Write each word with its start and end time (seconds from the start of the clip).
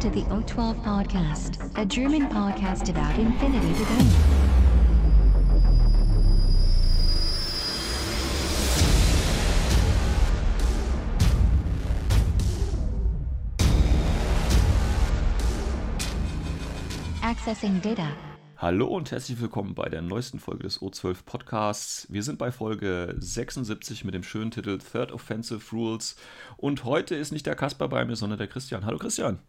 To 0.00 0.08
the 0.08 0.22
O12 0.22 0.82
Podcast, 0.82 1.60
a 1.76 1.84
German 1.84 2.26
podcast 2.30 2.88
about 2.88 3.18
infinity 3.18 3.74
to 3.74 3.84
go. 3.84 3.96
Accessing 17.22 17.82
data. 17.82 18.08
Hallo 18.56 18.86
und 18.86 19.10
herzlich 19.10 19.38
willkommen 19.38 19.74
bei 19.74 19.90
der 19.90 20.00
neuesten 20.00 20.38
Folge 20.38 20.62
des 20.62 20.80
O12 20.80 21.24
Podcasts. 21.26 22.06
Wir 22.10 22.22
sind 22.22 22.38
bei 22.38 22.50
Folge 22.50 23.16
76 23.18 24.06
mit 24.06 24.14
dem 24.14 24.22
schönen 24.22 24.50
Titel 24.50 24.78
Third 24.78 25.12
Offensive 25.12 25.76
Rules. 25.76 26.16
Und 26.56 26.84
heute 26.84 27.16
ist 27.16 27.32
nicht 27.32 27.44
der 27.44 27.54
Kasper 27.54 27.88
bei 27.88 28.06
mir, 28.06 28.16
sondern 28.16 28.38
der 28.38 28.48
Christian. 28.48 28.86
Hallo 28.86 28.96
Christian. 28.96 29.40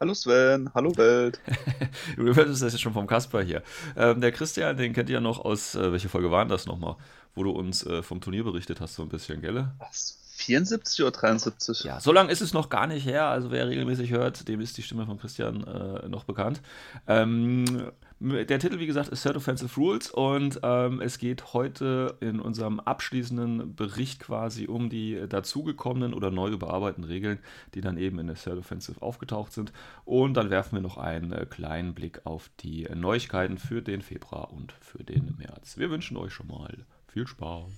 Hallo 0.00 0.12
Sven, 0.12 0.70
hallo 0.74 0.96
Welt. 0.96 1.40
du 2.16 2.34
hörtest 2.34 2.62
das 2.62 2.72
jetzt 2.72 2.82
schon 2.82 2.92
vom 2.92 3.06
Kasper 3.06 3.42
hier. 3.42 3.62
Ähm, 3.96 4.20
der 4.20 4.32
Christian, 4.32 4.76
den 4.76 4.92
kennt 4.92 5.08
ihr 5.08 5.14
ja 5.14 5.20
noch 5.20 5.44
aus, 5.44 5.76
äh, 5.76 5.92
welche 5.92 6.08
Folge 6.08 6.32
waren 6.32 6.48
das 6.48 6.66
nochmal? 6.66 6.96
Wo 7.36 7.44
du 7.44 7.50
uns 7.50 7.86
äh, 7.86 8.02
vom 8.02 8.20
Turnier 8.20 8.42
berichtet 8.42 8.80
hast, 8.80 8.96
so 8.96 9.02
ein 9.02 9.08
bisschen, 9.08 9.40
gell? 9.40 9.68
Was? 9.78 10.18
74 10.34 11.04
oder 11.04 11.12
73? 11.12 11.84
Ja, 11.84 12.00
so 12.00 12.12
lange 12.12 12.32
ist 12.32 12.40
es 12.40 12.52
noch 12.52 12.70
gar 12.70 12.88
nicht 12.88 13.06
her. 13.06 13.26
Also 13.26 13.52
wer 13.52 13.68
regelmäßig 13.68 14.10
hört, 14.10 14.48
dem 14.48 14.60
ist 14.60 14.76
die 14.76 14.82
Stimme 14.82 15.06
von 15.06 15.18
Christian 15.18 15.64
äh, 15.64 16.08
noch 16.08 16.24
bekannt. 16.24 16.60
Ähm, 17.06 17.92
der 18.20 18.58
Titel, 18.58 18.78
wie 18.78 18.86
gesagt, 18.86 19.08
ist 19.08 19.22
Third 19.22 19.36
Offensive 19.36 19.74
Rules 19.78 20.10
und 20.10 20.60
ähm, 20.62 21.00
es 21.00 21.18
geht 21.18 21.52
heute 21.52 22.16
in 22.20 22.40
unserem 22.40 22.80
abschließenden 22.80 23.74
Bericht 23.74 24.20
quasi 24.20 24.66
um 24.66 24.88
die 24.88 25.20
dazugekommenen 25.28 26.14
oder 26.14 26.30
neu 26.30 26.48
überarbeiteten 26.48 27.04
Regeln, 27.04 27.38
die 27.74 27.80
dann 27.80 27.98
eben 27.98 28.18
in 28.18 28.28
der 28.28 28.36
Third 28.36 28.58
Offensive 28.58 29.02
aufgetaucht 29.02 29.52
sind. 29.52 29.72
Und 30.04 30.34
dann 30.34 30.50
werfen 30.50 30.76
wir 30.76 30.82
noch 30.82 30.96
einen 30.96 31.32
äh, 31.32 31.44
kleinen 31.44 31.94
Blick 31.94 32.20
auf 32.24 32.50
die 32.60 32.88
Neuigkeiten 32.94 33.58
für 33.58 33.82
den 33.82 34.00
Februar 34.00 34.52
und 34.52 34.72
für 34.80 35.02
den 35.02 35.34
März. 35.38 35.76
Wir 35.76 35.90
wünschen 35.90 36.16
euch 36.16 36.32
schon 36.32 36.46
mal 36.46 36.86
viel 37.08 37.26
Spaß. 37.26 37.72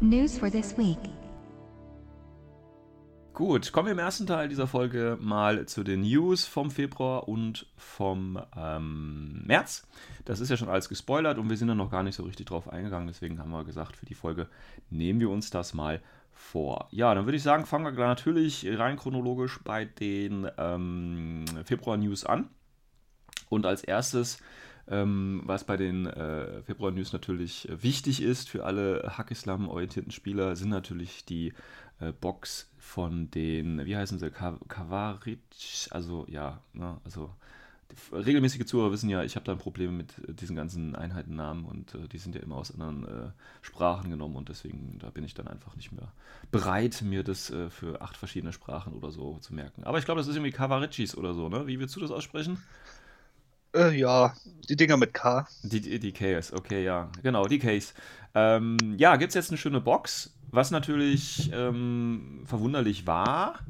News 0.00 0.38
for 0.38 0.50
this 0.50 0.76
week. 0.78 0.98
Gut, 3.38 3.70
kommen 3.70 3.86
wir 3.86 3.92
im 3.92 4.00
ersten 4.00 4.26
Teil 4.26 4.48
dieser 4.48 4.66
Folge 4.66 5.16
mal 5.20 5.64
zu 5.66 5.84
den 5.84 6.00
News 6.00 6.44
vom 6.44 6.72
Februar 6.72 7.28
und 7.28 7.66
vom 7.76 8.42
ähm, 8.56 9.44
März. 9.46 9.86
Das 10.24 10.40
ist 10.40 10.48
ja 10.48 10.56
schon 10.56 10.68
alles 10.68 10.88
gespoilert 10.88 11.38
und 11.38 11.48
wir 11.48 11.56
sind 11.56 11.68
da 11.68 11.76
noch 11.76 11.88
gar 11.88 12.02
nicht 12.02 12.16
so 12.16 12.24
richtig 12.24 12.46
drauf 12.46 12.68
eingegangen. 12.68 13.06
Deswegen 13.06 13.38
haben 13.38 13.52
wir 13.52 13.62
gesagt, 13.62 13.94
für 13.94 14.06
die 14.06 14.16
Folge 14.16 14.48
nehmen 14.90 15.20
wir 15.20 15.30
uns 15.30 15.50
das 15.50 15.72
mal 15.72 16.02
vor. 16.32 16.88
Ja, 16.90 17.14
dann 17.14 17.26
würde 17.26 17.36
ich 17.36 17.44
sagen, 17.44 17.64
fangen 17.64 17.84
wir 17.84 18.06
natürlich 18.08 18.66
rein 18.76 18.96
chronologisch 18.96 19.60
bei 19.62 19.84
den 19.84 20.50
ähm, 20.58 21.44
Februar-News 21.62 22.24
an. 22.24 22.48
Und 23.50 23.66
als 23.66 23.84
erstes 23.84 24.40
ähm, 24.90 25.42
was 25.44 25.64
bei 25.64 25.76
den 25.76 26.06
äh, 26.06 26.62
Februar-News 26.62 27.12
natürlich 27.12 27.68
wichtig 27.70 28.22
ist 28.22 28.48
für 28.48 28.64
alle 28.64 29.12
Hack-Islam-orientierten 29.16 30.12
Spieler, 30.12 30.56
sind 30.56 30.70
natürlich 30.70 31.24
die 31.24 31.52
äh, 32.00 32.12
Box 32.12 32.70
von 32.78 33.30
den, 33.30 33.84
wie 33.84 33.96
heißen 33.96 34.18
sie, 34.18 34.30
Kavaric, 34.30 35.40
also 35.90 36.26
ja, 36.28 36.60
ne, 36.72 36.98
also 37.04 37.30
regelmäßige 38.12 38.66
Zuhörer 38.66 38.92
wissen 38.92 39.08
ja, 39.08 39.22
ich 39.22 39.36
habe 39.36 39.44
da 39.44 39.52
ein 39.52 39.58
Problem 39.58 39.96
mit 39.96 40.14
diesen 40.28 40.56
ganzen 40.56 40.94
Einheitennamen 40.94 41.64
und 41.64 41.94
äh, 41.94 42.08
die 42.08 42.18
sind 42.18 42.34
ja 42.34 42.42
immer 42.42 42.56
aus 42.56 42.72
anderen 42.72 43.06
äh, 43.06 43.30
Sprachen 43.62 44.10
genommen 44.10 44.36
und 44.36 44.48
deswegen, 44.48 44.98
da 44.98 45.10
bin 45.10 45.24
ich 45.24 45.34
dann 45.34 45.48
einfach 45.48 45.74
nicht 45.76 45.92
mehr 45.92 46.12
bereit, 46.50 47.02
mir 47.02 47.22
das 47.22 47.50
äh, 47.50 47.70
für 47.70 48.00
acht 48.02 48.16
verschiedene 48.16 48.52
Sprachen 48.52 48.92
oder 48.92 49.10
so 49.10 49.38
zu 49.40 49.54
merken. 49.54 49.84
Aber 49.84 49.98
ich 49.98 50.04
glaube, 50.04 50.20
das 50.20 50.28
ist 50.28 50.36
irgendwie 50.36 50.52
Kavaricis 50.52 51.16
oder 51.16 51.34
so, 51.34 51.48
ne? 51.48 51.66
Wie 51.66 51.80
willst 51.80 51.96
du 51.96 52.00
das 52.00 52.10
aussprechen? 52.10 52.62
Äh, 53.74 53.98
ja, 53.98 54.34
die 54.68 54.76
Dinger 54.76 54.96
mit 54.96 55.14
K. 55.14 55.46
Die, 55.62 55.80
die, 55.80 55.98
die 55.98 56.12
Ks, 56.12 56.52
okay, 56.52 56.84
ja. 56.84 57.10
Genau, 57.22 57.46
die 57.46 57.58
Ks. 57.58 57.94
Ähm, 58.34 58.76
ja, 58.96 59.16
gibt 59.16 59.30
es 59.30 59.34
jetzt 59.34 59.50
eine 59.50 59.58
schöne 59.58 59.80
Box, 59.80 60.34
was 60.50 60.70
natürlich 60.70 61.50
ähm, 61.52 62.42
verwunderlich 62.46 63.06
war, 63.06 63.60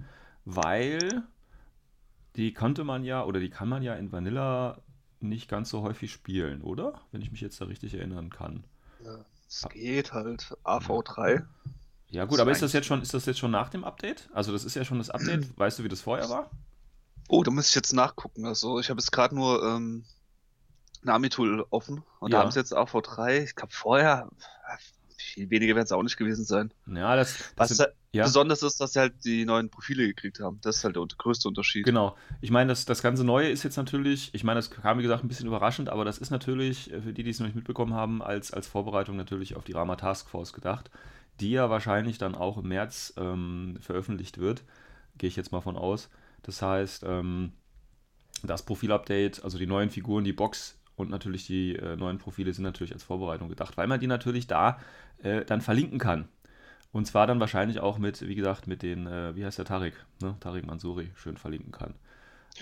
weil 0.45 1.23
die 2.37 2.53
konnte 2.53 2.85
man 2.85 3.05
ja, 3.05 3.25
oder 3.25 3.41
die 3.41 3.51
kann 3.51 3.69
man 3.69 3.83
ja 3.83 3.95
in 3.95 4.13
Vanilla 4.13 4.81
nicht 5.21 5.49
ganz 5.49 5.71
so 5.71 5.83
häufig 5.83 6.13
spielen, 6.13 6.63
oder? 6.63 7.01
Wenn 7.11 7.21
ich 7.21 7.33
mich 7.33 7.41
jetzt 7.41 7.61
da 7.61 7.65
richtig 7.65 7.95
erinnern 7.95 8.31
kann. 8.31 8.65
Ja, 9.05 9.25
es 9.49 9.67
geht 9.71 10.13
halt. 10.13 10.57
AV3. 10.65 11.45
Ja, 12.11 12.25
gut, 12.25 12.41
aber 12.41 12.53
ist 12.53 12.63
das 12.63 12.73
jetzt 12.73 12.87
schon, 12.87 13.03
ist 13.03 13.13
das 13.13 13.27
jetzt 13.27 13.39
schon 13.39 13.51
nach 13.51 13.69
dem 13.69 13.85
Update? 13.85 14.29
Also, 14.33 14.53
das 14.53 14.65
ist 14.65 14.75
ja 14.77 14.85
schon 14.85 14.99
das 14.99 15.11
Update. 15.11 15.47
Weißt 15.59 15.79
du, 15.79 15.85
wie 15.85 15.89
das 15.89 16.01
vorher 16.01 16.29
war? 16.31 16.51
Oh, 17.29 17.43
da 17.43 17.51
muss 17.51 17.69
ich 17.69 17.75
jetzt 17.75 17.93
nachgucken. 17.93 18.47
Also, 18.47 18.79
ich 18.79 18.89
habe 18.89 19.01
jetzt 19.01 19.11
gerade 19.11 19.35
nur 19.35 19.63
ähm, 19.63 20.05
Nami-Tool 21.03 21.67
offen 21.71 22.03
und 22.21 22.33
Ja. 22.33 22.39
da 22.39 22.45
haben 22.45 22.51
sie 22.51 22.61
jetzt 22.61 22.75
AV3. 22.75 23.43
Ich 23.45 23.55
glaube, 23.55 23.73
vorher 23.73 24.31
viel 25.39 25.51
weniger 25.51 25.75
werden 25.75 25.85
es 25.85 25.93
auch 25.93 26.03
nicht 26.03 26.17
gewesen 26.17 26.45
sein. 26.45 26.73
Ja, 26.87 27.17
das, 27.17 27.53
das 27.57 27.71
Was 27.71 27.79
halt 27.79 27.95
ja. 28.13 28.25
besonders 28.25 28.63
ist, 28.63 28.81
dass 28.81 28.93
sie 28.93 29.01
halt 29.01 29.25
die 29.25 29.45
neuen 29.45 29.71
Profile 29.71 30.07
gekriegt 30.07 30.41
haben. 30.41 30.59
Das 30.63 30.77
ist 30.77 30.85
halt 30.85 30.97
der 30.97 31.05
größte 31.17 31.49
Unterschied. 31.49 31.85
Genau. 31.85 32.17
Ich 32.41 32.51
meine, 32.51 32.69
das, 32.69 32.85
das 32.85 33.03
ganze 33.03 33.25
Neue 33.25 33.49
ist 33.49 33.63
jetzt 33.63 33.77
natürlich, 33.77 34.35
ich 34.35 34.45
meine, 34.45 34.59
das 34.59 34.71
kam 34.71 34.99
wie 34.99 35.03
gesagt 35.03 35.25
ein 35.25 35.29
bisschen 35.29 35.47
überraschend, 35.47 35.89
aber 35.89 36.05
das 36.05 36.19
ist 36.19 36.31
natürlich, 36.31 36.93
äh, 36.93 37.03
für 37.03 37.13
die, 37.13 37.23
die 37.23 37.31
es 37.31 37.39
noch 37.39 37.47
nicht 37.47 37.57
mitbekommen 37.57 37.95
haben, 37.95 38.23
als, 38.23 38.53
als 38.53 38.67
Vorbereitung 38.67 39.17
natürlich 39.17 39.57
auf 39.57 39.65
die 39.65 39.73
Rama 39.73 39.97
Task 39.97 40.29
Force 40.29 40.53
gedacht, 40.53 40.91
die 41.41 41.51
ja 41.51 41.71
wahrscheinlich 41.71 42.19
dann 42.19 42.35
auch 42.35 42.59
im 42.59 42.69
März 42.69 43.15
ähm, 43.17 43.79
veröffentlicht 43.81 44.39
wird. 44.39 44.65
Gehe 45.19 45.29
ich 45.29 45.37
jetzt 45.37 45.53
mal 45.53 45.61
von 45.61 45.77
aus. 45.77 46.11
Das 46.43 46.63
heißt, 46.63 47.05
ähm, 47.07 47.53
das 48.43 48.65
Profilupdate, 48.65 49.43
also 49.43 49.59
die 49.59 49.67
neuen 49.67 49.91
Figuren, 49.91 50.25
die 50.25 50.33
Box 50.33 50.78
und 50.99 51.11
natürlich 51.11 51.47
die 51.47 51.77
äh, 51.77 51.97
neuen 51.97 52.19
Profile 52.19 52.53
sind 52.53 52.65
natürlich 52.65 52.93
als 52.93 53.05
Vorbereitung 53.05 53.49
gedacht, 53.49 53.77
weil 53.77 53.87
man 53.87 54.01
die 54.01 54.07
natürlich 54.07 54.47
da 54.47 54.79
äh, 55.23 55.45
dann 55.45 55.61
verlinken 55.61 55.99
kann. 55.99 56.29
Und 56.93 57.07
zwar 57.07 57.27
dann 57.27 57.41
wahrscheinlich 57.41 57.81
auch 57.81 57.99
mit, 57.99 58.23
wie 58.27 58.35
gesagt, 58.35 58.67
mit 58.67 58.83
den, 58.83 59.07
äh, 59.07 59.37
wie 59.37 59.45
heißt 59.45 59.59
der 59.59 59.67
Tarik, 59.67 59.95
ne? 60.21 60.37
Tarik 60.41 60.67
Mansuri 60.67 61.11
schön 61.17 61.37
verlinken 61.37 61.73
kann. 61.73 61.95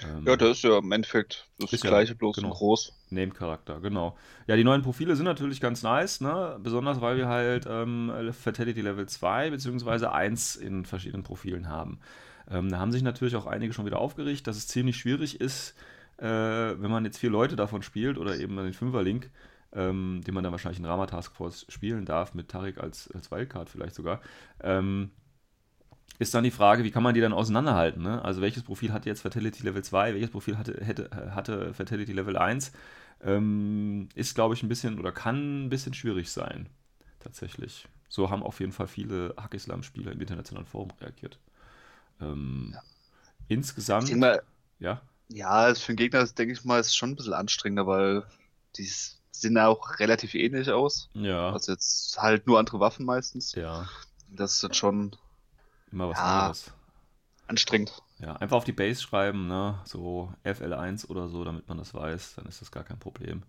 Ähm, 0.03 0.27
Ja, 0.27 0.37
das 0.37 0.59
ist 0.59 0.63
ja 0.65 0.79
im 0.79 0.93
Endeffekt 0.93 1.49
das 1.59 1.73
Ist 1.73 1.85
ja, 1.85 1.91
gleiche, 1.91 2.15
bloß 2.15 2.37
genau. 2.37 2.51
groß. 2.51 2.93
Name-Charakter, 3.11 3.81
genau. 3.81 4.17
Ja, 4.49 4.57
die 4.57 4.65
neuen 4.65 4.83
Profile 4.83 5.15
sind 5.15 5.27
natürlich 5.27 5.61
ganz 5.61 5.83
nice, 5.83 6.21
ne? 6.21 6.59
Besonders 6.61 7.01
weil 7.01 7.17
wir 7.17 7.29
halt 7.29 7.67
ähm, 7.69 8.13
Fatality 8.33 8.81
Level 8.81 9.07
2 9.07 9.51
bzw. 9.51 10.07
1 10.07 10.57
in 10.57 10.85
verschiedenen 10.85 11.23
Profilen 11.23 11.69
haben. 11.69 12.01
Ähm, 12.51 12.69
da 12.69 12.79
haben 12.79 12.93
sich 12.93 13.03
natürlich 13.03 13.37
auch 13.37 13.47
einige 13.47 13.73
schon 13.73 13.87
wieder 13.87 13.99
aufgeregt, 14.01 14.47
dass 14.47 14.57
es 14.57 14.67
ziemlich 14.67 14.97
schwierig 14.97 15.41
ist, 15.41 15.75
äh, 16.19 16.25
wenn 16.27 16.91
man 16.91 17.05
jetzt 17.05 17.19
vier 17.19 17.31
Leute 17.31 17.57
davon 17.57 17.83
spielt 17.83 18.19
oder 18.19 18.39
eben 18.39 18.57
den 18.57 18.73
Fünfer-Link, 18.73 19.31
ähm, 19.73 20.23
den 20.27 20.35
man 20.35 20.45
dann 20.45 20.53
wahrscheinlich 20.53 20.79
in 20.79 20.87
Rama 20.87 21.07
Task 21.07 21.35
Force 21.35 21.67
spielen 21.69 22.05
darf, 22.05 22.35
mit 22.35 22.49
Tarik 22.49 22.79
als, 22.79 23.11
als 23.13 23.31
Wildcard 23.31 23.69
vielleicht 23.71 23.95
sogar. 23.95 24.21
Ähm, 24.63 25.11
ist 26.19 26.33
dann 26.35 26.45
die 26.45 26.51
Frage, 26.51 26.83
wie 26.85 26.91
kann 26.91 27.03
man 27.03 27.15
die 27.15 27.21
dann 27.21 27.33
auseinanderhalten? 27.35 28.03
Ne? 28.03 28.25
Also 28.25 28.41
welches 28.41 28.63
Profil 28.63 28.93
hatte 28.93 29.09
jetzt 29.09 29.21
Fatality 29.21 29.63
Level 29.63 29.85
2, 29.85 30.15
welches 30.15 30.31
Profil 30.31 30.57
hatte, 30.57 30.83
hätte, 30.83 31.11
hatte 31.35 31.75
Fatality 31.75 32.13
Level 32.13 32.37
1? 32.39 32.73
Ähm, 33.23 34.09
ist, 34.15 34.35
glaube 34.35 34.55
ich, 34.55 34.63
ein 34.63 34.69
bisschen 34.69 34.99
oder 34.99 35.13
kann 35.13 35.67
ein 35.67 35.69
bisschen 35.69 35.93
schwierig 35.95 36.31
sein. 36.31 36.69
Tatsächlich. 37.21 37.87
So 38.09 38.31
haben 38.31 38.43
auf 38.43 38.61
jeden 38.61 38.73
Fall 38.73 38.87
viele 38.87 39.35
Hack-Islam-Spieler 39.37 40.13
im 40.13 40.21
internationalen 40.21 40.67
Forum 40.67 40.91
reagiert. 41.01 41.39
Ähm, 42.21 42.71
Ja. 42.75 42.83
Insgesamt, 43.49 44.11
mal, 44.17 44.43
ja, 44.79 45.03
ja, 45.29 45.75
für 45.75 45.93
den 45.93 45.97
Gegner, 45.97 46.27
denke 46.27 46.53
ich 46.55 46.65
mal, 46.65 46.81
ist 46.81 46.97
schon 46.97 47.11
ein 47.11 47.17
bisschen 47.17 47.33
anstrengender, 47.35 47.87
weil 47.87 48.25
die 48.77 48.91
sehen 49.31 49.59
auch 49.59 49.99
relativ 49.99 50.35
ähnlich 50.35 50.71
aus. 50.71 51.11
ja, 51.15 51.59
Also 51.59 51.73
jetzt 51.73 52.19
halt 52.21 52.47
nur 52.47 52.59
andere 52.59 52.81
Waffen 52.81 53.07
meistens. 53.07 53.55
ja, 53.55 53.89
Das 54.29 54.55
ist 54.55 54.63
dann 54.65 54.75
schon 54.75 55.17
immer 55.93 56.09
was 56.09 56.19
Ja. 56.19 56.23
anderes. 56.23 56.73
anstrengend. 57.49 58.03
Ja, 58.19 58.35
einfach 58.37 58.57
auf 58.57 58.65
die 58.65 58.73
Base 58.73 59.03
schreiben, 59.03 59.47
ne? 59.47 59.79
so 59.85 60.33
FL1 60.43 61.09
oder 61.11 61.29
so, 61.29 61.45
damit 61.45 61.69
man 61.69 61.77
das 61.77 61.93
weiß, 61.93 62.37
dann 62.37 62.47
ist 62.47 62.63
das 62.63 62.71
gar 62.71 62.83
kein 62.85 62.99
Problem. 62.99 63.43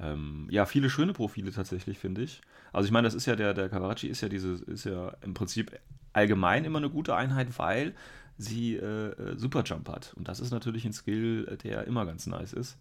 Ähm, 0.00 0.48
ja, 0.50 0.66
viele 0.66 0.90
schöne 0.90 1.14
Profile 1.14 1.52
tatsächlich, 1.52 1.98
finde 1.98 2.22
ich. 2.22 2.42
Also 2.72 2.86
ich 2.86 2.92
meine, 2.92 3.06
das 3.06 3.14
ist 3.14 3.26
ja 3.26 3.36
der, 3.36 3.54
der 3.54 3.68
Kawarachi 3.70 4.08
ist 4.08 4.22
ja 4.22 4.28
diese, 4.28 4.54
ist 4.66 4.84
ja 4.84 5.10
im 5.22 5.34
Prinzip 5.34 5.78
allgemein 6.12 6.64
immer 6.64 6.78
eine 6.78 6.90
gute 6.90 7.16
Einheit, 7.16 7.58
weil 7.58 7.94
sie 8.42 8.76
äh, 8.76 9.10
äh, 9.10 9.38
Superjump 9.38 9.88
hat. 9.88 10.14
Und 10.16 10.28
das 10.28 10.40
ist 10.40 10.50
natürlich 10.50 10.84
ein 10.84 10.92
Skill, 10.92 11.48
äh, 11.50 11.56
der 11.56 11.86
immer 11.86 12.04
ganz 12.06 12.26
nice 12.26 12.52
ist. 12.52 12.78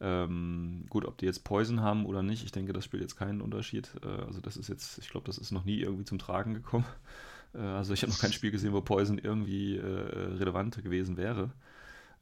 Ähm, 0.00 0.86
gut, 0.88 1.04
ob 1.04 1.18
die 1.18 1.26
jetzt 1.26 1.44
Poison 1.44 1.82
haben 1.82 2.06
oder 2.06 2.22
nicht, 2.22 2.44
ich 2.44 2.52
denke, 2.52 2.72
das 2.72 2.84
spielt 2.84 3.02
jetzt 3.02 3.16
keinen 3.16 3.42
Unterschied. 3.42 3.90
Äh, 4.02 4.24
also 4.24 4.40
das 4.40 4.56
ist 4.56 4.68
jetzt, 4.68 4.98
ich 4.98 5.10
glaube, 5.10 5.26
das 5.26 5.38
ist 5.38 5.50
noch 5.50 5.64
nie 5.64 5.80
irgendwie 5.80 6.04
zum 6.04 6.18
Tragen 6.18 6.54
gekommen. 6.54 6.86
Äh, 7.52 7.58
also 7.58 7.92
ich 7.92 8.02
habe 8.02 8.12
noch 8.12 8.20
kein 8.20 8.32
Spiel 8.32 8.52
gesehen, 8.52 8.72
wo 8.72 8.80
Poison 8.80 9.18
irgendwie 9.18 9.76
äh, 9.76 9.84
relevant 9.84 10.80
gewesen 10.84 11.16
wäre. 11.16 11.50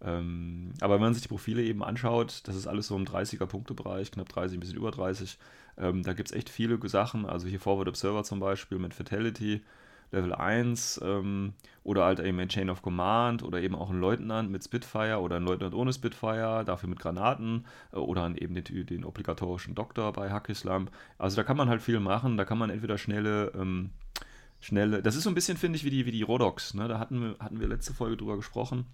Ähm, 0.00 0.73
aber 0.81 0.94
wenn 0.94 1.02
man 1.02 1.12
sich 1.12 1.23
die 1.23 1.29
Profile 1.29 1.62
eben 1.62 1.82
anschaut, 1.84 2.41
das 2.44 2.56
ist 2.56 2.67
alles 2.67 2.87
so 2.87 2.96
im 2.96 3.05
30er-Punkte-Bereich, 3.05 4.11
knapp 4.11 4.31
30, 4.31 4.56
ein 4.56 4.61
bisschen 4.61 4.79
über 4.79 4.91
30. 4.91 5.38
Ähm, 5.76 6.02
da 6.02 6.12
gibt 6.12 6.31
es 6.31 6.34
echt 6.34 6.49
viele 6.49 6.79
Sachen. 6.88 7.26
Also 7.26 7.46
hier 7.46 7.61
Forward 7.61 7.88
Observer 7.88 8.25
zum 8.25 8.41
Beispiel 8.41 8.79
mit 8.79 8.94
Fatality. 8.94 9.61
Level 10.10 10.34
1 10.34 11.00
ähm, 11.05 11.52
oder 11.84 12.05
halt 12.05 12.20
eben 12.20 12.38
ein 12.38 12.49
Chain 12.49 12.70
of 12.70 12.82
Command 12.82 13.43
oder 13.43 13.60
eben 13.60 13.75
auch 13.75 13.90
ein 13.90 14.00
Leutnant 14.00 14.50
mit 14.50 14.64
Spitfire 14.64 15.20
oder 15.20 15.37
ein 15.37 15.44
Leutnant 15.44 15.75
ohne 15.75 15.93
Spitfire, 15.93 16.64
dafür 16.64 16.88
mit 16.88 16.99
Granaten 16.99 17.66
äh, 17.93 17.96
oder 17.96 18.31
eben 18.37 18.55
den, 18.55 18.87
den 18.87 19.05
obligatorischen 19.05 19.75
Doktor 19.75 20.12
bei 20.12 20.31
Hackislam. 20.31 20.88
Also 21.19 21.37
da 21.37 21.43
kann 21.43 21.56
man 21.56 21.69
halt 21.69 21.82
viel 21.82 22.00
machen, 22.00 22.37
da 22.37 22.44
kann 22.44 22.58
man 22.58 22.70
entweder 22.70 22.99
schnelle, 22.99 23.52
ähm, 23.55 23.90
schnelle, 24.60 25.02
das 25.02 25.16
ist 25.16 25.25
so 25.25 25.31
ein 25.31 25.34
bisschen, 25.34 25.56
finde 25.56 25.76
ich, 25.76 25.84
wie 25.84 25.90
die, 25.90 26.06
wie 26.06 26.12
die 26.12 26.22
Rodox, 26.22 26.75
ne? 26.75 26.88
da 26.88 26.99
hatten 26.99 27.20
wir, 27.20 27.37
hatten 27.38 27.60
wir 27.60 27.69
letzte 27.69 27.93
Folge 27.93 28.16
drüber 28.16 28.37
gesprochen. 28.37 28.87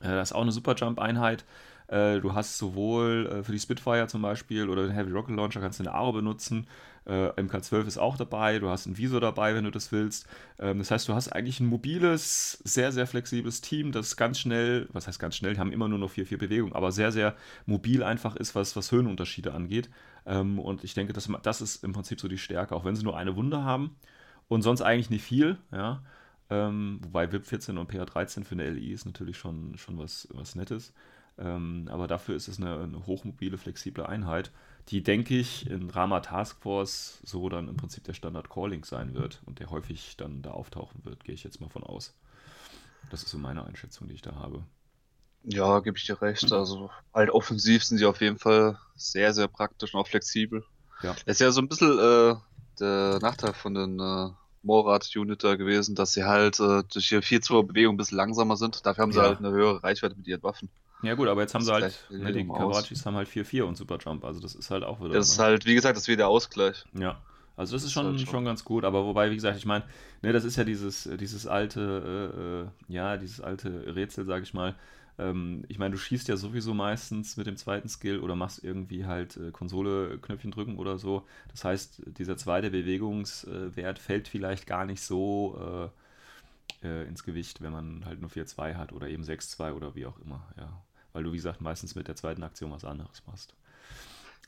Äh, 0.00 0.08
das 0.08 0.30
ist 0.30 0.36
auch 0.36 0.42
eine 0.42 0.52
Superjump-Einheit. 0.52 1.44
Äh, 1.88 2.20
du 2.20 2.34
hast 2.34 2.58
sowohl 2.58 3.28
äh, 3.30 3.42
für 3.42 3.52
die 3.52 3.58
Spitfire 3.58 4.06
zum 4.06 4.22
Beispiel 4.22 4.68
oder 4.68 4.86
den 4.86 4.92
Heavy 4.92 5.12
Rocket 5.12 5.36
Launcher 5.36 5.60
kannst 5.60 5.78
du 5.78 5.84
eine 5.84 5.92
Aro 5.92 6.12
benutzen. 6.12 6.66
Äh, 7.06 7.28
MK12 7.40 7.86
ist 7.86 7.98
auch 7.98 8.16
dabei. 8.16 8.58
Du 8.58 8.68
hast 8.68 8.86
ein 8.86 8.96
Visor 8.96 9.20
dabei, 9.20 9.54
wenn 9.54 9.64
du 9.64 9.70
das 9.70 9.92
willst. 9.92 10.26
Ähm, 10.58 10.78
das 10.78 10.90
heißt, 10.90 11.08
du 11.08 11.14
hast 11.14 11.28
eigentlich 11.28 11.60
ein 11.60 11.66
mobiles, 11.66 12.52
sehr, 12.64 12.92
sehr 12.92 13.06
flexibles 13.06 13.60
Team, 13.60 13.92
das 13.92 14.16
ganz 14.16 14.38
schnell, 14.38 14.88
was 14.92 15.06
heißt 15.06 15.18
ganz 15.18 15.36
schnell, 15.36 15.54
die 15.54 15.60
haben 15.60 15.72
immer 15.72 15.88
nur 15.88 15.98
noch 15.98 16.10
4-4 16.10 16.38
Bewegung, 16.38 16.72
aber 16.74 16.92
sehr, 16.92 17.12
sehr 17.12 17.36
mobil 17.66 18.02
einfach 18.02 18.36
ist, 18.36 18.54
was, 18.54 18.74
was 18.76 18.90
Höhenunterschiede 18.90 19.52
angeht. 19.52 19.90
Ähm, 20.26 20.58
und 20.58 20.84
ich 20.84 20.94
denke, 20.94 21.12
das, 21.12 21.28
das 21.42 21.60
ist 21.60 21.84
im 21.84 21.92
Prinzip 21.92 22.20
so 22.20 22.28
die 22.28 22.38
Stärke, 22.38 22.74
auch 22.74 22.84
wenn 22.84 22.96
sie 22.96 23.04
nur 23.04 23.16
eine 23.16 23.36
Wunde 23.36 23.62
haben 23.64 23.96
und 24.48 24.62
sonst 24.62 24.80
eigentlich 24.82 25.10
nicht 25.10 25.24
viel, 25.24 25.58
ja. 25.72 26.02
Ähm, 26.50 27.00
wobei 27.02 27.32
VIP 27.32 27.46
14 27.46 27.78
und 27.78 27.88
PA 27.88 28.04
13 28.04 28.44
für 28.44 28.52
eine 28.52 28.68
LI 28.68 28.92
ist 28.92 29.06
natürlich 29.06 29.38
schon, 29.38 29.78
schon 29.78 29.98
was, 29.98 30.28
was 30.32 30.54
Nettes. 30.54 30.92
Ähm, 31.36 31.88
aber 31.90 32.06
dafür 32.06 32.36
ist 32.36 32.48
es 32.48 32.60
eine, 32.60 32.78
eine, 32.78 33.06
hochmobile, 33.06 33.58
flexible 33.58 34.06
Einheit, 34.06 34.52
die, 34.88 35.02
denke 35.02 35.36
ich, 35.36 35.68
in 35.68 35.90
Rama 35.90 36.20
Task 36.20 36.60
Force 36.62 37.18
so 37.24 37.48
dann 37.48 37.68
im 37.68 37.76
Prinzip 37.76 38.04
der 38.04 38.12
Standard 38.12 38.50
Calling 38.50 38.84
sein 38.84 39.14
wird 39.14 39.42
und 39.46 39.58
der 39.58 39.70
häufig 39.70 40.16
dann 40.16 40.42
da 40.42 40.52
auftauchen 40.52 41.04
wird, 41.04 41.24
gehe 41.24 41.34
ich 41.34 41.42
jetzt 41.42 41.60
mal 41.60 41.70
von 41.70 41.82
aus. 41.82 42.14
Das 43.10 43.22
ist 43.22 43.30
so 43.30 43.38
meine 43.38 43.64
Einschätzung, 43.64 44.08
die 44.08 44.14
ich 44.14 44.22
da 44.22 44.34
habe. 44.36 44.62
Ja, 45.42 45.80
gebe 45.80 45.98
ich 45.98 46.06
dir 46.06 46.20
recht. 46.22 46.52
Also 46.52 46.90
halt 47.12 47.30
offensiv 47.30 47.84
sind 47.84 47.98
sie 47.98 48.06
auf 48.06 48.20
jeden 48.20 48.38
Fall 48.38 48.78
sehr, 48.94 49.34
sehr 49.34 49.48
praktisch 49.48 49.94
und 49.94 50.00
auch 50.00 50.08
flexibel. 50.08 50.64
Ja. 51.02 51.12
Das 51.12 51.34
ist 51.34 51.40
ja 51.40 51.50
so 51.50 51.60
ein 51.60 51.68
bisschen 51.68 51.98
äh, 51.98 52.34
der 52.80 53.18
Nachteil 53.20 53.52
von 53.52 53.74
den 53.74 53.98
äh, 54.00 54.30
Morad-Unit 54.62 55.44
da 55.44 55.56
gewesen, 55.56 55.94
dass 55.94 56.14
sie 56.14 56.24
halt 56.24 56.60
äh, 56.60 56.82
durch 56.90 57.12
ihre 57.12 57.20
4-2-Bewegung 57.20 57.94
ein 57.94 57.98
bisschen 57.98 58.16
langsamer 58.16 58.56
sind. 58.56 58.86
Dafür 58.86 59.02
haben 59.02 59.12
sie 59.12 59.18
ja. 59.18 59.24
halt 59.24 59.38
eine 59.38 59.50
höhere 59.50 59.82
Reichweite 59.82 60.16
mit 60.16 60.26
ihren 60.26 60.42
Waffen. 60.42 60.70
Ja 61.04 61.14
gut, 61.14 61.28
aber 61.28 61.42
jetzt 61.42 61.54
haben 61.54 61.64
sie 61.64 61.72
halt, 61.72 61.98
ne, 62.10 62.32
die 62.32 62.46
Kawarachis 62.46 63.04
haben 63.06 63.16
halt 63.16 63.28
4-4 63.28 63.62
und 63.62 63.76
Superjump, 63.76 64.24
also 64.24 64.40
das 64.40 64.54
ist 64.54 64.70
halt 64.70 64.84
auch 64.84 65.00
wieder. 65.00 65.14
Das 65.14 65.28
ist 65.28 65.38
ne? 65.38 65.44
halt, 65.44 65.66
wie 65.66 65.74
gesagt, 65.74 65.96
das 65.96 66.04
ist 66.04 66.08
wieder 66.08 66.28
Ausgleich. 66.28 66.84
Ja. 66.98 67.20
Also 67.56 67.76
das 67.76 67.84
ist 67.84 67.92
schon, 67.92 68.06
halt 68.06 68.20
schon. 68.20 68.28
schon 68.28 68.44
ganz 68.44 68.64
gut, 68.64 68.84
aber 68.84 69.04
wobei, 69.04 69.30
wie 69.30 69.36
gesagt, 69.36 69.56
ich 69.56 69.66
meine, 69.66 69.84
ne, 70.22 70.32
das 70.32 70.44
ist 70.44 70.56
ja 70.56 70.64
dieses, 70.64 71.08
dieses 71.20 71.46
alte, 71.46 72.72
äh, 72.88 72.92
äh 72.92 72.94
ja, 72.94 73.16
dieses 73.16 73.40
alte 73.40 73.94
Rätsel, 73.94 74.24
sag 74.24 74.42
ich 74.42 74.54
mal. 74.54 74.74
Ähm, 75.18 75.64
ich 75.68 75.78
meine, 75.78 75.92
du 75.92 75.98
schießt 75.98 76.26
ja 76.28 76.36
sowieso 76.36 76.74
meistens 76.74 77.36
mit 77.36 77.46
dem 77.46 77.56
zweiten 77.56 77.88
Skill 77.88 78.18
oder 78.20 78.34
machst 78.34 78.64
irgendwie 78.64 79.06
halt 79.06 79.36
äh, 79.36 79.52
Konsole-Knöpfchen 79.52 80.50
drücken 80.50 80.78
oder 80.78 80.98
so. 80.98 81.24
Das 81.52 81.64
heißt, 81.64 82.02
dieser 82.18 82.36
zweite 82.36 82.70
Bewegungswert 82.70 84.00
fällt 84.00 84.26
vielleicht 84.26 84.66
gar 84.66 84.84
nicht 84.84 85.02
so 85.02 85.90
äh, 86.82 86.88
äh 86.88 87.08
ins 87.08 87.22
Gewicht, 87.22 87.62
wenn 87.62 87.72
man 87.72 88.04
halt 88.04 88.20
nur 88.20 88.30
4-2 88.30 88.74
hat 88.74 88.92
oder 88.92 89.08
eben 89.08 89.22
6-2 89.22 89.72
oder 89.74 89.94
wie 89.94 90.06
auch 90.06 90.18
immer, 90.18 90.42
ja 90.56 90.82
weil 91.14 91.22
du, 91.22 91.32
wie 91.32 91.36
gesagt, 91.36 91.62
meistens 91.62 91.94
mit 91.94 92.08
der 92.08 92.16
zweiten 92.16 92.42
Aktion 92.42 92.72
was 92.72 92.84
anderes 92.84 93.22
machst. 93.26 93.54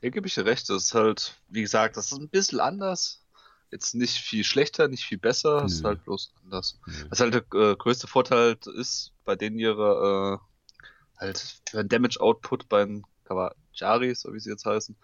Ja, 0.03 0.11
gebe 0.11 0.27
ich 0.27 0.35
dir 0.35 0.45
recht. 0.45 0.69
Das 0.69 0.85
ist 0.85 0.95
halt, 0.95 1.41
wie 1.49 1.63
gesagt, 1.63 1.97
das 1.97 2.13
ist 2.13 2.19
ein 2.19 2.29
bisschen 2.29 2.61
anders. 2.61 3.23
Jetzt 3.71 3.95
nicht 3.95 4.19
viel 4.19 4.45
schlechter, 4.45 4.87
nicht 4.89 5.05
viel 5.05 5.19
besser, 5.19 5.65
es 5.65 5.75
ist 5.75 5.85
halt 5.85 6.05
bloß 6.05 6.33
anders. 6.45 6.79
Nö. 6.87 7.07
Was 7.09 7.21
halt 7.21 7.35
der 7.35 7.45
äh, 7.61 7.75
größte 7.75 8.07
Vorteil 8.07 8.57
ist 8.77 9.13
bei 9.25 9.35
denen 9.35 9.59
ihre 9.59 10.41
äh, 10.41 11.19
halt 11.19 11.61
für 11.69 11.81
ein 11.81 11.89
Damage 11.89 12.21
Output 12.21 12.69
beim 12.69 13.05
Kawajari, 13.25 14.15
so 14.15 14.33
wie 14.33 14.39
sie 14.39 14.51
jetzt 14.51 14.67
heißen, 14.67 14.95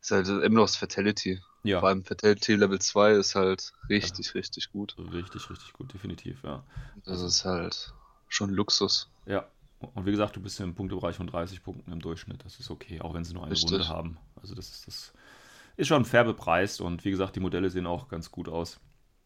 ist 0.00 0.10
halt 0.12 0.28
immer 0.28 0.60
noch 0.60 0.66
das 0.66 0.76
Fatality. 0.76 1.40
Ja. 1.64 1.80
Vor 1.80 1.88
allem 1.88 2.04
Fatality 2.04 2.54
Level 2.54 2.80
2 2.80 3.12
ist 3.12 3.34
halt 3.34 3.72
richtig, 3.88 4.26
ja. 4.26 4.32
richtig 4.34 4.70
gut. 4.70 4.96
Richtig, 4.98 5.50
richtig 5.50 5.72
gut, 5.72 5.92
definitiv, 5.92 6.42
ja. 6.44 6.62
Das 7.04 7.14
also, 7.14 7.26
ist 7.26 7.44
halt 7.44 7.92
schon 8.28 8.50
Luxus. 8.50 9.10
Ja, 9.26 9.48
und 9.94 10.06
wie 10.06 10.10
gesagt, 10.10 10.36
du 10.36 10.40
bist 10.40 10.58
ja 10.58 10.64
im 10.64 10.74
Punktebereich 10.74 11.16
von 11.16 11.26
30 11.26 11.62
Punkten 11.62 11.92
im 11.92 12.00
Durchschnitt. 12.00 12.44
Das 12.44 12.58
ist 12.58 12.70
okay, 12.70 13.00
auch 13.00 13.14
wenn 13.14 13.24
sie 13.24 13.34
nur 13.34 13.42
eine 13.42 13.52
Richtig. 13.52 13.70
Runde 13.72 13.88
haben. 13.88 14.18
Also 14.40 14.54
das 14.54 14.70
ist, 14.70 14.86
das 14.86 15.12
ist 15.76 15.88
schon 15.88 16.04
fair 16.04 16.24
bepreist 16.24 16.80
und 16.80 17.04
wie 17.04 17.10
gesagt, 17.10 17.36
die 17.36 17.40
Modelle 17.40 17.70
sehen 17.70 17.86
auch 17.86 18.08
ganz 18.08 18.30
gut 18.30 18.48
aus. 18.48 18.80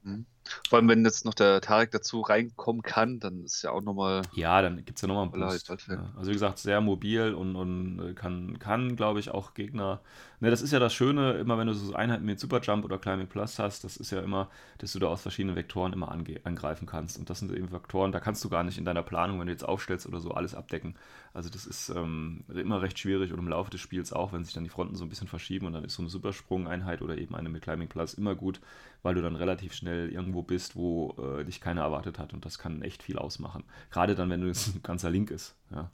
Mhm. 0.06 0.26
Vor 0.68 0.78
allem, 0.78 0.88
wenn 0.88 1.04
jetzt 1.04 1.24
noch 1.24 1.34
der 1.34 1.60
Tarek 1.60 1.90
dazu 1.90 2.20
reinkommen 2.20 2.82
kann, 2.82 3.18
dann 3.18 3.44
ist 3.44 3.62
ja 3.62 3.72
auch 3.72 3.82
nochmal. 3.82 4.22
Ja, 4.32 4.62
dann 4.62 4.76
gibt 4.84 4.98
es 4.98 5.02
ja 5.02 5.08
nochmal 5.08 5.24
einen 5.24 5.32
Boost. 5.32 5.68
Halt 5.68 5.86
ja. 5.88 6.12
Also 6.16 6.30
wie 6.30 6.34
gesagt, 6.34 6.58
sehr 6.58 6.80
mobil 6.80 7.34
und, 7.34 7.56
und 7.56 7.98
äh, 7.98 8.14
kann, 8.14 8.58
kann 8.58 8.96
glaube 8.96 9.20
ich, 9.20 9.30
auch 9.30 9.54
Gegner. 9.54 10.00
Ne, 10.38 10.50
das 10.50 10.60
ist 10.60 10.72
ja 10.72 10.78
das 10.78 10.92
Schöne, 10.92 11.32
immer 11.32 11.58
wenn 11.58 11.66
du 11.66 11.72
so 11.72 11.94
Einheiten 11.94 12.24
mit 12.24 12.38
Superjump 12.38 12.84
oder 12.84 12.98
Climbing 12.98 13.26
Plus 13.26 13.58
hast, 13.58 13.84
das 13.84 13.96
ist 13.96 14.12
ja 14.12 14.20
immer, 14.20 14.50
dass 14.78 14.92
du 14.92 14.98
da 14.98 15.06
aus 15.06 15.22
verschiedenen 15.22 15.56
Vektoren 15.56 15.92
immer 15.94 16.10
angreifen 16.10 16.86
kannst. 16.86 17.18
Und 17.18 17.30
das 17.30 17.38
sind 17.38 17.50
eben 17.52 17.72
Vektoren, 17.72 18.12
da 18.12 18.20
kannst 18.20 18.44
du 18.44 18.48
gar 18.48 18.62
nicht 18.62 18.76
in 18.76 18.84
deiner 18.84 19.02
Planung, 19.02 19.40
wenn 19.40 19.46
du 19.46 19.52
jetzt 19.52 19.64
aufstellst 19.64 20.06
oder 20.06 20.20
so, 20.20 20.32
alles 20.32 20.54
abdecken. 20.54 20.94
Also 21.32 21.48
das 21.48 21.66
ist 21.66 21.88
ähm, 21.88 22.44
immer 22.48 22.82
recht 22.82 22.98
schwierig 22.98 23.32
und 23.32 23.38
im 23.38 23.48
Laufe 23.48 23.70
des 23.70 23.80
Spiels 23.80 24.12
auch, 24.12 24.32
wenn 24.32 24.44
sich 24.44 24.54
dann 24.54 24.64
die 24.64 24.70
Fronten 24.70 24.94
so 24.94 25.04
ein 25.04 25.08
bisschen 25.08 25.28
verschieben 25.28 25.66
und 25.66 25.72
dann 25.72 25.84
ist 25.84 25.94
so 25.94 26.02
eine 26.02 26.10
Supersprung-Einheit 26.10 27.02
oder 27.02 27.16
eben 27.16 27.34
eine 27.34 27.48
mit 27.48 27.62
Climbing 27.62 27.88
Plus 27.88 28.14
immer 28.14 28.34
gut, 28.34 28.60
weil 29.06 29.14
du 29.14 29.22
dann 29.22 29.36
relativ 29.36 29.72
schnell 29.72 30.10
irgendwo 30.10 30.42
bist, 30.42 30.74
wo 30.74 31.14
äh, 31.16 31.44
dich 31.44 31.60
keiner 31.60 31.82
erwartet 31.82 32.18
hat 32.18 32.34
und 32.34 32.44
das 32.44 32.58
kann 32.58 32.82
echt 32.82 33.04
viel 33.04 33.20
ausmachen. 33.20 33.62
Gerade 33.92 34.16
dann, 34.16 34.30
wenn 34.30 34.40
du 34.40 34.48
ein 34.48 34.82
ganzer 34.82 35.10
Link 35.10 35.30
ist. 35.30 35.54
Ja. 35.70 35.92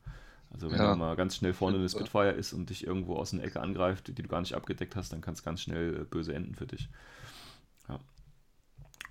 Also 0.51 0.71
wenn 0.71 0.79
ja. 0.79 0.93
du 0.93 0.99
mal 0.99 1.15
ganz 1.15 1.37
schnell 1.37 1.53
vorne 1.53 1.77
eine 1.77 1.91
Spitfire 1.91 2.31
ist 2.31 2.55
und 2.55 2.71
dich 2.71 2.87
irgendwo 2.87 3.17
aus 3.17 3.35
einer 3.35 3.45
Ecke 3.45 3.61
angreift, 3.61 4.09
die 4.09 4.15
du 4.15 4.29
gar 4.29 4.41
nicht 4.41 4.55
abgedeckt 4.55 4.97
hast, 4.97 5.13
dann 5.13 5.21
kann 5.21 5.35
es 5.35 5.43
ganz 5.43 5.61
schnell 5.61 6.01
äh, 6.01 6.05
böse 6.05 6.33
enden 6.33 6.55
für 6.55 6.67
dich. 6.67 6.89
Ja. 7.87 7.99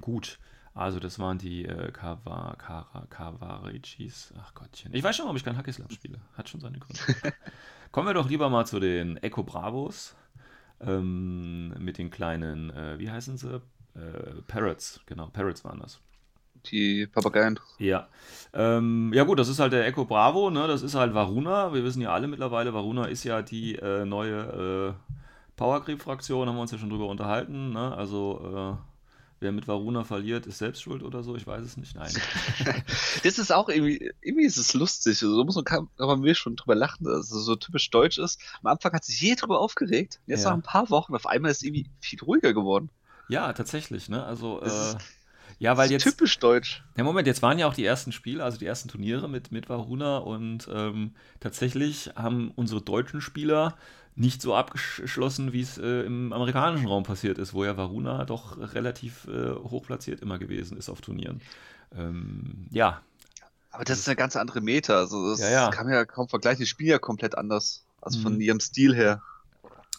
Gut. 0.02 0.40
Also 0.74 1.00
das 1.00 1.20
waren 1.20 1.38
die 1.38 1.66
äh, 1.66 1.92
Kawa, 1.92 2.56
Kara, 2.58 3.06
Kawarichis. 3.08 4.34
Ach 4.42 4.56
Gottchen. 4.56 4.96
Ich 4.96 5.04
weiß 5.04 5.16
schon, 5.16 5.26
warum 5.26 5.38
ich 5.38 5.44
kein 5.44 5.58
Hackislam 5.58 5.92
spiele. 5.92 6.20
Hat 6.34 6.50
schon 6.50 6.60
seine 6.60 6.80
Gründe. 6.80 7.36
Kommen 7.92 8.08
wir 8.08 8.16
doch 8.16 8.28
lieber 8.28 8.50
mal 8.50 8.66
zu 8.66 8.80
den 8.80 9.18
Echo 9.18 9.44
Bravos. 9.44 10.16
Ähm, 10.80 11.76
mit 11.78 12.00
den 12.00 12.10
kleinen, 12.10 12.72
äh, 12.72 12.98
wie 12.98 13.12
heißen 13.12 13.38
sie? 13.38 13.62
Äh, 13.96 14.42
Parrots, 14.48 15.02
genau, 15.06 15.28
Parrots 15.28 15.64
waren 15.64 15.80
das. 15.80 16.00
Die 16.66 17.08
Papageien. 17.08 17.60
Ja. 17.80 18.08
Ähm, 18.54 19.12
ja 19.14 19.24
gut, 19.24 19.40
das 19.40 19.50
ist 19.50 19.60
halt 19.60 19.74
der 19.74 19.86
Echo 19.86 20.06
Bravo, 20.06 20.52
ne? 20.52 20.68
Das 20.68 20.84
ist 20.84 20.94
halt 20.94 21.14
Varuna. 21.14 21.74
Wir 21.74 21.84
wissen 21.84 22.02
ja 22.02 22.14
alle 22.14 22.28
mittlerweile, 22.28 22.74
Varuna 22.74 23.06
ist 23.06 23.24
ja 23.24 23.42
die 23.42 23.76
äh, 23.76 24.06
neue 24.06 24.96
äh, 25.10 25.16
Powercreep-Fraktion, 25.56 26.48
haben 26.48 26.56
wir 26.56 26.62
uns 26.62 26.72
ja 26.72 26.78
schon 26.78 26.90
drüber 26.90 27.08
unterhalten. 27.08 27.72
Ne? 27.72 27.96
Also 27.96 28.78
äh, 28.80 28.92
wer 29.42 29.52
mit 29.52 29.68
Varuna 29.68 30.04
verliert, 30.04 30.46
ist 30.46 30.60
selbst 30.60 30.82
schuld 30.82 31.04
oder 31.04 31.24
so, 31.24 31.36
ich 31.36 31.46
weiß 31.46 31.64
es 31.64 31.78
nicht. 31.78 31.96
Nein. 31.96 32.12
das 33.24 33.40
ist 33.40 33.52
auch 33.52 33.70
irgendwie, 33.70 34.12
irgendwie 34.22 34.46
ist 34.46 34.58
es 34.58 34.74
lustig. 34.74 35.22
Also, 35.22 35.36
so 35.36 35.44
muss 35.44 35.56
man, 35.56 35.66
kann, 35.66 35.88
kann 35.98 36.08
man 36.08 36.22
mir 36.22 36.36
schon 36.36 36.56
drüber 36.56 36.76
lachen, 36.76 37.04
dass 37.06 37.32
es 37.32 37.46
so 37.46 37.56
typisch 37.56 37.90
deutsch 37.90 38.18
ist. 38.18 38.40
Am 38.64 38.72
Anfang 38.72 38.94
hat 38.94 39.04
sich 39.04 39.20
je 39.20 39.36
drüber 39.36 39.60
aufgeregt. 39.60 40.20
Jetzt 40.28 40.44
ja. 40.44 40.50
nach 40.50 40.58
ein 40.58 40.64
paar 40.64 40.90
Wochen, 40.90 41.16
auf 41.16 41.26
einmal 41.26 41.52
ist 41.52 41.58
es 41.58 41.64
irgendwie 41.64 41.90
viel 42.00 42.20
ruhiger 42.22 42.54
geworden. 42.54 42.90
Ja, 43.32 43.54
tatsächlich, 43.54 44.10
ne? 44.10 44.26
Also, 44.26 44.62
äh, 44.62 44.96
ja, 45.58 45.78
weil 45.78 45.90
jetzt. 45.90 46.04
Typisch 46.04 46.38
deutsch. 46.38 46.84
Ja, 46.98 47.06
Moment, 47.06 47.28
jetzt 47.28 47.42
waren 47.42 47.58
ja 47.58 47.66
auch 47.66 47.74
die 47.74 47.86
ersten 47.86 48.12
Spiele, 48.12 48.44
also 48.44 48.58
die 48.58 48.66
ersten 48.66 48.90
Turniere 48.90 49.30
mit, 49.30 49.54
mit 49.54 49.70
Varuna 49.70 50.18
und 50.18 50.68
ähm, 50.70 51.16
tatsächlich 51.40 52.12
haben 52.18 52.52
unsere 52.58 52.82
deutschen 52.82 53.22
Spieler 53.22 53.78
nicht 54.16 54.42
so 54.42 54.54
abgeschlossen, 54.54 55.54
wie 55.54 55.62
es 55.62 55.78
äh, 55.78 56.02
im 56.02 56.34
amerikanischen 56.34 56.88
Raum 56.88 57.04
passiert 57.04 57.38
ist, 57.38 57.54
wo 57.54 57.64
ja 57.64 57.78
Varuna 57.78 58.26
doch 58.26 58.58
relativ 58.74 59.30
äh, 59.30 59.52
hoch 59.54 59.86
platziert 59.86 60.20
immer 60.20 60.38
gewesen 60.38 60.78
ist 60.78 60.90
auf 60.90 61.00
Turnieren. 61.00 61.40
Ähm, 61.96 62.68
ja. 62.70 63.02
Aber 63.72 63.86
das 63.86 63.98
ist 63.98 64.10
eine 64.10 64.18
ganz 64.18 64.36
andere 64.36 64.60
Meta, 64.60 64.98
also 64.98 65.30
das 65.32 65.40
ja, 65.40 65.50
ja. 65.50 65.70
kann 65.70 65.86
man 65.86 65.96
ja 65.96 66.04
kaum 66.04 66.28
vergleichen. 66.28 66.60
Die 66.60 66.68
spielen 66.68 66.90
ja 66.90 67.00
komplett 67.00 67.38
anders, 67.38 67.86
also 68.02 68.20
mhm. 68.20 68.24
von 68.24 68.42
ihrem 68.42 68.60
Stil 68.60 68.94
her. 68.94 69.22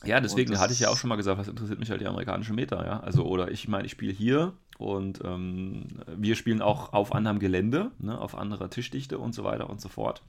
Ja, 0.04 0.21
deswegen 0.21 0.59
hatte 0.59 0.73
ich 0.73 0.80
ja 0.80 0.88
auch 0.88 0.97
schon 0.97 1.09
mal 1.09 1.16
gesagt, 1.16 1.38
was 1.38 1.49
interessiert 1.49 1.78
mich 1.78 1.90
halt 1.90 2.00
die 2.00 2.06
amerikanische 2.06 2.52
Meta, 2.52 2.85
ja. 2.85 3.00
Also, 3.00 3.25
oder 3.25 3.50
ich 3.50 3.68
meine, 3.68 3.87
ich 3.87 3.92
spiele 3.92 4.12
hier 4.12 4.52
und 4.78 5.21
ähm, 5.25 5.87
wir 6.16 6.35
spielen 6.35 6.62
auch 6.62 6.92
auf 6.92 7.14
anderem 7.14 7.38
Gelände, 7.38 7.90
ne, 7.99 8.18
auf 8.18 8.37
anderer 8.37 8.71
Tischdichte 8.71 9.18
und 9.18 9.35
so 9.35 9.44
weiter 9.44 9.71
und 9.71 9.80
so 9.80 9.88
fort. 9.88 10.23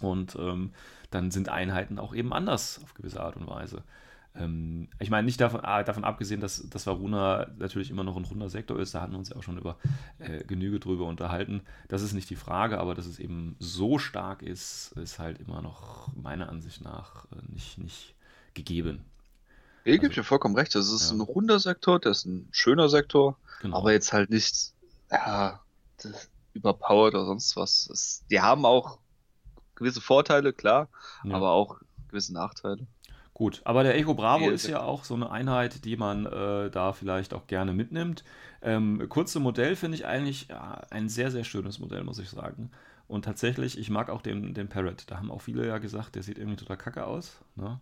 Und 0.00 0.36
ähm, 0.36 0.72
dann 1.10 1.30
sind 1.30 1.48
Einheiten 1.48 1.98
auch 1.98 2.14
eben 2.14 2.32
anders 2.32 2.80
auf 2.82 2.94
gewisse 2.94 3.20
Art 3.20 3.36
und 3.36 3.46
Weise. 3.46 3.82
Ähm, 4.34 4.88
ich 4.98 5.10
meine, 5.10 5.24
nicht 5.24 5.40
davon, 5.40 5.60
ah, 5.62 5.82
davon 5.82 6.04
abgesehen, 6.04 6.40
dass, 6.40 6.68
dass 6.68 6.86
Varuna 6.86 7.46
natürlich 7.58 7.90
immer 7.90 8.04
noch 8.04 8.16
ein 8.16 8.24
runder 8.24 8.50
Sektor 8.50 8.78
ist, 8.78 8.94
da 8.94 9.00
hatten 9.00 9.12
wir 9.12 9.18
uns 9.18 9.30
ja 9.30 9.36
auch 9.36 9.42
schon 9.42 9.58
über 9.58 9.76
äh, 10.18 10.44
Genüge 10.44 10.80
drüber 10.80 11.06
unterhalten. 11.06 11.62
Das 11.88 12.02
ist 12.02 12.12
nicht 12.12 12.30
die 12.30 12.36
Frage, 12.36 12.78
aber 12.78 12.94
dass 12.94 13.06
es 13.06 13.18
eben 13.18 13.56
so 13.58 13.98
stark 13.98 14.42
ist, 14.42 14.92
ist 14.96 15.18
halt 15.18 15.40
immer 15.40 15.62
noch 15.62 16.14
meiner 16.14 16.48
Ansicht 16.48 16.82
nach 16.82 17.26
äh, 17.26 17.52
nicht, 17.52 17.78
nicht 17.78 18.15
gegeben. 18.56 19.04
Ich 19.84 19.92
also, 19.92 20.02
gebe 20.02 20.14
dir 20.14 20.24
vollkommen 20.24 20.56
recht. 20.56 20.74
Das 20.74 20.90
ist 20.90 21.10
ja. 21.10 21.16
ein 21.16 21.20
runder 21.20 21.60
Sektor, 21.60 22.00
das 22.00 22.18
ist 22.18 22.26
ein 22.26 22.48
schöner 22.50 22.88
Sektor, 22.88 23.38
genau. 23.62 23.76
aber 23.78 23.92
jetzt 23.92 24.12
halt 24.12 24.30
nicht 24.30 24.72
ja, 25.12 25.60
überpowered 26.54 27.14
oder 27.14 27.26
sonst 27.26 27.56
was. 27.56 27.86
Das, 27.88 28.24
die 28.28 28.40
haben 28.40 28.66
auch 28.66 28.98
gewisse 29.76 30.00
Vorteile, 30.00 30.52
klar, 30.52 30.88
ja. 31.22 31.34
aber 31.34 31.52
auch 31.52 31.78
gewisse 32.08 32.32
Nachteile. 32.32 32.86
Gut, 33.32 33.60
aber 33.64 33.82
der 33.82 33.94
Echo 33.96 34.14
Bravo 34.14 34.48
ist 34.48 34.66
ja 34.66 34.80
auch 34.80 35.04
so 35.04 35.14
eine 35.14 35.30
Einheit, 35.30 35.84
die 35.84 35.98
man 35.98 36.24
äh, 36.24 36.70
da 36.70 36.94
vielleicht 36.94 37.34
auch 37.34 37.46
gerne 37.46 37.74
mitnimmt. 37.74 38.24
Ähm, 38.62 39.06
kurze 39.10 39.40
Modell 39.40 39.76
finde 39.76 39.98
ich 39.98 40.06
eigentlich 40.06 40.48
ja, 40.48 40.80
ein 40.88 41.10
sehr, 41.10 41.30
sehr 41.30 41.44
schönes 41.44 41.78
Modell, 41.78 42.02
muss 42.02 42.18
ich 42.18 42.30
sagen. 42.30 42.70
Und 43.08 43.26
tatsächlich, 43.26 43.78
ich 43.78 43.90
mag 43.90 44.08
auch 44.08 44.22
den, 44.22 44.54
den 44.54 44.68
Parrot. 44.68 45.04
Da 45.08 45.18
haben 45.18 45.30
auch 45.30 45.42
viele 45.42 45.66
ja 45.66 45.76
gesagt, 45.76 46.14
der 46.14 46.22
sieht 46.22 46.38
irgendwie 46.38 46.56
total 46.56 46.78
kacke 46.78 47.06
aus. 47.06 47.36
Ne? 47.56 47.78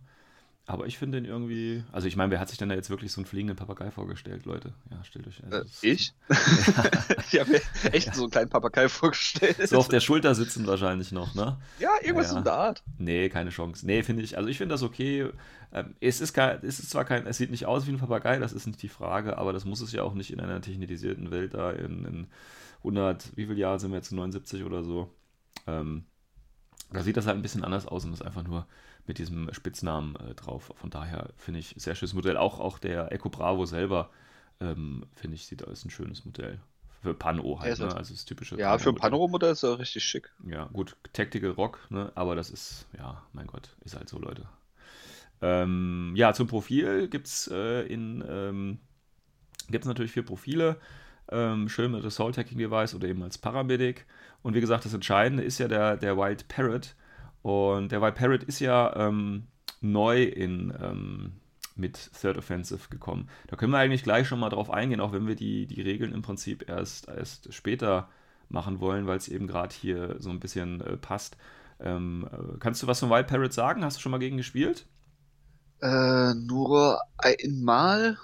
Aber 0.67 0.87
ich 0.87 0.97
finde 0.97 1.21
den 1.21 1.29
irgendwie. 1.29 1.83
Also, 1.91 2.07
ich 2.07 2.15
meine, 2.15 2.31
wer 2.31 2.39
hat 2.39 2.49
sich 2.49 2.57
denn 2.57 2.69
da 2.69 2.75
jetzt 2.75 2.89
wirklich 2.89 3.11
so 3.11 3.21
einen 3.21 3.27
fliegenden 3.27 3.55
Papagei 3.55 3.91
vorgestellt, 3.91 4.45
Leute? 4.45 4.73
Ja, 4.89 5.03
stellt 5.03 5.27
euch. 5.27 5.43
Also, 5.43 5.57
äh, 5.57 5.65
ich? 5.81 6.13
ich 7.31 7.39
habe 7.39 7.51
mir 7.51 7.61
echt 7.93 8.07
ja. 8.07 8.13
so 8.13 8.23
einen 8.23 8.31
kleinen 8.31 8.49
Papagei 8.49 8.89
vorgestellt. 8.89 9.57
So 9.69 9.77
auf 9.77 9.89
der 9.89 9.99
Schulter 9.99 10.33
sitzen 10.33 10.65
wahrscheinlich 10.65 11.11
noch, 11.11 11.35
ne? 11.35 11.57
Ja, 11.77 11.91
irgendwas 12.01 12.31
ja, 12.31 12.39
in 12.39 12.43
der 12.43 12.53
Art. 12.53 12.83
Nee, 12.97 13.29
keine 13.29 13.51
Chance. 13.51 13.85
Nee, 13.85 14.01
finde 14.01 14.23
ich. 14.23 14.37
Also, 14.37 14.49
ich 14.49 14.57
finde 14.57 14.73
das 14.73 14.81
okay. 14.81 15.29
Ähm, 15.71 15.93
es, 15.99 16.19
ist 16.19 16.33
kein, 16.33 16.57
es 16.63 16.79
ist 16.79 16.89
zwar 16.89 17.05
kein. 17.05 17.27
Es 17.27 17.37
sieht 17.37 17.51
nicht 17.51 17.67
aus 17.67 17.85
wie 17.85 17.91
ein 17.91 17.99
Papagei, 17.99 18.39
das 18.39 18.51
ist 18.51 18.65
nicht 18.65 18.81
die 18.81 18.89
Frage, 18.89 19.37
aber 19.37 19.53
das 19.53 19.65
muss 19.65 19.81
es 19.81 19.91
ja 19.91 20.01
auch 20.01 20.15
nicht 20.15 20.33
in 20.33 20.39
einer 20.39 20.61
technisierten 20.61 21.29
Welt 21.29 21.53
da 21.53 21.71
in, 21.71 22.05
in 22.05 22.27
100. 22.79 23.35
Wie 23.35 23.45
viele 23.45 23.59
Jahre 23.59 23.79
sind 23.79 23.91
wir 23.91 23.97
jetzt? 23.97 24.11
79 24.11 24.63
oder 24.63 24.83
so? 24.83 25.13
Ähm, 25.67 26.05
da 26.91 27.03
sieht 27.03 27.17
das 27.17 27.27
halt 27.27 27.37
ein 27.37 27.41
bisschen 27.41 27.63
anders 27.63 27.87
aus 27.87 28.05
und 28.05 28.13
ist 28.13 28.21
einfach 28.21 28.43
nur 28.43 28.65
mit 29.07 29.17
diesem 29.17 29.53
Spitznamen 29.53 30.15
äh, 30.17 30.33
drauf. 30.33 30.71
Von 30.75 30.89
daher 30.89 31.29
finde 31.37 31.59
ich 31.59 31.75
sehr 31.77 31.95
schönes 31.95 32.13
Modell. 32.13 32.37
Auch, 32.37 32.59
auch 32.59 32.79
der 32.79 33.11
Echo 33.11 33.29
Bravo 33.29 33.65
selber, 33.65 34.09
ähm, 34.59 35.05
finde 35.15 35.35
ich, 35.35 35.45
sieht 35.45 35.61
ist 35.61 35.85
ein 35.85 35.89
schönes 35.89 36.25
Modell. 36.25 36.59
Für 37.01 37.13
Pano 37.13 37.59
halt, 37.59 37.77
ne? 37.77 37.95
also 37.95 38.13
das 38.13 38.25
typische. 38.25 38.57
Ja, 38.57 38.79
für 38.79 38.89
ein 38.89 38.95
Pano-Modell 38.95 39.51
ist 39.51 39.61
er 39.61 39.77
richtig 39.77 40.03
schick. 40.03 40.33
Ja, 40.43 40.65
gut, 40.73 40.95
Tactical 41.13 41.51
Rock, 41.51 41.79
ne? 41.91 42.11
aber 42.15 42.35
das 42.35 42.49
ist, 42.49 42.87
ja, 42.97 43.21
mein 43.31 43.45
Gott, 43.45 43.75
ist 43.81 43.95
halt 43.95 44.09
so, 44.09 44.17
Leute. 44.17 44.47
Ähm, 45.41 46.13
ja, 46.15 46.33
zum 46.33 46.47
Profil 46.47 47.07
gibt 47.07 47.27
es 47.27 47.47
äh, 47.53 47.81
in, 47.81 48.23
ähm, 48.27 48.79
gibt's 49.69 49.85
natürlich 49.85 50.13
vier 50.13 50.25
Profile. 50.25 50.77
Ähm, 51.29 51.69
schön 51.69 51.91
mit 51.91 52.03
Assault 52.05 52.37
Hacking 52.37 52.57
Device 52.57 52.95
oder 52.95 53.07
eben 53.07 53.21
als 53.21 53.37
Paramedic. 53.37 54.05
Und 54.41 54.53
wie 54.53 54.61
gesagt, 54.61 54.85
das 54.85 54.93
Entscheidende 54.93 55.43
ist 55.43 55.59
ja 55.59 55.67
der, 55.67 55.97
der 55.97 56.17
Wild 56.17 56.47
Parrot. 56.47 56.95
Und 57.45 57.91
der 57.91 58.01
Wild 58.01 58.15
Parrot 58.15 58.41
ist 58.41 58.59
ja 58.59 58.95
ähm, 58.95 59.45
neu 59.79 60.23
in, 60.23 60.73
ähm, 60.81 61.33
mit 61.75 62.09
Third 62.19 62.39
Offensive 62.39 62.89
gekommen. 62.89 63.29
Da 63.45 63.55
können 63.55 63.71
wir 63.71 63.77
eigentlich 63.77 64.01
gleich 64.01 64.27
schon 64.27 64.39
mal 64.39 64.49
drauf 64.49 64.71
eingehen, 64.71 64.99
auch 64.99 65.11
wenn 65.11 65.27
wir 65.27 65.35
die, 65.35 65.67
die 65.67 65.83
Regeln 65.83 66.11
im 66.11 66.23
Prinzip 66.23 66.67
erst, 66.67 67.07
erst 67.07 67.53
später 67.53 68.09
machen 68.49 68.79
wollen, 68.79 69.05
weil 69.05 69.17
es 69.17 69.27
eben 69.27 69.45
gerade 69.45 69.75
hier 69.75 70.15
so 70.17 70.31
ein 70.31 70.39
bisschen 70.39 70.81
äh, 70.81 70.97
passt. 70.97 71.37
Ähm, 71.79 72.27
äh, 72.31 72.57
kannst 72.57 72.81
du 72.81 72.87
was 72.87 73.01
von 73.01 73.11
Wild 73.11 73.27
Parrot 73.27 73.53
sagen? 73.53 73.85
Hast 73.85 73.97
du 73.97 74.01
schon 74.01 74.11
mal 74.11 74.17
gegen 74.17 74.37
gespielt? 74.37 74.87
Äh, 75.83 76.33
nur 76.33 76.99
einmal. 77.19 78.17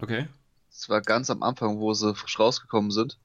Okay. 0.00 0.26
Das 0.72 0.88
war 0.88 1.02
ganz 1.02 1.30
am 1.30 1.44
Anfang, 1.44 1.78
wo 1.78 1.94
sie 1.94 2.16
frisch 2.16 2.40
rausgekommen 2.40 2.90
sind. 2.90 3.16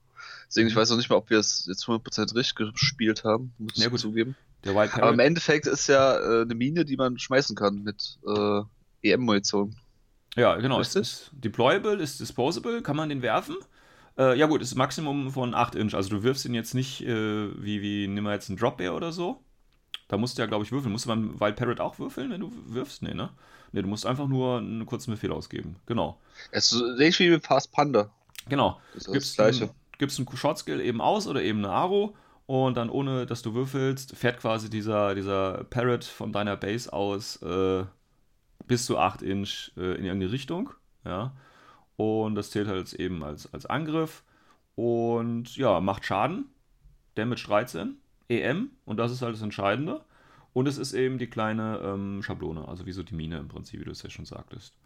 Deswegen, 0.46 0.68
ich 0.68 0.76
mhm. 0.76 0.78
weiß 0.78 0.90
noch 0.90 0.98
nicht 0.98 1.10
mal, 1.10 1.16
ob 1.16 1.30
wir 1.30 1.40
es 1.40 1.66
jetzt 1.66 1.84
100% 1.86 2.32
richtig 2.36 2.54
gespielt 2.54 3.24
haben, 3.24 3.52
muss 3.58 3.76
ich 3.76 3.82
ja, 3.82 3.92
zugeben. 3.96 4.36
Der 4.64 4.74
White 4.74 4.94
Aber 4.94 5.12
im 5.12 5.18
Endeffekt 5.18 5.66
ist 5.66 5.88
ja 5.88 6.16
äh, 6.18 6.42
eine 6.42 6.54
Mine, 6.54 6.84
die 6.84 6.96
man 6.96 7.18
schmeißen 7.18 7.56
kann 7.56 7.82
mit 7.82 8.18
äh, 8.26 8.62
EM-Munition. 9.02 9.76
Ja, 10.36 10.56
genau. 10.56 10.80
Es 10.80 10.94
ist 10.94 11.30
deployable, 11.32 11.96
ist 11.96 12.20
disposable, 12.20 12.82
kann 12.82 12.96
man 12.96 13.08
den 13.08 13.22
werfen. 13.22 13.56
Äh, 14.16 14.38
ja 14.38 14.46
gut, 14.46 14.62
ist 14.62 14.74
Maximum 14.74 15.30
von 15.30 15.54
8 15.54 15.74
Inch. 15.74 15.94
Also 15.94 16.10
du 16.10 16.22
wirfst 16.22 16.44
ihn 16.44 16.54
jetzt 16.54 16.74
nicht 16.74 17.02
äh, 17.02 17.62
wie, 17.62 17.82
wie, 17.82 18.06
nimm 18.06 18.24
mal 18.24 18.34
jetzt 18.34 18.48
einen 18.48 18.58
Drop 18.58 18.78
Bear 18.78 18.94
oder 18.94 19.12
so. 19.12 19.42
Da 20.08 20.16
musst 20.16 20.36
du 20.36 20.42
ja, 20.42 20.46
glaube 20.46 20.64
ich, 20.64 20.72
würfeln. 20.72 20.92
Musst 20.92 21.06
du 21.06 21.08
beim 21.08 21.40
Wild 21.40 21.56
Parrot 21.56 21.80
auch 21.80 21.98
würfeln, 21.98 22.30
wenn 22.30 22.40
du 22.40 22.52
wirfst? 22.66 23.02
Nee, 23.02 23.14
ne? 23.14 23.30
Nee, 23.72 23.82
du 23.82 23.88
musst 23.88 24.04
einfach 24.04 24.28
nur 24.28 24.58
einen 24.58 24.84
kurzen 24.84 25.10
Befehl 25.10 25.32
ausgeben. 25.32 25.76
Genau. 25.86 26.20
Es 26.50 26.72
ist 26.72 26.82
ähnlich 26.82 27.18
wie 27.18 27.30
mit 27.30 27.46
Fast 27.46 27.72
Panda. 27.72 28.10
Genau. 28.48 28.78
Das 28.92 29.06
ist 29.06 29.12
gibst 29.12 29.28
das 29.30 29.36
Gleiche. 29.36 29.64
Ein, 29.64 29.98
gibst 29.98 30.18
einen 30.18 30.36
Short 30.36 30.58
Skill 30.58 30.80
eben 30.80 31.00
aus 31.00 31.26
oder 31.26 31.42
eben 31.42 31.60
eine 31.60 31.70
Aro 31.70 32.14
und 32.52 32.76
dann 32.76 32.90
ohne, 32.90 33.24
dass 33.24 33.40
du 33.40 33.54
würfelst, 33.54 34.14
fährt 34.14 34.38
quasi 34.38 34.68
dieser, 34.68 35.14
dieser 35.14 35.64
Parrot 35.64 36.04
von 36.04 36.32
deiner 36.32 36.54
Base 36.54 36.92
aus 36.92 37.40
äh, 37.40 37.86
bis 38.66 38.84
zu 38.84 38.98
8 38.98 39.22
Inch 39.22 39.72
äh, 39.78 39.94
in 39.94 40.04
irgendeine 40.04 40.32
Richtung. 40.32 40.68
Ja. 41.02 41.34
Und 41.96 42.34
das 42.34 42.50
zählt 42.50 42.68
halt 42.68 42.92
eben 42.92 43.24
als, 43.24 43.50
als 43.54 43.64
Angriff. 43.64 44.22
Und 44.74 45.56
ja, 45.56 45.80
macht 45.80 46.04
Schaden. 46.04 46.50
Damage 47.14 47.44
13. 47.46 47.96
EM. 48.28 48.72
Und 48.84 48.98
das 48.98 49.12
ist 49.12 49.22
halt 49.22 49.32
das 49.32 49.40
Entscheidende. 49.40 50.04
Und 50.52 50.68
es 50.68 50.76
ist 50.76 50.92
eben 50.92 51.16
die 51.16 51.28
kleine 51.28 51.80
ähm, 51.82 52.22
Schablone, 52.22 52.68
also 52.68 52.84
wie 52.84 52.92
so 52.92 53.02
die 53.02 53.14
Mine 53.14 53.38
im 53.38 53.48
Prinzip, 53.48 53.80
wie 53.80 53.84
du 53.86 53.92
es 53.92 54.02
ja 54.02 54.10
schon 54.10 54.26
sagtest. 54.26 54.76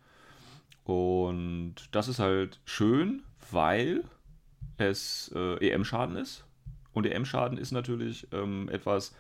Und 0.84 1.74
das 1.90 2.06
ist 2.06 2.20
halt 2.20 2.60
schön, 2.64 3.24
weil 3.50 4.04
es 4.76 5.32
äh, 5.34 5.68
EM-Schaden 5.68 6.14
ist. 6.14 6.46
Und 6.96 7.02
der 7.02 7.14
M-Schaden 7.14 7.58
ist 7.58 7.72
natürlich 7.72 8.26
ähm, 8.32 8.70
etwas, 8.70 9.14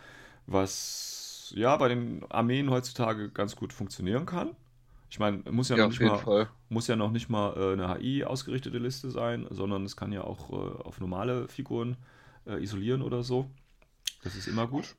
was 0.46 1.52
ja 1.54 1.76
bei 1.76 1.88
den 1.88 2.24
Armeen 2.30 2.70
heutzutage 2.70 3.28
ganz 3.28 3.54
gut 3.54 3.70
funktionieren 3.70 4.24
kann. 4.24 4.56
Ich 5.10 5.18
meine, 5.18 5.42
muss 5.50 5.68
ja, 5.68 5.76
ja, 5.76 5.84
noch 5.84 5.90
nicht 5.90 6.00
mal, 6.00 6.48
muss 6.70 6.86
ja 6.86 6.96
noch 6.96 7.10
nicht 7.10 7.28
mal 7.28 7.54
äh, 7.54 7.72
eine 7.74 7.98
HI 7.98 8.24
ausgerichtete 8.24 8.78
Liste 8.78 9.10
sein, 9.10 9.46
sondern 9.50 9.84
es 9.84 9.94
kann 9.94 10.10
ja 10.10 10.24
auch 10.24 10.50
äh, 10.50 10.54
auf 10.54 11.00
normale 11.00 11.48
Figuren 11.48 11.98
äh, 12.46 12.62
isolieren 12.62 13.02
oder 13.02 13.22
so. 13.22 13.50
Das 14.24 14.36
ist 14.36 14.48
immer 14.48 14.66
gut. 14.66 14.96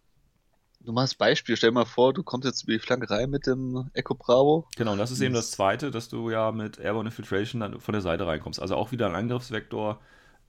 Du 0.82 0.92
machst 0.92 1.18
Beispiel, 1.18 1.58
stell 1.58 1.72
dir 1.72 1.74
mal 1.74 1.86
vor, 1.86 2.14
du 2.14 2.22
kommst 2.22 2.46
jetzt 2.46 2.66
über 2.66 2.74
die 2.74 2.80
Flanke 2.80 3.10
rein 3.10 3.32
mit 3.32 3.48
dem 3.48 3.90
Echo 3.94 4.14
Bravo. 4.14 4.68
Genau, 4.76 4.92
und 4.92 5.00
das 5.00 5.10
ist 5.10 5.22
eben 5.22 5.34
das 5.34 5.50
zweite, 5.50 5.90
dass 5.90 6.10
du 6.10 6.30
ja 6.30 6.52
mit 6.52 6.78
Airborne 6.78 7.10
Infiltration 7.10 7.60
dann 7.60 7.82
von 7.82 7.94
der 7.94 8.04
Seite 8.04 8.28
reinkommst. 8.28 8.62
Also 8.62 8.76
auch 8.76 8.92
wieder 8.92 9.08
ein 9.08 9.16
Angriffsvektor, 9.16 10.00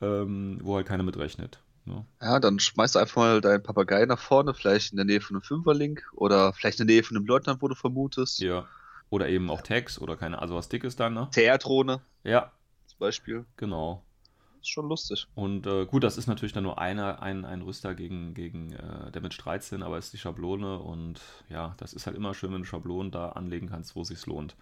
ähm, 0.03 0.59
wo 0.63 0.77
halt 0.77 0.87
keiner 0.87 1.05
mit 1.05 1.17
Ne? 1.89 2.05
Ja, 2.21 2.39
dann 2.39 2.61
schmeißt 2.61 2.95
du 2.95 2.99
einfach 2.99 3.17
mal 3.17 3.41
deinen 3.41 3.63
Papagei 3.63 4.05
nach 4.05 4.19
vorne, 4.19 4.55
vielleicht 4.55 4.93
in 4.93 4.97
der 4.97 5.07
Nähe 5.07 5.21
von 5.21 5.37
einem 5.37 5.43
Fünferlink 5.43 6.07
oder 6.15 6.53
vielleicht 6.53 6.81
in 6.81 6.87
der 6.87 6.95
Nähe 6.95 7.03
von 7.03 7.17
einem 7.17 7.27
Leutnant, 7.27 7.63
wo 7.63 7.69
du 7.69 7.75
vermutest. 7.75 8.41
Ja. 8.41 8.67
Oder 9.11 9.29
eben 9.29 9.51
auch 9.51 9.63
Tags 9.63 9.99
oder 9.99 10.17
keine, 10.17 10.41
also 10.41 10.55
was 10.55 10.69
Dickes 10.69 10.97
dann, 10.97 11.15
ne? 11.15 11.29
TR-Drohne. 11.33 12.01
Ja. 12.25 12.53
Zum 12.87 12.99
Beispiel. 12.99 13.47
Genau. 13.57 14.05
Ist 14.61 14.69
schon 14.69 14.89
lustig. 14.89 15.27
Und 15.35 15.67
äh, 15.67 15.87
gut, 15.87 16.05
das 16.05 16.19
ist 16.19 16.27
natürlich 16.27 16.53
dann 16.53 16.65
nur 16.65 16.79
einer, 16.79 17.23
ein, 17.23 17.45
ein 17.45 17.63
Rüster 17.63 17.95
gegen, 17.95 18.35
gegen 18.35 18.73
äh, 18.73 19.11
Damage 19.13 19.39
13, 19.39 19.83
aber 19.83 19.99
ist 19.99 20.13
die 20.13 20.19
Schablone 20.19 20.79
und 20.79 21.21
ja, 21.49 21.75
das 21.79 21.95
ist 21.95 22.07
halt 22.07 22.17
immer 22.17 22.35
schön, 22.35 22.53
wenn 22.53 22.63
du 22.63 22.67
Schablonen 22.67 23.11
da 23.11 23.31
anlegen 23.31 23.69
kannst, 23.69 23.97
wo 23.97 24.03
es 24.03 24.09
sich 24.09 24.27
lohnt. 24.27 24.57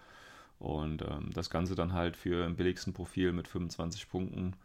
Und 0.59 1.01
ähm, 1.01 1.31
das 1.33 1.49
Ganze 1.49 1.75
dann 1.75 1.93
halt 1.93 2.15
für 2.15 2.45
im 2.45 2.55
billigsten 2.55 2.93
Profil 2.93 3.31
mit 3.31 3.47
25 3.47 4.09
Punkten 4.09 4.55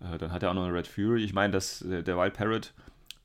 äh, 0.00 0.18
dann 0.18 0.32
hat 0.32 0.42
er 0.42 0.50
auch 0.50 0.54
noch 0.54 0.64
eine 0.64 0.74
Red 0.74 0.86
Fury. 0.86 1.22
Ich 1.24 1.32
meine, 1.32 1.52
dass 1.52 1.82
äh, 1.82 2.02
der 2.02 2.16
Wild 2.16 2.34
Parrot, 2.34 2.72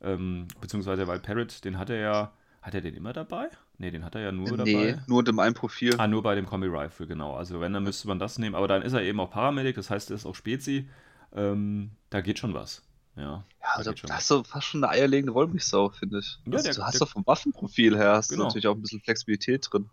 ähm, 0.01 0.47
beziehungsweise 0.61 1.05
der 1.05 1.07
Wild 1.07 1.23
Parrot, 1.23 1.63
den 1.65 1.77
hat 1.77 1.89
er 1.89 1.99
ja. 1.99 2.31
Hat 2.61 2.75
er 2.75 2.81
den 2.81 2.93
immer 2.93 3.13
dabei? 3.13 3.47
Ne, 3.77 3.89
den 3.89 4.03
hat 4.03 4.15
er 4.15 4.21
ja 4.21 4.31
nur 4.33 4.51
nee, 4.51 4.57
dabei. 4.57 4.91
Nee, 4.91 4.97
nur 5.07 5.19
in 5.19 5.25
dem 5.25 5.39
einen 5.39 5.55
Profil. 5.55 5.95
Ah, 5.97 6.07
nur 6.07 6.21
bei 6.21 6.35
dem 6.35 6.45
Kombi 6.45 6.67
Rifle, 6.67 7.07
genau. 7.07 7.33
Also 7.35 7.61
wenn, 7.61 7.71
dann 7.71 7.83
müsste 7.83 8.09
man 8.09 8.19
das 8.19 8.37
nehmen. 8.37 8.53
Aber 8.53 8.67
dann 8.67 8.81
ist 8.81 8.91
er 8.91 9.01
eben 9.01 9.17
auch 9.21 9.31
Paramedic, 9.31 9.77
das 9.77 9.89
heißt, 9.89 10.11
er 10.11 10.17
ist 10.17 10.25
auch 10.25 10.35
Spezi. 10.35 10.89
Ähm, 11.33 11.91
da 12.09 12.19
geht 12.19 12.37
schon 12.37 12.53
was. 12.53 12.83
Ja, 13.15 13.23
ja 13.23 13.43
also 13.61 13.93
da 13.93 14.15
hast 14.15 14.29
du 14.29 14.43
fast 14.43 14.67
schon 14.67 14.83
eine 14.83 14.91
eierlegende 14.91 15.33
Wollmilchsau, 15.33 15.89
finde 15.89 16.19
ich. 16.19 16.37
Ja, 16.45 16.53
also, 16.53 16.65
der, 16.65 16.73
du 16.73 16.83
hast 16.83 16.93
der, 16.95 16.99
doch 16.99 17.09
vom 17.09 17.25
Waffenprofil 17.25 17.97
her 17.97 18.13
hast 18.15 18.29
genau. 18.29 18.43
natürlich 18.43 18.67
auch 18.67 18.75
ein 18.75 18.81
bisschen 18.81 18.99
Flexibilität 18.99 19.67
drin. 19.71 19.89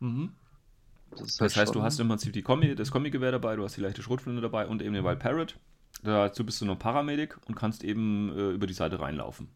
Mhm. 0.00 0.32
Das, 1.10 1.36
das 1.36 1.56
heißt, 1.56 1.74
schon... 1.74 1.80
du 1.80 1.82
hast 1.82 2.00
im 2.00 2.08
Prinzip 2.08 2.32
die 2.32 2.42
Kombi, 2.42 2.74
das 2.74 2.90
Kombi-Gewehr 2.90 3.32
dabei, 3.32 3.56
du 3.56 3.64
hast 3.64 3.76
die 3.76 3.82
leichte 3.82 4.02
Schrotflinte 4.02 4.40
dabei 4.40 4.66
und 4.66 4.80
eben 4.80 4.94
den 4.94 5.04
Wild 5.04 5.18
Parrot. 5.18 5.56
Dazu 6.02 6.44
bist 6.44 6.60
du 6.60 6.64
noch 6.64 6.78
Paramedic 6.78 7.36
und 7.46 7.54
kannst 7.54 7.84
eben 7.84 8.30
äh, 8.36 8.50
über 8.50 8.66
die 8.66 8.74
Seite 8.74 9.00
reinlaufen. 9.00 9.48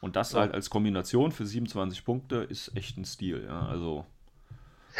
Und 0.00 0.16
das 0.16 0.32
ja. 0.32 0.40
halt 0.40 0.52
als 0.52 0.70
Kombination 0.70 1.32
für 1.32 1.46
27 1.46 2.04
Punkte 2.04 2.36
ist 2.36 2.76
echt 2.76 2.96
ein 2.98 3.04
Stil. 3.04 3.44
Ja, 3.46 3.66
also. 3.66 4.04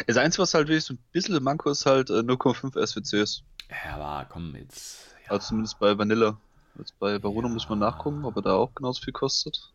Das 0.07 0.17
Einzige, 0.17 0.43
was 0.43 0.53
halt 0.53 0.67
wirklich 0.67 0.85
so 0.85 0.93
ein 0.93 0.99
bisschen 1.11 1.41
Manko 1.43 1.69
ist, 1.69 1.85
halt 1.85 2.09
äh, 2.09 2.19
0,5 2.19 2.85
SWCs. 2.85 3.43
Ja, 3.69 3.95
aber 3.95 4.25
komm 4.29 4.55
jetzt. 4.55 5.15
Ja. 5.25 5.31
Also 5.31 5.49
zumindest 5.49 5.79
bei 5.79 5.97
Vanilla. 5.97 6.37
Jetzt 6.77 6.97
bei 6.99 7.19
Barono 7.19 7.47
ja. 7.47 7.53
muss 7.53 7.69
man 7.69 7.79
nachgucken, 7.79 8.25
ob 8.25 8.35
er 8.37 8.41
da 8.41 8.53
auch 8.53 8.73
genauso 8.73 9.03
viel 9.03 9.13
kostet. 9.13 9.69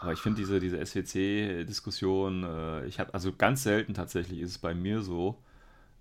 Aber 0.00 0.12
ich 0.12 0.18
finde 0.18 0.40
diese, 0.40 0.60
diese 0.60 0.84
SWC-Diskussion, 0.84 2.44
äh, 2.44 2.86
ich 2.86 3.00
habe 3.00 3.14
also 3.14 3.32
ganz 3.32 3.62
selten 3.62 3.94
tatsächlich 3.94 4.40
ist 4.40 4.50
es 4.50 4.58
bei 4.58 4.74
mir 4.74 5.02
so, 5.02 5.38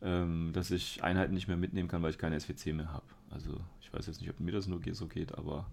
ähm, 0.01 0.51
dass 0.53 0.72
ich 0.72 1.01
Einheiten 1.03 1.34
nicht 1.34 1.48
mehr 1.48 1.58
mitnehmen 1.58 1.88
kann, 1.88 2.03
weil 2.03 2.10
ich 2.10 2.18
keine 2.18 2.38
SWC 2.38 2.74
mehr 2.74 2.92
habe. 2.92 3.06
Also 3.34 3.60
ich 3.82 3.92
weiß 3.94 4.08
jetzt 4.08 4.22
nicht, 4.22 4.30
ob 4.30 4.40
mir 4.40 4.52
das 4.52 4.68
nur 4.68 4.80
so 4.92 5.08
geht, 5.08 5.38
aber 5.38 5.66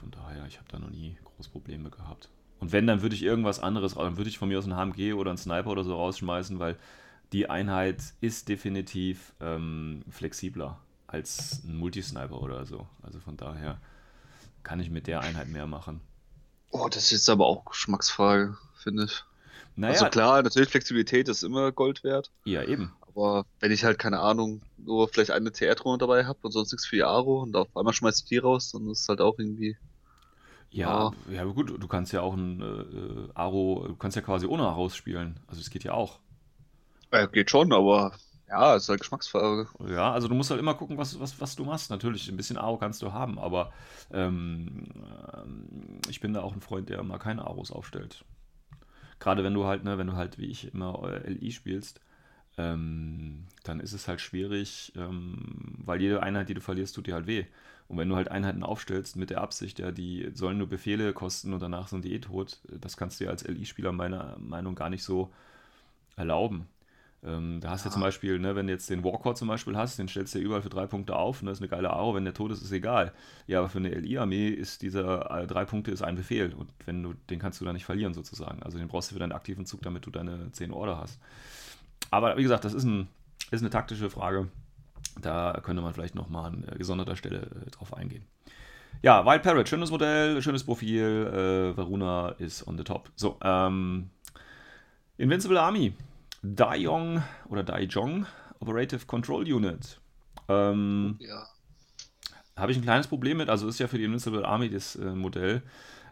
von 0.00 0.10
daher, 0.10 0.46
ich 0.46 0.58
habe 0.58 0.68
da 0.70 0.78
noch 0.78 0.90
nie 0.90 1.16
groß 1.24 1.48
Probleme 1.48 1.90
gehabt. 1.90 2.28
Und 2.60 2.72
wenn, 2.72 2.86
dann 2.86 3.02
würde 3.02 3.14
ich 3.14 3.22
irgendwas 3.22 3.60
anderes, 3.60 3.94
dann 3.94 4.16
würde 4.16 4.30
ich 4.30 4.38
von 4.38 4.48
mir 4.48 4.58
aus 4.58 4.66
ein 4.66 4.76
HMG 4.76 5.14
oder 5.14 5.30
einen 5.30 5.38
Sniper 5.38 5.70
oder 5.70 5.84
so 5.84 5.94
rausschmeißen, 5.96 6.58
weil 6.58 6.76
die 7.32 7.48
Einheit 7.50 8.02
ist 8.20 8.48
definitiv 8.48 9.34
ähm, 9.40 10.04
flexibler 10.10 10.78
als 11.06 11.62
ein 11.64 11.76
Multisniper 11.76 12.40
oder 12.40 12.66
so. 12.66 12.86
Also 13.02 13.20
von 13.20 13.36
daher 13.36 13.80
kann 14.62 14.80
ich 14.80 14.90
mit 14.90 15.06
der 15.06 15.20
Einheit 15.20 15.48
mehr 15.48 15.66
machen. 15.66 16.00
Oh, 16.70 16.88
das 16.88 17.04
ist 17.04 17.10
jetzt 17.12 17.30
aber 17.30 17.46
auch 17.46 17.64
Geschmacksfrage, 17.64 18.56
finde 18.76 19.04
ich. 19.04 19.24
Naja, 19.76 19.92
Also 19.94 20.06
klar, 20.10 20.42
natürlich 20.42 20.70
Flexibilität 20.70 21.28
ist 21.28 21.42
immer 21.42 21.72
Gold 21.72 22.04
wert. 22.04 22.30
ja, 22.44 22.62
eben. 22.62 22.92
Aber 23.14 23.46
wenn 23.60 23.70
ich 23.70 23.84
halt, 23.84 23.98
keine 23.98 24.20
Ahnung, 24.20 24.62
nur 24.76 25.08
vielleicht 25.08 25.30
eine 25.30 25.52
TR-Drohne 25.52 25.98
dabei 25.98 26.24
habe 26.24 26.38
und 26.42 26.50
sonst 26.50 26.72
nichts 26.72 26.86
für 26.86 26.96
die 26.96 27.04
Aro 27.04 27.42
und 27.42 27.54
auf 27.54 27.76
einmal 27.76 27.92
schmeißt 27.92 28.22
ich 28.22 28.28
die 28.28 28.38
raus, 28.38 28.72
dann 28.72 28.88
ist 28.90 29.02
es 29.02 29.08
halt 29.08 29.20
auch 29.20 29.38
irgendwie. 29.38 29.76
Ja, 30.70 31.12
ja, 31.30 31.42
aber 31.42 31.54
gut, 31.54 31.70
du 31.70 31.86
kannst 31.86 32.12
ja 32.12 32.22
auch 32.22 32.34
ein 32.34 32.60
äh, 32.60 32.64
äh, 32.64 33.28
Aro, 33.34 33.84
du 33.86 33.94
kannst 33.94 34.16
ja 34.16 34.22
quasi 34.22 34.46
ohne 34.46 34.64
Aros 34.64 34.96
spielen. 34.96 35.38
Also 35.46 35.60
es 35.60 35.70
geht 35.70 35.84
ja 35.84 35.92
auch. 35.92 36.18
Äh, 37.12 37.28
geht 37.28 37.50
schon, 37.50 37.72
aber 37.72 38.12
ja, 38.48 38.74
ist 38.74 38.88
halt 38.88 39.00
Geschmacksfrage. 39.00 39.68
Ja, 39.88 40.12
also 40.12 40.26
du 40.26 40.34
musst 40.34 40.50
halt 40.50 40.58
immer 40.58 40.74
gucken, 40.74 40.98
was, 40.98 41.18
was, 41.20 41.40
was 41.40 41.54
du 41.54 41.64
machst. 41.64 41.90
Natürlich, 41.90 42.28
ein 42.28 42.36
bisschen 42.36 42.58
Aro 42.58 42.76
kannst 42.76 43.02
du 43.02 43.12
haben, 43.12 43.38
aber 43.38 43.72
ähm, 44.12 44.86
ähm, 45.32 46.00
ich 46.08 46.20
bin 46.20 46.34
da 46.34 46.42
auch 46.42 46.52
ein 46.52 46.60
Freund, 46.60 46.88
der 46.88 47.02
mal 47.04 47.18
keine 47.18 47.44
Aros 47.44 47.70
aufstellt. 47.70 48.24
Gerade 49.20 49.44
wenn 49.44 49.54
du 49.54 49.64
halt, 49.64 49.84
ne, 49.84 49.96
wenn 49.96 50.08
du 50.08 50.14
halt 50.16 50.38
wie 50.38 50.46
ich 50.46 50.74
immer 50.74 51.02
äh, 51.04 51.30
LI 51.30 51.52
spielst, 51.52 52.00
ähm, 52.58 53.44
dann 53.64 53.80
ist 53.80 53.92
es 53.92 54.08
halt 54.08 54.20
schwierig, 54.20 54.92
ähm, 54.96 55.76
weil 55.78 56.00
jede 56.00 56.22
Einheit, 56.22 56.48
die 56.48 56.54
du 56.54 56.60
verlierst, 56.60 56.94
tut 56.94 57.06
dir 57.06 57.14
halt 57.14 57.26
weh. 57.26 57.44
Und 57.88 57.98
wenn 57.98 58.08
du 58.08 58.16
halt 58.16 58.30
Einheiten 58.30 58.62
aufstellst 58.62 59.16
mit 59.16 59.30
der 59.30 59.40
Absicht, 59.40 59.78
ja, 59.78 59.90
die 59.92 60.30
sollen 60.32 60.58
nur 60.58 60.68
Befehle 60.68 61.12
kosten 61.12 61.52
und 61.52 61.60
danach 61.60 61.88
sind 61.88 62.04
die 62.04 62.14
eh 62.14 62.18
tot, 62.18 62.58
das 62.80 62.96
kannst 62.96 63.20
du 63.20 63.24
dir 63.24 63.30
als 63.30 63.42
LI-Spieler 63.44 63.92
meiner 63.92 64.36
Meinung 64.38 64.72
nach 64.74 64.78
gar 64.78 64.90
nicht 64.90 65.02
so 65.02 65.30
erlauben. 66.16 66.66
Ähm, 67.24 67.60
da 67.60 67.70
hast 67.70 67.84
du 67.84 67.88
Ja. 67.88 67.94
zum 67.94 68.02
Beispiel, 68.02 68.38
ne, 68.38 68.54
wenn 68.54 68.66
du 68.66 68.72
jetzt 68.72 68.90
den 68.90 69.02
Warcore 69.02 69.34
zum 69.34 69.48
Beispiel 69.48 69.76
hast, 69.76 69.98
den 69.98 70.08
stellst 70.08 70.34
du 70.34 70.38
ja 70.38 70.44
überall 70.44 70.62
für 70.62 70.68
drei 70.68 70.86
Punkte 70.86 71.16
auf 71.16 71.40
und 71.40 71.46
das 71.46 71.58
ist 71.58 71.62
eine 71.62 71.70
geile 71.70 71.90
Aro, 71.90 72.14
wenn 72.14 72.24
der 72.24 72.34
tot 72.34 72.50
ist, 72.52 72.62
ist 72.62 72.72
egal. 72.72 73.12
Ja, 73.46 73.60
aber 73.60 73.70
für 73.70 73.78
eine 73.78 73.90
LI-Armee 73.92 74.48
ist 74.50 74.82
dieser 74.82 75.30
äh, 75.42 75.46
drei 75.46 75.64
Punkte 75.64 75.90
ist 75.90 76.02
ein 76.02 76.16
Befehl 76.16 76.52
und 76.52 76.70
wenn 76.84 77.02
du, 77.02 77.14
den 77.30 77.38
kannst 77.38 77.60
du 77.60 77.64
da 77.64 77.72
nicht 77.72 77.86
verlieren 77.86 78.12
sozusagen. 78.12 78.62
Also 78.62 78.78
den 78.78 78.88
brauchst 78.88 79.10
du 79.10 79.14
für 79.14 79.20
deinen 79.20 79.32
aktiven 79.32 79.64
Zug, 79.64 79.80
damit 79.82 80.04
du 80.06 80.10
deine 80.10 80.52
10 80.52 80.70
Order 80.70 80.98
hast. 80.98 81.18
Aber 82.10 82.36
wie 82.36 82.42
gesagt, 82.42 82.64
das 82.64 82.74
ist, 82.74 82.84
ein, 82.84 83.08
ist 83.50 83.60
eine 83.62 83.70
taktische 83.70 84.10
Frage. 84.10 84.48
Da 85.20 85.60
könnte 85.62 85.82
man 85.82 85.94
vielleicht 85.94 86.14
nochmal 86.14 86.46
an 86.52 86.66
gesonderter 86.76 87.16
Stelle 87.16 87.42
äh, 87.66 87.70
drauf 87.70 87.94
eingehen. 87.94 88.24
Ja, 89.02 89.26
Wild 89.26 89.42
Parrot, 89.42 89.68
schönes 89.68 89.90
Modell, 89.90 90.40
schönes 90.42 90.64
Profil. 90.64 91.72
Äh, 91.74 91.76
Varuna 91.76 92.30
ist 92.38 92.66
on 92.66 92.78
the 92.78 92.84
top. 92.84 93.10
So, 93.16 93.38
ähm, 93.42 94.10
Invincible 95.18 95.60
Army. 95.60 95.94
Daiyong 96.42 97.22
oder 97.48 97.62
Daijong 97.62 98.26
Operative 98.60 99.06
Control 99.06 99.44
Unit. 99.52 99.98
Ähm, 100.48 101.16
Ja. 101.20 101.46
habe 102.56 102.72
ich 102.72 102.78
ein 102.78 102.82
kleines 102.82 103.06
Problem 103.06 103.38
mit. 103.38 103.48
Also 103.48 103.68
ist 103.68 103.78
ja 103.78 103.88
für 103.88 103.98
die 103.98 104.04
Invincible 104.04 104.44
Army 104.44 104.68
das 104.70 104.96
äh, 104.96 105.14
Modell. 105.14 105.62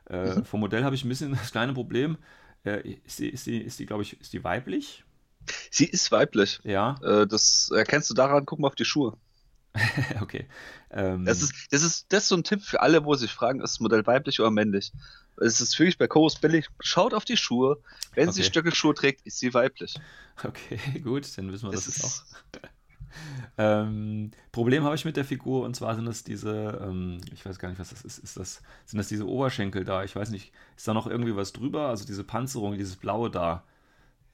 Äh, 0.09 0.35
Mhm. 0.37 0.45
Vom 0.45 0.61
Modell 0.61 0.85
habe 0.85 0.95
ich 0.95 1.05
ein 1.05 1.09
bisschen 1.09 1.33
das 1.33 1.51
kleine 1.53 1.73
Problem. 1.73 2.17
Äh, 2.65 2.97
ist 3.05 3.19
die, 3.19 3.29
ist 3.29 3.47
die, 3.47 3.59
ist 3.59 3.79
die 3.79 3.87
glaube 3.87 4.03
ich, 4.03 4.21
ist 4.21 4.33
die 4.33 4.43
weiblich? 4.45 5.05
Sie 5.71 5.87
ist 5.87 6.13
weiblich. 6.13 6.61
Ja, 6.65 6.97
Äh, 7.03 7.27
das 7.27 7.71
erkennst 7.75 8.09
du 8.11 8.15
daran, 8.15 8.47
guck 8.47 8.59
mal 8.59 8.69
auf 8.69 8.75
die 8.75 8.85
Schuhe. 8.85 9.17
okay. 10.21 10.47
Ähm, 10.91 11.25
Das 11.25 11.41
ist, 11.43 11.55
das 11.71 11.83
ist, 11.83 12.07
das 12.13 12.25
ist 12.25 12.29
so 12.29 12.37
ein 12.37 12.45
Tipp 12.45 12.63
für 12.63 12.81
alle, 12.83 13.05
wo 13.05 13.15
sich 13.15 13.33
fragen, 13.33 13.61
ist 13.61 13.75
das 13.75 13.81
Modell 13.81 14.07
weiblich 14.07 14.39
oder 14.41 14.51
männlich? 14.51 14.93
Es 15.41 15.61
ist 15.63 15.79
wirklich 15.79 15.97
bei 15.99 16.07
Chorus 16.09 16.37
billig. 16.39 16.69
Schaut 16.81 17.15
auf 17.15 17.25
die 17.25 17.39
Schuhe. 17.39 17.79
Wenn 18.15 18.31
sie 18.31 18.43
Okay. 18.43 18.51
Stöckelschuhe 18.51 18.95
trägt, 18.95 19.27
ist 19.27 19.39
sie 19.39 19.55
weiblich. 19.55 19.95
Okay, 20.45 20.79
gut, 21.03 21.27
dann 21.39 21.51
wissen 21.53 21.67
wir 21.69 21.73
das 21.73 21.87
Es 21.87 21.97
jetzt 21.97 22.05
ist- 22.05 22.35
auch. 22.55 22.69
ähm, 23.59 24.31
Problem 24.53 24.85
habe 24.85 24.95
ich 24.95 25.05
mit 25.05 25.17
der 25.17 25.25
Figur 25.25 25.65
und 25.65 25.75
zwar 25.77 25.95
sind 25.95 26.05
das 26.07 26.25
diese, 26.25 26.81
ähm, 26.83 27.21
ich 27.33 27.45
weiß 27.45 27.59
gar 27.59 27.69
nicht, 27.69 27.79
was 27.79 27.91
das 27.91 28.03
ist, 28.03 28.19
ist 28.19 28.37
das, 28.37 28.63
sind 28.87 28.99
das 28.99 29.09
diese 29.09 29.27
Oberschenkel 29.27 29.85
da? 29.85 30.05
Ich 30.05 30.15
weiß 30.17 30.31
nicht, 30.31 30.53
ist 30.77 30.87
da 30.89 30.95
noch 30.95 31.07
irgendwie 31.07 31.37
was 31.37 31.53
drüber? 31.53 31.89
Also 31.89 32.05
diese 32.07 32.25
Panzerung, 32.25 32.77
dieses 32.77 32.97
Blaue 32.97 33.31
da. 33.31 33.65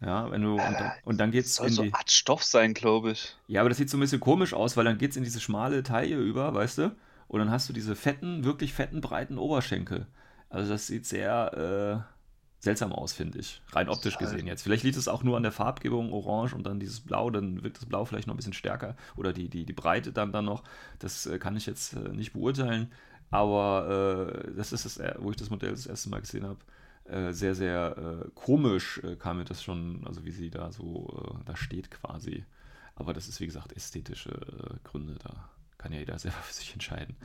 Ja, 0.00 0.30
wenn 0.30 0.42
du, 0.42 0.64
und 0.64 0.80
dann, 0.80 0.92
und 1.04 1.18
dann 1.18 1.30
geht's 1.32 1.56
Soll 1.56 1.68
in 1.68 1.72
so 1.72 1.82
die, 1.82 1.92
Art 1.92 2.10
Stoff 2.10 2.44
sein, 2.44 2.72
glaube 2.74 3.12
ich. 3.12 3.36
ja, 3.48 3.60
aber 3.60 3.68
das 3.68 3.78
sieht 3.78 3.90
so 3.90 3.96
ein 3.96 4.00
bisschen 4.00 4.20
komisch 4.20 4.54
aus, 4.54 4.76
weil 4.76 4.84
dann 4.84 4.98
geht's 4.98 5.16
in 5.16 5.24
diese 5.24 5.40
schmale 5.40 5.82
Taille 5.82 6.16
über, 6.18 6.54
weißt 6.54 6.78
du? 6.78 6.96
Und 7.26 7.40
dann 7.40 7.50
hast 7.50 7.68
du 7.68 7.72
diese 7.72 7.96
fetten, 7.96 8.44
wirklich 8.44 8.72
fetten, 8.72 9.00
breiten 9.00 9.38
Oberschenkel. 9.38 10.06
Also 10.50 10.70
das 10.72 10.86
sieht 10.86 11.04
sehr 11.04 12.04
äh, 12.08 12.18
seltsam 12.60 12.92
aus, 12.92 13.12
finde 13.12 13.38
ich. 13.38 13.60
Rein 13.72 13.88
optisch 13.88 14.14
Halt. 14.14 14.30
gesehen 14.30 14.46
jetzt. 14.46 14.62
Vielleicht 14.62 14.84
liegt 14.84 14.96
es 14.96 15.08
auch 15.08 15.22
nur 15.22 15.36
an 15.36 15.42
der 15.42 15.52
Farbgebung 15.52 16.12
orange 16.12 16.54
und 16.54 16.64
dann 16.64 16.80
dieses 16.80 17.00
Blau, 17.00 17.30
dann 17.30 17.62
wirkt 17.62 17.76
das 17.78 17.86
Blau 17.86 18.04
vielleicht 18.04 18.26
noch 18.26 18.34
ein 18.34 18.38
bisschen 18.38 18.52
stärker. 18.54 18.96
Oder 19.16 19.32
die, 19.32 19.48
die, 19.48 19.66
die 19.66 19.72
Breite 19.72 20.12
dann, 20.12 20.32
dann 20.32 20.44
noch. 20.46 20.62
Das 21.00 21.26
äh, 21.26 21.38
kann 21.38 21.56
ich 21.56 21.66
jetzt 21.66 21.94
äh, 21.94 22.08
nicht 22.10 22.32
beurteilen. 22.32 22.92
Aber 23.30 24.32
äh, 24.46 24.54
das 24.56 24.72
ist 24.72 24.86
es, 24.86 24.96
äh, 24.98 25.14
wo 25.18 25.30
ich 25.30 25.36
das 25.36 25.50
Modell 25.50 25.72
das 25.72 25.86
erste 25.86 26.08
Mal 26.08 26.20
gesehen 26.20 26.46
habe. 26.46 26.58
Äh, 27.08 27.32
sehr, 27.32 27.54
sehr 27.54 27.96
äh, 27.96 28.28
komisch 28.34 29.00
äh, 29.02 29.16
kam 29.16 29.38
mir 29.38 29.44
das 29.44 29.62
schon, 29.62 30.06
also 30.06 30.24
wie 30.24 30.30
sie 30.30 30.50
da 30.50 30.70
so 30.72 31.38
äh, 31.40 31.44
da 31.46 31.56
steht 31.56 31.90
quasi. 31.90 32.44
Aber 32.94 33.14
das 33.14 33.28
ist, 33.28 33.40
wie 33.40 33.46
gesagt, 33.46 33.72
ästhetische 33.72 34.78
Gründe. 34.84 35.16
Da 35.22 35.48
kann 35.78 35.92
ja 35.92 36.00
jeder 36.00 36.18
selber 36.18 36.36
für 36.38 36.52
sich 36.52 36.72
entscheiden. 36.72 37.16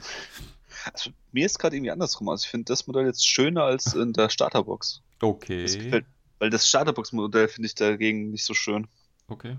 Also, 0.94 1.12
mir 1.32 1.46
ist 1.46 1.60
gerade 1.60 1.76
irgendwie 1.76 1.92
andersrum. 1.92 2.30
Also, 2.30 2.46
ich 2.46 2.52
finde 2.52 2.66
das 2.66 2.88
Modell 2.88 3.06
jetzt 3.06 3.28
schöner 3.28 3.64
als 3.64 3.94
in 3.94 4.14
der 4.14 4.30
Starterbox. 4.30 5.02
Okay. 5.22 5.64
Das 5.64 5.78
gefällt, 5.78 6.06
weil 6.40 6.50
das 6.50 6.68
Starterbox-Modell 6.70 7.48
finde 7.48 7.68
ich 7.68 7.76
dagegen 7.76 8.32
nicht 8.32 8.46
so 8.46 8.54
schön. 8.54 8.88
Okay. 9.28 9.52
Ja, 9.52 9.58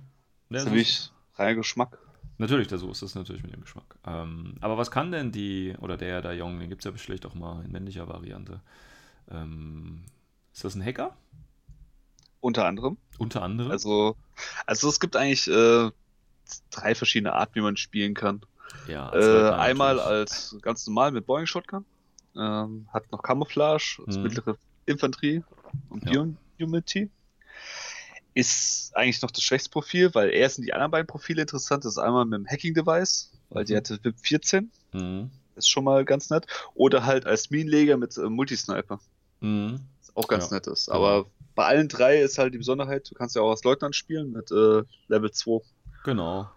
Das 0.51 0.59
ist 0.59 0.65
so 0.65 0.71
nämlich 0.71 1.11
reiner 1.37 1.55
Geschmack. 1.57 1.99
Natürlich, 2.39 2.69
da 2.69 2.79
so 2.79 2.91
ist 2.91 3.03
das 3.03 3.15
natürlich 3.15 3.43
mit 3.43 3.53
dem 3.53 3.61
Geschmack. 3.61 3.97
Ähm, 4.07 4.57
aber 4.61 4.77
was 4.77 4.91
kann 4.91 5.13
denn 5.13 5.33
die, 5.33 5.75
oder 5.81 5.97
der 5.97 6.21
da 6.21 6.33
Jong, 6.33 6.59
den 6.59 6.69
gibt 6.69 6.85
es 6.85 6.91
ja 6.91 6.97
vielleicht 6.97 7.27
auch 7.27 7.35
mal 7.35 7.65
in 7.65 7.73
männlicher 7.73 8.09
Variante. 8.09 8.61
Ähm, 9.31 10.05
ist 10.53 10.65
das 10.65 10.75
ein 10.75 10.85
Hacker? 10.85 11.17
Unter 12.41 12.67
anderem. 12.67 12.99
Unter 13.19 13.43
anderem? 13.43 13.71
Also, 13.71 14.17
also 14.67 14.89
es 14.89 15.01
gibt 15.01 15.17
eigentlich 15.17 15.49
äh, 15.49 15.91
drei 16.71 16.95
verschiedene 16.95 17.33
Arten, 17.33 17.55
wie 17.55 17.61
man 17.63 17.77
spielen 17.77 18.15
kann. 18.15 18.43
ja, 18.87 19.11
Äh, 19.13 19.17
Leutnant 19.33 19.61
einmal 19.61 19.97
natürlich. 19.97 20.11
als 20.19 20.57
ganz 20.61 20.87
normal 20.87 21.11
mit 21.13 21.27
Boeing 21.27 21.47
Shotgun. 21.47 21.85
Ähm, 22.37 22.89
hat 22.93 23.11
noch 23.13 23.23
Camouflage, 23.23 24.03
Mhm. 24.07 24.23
mittlere 24.23 24.57
Infanterie 24.87 25.43
und 25.89 26.05
Ja. 26.05 26.25
Bioimmunity. 26.59 27.11
Ist 28.35 28.95
eigentlich 28.97 29.23
noch 29.23 29.31
das 29.31 29.45
schwächste 29.45 29.71
Profil, 29.71 30.13
weil 30.15 30.31
eher 30.31 30.51
sind 30.51 30.65
die 30.67 30.73
anderen 30.75 30.91
beiden 30.91 31.07
Profile 31.07 31.43
interessant. 31.43 31.85
Das 31.85 31.93
ist 31.93 31.99
einmal 31.99 32.25
mit 32.25 32.39
dem 32.41 32.47
Hacking-Device, 32.49 33.31
weil 33.51 33.65
die 33.65 33.73
Mhm. 33.75 33.77
hatte 33.77 33.99
VIP 34.03 34.19
14. 34.21 34.73
Mhm. 34.93 35.31
Ist 35.55 35.71
schon 35.71 35.85
mal 35.85 36.05
ganz 36.05 36.31
nett. 36.31 36.47
Oder 36.75 37.07
halt 37.07 37.27
als 37.27 37.51
Minenleger 37.51 37.97
mit 37.97 38.17
äh, 38.19 38.29
Multisniper. 38.29 38.99
Mhm. 39.41 39.81
Auch 40.15 40.29
ganz 40.29 40.51
Ja. 40.51 40.57
nett 40.57 40.67
ist. 40.67 40.87
Genau. 40.87 40.99
Aber 40.99 41.27
bei 41.55 41.67
allen 41.67 41.89
drei 41.89 42.21
ist 42.21 42.39
halt 42.39 42.55
die 42.55 42.59
Besonderheit, 42.59 43.11
du 43.11 43.15
kannst 43.15 43.37
ja 43.37 43.43
auch 43.43 43.51
als 43.51 43.65
Leutnant 43.65 43.95
spielen 43.97 44.33
mit 44.33 44.51
äh, 44.51 44.83
Level 45.09 45.31
2. 45.31 45.61
Genau. 46.05 46.49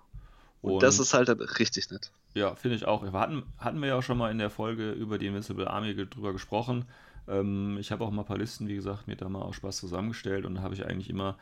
Und, 0.62 0.84
das 0.84 1.00
ist 1.00 1.14
halt 1.14 1.30
richtig 1.60 1.90
nett. 1.92 2.12
Ja, 2.34 2.56
finde 2.56 2.76
ich 2.76 2.86
auch. 2.86 3.04
Wir 3.04 3.12
hatten, 3.14 3.44
hatten 3.58 3.80
wir 3.80 3.90
ja 3.90 3.96
auch 3.96 4.04
schon 4.04 4.18
mal 4.18 4.32
in 4.32 4.38
der 4.38 4.50
Folge 4.50 4.92
über 4.92 5.18
die 5.18 5.28
Invincible 5.28 5.68
Army 5.68 5.96
drüber 5.96 6.34
gesprochen. 6.34 6.86
Ähm, 7.28 7.78
ich 7.80 7.92
habe 7.92 8.04
auch 8.04 8.12
mal 8.12 8.24
ein 8.24 8.28
paar 8.28 8.38
Listen, 8.38 8.68
wie 8.68 8.76
gesagt, 8.76 9.08
mir 9.08 9.16
da 9.16 9.30
mal 9.30 9.42
aus 9.42 9.56
Spaß 9.56 9.78
zusammengestellt 9.78 10.46
und 10.46 10.56
da 10.56 10.62
habe 10.62 10.74
ich 10.74 10.86
eigentlich 10.86 11.10
immer 11.10 11.38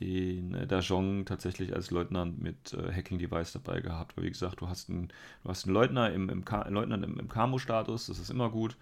den 0.00 0.54
äh, 0.54 0.66
Dajong 0.66 1.26
tatsächlich 1.26 1.74
als 1.74 1.90
Leutnant 1.90 2.40
mit 2.40 2.72
äh, 2.72 2.92
Hacking-Device 2.92 3.52
dabei 3.52 3.80
gehabt. 3.80 4.16
Weil 4.16 4.24
wie 4.24 4.30
gesagt, 4.30 4.60
du 4.60 4.68
hast 4.68 4.88
einen, 4.88 5.08
du 5.42 5.48
hast 5.48 5.66
einen 5.66 5.74
Leutnant 5.74 6.14
im, 6.14 6.28
im, 6.28 6.44
Ka 6.44 6.66
Leutnant 6.68 7.04
im, 7.04 7.18
im 7.18 7.28
Camo-Status, 7.28 8.06
das 8.06 8.18
ist 8.18 8.30
immer 8.30 8.50
gut. 8.50 8.76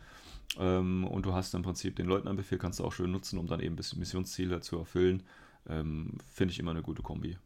Ähm, 0.58 1.06
und 1.06 1.26
du 1.26 1.34
hast 1.34 1.54
im 1.54 1.62
Prinzip 1.62 1.96
den 1.96 2.06
Leutnantbefehl, 2.06 2.58
kannst 2.58 2.80
du 2.80 2.84
auch 2.84 2.92
schön 2.92 3.12
nutzen, 3.12 3.38
um 3.38 3.46
dann 3.46 3.60
eben 3.60 3.74
ein 3.74 3.76
bisschen 3.76 3.98
Missionsziele 3.98 4.60
zu 4.60 4.78
erfüllen. 4.78 5.22
Ähm, 5.68 6.18
Finde 6.32 6.52
ich 6.52 6.58
immer 6.58 6.72
eine 6.72 6.82
gute 6.82 7.02
Kombi. 7.02 7.38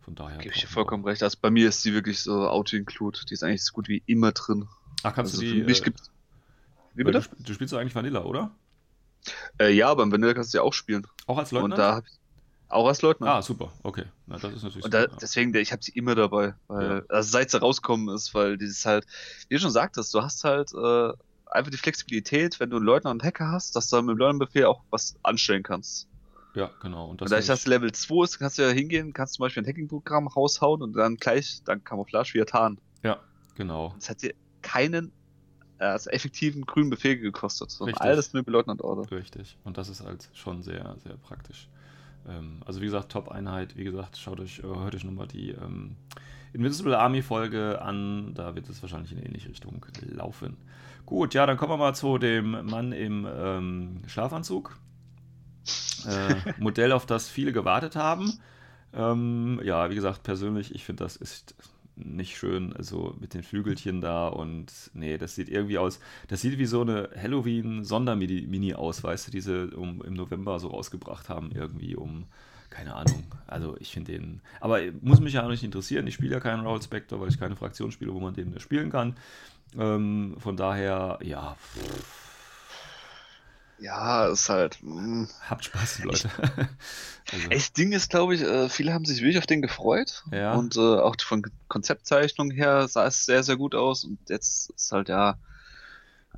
Von 0.00 0.16
daher. 0.16 0.38
Gebe 0.38 0.54
ich 0.54 0.62
dir 0.62 0.66
vollkommen 0.66 1.04
recht. 1.04 1.22
Also 1.22 1.38
bei 1.40 1.50
mir 1.50 1.68
ist 1.68 1.84
die 1.84 1.94
wirklich 1.94 2.20
so 2.20 2.48
Auto-Include. 2.48 3.20
Die 3.28 3.34
ist 3.34 3.44
eigentlich 3.44 3.64
so 3.64 3.72
gut 3.72 3.88
wie 3.88 4.02
immer 4.06 4.32
drin. 4.32 4.68
Ach, 5.04 5.14
kannst 5.14 5.34
also 5.34 5.46
du 5.46 5.52
die. 5.52 5.60
für 5.60 5.66
mich 5.66 5.80
äh, 5.80 5.84
gibt's. 5.84 6.10
Wie 6.94 7.04
bitte? 7.04 7.20
Du, 7.20 7.44
du 7.44 7.54
spielst 7.54 7.72
doch 7.72 7.78
eigentlich 7.78 7.94
Vanilla, 7.94 8.24
oder? 8.24 8.50
Äh, 9.58 9.72
ja, 9.72 9.88
aber 9.88 10.02
im 10.02 10.10
Vanilla 10.10 10.34
kannst 10.34 10.52
du 10.52 10.58
ja 10.58 10.62
auch 10.62 10.72
spielen. 10.72 11.06
Auch 11.26 11.38
als 11.38 11.52
Und 11.52 11.60
Leutnant? 11.60 11.78
da 11.78 11.94
hab 11.96 12.06
ich 12.06 12.18
auch 12.68 12.88
als 12.88 13.02
Leutnant. 13.02 13.30
ah, 13.30 13.42
super, 13.42 13.70
okay. 13.82 14.04
Na, 14.26 14.38
das 14.38 14.52
ist 14.52 14.62
natürlich 14.62 14.84
Und 14.84 14.94
da, 14.94 15.02
super, 15.02 15.12
ja. 15.12 15.18
deswegen, 15.20 15.54
ich 15.54 15.72
habe 15.72 15.82
sie 15.82 15.92
immer 15.92 16.14
dabei. 16.14 16.54
Weil, 16.68 17.04
also 17.08 17.30
seit 17.30 17.50
sie 17.50 17.60
rauskommen 17.60 18.14
ist, 18.14 18.34
weil 18.34 18.56
dieses 18.56 18.86
halt, 18.86 19.06
wie 19.48 19.54
du 19.56 19.60
schon 19.60 19.70
sagtest, 19.70 20.12
du 20.14 20.22
hast 20.22 20.42
halt 20.44 20.72
äh, 20.72 21.12
einfach 21.54 21.70
die 21.70 21.76
Flexibilität, 21.76 22.60
wenn 22.60 22.70
du 22.70 22.76
einen 22.76 22.86
Leutnant 22.86 23.14
und 23.14 23.22
einen 23.22 23.28
Hacker 23.28 23.50
hast, 23.50 23.76
dass 23.76 23.88
du 23.88 24.00
mit 24.02 24.16
dem 24.16 24.18
Leutnantbefehl 24.18 24.64
auch 24.64 24.82
was 24.90 25.16
anstellen 25.22 25.62
kannst. 25.62 26.08
Ja, 26.54 26.70
genau. 26.80 27.08
Und 27.08 27.20
das 27.20 27.26
Und 27.26 27.32
da 27.32 27.38
ich 27.38 27.46
das 27.46 27.66
Level 27.66 27.92
2 27.92 28.24
ist, 28.24 28.38
kannst 28.38 28.58
du 28.58 28.62
ja 28.62 28.70
hingehen, 28.70 29.12
kannst 29.12 29.34
zum 29.34 29.44
Beispiel 29.44 29.62
ein 29.62 29.66
Hacking-Programm 29.66 30.26
raushauen 30.26 30.82
und 30.82 30.92
dann 30.94 31.16
gleich 31.16 31.62
dann 31.64 31.82
Camouflage 31.82 32.34
wieder 32.34 32.46
tarnen. 32.46 32.78
Ja, 33.02 33.20
genau. 33.54 33.94
Das 33.96 34.10
hat 34.10 34.22
dir 34.22 34.34
keinen 34.60 35.12
also 35.78 36.10
effektiven 36.10 36.64
grünen 36.64 36.90
Befehl 36.90 37.18
gekostet, 37.18 37.76
Richtig. 37.80 38.00
alles 38.00 38.32
nur 38.32 38.42
mit 38.42 38.48
Leutnant 38.48 38.82
Order. 38.82 39.10
Richtig. 39.10 39.56
Und 39.64 39.78
das 39.78 39.88
ist 39.88 40.04
halt 40.04 40.28
schon 40.32 40.62
sehr, 40.62 40.96
sehr 41.02 41.16
praktisch. 41.16 41.68
Ähm, 42.28 42.60
also 42.64 42.80
wie 42.80 42.86
gesagt, 42.86 43.10
Top-Einheit. 43.10 43.76
Wie 43.76 43.84
gesagt, 43.84 44.16
schaut 44.16 44.40
euch, 44.40 44.60
äh, 44.60 44.62
hört 44.62 44.94
euch 44.94 45.04
nochmal 45.04 45.26
die 45.26 45.50
ähm, 45.50 45.96
Invincible 46.52 46.98
Army 46.98 47.22
Folge 47.22 47.80
an. 47.80 48.34
Da 48.34 48.54
wird 48.54 48.68
es 48.68 48.82
wahrscheinlich 48.82 49.12
in 49.12 49.18
eine 49.18 49.26
ähnliche 49.26 49.48
Richtung 49.48 49.84
laufen. 50.00 50.56
Gut, 51.06 51.34
ja, 51.34 51.46
dann 51.46 51.56
kommen 51.56 51.72
wir 51.72 51.76
mal 51.76 51.94
zu 51.94 52.18
dem 52.18 52.64
Mann 52.66 52.92
im 52.92 53.26
ähm, 53.30 54.02
Schlafanzug. 54.06 54.78
Äh, 56.06 56.34
Modell, 56.58 56.92
auf 56.92 57.06
das 57.06 57.28
viele 57.28 57.52
gewartet 57.52 57.96
haben. 57.96 58.38
Ähm, 58.94 59.60
ja, 59.64 59.90
wie 59.90 59.94
gesagt, 59.94 60.22
persönlich, 60.22 60.74
ich 60.74 60.84
finde, 60.84 61.04
das 61.04 61.16
ist 61.16 61.54
nicht 61.96 62.36
schön, 62.36 62.72
also 62.74 63.14
mit 63.20 63.34
den 63.34 63.42
Flügelchen 63.42 64.00
da 64.00 64.28
und 64.28 64.72
nee, 64.94 65.18
das 65.18 65.34
sieht 65.34 65.48
irgendwie 65.48 65.78
aus, 65.78 66.00
das 66.28 66.40
sieht 66.40 66.58
wie 66.58 66.66
so 66.66 66.80
eine 66.80 67.10
Halloween-Sondermini 67.16 68.74
aus, 68.74 69.02
weißt 69.02 69.26
du, 69.26 69.30
diese 69.30 69.70
um, 69.70 70.02
im 70.02 70.14
November 70.14 70.58
so 70.58 70.68
rausgebracht 70.68 71.28
haben, 71.28 71.50
irgendwie 71.52 71.94
um, 71.94 72.26
keine 72.72 72.94
Ahnung, 72.94 73.24
also 73.46 73.76
ich 73.78 73.92
finde 73.92 74.12
den, 74.12 74.40
aber 74.60 74.80
muss 75.00 75.20
mich 75.20 75.34
ja 75.34 75.44
auch 75.44 75.48
nicht 75.48 75.62
interessieren, 75.62 76.06
ich 76.06 76.14
spiele 76.14 76.32
ja 76.32 76.40
keinen 76.40 76.64
Raul 76.64 76.82
Spector, 76.82 77.20
weil 77.20 77.28
ich 77.28 77.38
keine 77.38 77.56
Fraktion 77.56 77.92
spiele, 77.92 78.12
wo 78.14 78.20
man 78.20 78.34
den 78.34 78.58
spielen 78.58 78.90
kann, 78.90 79.16
ähm, 79.78 80.36
von 80.38 80.56
daher, 80.56 81.18
ja, 81.22 81.56
ja, 83.82 84.28
ist 84.28 84.48
halt. 84.48 84.78
Mh. 84.82 84.94
Hm. 84.94 85.28
Habt 85.48 85.64
Spaß, 85.64 86.04
Leute. 86.04 86.30
also. 87.32 87.48
Das 87.50 87.72
Ding 87.72 87.90
ist, 87.92 88.10
glaube 88.10 88.36
ich, 88.36 88.42
äh, 88.42 88.68
viele 88.68 88.92
haben 88.92 89.04
sich 89.04 89.20
wirklich 89.20 89.38
auf 89.38 89.46
den 89.46 89.60
gefreut. 89.60 90.22
Ja. 90.30 90.54
Und 90.54 90.76
äh, 90.76 90.80
auch 90.80 91.16
von 91.20 91.42
Konzeptzeichnung 91.66 92.52
her 92.52 92.86
sah 92.86 93.06
es 93.06 93.26
sehr, 93.26 93.42
sehr 93.42 93.56
gut 93.56 93.74
aus. 93.74 94.04
Und 94.04 94.18
jetzt 94.28 94.70
ist 94.70 94.92
halt 94.92 95.08
ja 95.08 95.36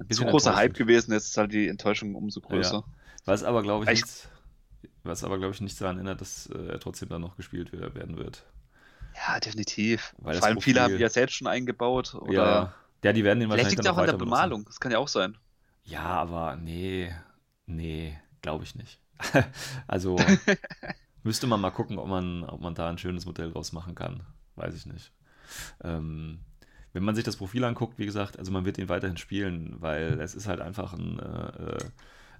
ein 0.01 0.09
zu 0.09 0.25
großer 0.25 0.57
Hype 0.57 0.73
gewesen. 0.73 1.13
Jetzt 1.13 1.29
ist 1.29 1.37
halt 1.37 1.53
die 1.53 1.69
Enttäuschung 1.69 2.15
umso 2.15 2.41
größer. 2.41 2.77
Ja. 2.77 2.85
Was 3.27 3.45
aber, 3.45 3.63
glaube 3.63 3.85
ich, 3.85 3.91
nichts, 3.91 4.29
was 5.05 5.25
aber, 5.25 5.39
glaube 5.39 5.55
ich, 5.55 5.61
nichts 5.61 5.79
daran 5.79 5.99
ändert, 5.99 6.21
dass 6.21 6.47
äh, 6.47 6.67
er 6.69 6.81
trotzdem 6.81 7.09
dann 7.09 7.21
noch 7.21 7.37
gespielt 7.37 7.73
werden 7.73 8.17
wird. 8.17 8.45
Ja, 9.15 9.39
definitiv. 9.39 10.15
Weil 10.19 10.37
Vor 10.37 10.47
allem 10.47 10.57
Profil... 10.57 10.75
viele 10.75 10.83
haben 10.83 10.99
ja 10.99 11.09
selbst 11.09 11.37
schon 11.37 11.47
eingebaut. 11.47 12.15
Oder 12.15 12.33
ja. 12.33 12.75
ja, 13.05 13.13
die 13.13 13.23
werden 13.23 13.41
den 13.41 13.49
wahrscheinlich 13.49 13.75
Vielleicht 13.75 13.85
liegt 13.85 13.95
auch 13.95 13.99
an 13.99 14.07
der 14.07 14.15
Bemalung. 14.15 14.65
Das 14.65 14.81
kann 14.81 14.91
ja 14.91 14.99
auch 14.99 15.09
sein. 15.09 15.37
Ja, 15.85 16.03
aber 16.03 16.57
nee, 16.57 17.13
Nee, 17.67 18.19
glaube 18.43 18.65
ich 18.65 18.75
nicht. 18.75 19.01
also 19.87 20.17
müsste 21.23 21.47
man 21.47 21.61
mal 21.61 21.71
gucken, 21.71 21.99
ob 21.99 22.09
man, 22.09 22.45
ob 22.45 22.61
man 22.61 22.75
da 22.75 22.89
ein 22.89 22.99
schönes 22.99 23.27
Modell 23.27 23.53
draus 23.53 23.73
machen 23.73 23.95
kann. 23.95 24.23
Weiß 24.57 24.75
ich 24.75 24.87
nicht. 24.87 25.13
Ähm, 25.83 26.41
wenn 26.93 27.05
man 27.05 27.15
sich 27.15 27.25
das 27.25 27.37
Profil 27.37 27.65
anguckt, 27.65 27.99
wie 27.99 28.07
gesagt, 28.07 28.39
also 28.39 28.53
man 28.53 28.65
wird 28.65 28.79
ihn 28.79 28.89
weiterhin 28.89 29.17
spielen, 29.17 29.77
weil 29.81 30.21
es 30.21 30.35
ist 30.35 30.47
halt 30.47 30.61
einfach 30.61 30.93
ein, 30.93 31.19
äh, 31.19 31.79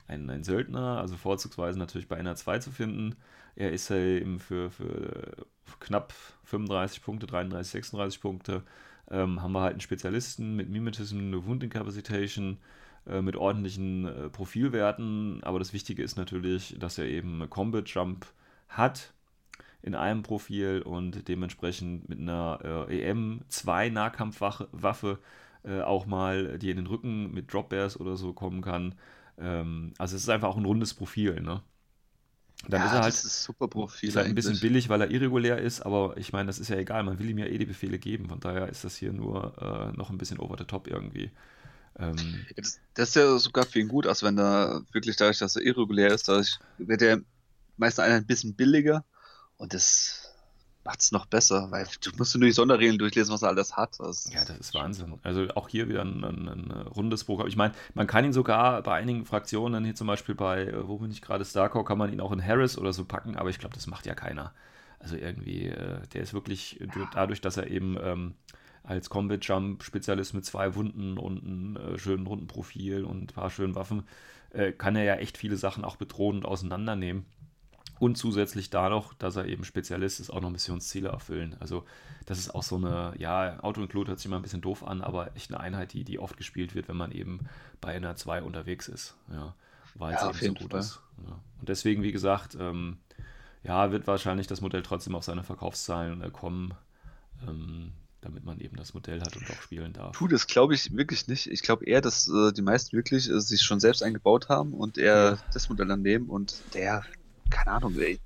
ein, 0.07 0.29
ein 0.31 0.45
Söldner, 0.45 0.99
also 0.99 1.17
vorzugsweise 1.17 1.79
natürlich 1.79 2.09
bei 2.09 2.21
NR2 2.21 2.61
zu 2.61 2.71
finden. 2.71 3.17
Er 3.57 3.73
ist 3.73 3.89
ja 3.89 3.97
eben 3.97 4.41
für, 4.41 4.71
für 4.71 5.47
knapp 5.81 6.13
35 6.45 7.03
Punkte, 7.03 7.27
33, 7.27 7.73
36 7.73 8.21
Punkte. 8.21 8.63
Ähm, 9.11 9.43
haben 9.43 9.53
wir 9.53 9.61
halt 9.61 9.75
einen 9.75 9.81
Spezialisten 9.81 10.57
mit 10.57 10.69
Mimetism, 10.69 11.19
eine 11.19 11.47
Wound 11.47 11.63
Incapacitation, 11.63 12.59
äh, 13.07 13.21
mit 13.21 13.37
ordentlichen 13.37 14.07
äh, 14.07 14.29
Profilwerten. 14.31 15.43
Aber 15.45 15.59
das 15.59 15.73
Wichtige 15.73 16.03
ist 16.03 16.17
natürlich, 16.17 16.77
dass 16.79 16.99
er 16.99 17.07
eben 17.07 17.49
Combat 17.51 17.89
Jump 17.89 18.27
hat 18.69 19.13
in 19.83 19.95
einem 19.95 20.23
Profil 20.23 20.83
und 20.83 21.29
dementsprechend 21.29 22.09
mit 22.09 22.19
einer 22.19 22.87
äh, 22.89 23.11
EM2 23.13 23.91
Nahkampfwaffe 23.91 25.19
äh, 25.65 25.83
auch 25.83 26.07
mal, 26.07 26.59
die 26.59 26.71
in 26.71 26.77
den 26.77 26.87
Rücken 26.87 27.33
mit 27.33 27.53
Drop 27.53 27.69
Bears 27.69 28.01
oder 28.01 28.17
so 28.17 28.33
kommen 28.33 28.63
kann. 28.63 28.95
Ähm, 29.39 29.93
also 29.99 30.17
es 30.17 30.23
ist 30.23 30.29
einfach 30.29 30.49
auch 30.49 30.57
ein 30.57 30.65
rundes 30.65 30.95
Profil, 30.95 31.41
ne? 31.41 31.63
Dann 32.69 32.81
ja, 32.81 32.87
ist 32.87 32.93
er 32.93 33.03
halt, 33.03 33.15
das 33.15 33.25
ist 33.25 33.43
super 33.43 33.69
Profil 33.69 34.09
ist 34.09 34.17
halt 34.17 34.27
ein 34.27 34.35
bisschen 34.35 34.59
billig, 34.61 34.89
weil 34.89 35.01
er 35.01 35.11
irregulär 35.11 35.59
ist, 35.59 35.83
aber 35.83 36.17
ich 36.17 36.33
meine, 36.33 36.47
das 36.47 36.59
ist 36.59 36.69
ja 36.69 36.77
egal, 36.77 37.03
man 37.03 37.19
will 37.19 37.29
ihm 37.29 37.39
ja 37.39 37.47
eh 37.47 37.59
die 37.59 37.67
Befehle 37.67 37.99
geben, 37.99 38.29
von 38.29 38.41
daher 38.41 38.69
ist 38.69 38.85
das 38.85 38.97
hier 38.97 39.13
nur 39.13 39.55
äh, 39.61 39.97
noch 39.97 40.11
ein 40.11 40.19
bisschen 40.19 40.39
over 40.39 40.57
the 40.57 40.65
top 40.65 40.87
irgendwie. 40.87 41.31
Ähm, 41.99 42.47
das, 42.57 42.81
ist 42.97 43.17
ja 43.17 43.39
sogar 43.39 43.67
für 43.67 43.81
ihn 43.81 43.89
gut, 43.89 44.07
als 44.07 44.23
wenn 44.23 44.39
er 44.39 44.83
wirklich 44.93 45.17
dadurch, 45.17 45.39
dass 45.39 45.57
er 45.57 45.63
irregulär 45.63 46.13
ist, 46.13 46.29
dadurch 46.29 46.59
wird 46.79 47.03
er 47.03 47.21
meistens 47.77 48.05
ein 48.05 48.27
bisschen 48.27 48.55
billiger 48.55 49.05
und 49.57 49.75
das 49.75 50.24
macht 50.85 51.01
es 51.01 51.13
noch 51.13 51.27
besser, 51.27 51.71
weil 51.71 51.87
du 52.03 52.11
musst 52.17 52.37
nur 52.37 52.47
die 52.47 52.53
Sonderregeln 52.53 52.99
durchlesen, 52.99 53.33
was 53.33 53.43
er 53.43 53.49
alles 53.49 53.77
hat. 53.77 53.99
Das 53.99 54.31
ja, 54.33 54.45
das 54.45 54.59
ist 54.59 54.75
Wahnsinn. 54.75 55.19
Also 55.23 55.49
auch 55.55 55.69
hier 55.69 55.89
wieder 55.89 56.03
ein, 56.03 56.23
ein, 56.23 56.49
ein 56.49 56.71
rundes 56.71 57.25
Programm. 57.25 57.49
Ich 57.49 57.57
meine, 57.57 57.75
man 57.95 58.07
kann 58.07 58.25
ihn 58.25 58.33
sogar 58.33 58.83
bei 58.83 58.95
einigen 58.95 59.25
Fraktionen, 59.25 59.85
hier 59.85 59.95
zum 59.95 60.07
Beispiel 60.07 60.35
bei, 60.35 60.67
äh, 60.67 60.87
wo 60.87 60.99
bin 60.99 61.11
ich 61.11 61.23
gerade, 61.23 61.45
Starcore, 61.45 61.85
kann 61.85 61.99
man 61.99 62.13
ihn 62.13 62.21
auch 62.21 62.33
in 62.33 62.45
Harris 62.45 62.77
oder 62.77 62.93
so 62.93 63.05
packen, 63.05 63.37
aber 63.37 63.51
ich 63.51 63.59
glaube, 63.59 63.75
das 63.75 63.87
macht 63.87 64.07
ja 64.07 64.15
keiner. 64.15 64.53
Also 64.99 65.17
irgendwie, 65.17 65.69
äh, 65.69 66.01
der 66.13 66.23
ist 66.23 66.35
wirklich 66.35 66.79
ja. 66.81 67.11
dadurch, 67.13 67.41
dass 67.41 67.57
er 67.57 67.69
eben 67.69 67.97
ähm, 68.01 68.35
als 68.83 69.09
Combat 69.09 69.45
Jump 69.45 69.83
Spezialist 69.83 70.35
mit 70.35 70.45
zwei 70.45 70.75
Wunden 70.75 71.19
und 71.19 71.43
einem 71.43 71.77
äh, 71.77 71.99
schönen 71.99 72.27
runden 72.27 72.47
Profil 72.47 73.05
und 73.05 73.23
ein 73.23 73.27
paar 73.27 73.51
schönen 73.51 73.75
Waffen, 73.75 74.05
äh, 74.51 74.73
kann 74.73 74.97
er 74.97 75.05
ja 75.05 75.15
echt 75.17 75.39
viele 75.39 75.57
Sachen 75.57 75.85
auch 75.85 75.97
bedrohen 75.97 76.37
und 76.37 76.47
auseinandernehmen. 76.47 77.25
Und 77.99 78.17
zusätzlich 78.17 78.71
da 78.71 78.89
noch, 78.89 79.15
dass 79.15 79.37
er 79.37 79.47
eben 79.47 79.65
Spezialist 79.65 80.21
ist, 80.21 80.31
auch 80.31 80.41
noch 80.41 80.51
Missionsziele 80.51 81.09
erfüllen. 81.09 81.57
Also 81.61 81.85
das 82.27 82.39
ist 82.39 82.55
auch 82.55 82.63
so 82.63 82.77
eine, 82.77 83.15
ja, 83.19 83.63
Auto-Include 83.63 84.09
hört 84.09 84.19
sich 84.19 84.29
mal 84.29 84.37
ein 84.37 84.43
bisschen 84.43 84.61
doof 84.61 84.87
an, 84.87 85.01
aber 85.01 85.37
echt 85.37 85.53
eine 85.53 85.61
Einheit, 85.61 85.93
die, 85.93 86.05
die 86.05 86.19
oft 86.19 86.37
gespielt 86.37 86.75
wird, 86.75 86.89
wenn 86.89 86.97
man 86.97 87.13
eben 87.13 87.41
bei 87.81 87.95
einer 87.95 88.17
2 88.17 88.43
unterwegs 88.43 88.89
ist. 88.89 89.15
Ja, 89.31 89.55
weil 89.95 90.15
es 90.15 90.21
ja, 90.21 90.29
eben 90.29 90.57
so 90.57 90.63
gut 90.63 90.73
Fall. 90.73 90.81
ist. 90.81 91.01
Ja. 91.25 91.39
Und 91.61 91.69
deswegen, 91.69 92.03
wie 92.03 92.13
gesagt, 92.13 92.57
ähm, 92.59 92.99
ja, 93.63 93.93
wird 93.93 94.07
wahrscheinlich 94.07 94.47
das 94.47 94.61
Modell 94.61 94.83
trotzdem 94.83 95.15
auf 95.15 95.25
seine 95.25 95.45
Verkaufszahlen 95.45 96.21
äh, 96.23 96.31
kommen. 96.31 96.75
Ähm, 97.47 97.93
damit 98.25 98.45
man 98.45 98.59
eben 98.61 98.77
das 98.77 98.95
Modell 98.95 99.21
hat 99.21 99.37
und 99.37 99.49
auch 99.51 99.61
spielen 99.63 99.93
darf. 99.93 100.17
Tu, 100.17 100.29
das 100.29 100.47
glaube 100.47 100.75
ich 100.75 100.97
wirklich 100.97 101.29
nicht. 101.29 101.47
Ich 101.47 101.63
glaube 101.63 101.85
eher, 101.85 102.01
dass 102.01 102.29
äh, 102.29 102.53
die 102.53 102.63
meisten 102.63 102.97
wirklich 102.97 103.29
äh, 103.29 103.41
sich 103.41 103.63
schon 103.63 103.81
selbst 103.81 104.03
eingebaut 104.03 104.49
haben 104.49 104.73
und 104.73 104.97
er 104.97 105.33
ja. 105.33 105.39
das 105.53 105.69
Modell 105.69 105.87
dann 105.87 106.03
nehmen 106.03 106.29
und 106.29 106.57
der, 106.73 107.05
keine 107.51 107.73
Ahnung, 107.73 107.99
ey, 107.99 108.21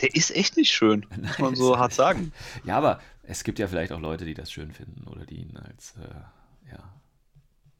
der 0.00 0.14
ist 0.14 0.34
echt 0.34 0.56
nicht 0.56 0.72
schön, 0.72 1.06
muss 1.16 1.38
man 1.38 1.56
so 1.56 1.78
hart 1.78 1.92
sagen. 1.92 2.32
Ja, 2.64 2.76
aber 2.76 3.00
es 3.22 3.44
gibt 3.44 3.58
ja 3.58 3.68
vielleicht 3.68 3.92
auch 3.92 4.00
Leute, 4.00 4.24
die 4.24 4.34
das 4.34 4.50
schön 4.50 4.72
finden 4.72 5.06
oder 5.06 5.24
die 5.24 5.36
ihn 5.36 5.56
als, 5.56 5.94
äh, 5.96 6.70
ja, 6.70 6.94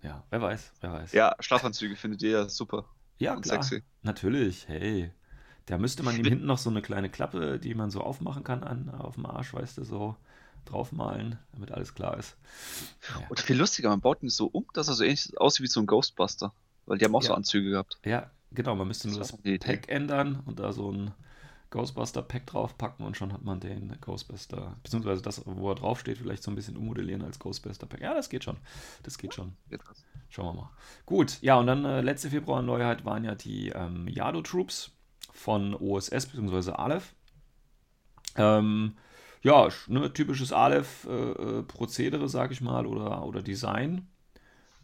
ja, 0.03 0.23
wer 0.31 0.43
weiß, 0.43 0.73
wer 0.81 0.93
weiß. 0.93 1.13
Ja, 1.13 1.35
Schlafanzüge 1.41 1.97
findet 1.97 2.23
ihr 2.23 2.31
ja 2.31 2.49
super. 2.49 2.85
Ja, 3.19 3.37
klar, 3.37 3.63
sexy. 3.63 3.83
natürlich, 4.03 4.69
hey. 4.69 5.11
Da 5.67 5.79
müsste 5.79 6.03
man 6.03 6.15
ihm 6.17 6.27
hinten 6.27 6.45
noch 6.45 6.59
so 6.59 6.69
eine 6.69 6.83
kleine 6.83 7.09
Klappe, 7.09 7.59
die 7.59 7.75
man 7.75 7.91
so 7.91 8.03
aufmachen 8.03 8.45
kann 8.45 8.63
an, 8.63 8.91
auf 8.91 9.15
dem 9.15 9.25
Arsch, 9.25 9.55
weißt 9.55 9.79
du, 9.79 9.85
so 9.85 10.17
draufmalen, 10.67 11.39
damit 11.53 11.73
alles 11.73 11.95
klar 11.95 12.19
ist. 12.19 12.37
Ja. 13.09 13.27
Und 13.29 13.41
viel 13.41 13.57
lustiger, 13.57 13.89
man 13.89 14.01
baut 14.01 14.23
ihn 14.23 14.29
so 14.29 14.47
um, 14.47 14.67
dass 14.75 14.89
er 14.89 14.95
so 14.95 15.05
ähnlich 15.05 15.39
aussieht 15.39 15.65
wie 15.65 15.69
so 15.69 15.81
ein 15.81 15.87
Ghostbuster. 15.87 16.53
Weil 16.87 16.99
die 16.99 17.07
haben 17.07 17.15
auch 17.15 17.23
ja. 17.23 17.29
so 17.29 17.35
Anzüge 17.35 17.71
gehabt. 17.71 17.99
Ja, 18.05 18.31
genau, 18.55 18.75
man 18.75 18.89
müsste 18.89 19.09
nur 19.09 19.19
das, 19.19 19.31
das 19.31 19.59
Pack 19.61 19.89
ändern 19.89 20.43
und 20.47 20.59
da 20.59 20.73
so 20.73 20.91
ein 20.91 21.13
Ghostbuster-Pack 21.75 22.47
draufpacken 22.47 23.05
und 23.05 23.17
schon 23.17 23.33
hat 23.33 23.43
man 23.43 23.59
den 23.59 23.97
Ghostbuster, 24.01 24.77
beziehungsweise 24.85 25.23
das, 25.23 25.43
wo 25.45 25.71
er 25.71 25.75
draufsteht, 25.75 26.19
vielleicht 26.19 26.45
so 26.45 26.53
ein 26.53 26.55
bisschen 26.55 26.77
ummodellieren 26.77 27.23
als 27.23 27.41
Ghostbuster-Pack. 27.41 28.01
Ja, 28.01 28.15
das 28.15 28.29
geht 28.29 28.45
schon. 28.45 28.59
Das 29.03 29.19
geht 29.19 29.35
schon. 29.35 29.57
Schauen 30.29 30.55
wir 30.55 30.63
mal. 30.63 30.71
Gut, 31.05 31.39
ja, 31.43 31.57
und 31.57 31.67
dann 31.67 31.85
äh, 31.85 32.01
letzte 32.01 32.31
Februar-Neuheit 32.31 33.05
waren 33.05 33.25
ja 33.25 33.35
die 33.35 33.71
ähm, 33.71 34.07
Yado-Troops 34.07 34.93
von 35.33 35.75
OSS 35.75 36.27
bzw. 36.27 36.73
Aleph. 36.73 37.13
Ähm, 38.37 38.97
ja, 39.43 39.69
ne, 39.89 40.13
typisches 40.13 40.53
Aleph-Prozedere, 40.53 42.25
äh, 42.25 42.29
sag 42.29 42.53
ich 42.53 42.61
mal, 42.61 42.87
oder, 42.87 43.25
oder 43.25 43.43
Design. 43.43 44.09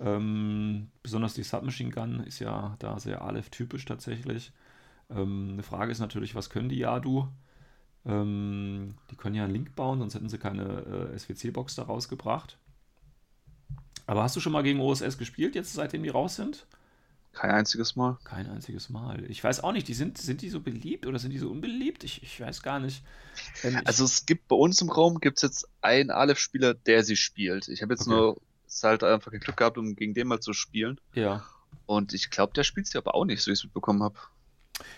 Ähm, 0.00 0.90
besonders 1.02 1.34
die 1.34 1.42
Submachine 1.42 1.90
Gun 1.90 2.20
ist 2.20 2.38
ja 2.38 2.74
da 2.78 2.98
sehr 2.98 3.22
Aleph-typisch 3.22 3.84
tatsächlich. 3.84 4.52
Ähm, 5.10 5.50
eine 5.52 5.62
Frage 5.62 5.92
ist 5.92 6.00
natürlich, 6.00 6.34
was 6.34 6.48
können 6.48 6.70
die 6.70 6.78
Yadu? 6.78 7.28
Ähm, 8.06 8.94
die 9.10 9.16
können 9.16 9.34
ja 9.34 9.44
einen 9.44 9.52
Link 9.52 9.74
bauen, 9.76 9.98
sonst 9.98 10.14
hätten 10.14 10.30
sie 10.30 10.38
keine 10.38 11.10
äh, 11.12 11.18
SWC-Box 11.18 11.74
da 11.74 11.82
rausgebracht. 11.82 12.58
Aber 14.06 14.22
hast 14.22 14.34
du 14.34 14.40
schon 14.40 14.52
mal 14.52 14.62
gegen 14.62 14.80
OSS 14.80 15.18
gespielt, 15.18 15.54
jetzt 15.54 15.74
seitdem 15.74 16.02
die 16.02 16.08
raus 16.08 16.36
sind? 16.36 16.66
Kein 17.32 17.50
einziges 17.50 17.94
Mal. 17.94 18.18
Kein 18.24 18.48
einziges 18.48 18.88
Mal. 18.88 19.24
Ich 19.30 19.44
weiß 19.44 19.62
auch 19.62 19.72
nicht, 19.72 19.86
die 19.86 19.94
sind, 19.94 20.18
sind 20.18 20.42
die 20.42 20.48
so 20.48 20.60
beliebt 20.60 21.06
oder 21.06 21.18
sind 21.18 21.30
die 21.30 21.38
so 21.38 21.48
unbeliebt? 21.48 22.02
Ich, 22.02 22.22
ich 22.22 22.40
weiß 22.40 22.62
gar 22.62 22.80
nicht. 22.80 23.04
Ähm, 23.62 23.80
also 23.84 24.04
es 24.04 24.26
gibt 24.26 24.48
bei 24.48 24.56
uns 24.56 24.80
im 24.80 24.90
Raum 24.90 25.20
gibt 25.20 25.38
es 25.38 25.42
jetzt 25.42 25.68
einen 25.80 26.10
Aleph-Spieler, 26.10 26.74
der 26.74 27.04
sie 27.04 27.16
spielt. 27.16 27.68
Ich 27.68 27.82
habe 27.82 27.92
jetzt 27.92 28.08
okay. 28.08 28.16
nur 28.16 28.40
halt 28.82 29.04
einfach 29.04 29.30
Glück 29.32 29.56
gehabt, 29.56 29.78
um 29.78 29.94
gegen 29.94 30.14
den 30.14 30.28
mal 30.28 30.40
zu 30.40 30.52
spielen. 30.52 31.00
Ja. 31.14 31.44
Und 31.86 32.14
ich 32.14 32.30
glaube, 32.30 32.52
der 32.52 32.64
spielt 32.64 32.86
sie 32.86 32.98
aber 32.98 33.14
auch 33.14 33.24
nicht, 33.24 33.42
so 33.42 33.48
wie 33.48 33.52
ich 33.52 33.60
es 33.60 33.64
mitbekommen 33.64 34.02
habe. 34.02 34.18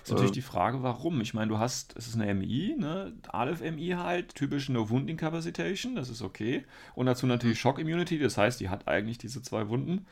Ist 0.02 0.11
natürlich 0.11 0.30
äh, 0.30 0.35
die 0.35 0.42
Frage, 0.42 0.82
warum. 0.82 1.20
Ich 1.20 1.35
meine, 1.35 1.48
du 1.48 1.58
hast, 1.58 1.96
es 1.96 2.06
ist 2.06 2.14
eine 2.14 2.32
MI, 2.35 2.76
ne? 2.78 3.12
Aleph 3.28 3.61
MI 3.61 3.94
halt, 3.96 4.35
typisch 4.35 4.68
No 4.68 4.90
Wound 4.90 5.11
Incapacitation, 5.11 5.96
das 5.96 6.08
ist 6.08 6.22
okay. 6.22 6.64
Und 6.94 7.06
dazu 7.06 7.26
natürlich 7.26 7.58
mhm. 7.58 7.62
Shock 7.62 7.78
Immunity, 7.78 8.18
das 8.18 8.38
heißt, 8.38 8.61
die 8.61 8.68
hat 8.68 8.88
eigentlich 8.88 9.18
diese 9.18 9.42
zwei 9.42 9.68
Wunden. 9.68 10.06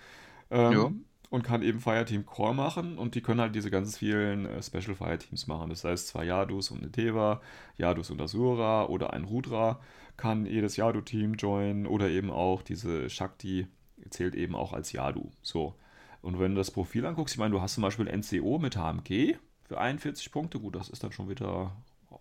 Ähm, 0.50 0.72
ja. 0.72 0.92
Und 1.30 1.44
kann 1.44 1.62
eben 1.62 1.80
Fireteam 1.80 2.26
Core 2.26 2.54
machen 2.54 2.98
und 2.98 3.14
die 3.14 3.22
können 3.22 3.40
halt 3.40 3.54
diese 3.54 3.70
ganz 3.70 3.96
vielen 3.96 4.46
äh, 4.46 4.62
Special 4.62 4.96
Fireteams 4.96 5.46
machen. 5.46 5.70
Das 5.70 5.84
heißt, 5.84 6.08
zwei 6.08 6.24
Yadus 6.24 6.70
und 6.70 6.82
eine 6.82 6.90
Teva, 6.90 7.40
Yadus 7.78 8.10
und 8.10 8.20
Asura 8.20 8.86
oder 8.86 9.12
ein 9.12 9.24
Rudra 9.24 9.80
kann 10.16 10.44
jedes 10.44 10.76
Yadu-Team 10.76 11.34
joinen 11.34 11.86
oder 11.86 12.08
eben 12.10 12.30
auch 12.30 12.62
diese 12.62 13.08
Shakti 13.08 13.68
zählt 14.10 14.34
eben 14.34 14.54
auch 14.54 14.72
als 14.72 14.92
Yadu. 14.92 15.30
So. 15.40 15.76
Und 16.20 16.38
wenn 16.38 16.52
du 16.52 16.58
das 16.58 16.70
Profil 16.70 17.06
anguckst, 17.06 17.34
ich 17.34 17.38
meine, 17.38 17.52
du 17.52 17.62
hast 17.62 17.74
zum 17.74 17.82
Beispiel 17.82 18.06
NCO 18.06 18.58
mit 18.58 18.76
HMG 18.76 19.36
für 19.64 19.78
41 19.78 20.30
Punkte. 20.32 20.58
Gut, 20.58 20.74
das 20.74 20.90
ist 20.90 21.02
dann 21.02 21.12
schon 21.12 21.28
wieder 21.28 21.72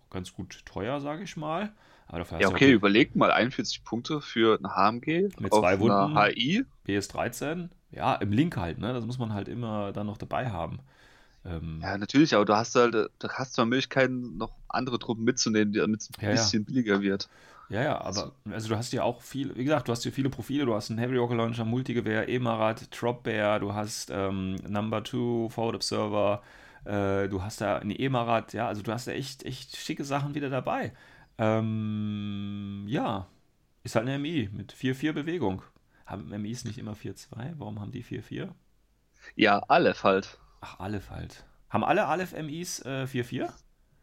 ganz 0.08 0.32
gut 0.32 0.64
teuer, 0.64 1.00
sage 1.00 1.24
ich 1.24 1.36
mal. 1.36 1.72
ja, 2.40 2.48
okay, 2.48 2.72
überlegt 2.72 3.16
mal 3.16 3.30
41 3.30 3.84
Punkte 3.84 4.20
für 4.20 4.58
ein 4.58 4.74
HMG 4.74 5.30
mit 5.38 5.52
zwei 5.52 5.78
Wunden, 5.78 6.16
HI. 6.18 6.64
PS13, 6.86 7.68
ja, 7.92 8.14
im 8.14 8.32
Link 8.32 8.56
halt, 8.56 8.78
ne? 8.78 8.92
Das 8.92 9.06
muss 9.06 9.18
man 9.18 9.32
halt 9.32 9.48
immer 9.48 9.92
dann 9.92 10.06
noch 10.06 10.18
dabei 10.18 10.50
haben. 10.50 10.80
Ähm, 11.44 11.80
ja, 11.82 11.96
natürlich, 11.96 12.34
aber 12.34 12.44
du 12.44 12.54
hast 12.54 12.74
halt, 12.74 12.94
du 12.94 13.28
hast 13.28 13.54
zwar 13.54 13.66
Möglichkeiten, 13.66 14.36
noch 14.36 14.52
andere 14.68 14.98
Truppen 14.98 15.24
mitzunehmen, 15.24 15.72
damit 15.72 16.02
es 16.02 16.10
ein 16.10 16.22
ja, 16.22 16.30
bisschen 16.32 16.62
ja. 16.62 16.66
billiger 16.66 17.00
wird. 17.00 17.28
Ja, 17.70 17.82
ja, 17.82 18.00
aber 18.00 18.32
also 18.50 18.68
du 18.68 18.76
hast 18.76 18.92
ja 18.92 19.04
auch 19.04 19.22
viel, 19.22 19.56
wie 19.56 19.62
gesagt, 19.62 19.86
du 19.86 19.92
hast 19.92 20.02
hier 20.02 20.12
viele 20.12 20.28
Profile, 20.28 20.66
du 20.66 20.74
hast 20.74 20.90
einen 20.90 20.98
Heavy 20.98 21.16
Rocket 21.16 21.36
Launcher, 21.36 21.64
Multigewehr, 21.64 22.28
Emarat, 22.28 22.88
Drop 22.90 23.22
Bear, 23.22 23.60
du 23.60 23.72
hast 23.72 24.10
ähm, 24.12 24.56
Number 24.68 25.04
2, 25.04 25.48
Forward 25.50 25.76
Observer, 25.76 26.42
äh, 26.84 27.28
du 27.28 27.42
hast 27.42 27.60
da 27.60 27.78
eine 27.78 27.96
Emarat, 27.96 28.54
ja, 28.54 28.66
also 28.66 28.82
du 28.82 28.92
hast 28.92 29.06
da 29.06 29.12
echt, 29.12 29.44
echt 29.44 29.76
schicke 29.76 30.04
Sachen 30.04 30.34
wieder 30.34 30.50
dabei. 30.50 30.92
Ähm, 31.38 32.84
ja, 32.88 33.28
ist 33.84 33.94
halt 33.94 34.06
eine 34.06 34.16
MI 34.16 34.50
mit 34.52 34.72
4-4 34.74 35.12
Bewegung. 35.12 35.62
Haben 36.10 36.28
MIs 36.28 36.64
nicht 36.64 36.78
immer 36.78 36.94
4-2? 36.94 37.54
Warum 37.58 37.80
haben 37.80 37.92
die 37.92 38.02
4-4? 38.02 38.48
Ja, 39.36 39.60
Aleph 39.68 40.02
halt. 40.02 40.38
Ach, 40.60 40.80
Aleph 40.80 41.10
halt. 41.10 41.44
Haben 41.68 41.84
alle 41.84 42.06
Aleph 42.06 42.32
MIs 42.32 42.84
4-4? 42.84 43.44
Äh, 43.44 43.48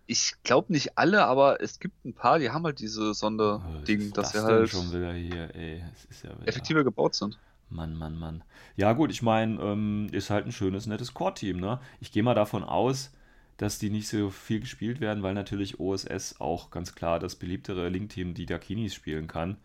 ich 0.06 0.32
glaube 0.44 0.72
nicht 0.72 0.98
alle, 0.98 1.26
aber 1.26 1.62
es 1.62 1.80
gibt 1.80 2.06
ein 2.06 2.14
paar, 2.14 2.40
die 2.40 2.50
haben 2.50 2.64
halt 2.64 2.80
diese 2.80 3.14
Sonderding, 3.14 4.08
oh, 4.10 4.14
dass 4.14 4.32
sie 4.32 4.42
halt 4.42 4.70
schon 4.70 4.90
wieder 4.94 5.12
hier, 5.12 5.54
ey. 5.54 5.84
Ja 6.24 6.30
wieder... 6.40 6.48
effektiver 6.48 6.86
gebaut 6.86 7.14
sind. 7.14 7.38
Mann, 7.70 7.94
Mann, 7.94 8.18
Mann. 8.18 8.42
Ja, 8.78 8.94
gut, 8.94 9.12
ich 9.12 9.22
meine, 9.22 9.62
ähm, 9.62 10.08
ist 10.14 10.30
halt 10.30 10.46
ein 10.46 10.54
schönes, 10.54 10.88
nettes 10.88 11.14
Core-Team, 11.14 11.60
ne? 11.60 11.82
Ich 12.00 12.14
gehe 12.14 12.24
mal 12.24 12.36
davon 12.36 12.64
aus, 12.64 13.12
dass 13.58 13.80
die 13.80 13.90
nicht 13.90 14.08
so 14.08 14.30
viel 14.30 14.62
gespielt 14.62 15.02
werden, 15.02 15.24
weil 15.24 15.34
natürlich 15.34 15.78
OSS 15.78 16.40
auch 16.40 16.72
ganz 16.72 16.96
klar 16.96 17.20
das 17.20 17.36
beliebtere 17.36 17.90
Link-Team, 17.90 18.34
die 18.34 18.46
Dakinis 18.46 18.94
spielen 18.94 19.28
kann. 19.28 19.58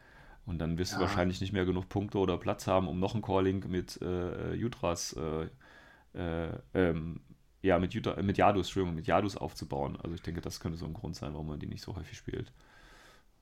Und 0.44 0.58
dann 0.58 0.78
wirst 0.78 0.92
ja. 0.92 0.98
du 0.98 1.04
wahrscheinlich 1.04 1.40
nicht 1.40 1.52
mehr 1.52 1.64
genug 1.64 1.88
Punkte 1.88 2.18
oder 2.18 2.36
Platz 2.36 2.66
haben, 2.66 2.88
um 2.88 2.98
noch 2.98 3.14
einen 3.14 3.22
Core-Link 3.22 3.68
mit 3.68 4.00
äh, 4.02 4.54
Jutras, 4.54 5.14
äh, 5.14 6.18
äh, 6.18 6.58
ähm, 6.74 7.20
ja, 7.62 7.78
mit, 7.78 7.94
Jutra, 7.94 8.20
mit 8.22 8.38
Yadus, 8.38 8.66
Entschuldigung, 8.66 8.96
mit 8.96 9.06
Yadus 9.06 9.36
aufzubauen. 9.36 9.96
Also 10.02 10.14
ich 10.14 10.22
denke, 10.22 10.40
das 10.40 10.58
könnte 10.58 10.78
so 10.78 10.84
ein 10.84 10.94
Grund 10.94 11.14
sein, 11.14 11.32
warum 11.32 11.46
man 11.46 11.60
die 11.60 11.68
nicht 11.68 11.82
so 11.82 11.94
häufig 11.94 12.18
spielt. 12.18 12.52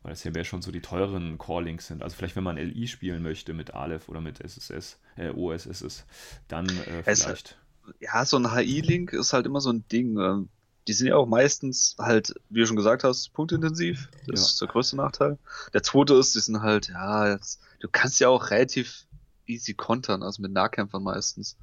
Weil 0.03 0.13
es 0.13 0.25
ja 0.25 0.31
mehr 0.31 0.45
schon 0.45 0.63
so 0.63 0.71
die 0.71 0.81
teuren 0.83 1.39
Core-Links 1.39 1.87
sind. 1.87 2.03
Also 2.03 2.17
vielleicht, 2.17 2.37
wenn 2.37 2.45
man 2.45 2.57
LI 2.57 2.87
spielen 2.87 3.23
möchte 3.23 3.55
mit 3.55 3.75
Aleph 3.75 4.09
oder 4.09 4.21
mit 4.21 4.41
SSS, 4.41 5.01
äh, 5.17 5.31
OSSS, 5.31 6.07
dann 6.49 6.67
äh, 6.67 7.03
vielleicht. 7.03 7.59
ja, 8.01 8.25
so 8.27 8.39
ein 8.39 8.55
HI-Link 8.55 9.15
ist 9.15 9.33
halt 9.33 9.47
immer 9.47 9.61
so 9.61 9.71
ein 9.71 9.85
Ding. 9.89 10.49
Die 10.89 10.93
sind 10.93 11.09
ja 11.09 11.17
auch 11.17 11.27
meistens 11.27 11.95
halt, 11.99 12.35
wie 12.49 12.61
du 12.61 12.67
schon 12.67 12.77
gesagt 12.77 13.05
hast, 13.05 13.33
punktintensiv. 13.33 14.09
Das 14.27 14.41
ja. 14.41 14.47
ist 14.47 14.61
der 14.61 14.69
größte 14.69 14.97
Nachteil. 14.97 15.39
Der 15.73 15.83
zweite 15.83 16.15
ist, 16.15 16.35
die 16.35 16.41
sind 16.41 16.63
halt, 16.63 16.89
ja, 16.89 17.29
jetzt, 17.29 17.61
du 17.81 17.89
kannst 17.91 18.19
ja 18.21 18.29
auch 18.29 18.51
relativ 18.51 19.07
easy 19.47 19.75
kontern, 19.75 20.23
also 20.23 20.41
mit 20.43 20.53
Nahkämpfern 20.53 21.03
meistens. 21.03 21.57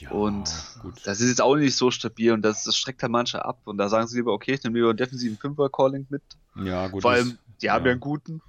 Ja, 0.00 0.10
und 0.10 0.50
gut. 0.82 0.94
das 1.04 1.20
ist 1.20 1.28
jetzt 1.28 1.40
auch 1.40 1.56
nicht 1.56 1.74
so 1.74 1.90
stabil 1.90 2.32
und 2.32 2.42
das, 2.42 2.64
das 2.64 2.76
schreckt 2.76 3.02
halt 3.02 3.12
manche 3.12 3.44
ab. 3.44 3.60
Und 3.64 3.78
da 3.78 3.88
sagen 3.88 4.06
sie 4.06 4.18
lieber, 4.18 4.32
okay, 4.32 4.54
ich 4.54 4.62
nehme 4.62 4.76
lieber 4.76 4.90
einen 4.90 4.98
defensiven 4.98 5.38
Fünfer-Calling 5.38 6.06
mit. 6.10 6.22
Ja, 6.56 6.88
gut. 6.88 7.02
Vor 7.02 7.12
allem, 7.12 7.38
die 7.60 7.66
ja. 7.66 7.74
haben 7.74 7.86
ja 7.86 7.92
einen 7.92 8.00
guten. 8.00 8.42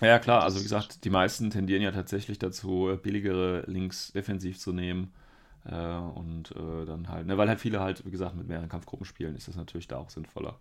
Ja, 0.00 0.18
klar, 0.18 0.42
also 0.42 0.58
wie 0.58 0.64
gesagt, 0.64 1.04
die 1.04 1.10
meisten 1.10 1.50
tendieren 1.50 1.82
ja 1.82 1.92
tatsächlich 1.92 2.38
dazu, 2.38 2.98
billigere 3.02 3.64
Links 3.66 4.12
defensiv 4.12 4.58
zu 4.58 4.72
nehmen. 4.72 5.12
Äh, 5.64 5.96
und 5.96 6.50
äh, 6.52 6.84
dann 6.84 7.08
halt, 7.08 7.26
ne, 7.26 7.38
weil 7.38 7.48
halt 7.48 7.60
viele 7.60 7.80
halt, 7.80 8.04
wie 8.04 8.10
gesagt, 8.10 8.34
mit 8.36 8.48
mehreren 8.48 8.68
Kampfgruppen 8.68 9.06
spielen, 9.06 9.34
ist 9.34 9.48
das 9.48 9.56
natürlich 9.56 9.88
da 9.88 9.98
auch 9.98 10.10
sinnvoller. 10.10 10.58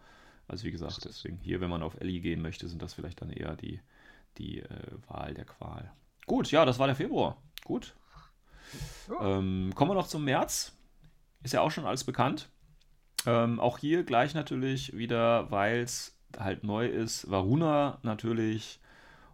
Also 0.47 0.65
wie 0.65 0.71
gesagt, 0.71 1.03
deswegen 1.05 1.37
hier, 1.37 1.61
wenn 1.61 1.69
man 1.69 1.83
auf 1.83 1.99
Ellie 1.99 2.21
gehen 2.21 2.41
möchte, 2.41 2.67
sind 2.67 2.81
das 2.81 2.93
vielleicht 2.93 3.21
dann 3.21 3.29
eher 3.29 3.55
die, 3.55 3.79
die 4.37 4.59
äh, 4.59 4.91
Wahl 5.07 5.33
der 5.33 5.45
Qual. 5.45 5.91
Gut, 6.25 6.51
ja, 6.51 6.65
das 6.65 6.79
war 6.79 6.87
der 6.87 6.95
Februar. 6.95 7.37
Gut. 7.63 7.95
Ja. 9.09 9.37
Ähm, 9.37 9.71
kommen 9.75 9.91
wir 9.91 9.95
noch 9.95 10.07
zum 10.07 10.23
März. 10.23 10.73
Ist 11.43 11.53
ja 11.53 11.61
auch 11.61 11.71
schon 11.71 11.85
alles 11.85 12.03
bekannt. 12.03 12.49
Ähm, 13.25 13.59
auch 13.59 13.77
hier 13.77 14.03
gleich 14.03 14.33
natürlich 14.33 14.95
wieder, 14.95 15.51
weil 15.51 15.79
es 15.79 16.17
halt 16.37 16.63
neu 16.63 16.87
ist, 16.87 17.29
Varuna 17.29 17.99
natürlich. 18.03 18.79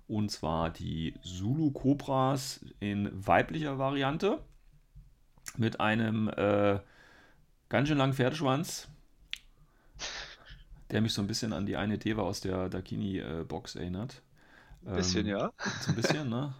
Und 0.07 0.31
zwar 0.31 0.71
die 0.71 1.13
Zulu 1.21 1.71
Cobras 1.71 2.65
in 2.79 3.09
weiblicher 3.13 3.77
Variante. 3.77 4.43
Mit 5.59 5.81
einem 5.81 6.29
äh, 6.29 6.79
ganz 7.67 7.89
schön 7.89 7.97
langen 7.97 8.13
Pferdeschwanz. 8.13 8.87
Der 10.89 11.01
mich 11.01 11.11
so 11.11 11.21
ein 11.21 11.27
bisschen 11.27 11.51
an 11.51 11.65
die 11.65 11.75
eine 11.75 11.97
Deva 11.97 12.21
aus 12.21 12.39
der 12.39 12.69
Dakini-Box 12.69 13.75
äh, 13.75 13.79
erinnert. 13.79 14.21
Ein 14.85 14.95
bisschen, 14.95 15.25
ähm, 15.25 15.31
ja. 15.33 15.51
So 15.81 15.91
ein 15.91 15.95
bisschen, 15.95 16.29
ne? 16.29 16.53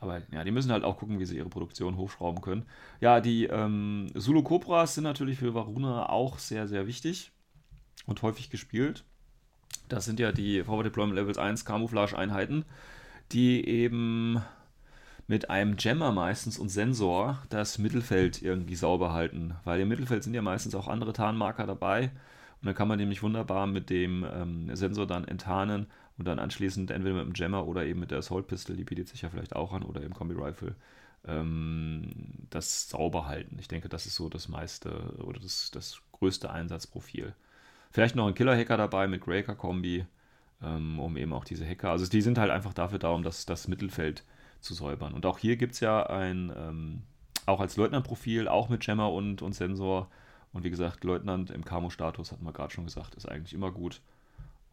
Aber 0.00 0.22
ja, 0.32 0.44
die 0.44 0.50
müssen 0.50 0.72
halt 0.72 0.82
auch 0.82 0.96
gucken, 0.96 1.18
wie 1.18 1.26
sie 1.26 1.36
ihre 1.36 1.50
Produktion 1.50 1.98
hochschrauben 1.98 2.40
können. 2.40 2.64
Ja, 3.02 3.20
die 3.20 3.44
ähm, 3.44 4.10
Zulu 4.16 4.42
Cobras 4.42 4.94
sind 4.94 5.04
natürlich 5.04 5.38
für 5.38 5.52
Varuna 5.52 6.08
auch 6.08 6.38
sehr, 6.38 6.66
sehr 6.66 6.86
wichtig 6.86 7.32
und 8.06 8.22
häufig 8.22 8.48
gespielt. 8.48 9.04
Das 9.90 10.06
sind 10.06 10.20
ja 10.20 10.32
die 10.32 10.64
Forward 10.64 10.86
Deployment 10.86 11.16
Levels 11.16 11.36
1 11.36 11.66
Camouflage-Einheiten, 11.66 12.64
die 13.30 13.68
eben 13.68 14.42
mit 15.28 15.50
einem 15.50 15.76
Jammer 15.78 16.10
meistens 16.10 16.58
und 16.58 16.70
Sensor 16.70 17.42
das 17.50 17.78
Mittelfeld 17.78 18.42
irgendwie 18.42 18.74
sauber 18.74 19.12
halten. 19.12 19.54
Weil 19.62 19.80
im 19.80 19.88
Mittelfeld 19.88 20.24
sind 20.24 20.34
ja 20.34 20.42
meistens 20.42 20.74
auch 20.74 20.88
andere 20.88 21.12
Tarnmarker 21.12 21.66
dabei. 21.66 22.04
Und 22.60 22.66
dann 22.66 22.74
kann 22.74 22.88
man 22.88 22.98
nämlich 22.98 23.22
wunderbar 23.22 23.66
mit 23.66 23.90
dem 23.90 24.24
ähm, 24.24 24.74
Sensor 24.74 25.06
dann 25.06 25.28
enttarnen 25.28 25.86
und 26.16 26.26
dann 26.26 26.38
anschließend 26.38 26.90
entweder 26.90 27.14
mit 27.14 27.26
dem 27.26 27.34
Jammer 27.34 27.68
oder 27.68 27.84
eben 27.84 28.00
mit 28.00 28.10
der 28.10 28.18
Assault 28.18 28.48
Pistol, 28.48 28.74
die 28.74 28.84
bietet 28.84 29.08
sich 29.08 29.22
ja 29.22 29.28
vielleicht 29.28 29.54
auch 29.54 29.72
an, 29.72 29.82
oder 29.84 30.00
im 30.00 30.14
Kombi 30.14 30.34
Rifle, 30.34 30.74
ähm, 31.26 32.10
das 32.48 32.88
sauber 32.88 33.26
halten. 33.26 33.58
Ich 33.60 33.68
denke, 33.68 33.88
das 33.90 34.06
ist 34.06 34.16
so 34.16 34.30
das 34.30 34.48
meiste 34.48 35.14
oder 35.22 35.38
das, 35.38 35.70
das 35.70 36.00
größte 36.12 36.50
Einsatzprofil. 36.50 37.34
Vielleicht 37.92 38.16
noch 38.16 38.26
ein 38.26 38.34
Killer-Hacker 38.34 38.78
dabei 38.78 39.06
mit 39.06 39.20
Graker-Kombi, 39.20 40.06
ähm, 40.62 40.98
um 40.98 41.16
eben 41.16 41.34
auch 41.34 41.44
diese 41.44 41.68
Hacker, 41.68 41.90
also 41.90 42.06
die 42.06 42.22
sind 42.22 42.38
halt 42.38 42.50
einfach 42.50 42.72
dafür 42.72 42.98
da, 42.98 43.10
um 43.10 43.22
das, 43.22 43.46
das 43.46 43.68
Mittelfeld 43.68 44.20
zu 44.20 44.37
säubern. 44.60 45.14
Und 45.14 45.26
auch 45.26 45.38
hier 45.38 45.56
gibt 45.56 45.74
es 45.74 45.80
ja 45.80 46.06
ein, 46.06 46.52
ähm, 46.56 47.02
auch 47.46 47.60
als 47.60 47.76
Leutnant-Profil, 47.76 48.48
auch 48.48 48.68
mit 48.68 48.86
Jammer 48.86 49.12
und, 49.12 49.42
und 49.42 49.54
Sensor. 49.54 50.10
Und 50.52 50.64
wie 50.64 50.70
gesagt, 50.70 51.04
Leutnant 51.04 51.50
im 51.50 51.64
Camo-Status, 51.64 52.32
hat 52.32 52.42
man 52.42 52.52
gerade 52.52 52.72
schon 52.72 52.84
gesagt, 52.84 53.14
ist 53.14 53.28
eigentlich 53.28 53.54
immer 53.54 53.70
gut. 53.70 54.00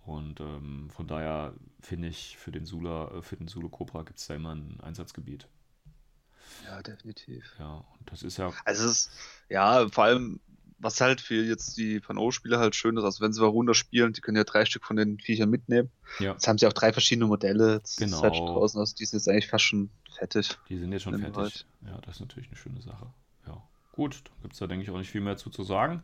Und 0.06 0.40
ähm, 0.40 0.90
von 0.92 1.08
daher 1.08 1.54
finde 1.80 2.08
ich, 2.08 2.38
für 2.38 2.52
den 2.52 2.66
Sula, 2.66 3.12
äh, 3.12 3.22
für 3.22 3.38
den 3.38 3.48
Sulu 3.48 3.70
Cobra 3.70 4.04
gibt 4.04 4.20
es 4.20 4.28
da 4.28 4.36
immer 4.36 4.54
ein 4.54 4.80
Einsatzgebiet. 4.82 5.48
Ja, 6.66 6.82
definitiv. 6.82 7.56
Ja, 7.60 7.84
und 8.00 8.12
das 8.12 8.24
ist 8.24 8.38
ja. 8.38 8.52
Also 8.66 8.86
es 8.86 9.08
ist, 9.08 9.12
ja, 9.50 9.88
vor 9.90 10.04
allem, 10.04 10.40
was 10.78 11.00
halt 11.02 11.22
für 11.22 11.44
jetzt 11.44 11.78
die 11.78 12.00
Pano-Spieler 12.00 12.60
halt 12.60 12.76
schön 12.76 12.98
ist, 12.98 13.04
also 13.04 13.24
wenn 13.24 13.34
sie 13.34 13.42
Varunda 13.42 13.74
spielen, 13.74 14.14
die 14.14 14.22
können 14.22 14.38
ja 14.38 14.44
drei 14.44 14.66
Stück 14.66 14.84
von 14.84 14.96
den 14.96 15.20
Viechern 15.20 15.50
mitnehmen. 15.50 15.90
Ja. 16.20 16.34
Jetzt 16.34 16.48
haben 16.48 16.58
sie 16.58 16.68
auch 16.68 16.74
drei 16.74 16.92
verschiedene 16.92 17.28
Modelle. 17.28 17.76
Jetzt 17.76 17.98
genau. 17.98 18.22
Halt 18.22 18.36
draußen, 18.36 18.80
also 18.80 18.96
die 18.96 19.06
sind 19.06 19.20
jetzt 19.20 19.30
eigentlich 19.30 19.48
fast 19.48 19.64
schon 19.64 19.90
fertig. 20.14 20.58
Die 20.70 20.78
sind 20.78 20.92
jetzt 20.92 21.04
schon 21.04 21.20
fertig. 21.20 21.66
Ja, 21.86 22.00
das 22.02 22.16
ist 22.16 22.22
natürlich 22.22 22.50
eine 22.50 22.58
schöne 22.58 22.82
Sache. 22.82 23.08
Ja. 23.48 23.62
Gut, 23.94 24.22
da 24.26 24.32
gibt 24.42 24.54
es 24.54 24.60
da, 24.60 24.68
denke 24.68 24.84
ich, 24.84 24.92
auch 24.92 24.98
nicht 24.98 25.12
viel 25.12 25.22
mehr 25.22 25.38
zu, 25.38 25.50
zu 25.50 25.64
sagen. 25.64 26.04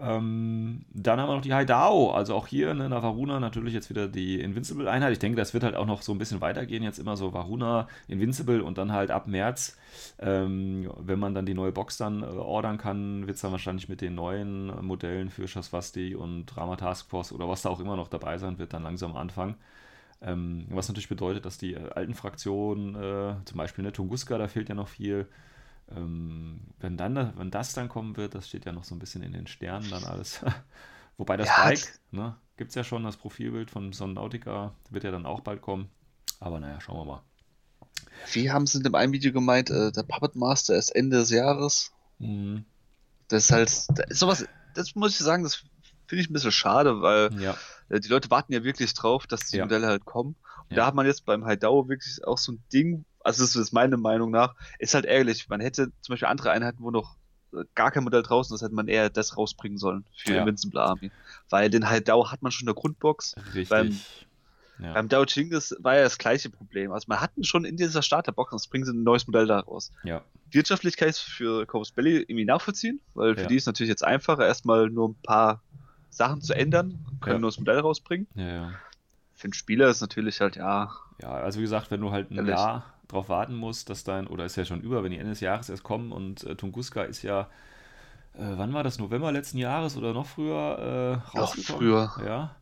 Ähm, 0.00 0.84
dann 0.92 1.20
haben 1.20 1.28
wir 1.28 1.34
noch 1.34 1.42
die 1.42 1.54
Haidao, 1.54 2.12
also 2.12 2.36
auch 2.36 2.46
hier 2.46 2.72
ne, 2.72 2.84
in 2.84 2.90
der 2.92 3.02
Varuna 3.02 3.40
natürlich 3.40 3.74
jetzt 3.74 3.90
wieder 3.90 4.06
die 4.06 4.40
Invincible-Einheit. 4.40 5.12
Ich 5.12 5.18
denke, 5.18 5.36
das 5.36 5.54
wird 5.54 5.64
halt 5.64 5.74
auch 5.74 5.86
noch 5.86 6.02
so 6.02 6.12
ein 6.12 6.18
bisschen 6.18 6.40
weitergehen, 6.40 6.84
jetzt 6.84 7.00
immer 7.00 7.16
so 7.16 7.32
Varuna, 7.32 7.88
Invincible 8.06 8.62
und 8.62 8.78
dann 8.78 8.92
halt 8.92 9.10
ab 9.10 9.26
März, 9.26 9.76
ähm, 10.20 10.88
wenn 10.98 11.18
man 11.18 11.34
dann 11.34 11.46
die 11.46 11.54
neue 11.54 11.72
Box 11.72 11.96
dann 11.96 12.22
äh, 12.22 12.26
ordern 12.26 12.78
kann, 12.78 13.26
wird 13.26 13.36
es 13.36 13.42
dann 13.42 13.50
wahrscheinlich 13.50 13.88
mit 13.88 14.00
den 14.00 14.14
neuen 14.14 14.66
Modellen 14.86 15.30
für 15.30 15.48
Shaswasti 15.48 16.14
und 16.14 16.46
Drama 16.46 16.76
Task 16.76 17.08
Force 17.10 17.32
oder 17.32 17.48
was 17.48 17.62
da 17.62 17.70
auch 17.70 17.80
immer 17.80 17.96
noch 17.96 18.08
dabei 18.08 18.38
sein 18.38 18.58
wird, 18.60 18.74
dann 18.74 18.84
langsam 18.84 19.16
anfangen. 19.16 19.56
Ähm, 20.20 20.66
was 20.70 20.88
natürlich 20.88 21.08
bedeutet, 21.08 21.44
dass 21.44 21.58
die 21.58 21.74
äh, 21.74 21.90
alten 21.94 22.14
Fraktionen, 22.14 22.94
äh, 22.94 23.34
zum 23.44 23.56
Beispiel 23.56 23.84
ne, 23.84 23.92
Tunguska, 23.92 24.38
da 24.38 24.46
fehlt 24.48 24.68
ja 24.68 24.74
noch 24.76 24.88
viel, 24.88 25.26
ähm, 25.94 26.60
wenn, 26.78 26.96
dann, 26.96 27.36
wenn 27.36 27.50
das 27.50 27.72
dann 27.72 27.88
kommen 27.88 28.16
wird, 28.16 28.34
das 28.34 28.48
steht 28.48 28.64
ja 28.64 28.72
noch 28.72 28.84
so 28.84 28.94
ein 28.94 28.98
bisschen 28.98 29.22
in 29.22 29.32
den 29.32 29.46
Sternen 29.46 29.90
dann 29.90 30.04
alles. 30.04 30.40
Wobei 31.16 31.36
das 31.36 31.48
ja, 31.48 31.64
Bike, 31.64 32.00
ne, 32.10 32.36
gibt 32.56 32.70
es 32.70 32.74
ja 32.74 32.84
schon, 32.84 33.04
das 33.04 33.16
Profilbild 33.16 33.70
von 33.70 33.92
Sonnenautica, 33.92 34.74
wird 34.90 35.04
ja 35.04 35.10
dann 35.10 35.26
auch 35.26 35.40
bald 35.40 35.62
kommen. 35.62 35.90
Aber 36.40 36.60
naja, 36.60 36.80
schauen 36.80 36.98
wir 36.98 37.04
mal. 37.04 37.22
Wie 38.32 38.50
haben 38.50 38.66
sie 38.66 38.78
in 38.78 38.84
dem 38.84 38.94
einen 38.94 39.12
Video 39.12 39.32
gemeint, 39.32 39.70
äh, 39.70 39.92
der 39.92 40.02
Puppet 40.02 40.36
Master 40.36 40.76
ist 40.76 40.90
Ende 40.90 41.18
des 41.18 41.30
Jahres? 41.30 41.92
Mhm. 42.18 42.64
Das 43.28 43.44
ist 43.44 43.52
halt, 43.52 43.68
sowas, 44.10 44.46
das 44.74 44.94
muss 44.94 45.12
ich 45.12 45.18
sagen, 45.18 45.42
das 45.42 45.56
finde 46.06 46.22
ich 46.22 46.30
ein 46.30 46.32
bisschen 46.32 46.52
schade, 46.52 47.02
weil 47.02 47.30
Ja, 47.30 47.58
äh, 47.88 48.00
die 48.00 48.08
Leute 48.08 48.30
warten 48.30 48.52
ja 48.52 48.64
wirklich 48.64 48.94
drauf, 48.94 49.26
dass 49.26 49.46
die 49.46 49.56
Ja. 49.56 49.64
Modelle 49.64 49.86
halt 49.86 50.04
kommen. 50.04 50.36
Und 50.68 50.76
Ja. 50.76 50.76
da 50.76 50.86
hat 50.86 50.94
man 50.94 51.06
jetzt 51.06 51.24
beim 51.24 51.44
Haidao 51.44 51.88
wirklich 51.88 52.24
auch 52.24 52.38
so 52.38 52.52
ein 52.52 52.62
Ding, 52.72 53.04
also 53.28 53.42
das 53.44 53.54
ist 53.56 53.72
meine 53.72 53.96
Meinung 53.96 54.30
nach, 54.30 54.54
ist 54.78 54.94
halt 54.94 55.04
ärgerlich. 55.04 55.48
Man 55.48 55.60
hätte 55.60 55.92
zum 56.00 56.12
Beispiel 56.12 56.28
andere 56.28 56.50
Einheiten, 56.50 56.78
wo 56.82 56.90
noch 56.90 57.16
äh, 57.54 57.64
gar 57.74 57.90
kein 57.90 58.04
Modell 58.04 58.22
draußen 58.22 58.54
ist, 58.54 58.62
hätte 58.62 58.74
man 58.74 58.88
eher 58.88 59.08
das 59.10 59.36
rausbringen 59.36 59.78
sollen 59.78 60.04
für 60.16 60.34
Ja. 60.34 60.40
Invincible 60.40 60.80
Army. 60.80 61.10
Weil 61.48 61.70
den 61.70 61.88
Haidao 61.88 62.30
hat 62.30 62.42
man 62.42 62.52
schon 62.52 62.62
in 62.62 62.66
der 62.66 62.74
Grundbox. 62.74 63.34
richtig. 63.54 63.68
Beim- 63.68 63.98
ja. 64.80 64.92
Beim 64.92 65.08
Dao 65.08 65.24
Chingis 65.26 65.74
war 65.80 65.96
ja 65.96 66.02
das 66.04 66.18
gleiche 66.18 66.50
Problem. 66.50 66.92
Also 66.92 67.06
man 67.08 67.20
hatten 67.20 67.42
schon 67.42 67.64
in 67.64 67.76
dieser 67.76 68.00
Starterbox, 68.00 68.52
das 68.52 68.68
bringen 68.68 68.84
sie 68.84 68.92
ein 68.92 69.02
neues 69.02 69.26
Modell 69.26 69.46
da 69.48 69.58
raus. 69.58 69.90
ja, 70.04 70.22
Wirtschaftlich 70.52 70.96
kann 70.96 71.08
ich 71.08 71.16
es 71.16 71.20
für 71.20 71.66
Corvus 71.66 71.90
Belly 71.90 72.18
irgendwie 72.18 72.44
nachvollziehen, 72.44 73.00
weil 73.14 73.34
für 73.34 73.40
Ja. 73.42 73.46
die 73.48 73.56
ist 73.56 73.66
natürlich 73.66 73.88
jetzt 73.90 74.04
einfacher, 74.04 74.46
erstmal 74.46 74.88
nur 74.88 75.08
ein 75.08 75.16
paar 75.24 75.62
Sachen 76.10 76.40
zu 76.42 76.54
ändern, 76.54 77.04
können 77.20 77.32
Ja. 77.32 77.38
ein 77.38 77.40
neues 77.42 77.58
Modell 77.58 77.80
rausbringen. 77.80 78.28
ja, 78.36 78.46
ja. 78.46 78.72
Für 79.34 79.48
den 79.48 79.52
Spieler 79.54 79.88
ist 79.88 80.00
natürlich 80.00 80.40
halt, 80.40 80.54
ja, 80.56 80.90
Ja, 81.20 81.30
also 81.30 81.58
wie 81.58 81.62
gesagt, 81.62 81.90
wenn 81.90 82.00
du 82.00 82.12
halt 82.12 82.30
ein. 82.30 82.46
Jahr 82.46 82.94
drauf 83.08 83.28
warten 83.28 83.54
musst, 83.54 83.90
dass 83.90 84.04
dein, 84.04 84.26
oder 84.26 84.44
ist 84.44 84.56
ja 84.56 84.64
schon 84.64 84.80
über, 84.80 85.02
wenn 85.02 85.10
die 85.10 85.18
Ende 85.18 85.30
des 85.30 85.40
Jahres 85.40 85.68
erst 85.68 85.82
kommen 85.82 86.12
und 86.12 86.44
äh, 86.44 86.54
Tunguska 86.54 87.02
ist 87.02 87.22
ja, 87.22 87.42
äh, 88.34 88.54
wann 88.56 88.72
war 88.74 88.84
das, 88.84 88.98
November 88.98 89.32
letzten 89.32 89.58
Jahres 89.58 89.96
oder 89.96 90.12
noch 90.12 90.26
früher 90.26 91.22
äh, 91.34 91.36
Noch 91.36 91.54
früher. 91.54 92.12
Ja. 92.24 92.56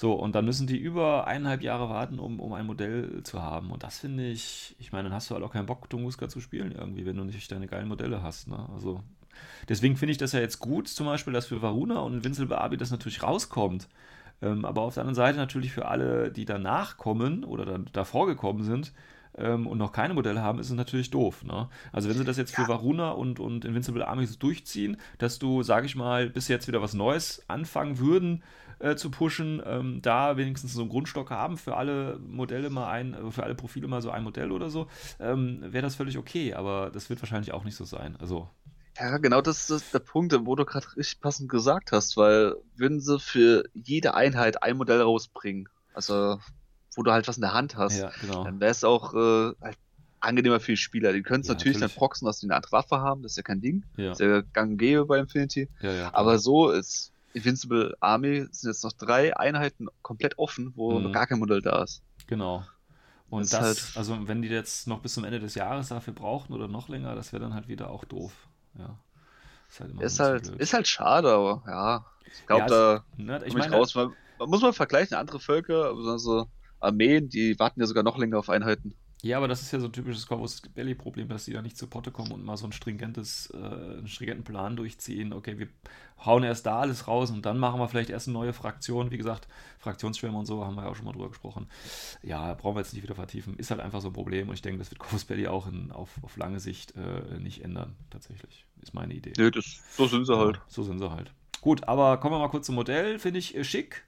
So, 0.00 0.14
und 0.14 0.34
dann 0.34 0.46
müssen 0.46 0.66
die 0.66 0.78
über 0.78 1.26
eineinhalb 1.26 1.60
Jahre 1.60 1.90
warten, 1.90 2.18
um, 2.18 2.40
um 2.40 2.54
ein 2.54 2.64
Modell 2.64 3.22
zu 3.22 3.42
haben. 3.42 3.70
Und 3.70 3.82
das 3.82 3.98
finde 3.98 4.26
ich, 4.26 4.74
ich 4.78 4.92
meine, 4.92 5.10
dann 5.10 5.12
hast 5.12 5.28
du 5.28 5.34
halt 5.34 5.44
auch 5.44 5.52
keinen 5.52 5.66
Bock, 5.66 5.90
Tunguska 5.90 6.26
zu 6.30 6.40
spielen 6.40 6.72
irgendwie, 6.72 7.04
wenn 7.04 7.16
du 7.16 7.24
nicht 7.24 7.52
deine 7.52 7.66
geilen 7.66 7.86
Modelle 7.86 8.22
hast. 8.22 8.48
Ne? 8.48 8.66
Also, 8.72 9.02
deswegen 9.68 9.98
finde 9.98 10.12
ich 10.12 10.18
das 10.18 10.32
ja 10.32 10.40
jetzt 10.40 10.58
gut, 10.58 10.88
zum 10.88 11.04
Beispiel, 11.04 11.34
dass 11.34 11.48
für 11.48 11.60
Varuna 11.60 11.98
und 11.98 12.14
Invincible 12.14 12.56
Abi 12.56 12.78
das 12.78 12.90
natürlich 12.90 13.22
rauskommt. 13.22 13.88
Ähm, 14.40 14.64
aber 14.64 14.80
auf 14.80 14.94
der 14.94 15.02
anderen 15.02 15.16
Seite 15.16 15.36
natürlich 15.36 15.70
für 15.70 15.86
alle, 15.86 16.32
die 16.32 16.46
danach 16.46 16.96
kommen 16.96 17.44
oder 17.44 17.66
dann 17.66 17.90
davor 17.92 18.26
gekommen 18.26 18.62
sind 18.62 18.94
ähm, 19.36 19.66
und 19.66 19.78
noch 19.78 19.92
keine 19.92 20.14
Modelle 20.14 20.42
haben, 20.42 20.58
ist 20.58 20.70
es 20.70 20.76
natürlich 20.76 21.10
doof. 21.10 21.44
Ne? 21.44 21.68
Also 21.92 22.08
wenn 22.08 22.16
sie 22.16 22.24
das 22.24 22.36
jetzt 22.36 22.54
für 22.54 22.68
Varuna 22.68 23.10
und, 23.10 23.40
und 23.40 23.64
Invincible 23.64 24.06
Army 24.06 24.26
so 24.26 24.36
durchziehen, 24.38 24.96
dass 25.18 25.38
du, 25.38 25.62
sage 25.62 25.86
ich 25.86 25.96
mal, 25.96 26.30
bis 26.30 26.48
jetzt 26.48 26.68
wieder 26.68 26.82
was 26.82 26.94
Neues 26.94 27.42
anfangen 27.48 27.98
würden 27.98 28.42
äh, 28.80 28.96
zu 28.96 29.10
pushen, 29.10 29.62
ähm, 29.64 30.02
da 30.02 30.36
wenigstens 30.36 30.72
so 30.74 30.80
einen 30.80 30.90
Grundstock 30.90 31.30
haben 31.30 31.56
für 31.56 31.76
alle 31.76 32.18
Modelle 32.18 32.70
mal 32.70 32.90
ein, 32.90 33.14
äh, 33.14 33.30
für 33.30 33.44
alle 33.44 33.54
Profile 33.54 33.88
mal 33.88 34.02
so 34.02 34.10
ein 34.10 34.24
Modell 34.24 34.52
oder 34.52 34.70
so, 34.70 34.88
ähm, 35.20 35.60
wäre 35.62 35.82
das 35.82 35.94
völlig 35.96 36.18
okay, 36.18 36.54
aber 36.54 36.90
das 36.90 37.10
wird 37.10 37.22
wahrscheinlich 37.22 37.52
auch 37.52 37.64
nicht 37.64 37.76
so 37.76 37.84
sein. 37.84 38.16
Also, 38.18 38.48
Ja, 38.98 39.18
genau 39.18 39.40
das 39.40 39.70
ist 39.70 39.94
der 39.94 40.00
Punkt, 40.00 40.34
wo 40.44 40.56
du 40.56 40.64
gerade 40.64 40.86
richtig 40.96 41.20
passend 41.20 41.48
gesagt 41.48 41.92
hast, 41.92 42.16
weil 42.16 42.56
würden 42.76 43.00
sie 43.00 43.18
für 43.20 43.64
jede 43.74 44.14
Einheit 44.14 44.62
ein 44.62 44.76
Modell 44.76 45.00
rausbringen, 45.02 45.68
also 45.94 46.38
wo 46.94 47.02
du 47.02 47.12
halt 47.12 47.28
was 47.28 47.36
in 47.36 47.42
der 47.42 47.52
Hand 47.54 47.76
hast, 47.76 47.98
ja, 47.98 48.10
genau. 48.20 48.44
dann 48.44 48.60
wäre 48.60 48.70
es 48.70 48.84
auch 48.84 49.14
äh, 49.14 49.52
halt 49.60 49.76
angenehmer 50.20 50.60
für 50.60 50.72
die 50.72 50.76
Spieler. 50.76 51.12
Die 51.12 51.22
können 51.22 51.40
es 51.42 51.48
Ja, 51.48 51.54
natürlich, 51.54 51.76
natürlich. 51.76 51.92
dann 51.94 51.98
proxen, 51.98 52.26
dass 52.26 52.40
die 52.40 52.46
eine 52.46 52.56
andere 52.56 52.72
Waffe 52.72 52.98
haben, 53.00 53.22
das 53.22 53.32
ist 53.32 53.36
ja 53.36 53.42
kein 53.42 53.60
Ding, 53.60 53.84
Ja, 53.96 54.10
das 54.10 54.20
ist 54.20 54.26
ja 54.26 54.42
gang 54.52 54.72
und 54.72 54.78
gäbe 54.78 55.06
bei 55.06 55.18
Infinity. 55.18 55.68
Aber 56.12 56.38
so 56.38 56.70
ist 56.70 57.12
Invincible 57.32 57.96
Army 58.00 58.46
sind 58.50 58.70
jetzt 58.70 58.82
noch 58.84 58.92
drei 58.92 59.36
Einheiten 59.36 59.88
komplett 60.02 60.36
offen, 60.38 60.72
wo 60.74 60.98
Mhm. 60.98 61.04
noch 61.04 61.12
gar 61.12 61.26
kein 61.26 61.38
Modell 61.38 61.62
da 61.62 61.82
ist. 61.84 62.02
Genau. 62.26 62.64
Und 63.30 63.42
Das 63.42 63.50
das, 63.50 63.60
halt- 63.60 63.96
also 63.96 64.26
wenn 64.28 64.42
die 64.42 64.48
jetzt 64.48 64.88
noch 64.88 65.00
bis 65.00 65.14
zum 65.14 65.24
Ende 65.24 65.38
des 65.38 65.54
Jahres 65.54 65.88
dafür 65.88 66.12
brauchen 66.12 66.52
oder 66.52 66.66
noch 66.66 66.88
länger, 66.88 67.14
das 67.14 67.32
wäre 67.32 67.40
dann 67.42 67.54
halt 67.54 67.68
wieder 67.68 67.88
auch 67.90 68.04
doof. 68.04 68.32
Ja. 68.76 68.98
Ist 69.68 69.80
halt 69.80 70.00
Ist 70.00 70.20
halt, 70.20 70.48
ist 70.60 70.72
halt 70.74 70.88
schade, 70.88 71.30
aber 71.32 71.62
ja, 71.66 72.06
ich 72.32 72.46
glaube, 72.46 72.70
Ja, 72.70 73.04
da 73.16 73.22
Ne, 73.22 73.42
ich 73.46 73.54
meine, 73.54 73.72
raus. 73.74 73.94
Man, 73.94 74.12
man 74.38 74.48
muss 74.50 74.62
mal 74.62 74.72
vergleichen, 74.72 75.16
andere 75.16 75.38
Völker, 75.38 75.92
also 75.94 76.46
Armeen, 76.80 77.28
die 77.28 77.58
warten 77.58 77.80
ja 77.80 77.86
sogar 77.86 78.02
noch 78.02 78.18
länger 78.18 78.38
auf 78.38 78.50
Einheiten. 78.50 78.94
ja, 79.22 79.36
aber 79.36 79.48
das 79.48 79.60
ist 79.62 79.72
ja 79.72 79.80
so 79.80 79.86
ein 79.86 79.92
typisches 79.92 80.26
Corvus 80.26 80.62
Belly-Problem, 80.74 81.28
dass 81.28 81.44
die 81.44 81.52
da 81.52 81.60
nicht 81.62 81.76
zu 81.76 81.86
Potte 81.86 82.10
kommen 82.10 82.32
und 82.32 82.44
mal 82.44 82.56
so 82.56 82.66
ein 82.66 82.72
stringentes, 82.72 83.50
äh, 83.52 83.56
einen 83.58 84.08
stringenten 84.08 84.44
Plan 84.44 84.76
durchziehen. 84.76 85.32
Okay, 85.32 85.58
wir 85.58 85.68
hauen 86.24 86.42
erst 86.42 86.66
da 86.66 86.80
alles 86.80 87.06
raus 87.08 87.30
und 87.30 87.44
dann 87.46 87.58
machen 87.58 87.80
wir 87.80 87.88
vielleicht 87.88 88.10
erst 88.10 88.28
eine 88.28 88.34
neue 88.34 88.52
Fraktion. 88.52 89.10
Wie 89.10 89.18
gesagt, 89.18 89.48
Fraktionsschwärme 89.78 90.38
und 90.38 90.46
so 90.46 90.64
haben 90.64 90.74
wir 90.74 90.84
ja 90.84 90.88
auch 90.90 90.96
schon 90.96 91.04
mal 91.04 91.12
drüber 91.12 91.28
gesprochen. 91.28 91.68
Ja, 92.22 92.54
brauchen 92.54 92.76
wir 92.76 92.80
jetzt 92.80 92.92
nicht 92.94 93.02
wieder 93.02 93.14
vertiefen. 93.14 93.56
Ist 93.56 93.70
halt 93.70 93.80
einfach 93.80 94.00
so 94.00 94.08
ein 94.08 94.12
Problem 94.14 94.48
und 94.48 94.54
ich 94.54 94.62
denke, 94.62 94.78
das 94.78 94.90
wird 94.90 94.98
Corvus 95.00 95.24
Belly 95.24 95.48
auch 95.48 95.66
in, 95.66 95.92
auf, 95.92 96.10
auf 96.22 96.36
lange 96.36 96.60
Sicht 96.60 96.94
äh, 96.96 97.38
nicht 97.40 97.62
ändern, 97.64 97.96
tatsächlich. 98.10 98.64
Ist 98.82 98.94
meine 98.94 99.14
Idee. 99.14 99.32
Nö, 99.38 99.50
das, 99.50 99.82
so 99.96 100.06
sind 100.06 100.26
sie 100.26 100.36
halt. 100.36 100.56
Ja, 100.56 100.62
so 100.68 100.82
sind 100.82 100.98
sie 100.98 101.10
halt. 101.10 101.32
Gut, 101.60 101.84
aber 101.88 102.16
kommen 102.18 102.34
wir 102.34 102.38
mal 102.38 102.48
kurz 102.48 102.66
zum 102.66 102.74
Modell. 102.74 103.18
Finde 103.18 103.38
ich 103.38 103.54
äh, 103.54 103.64
schick. 103.64 104.04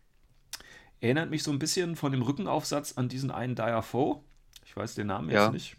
Erinnert 1.02 1.30
mich 1.30 1.42
so 1.42 1.50
ein 1.50 1.58
bisschen 1.58 1.96
von 1.96 2.12
dem 2.12 2.22
Rückenaufsatz 2.22 2.92
an 2.96 3.08
diesen 3.08 3.32
einen 3.32 3.56
Dire 3.56 3.82
Foe. 3.82 4.20
Ich 4.64 4.76
weiß 4.76 4.94
den 4.94 5.08
Namen 5.08 5.28
jetzt 5.30 5.34
Ja. 5.36 5.50
nicht. 5.50 5.76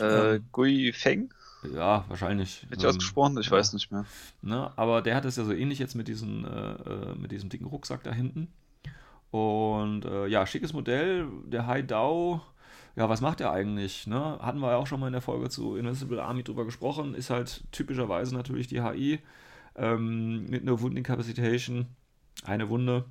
Äh, 0.00 0.36
Ähm. 0.36 0.46
Gui 0.50 0.92
Feng, 0.92 1.32
Ja, 1.74 2.06
wahrscheinlich. 2.08 2.62
richtig 2.70 2.84
Ähm, 2.84 2.88
ausgesprochen, 2.88 3.38
ich 3.38 3.46
ja. 3.46 3.52
weiß 3.52 3.74
nicht 3.74 3.92
mehr. 3.92 4.06
Ne? 4.40 4.72
Aber 4.76 5.02
der 5.02 5.14
hat 5.14 5.26
es 5.26 5.36
ja 5.36 5.44
so 5.44 5.52
ähnlich 5.52 5.78
jetzt 5.78 5.94
mit, 5.94 6.08
diesen, 6.08 6.46
äh, 6.46 6.72
äh, 6.72 7.14
mit 7.16 7.32
diesem 7.32 7.50
dicken 7.50 7.66
Rucksack 7.66 8.02
da 8.02 8.12
hinten. 8.12 8.48
Und 9.30 10.06
äh, 10.06 10.26
ja, 10.26 10.46
schickes 10.46 10.72
Modell. 10.72 11.28
Der 11.46 11.66
High 11.66 11.86
Dow, 11.86 12.40
ja, 12.96 13.08
was 13.10 13.20
macht 13.20 13.42
er 13.42 13.52
eigentlich? 13.52 14.06
Ne? 14.06 14.38
Hatten 14.40 14.60
wir 14.60 14.70
ja 14.70 14.76
auch 14.78 14.86
schon 14.86 15.00
mal 15.00 15.06
in 15.08 15.12
der 15.12 15.20
Folge 15.22 15.50
zu 15.50 15.76
Invincible 15.76 16.22
Army 16.22 16.42
drüber 16.42 16.64
gesprochen. 16.64 17.14
Ist 17.14 17.28
halt 17.30 17.62
typischerweise 17.72 18.34
natürlich 18.34 18.68
die 18.68 18.82
HI 18.82 19.20
ähm, 19.76 20.46
mit 20.48 20.62
einer 20.62 20.80
Wundenincapacitation. 20.80 21.86
Eine 22.44 22.70
Wunde. 22.70 23.04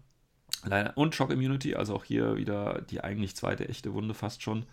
Leider. 0.65 0.98
Und 0.98 1.15
Shock 1.15 1.32
Immunity, 1.32 1.76
also 1.76 1.95
auch 1.95 2.04
hier 2.04 2.36
wieder 2.36 2.82
die 2.89 3.02
eigentlich 3.02 3.36
zweite 3.36 3.69
echte 3.69 3.93
Wunde 3.93 4.13
fast 4.13 4.41
schon. 4.43 4.65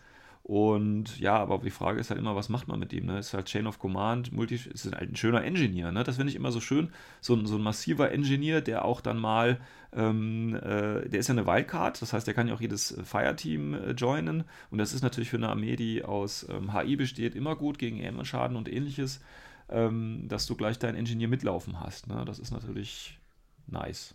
Und 0.47 1.19
ja, 1.19 1.37
aber 1.37 1.59
die 1.59 1.71
Frage 1.71 1.99
ist 1.99 2.11
halt 2.11 2.21
immer, 2.21 2.37
was 2.37 2.49
macht 2.49 2.69
man 2.69 2.79
mit 2.79 2.93
ihm? 2.93 3.07
Ne? 3.07 3.19
Ist 3.19 3.35
halt 3.35 3.47
Chain 3.47 3.67
of 3.67 3.81
Command, 3.81 4.31
Multi, 4.31 4.55
ist 4.55 4.85
halt 4.95 5.11
ein 5.11 5.17
schöner 5.17 5.43
Engineer. 5.43 5.91
Ne? 5.91 6.05
Das 6.05 6.17
finde 6.17 6.31
ich 6.31 6.37
immer 6.37 6.53
so 6.53 6.61
schön. 6.61 6.93
So 7.21 7.35
ein, 7.35 7.47
so 7.47 7.57
ein 7.57 7.63
massiver 7.63 8.13
Engineer, 8.13 8.61
der 8.61 8.85
auch 8.85 9.01
dann 9.01 9.19
mal, 9.19 9.59
ähm, 9.93 10.55
äh, 10.55 11.09
der 11.09 11.19
ist 11.19 11.27
ja 11.27 11.33
eine 11.33 11.49
Wildcard, 11.49 12.01
das 12.01 12.13
heißt, 12.13 12.29
der 12.29 12.35
kann 12.35 12.47
ja 12.47 12.55
auch 12.55 12.61
jedes 12.61 12.97
Fireteam 13.03 13.75
äh, 13.75 13.91
joinen. 13.91 14.45
Und 14.71 14.79
das 14.79 14.93
ist 14.93 15.03
natürlich 15.03 15.31
für 15.31 15.37
eine 15.37 15.49
Armee, 15.49 15.75
die 15.75 16.05
aus 16.05 16.47
ähm, 16.49 16.73
HI 16.73 16.95
besteht, 16.95 17.35
immer 17.35 17.57
gut 17.57 17.81
gegen 17.81 17.99
EM-Schaden 17.99 18.57
und 18.57 18.73
ähnliches, 18.73 19.21
ähm, 19.69 20.27
dass 20.29 20.47
du 20.47 20.55
gleich 20.55 20.79
deinen 20.79 20.95
Engineer 20.95 21.27
mitlaufen 21.27 21.81
hast. 21.81 22.07
Ne? 22.07 22.25
Das 22.25 22.39
ist 22.39 22.53
natürlich 22.53 23.19
nice. 23.67 24.15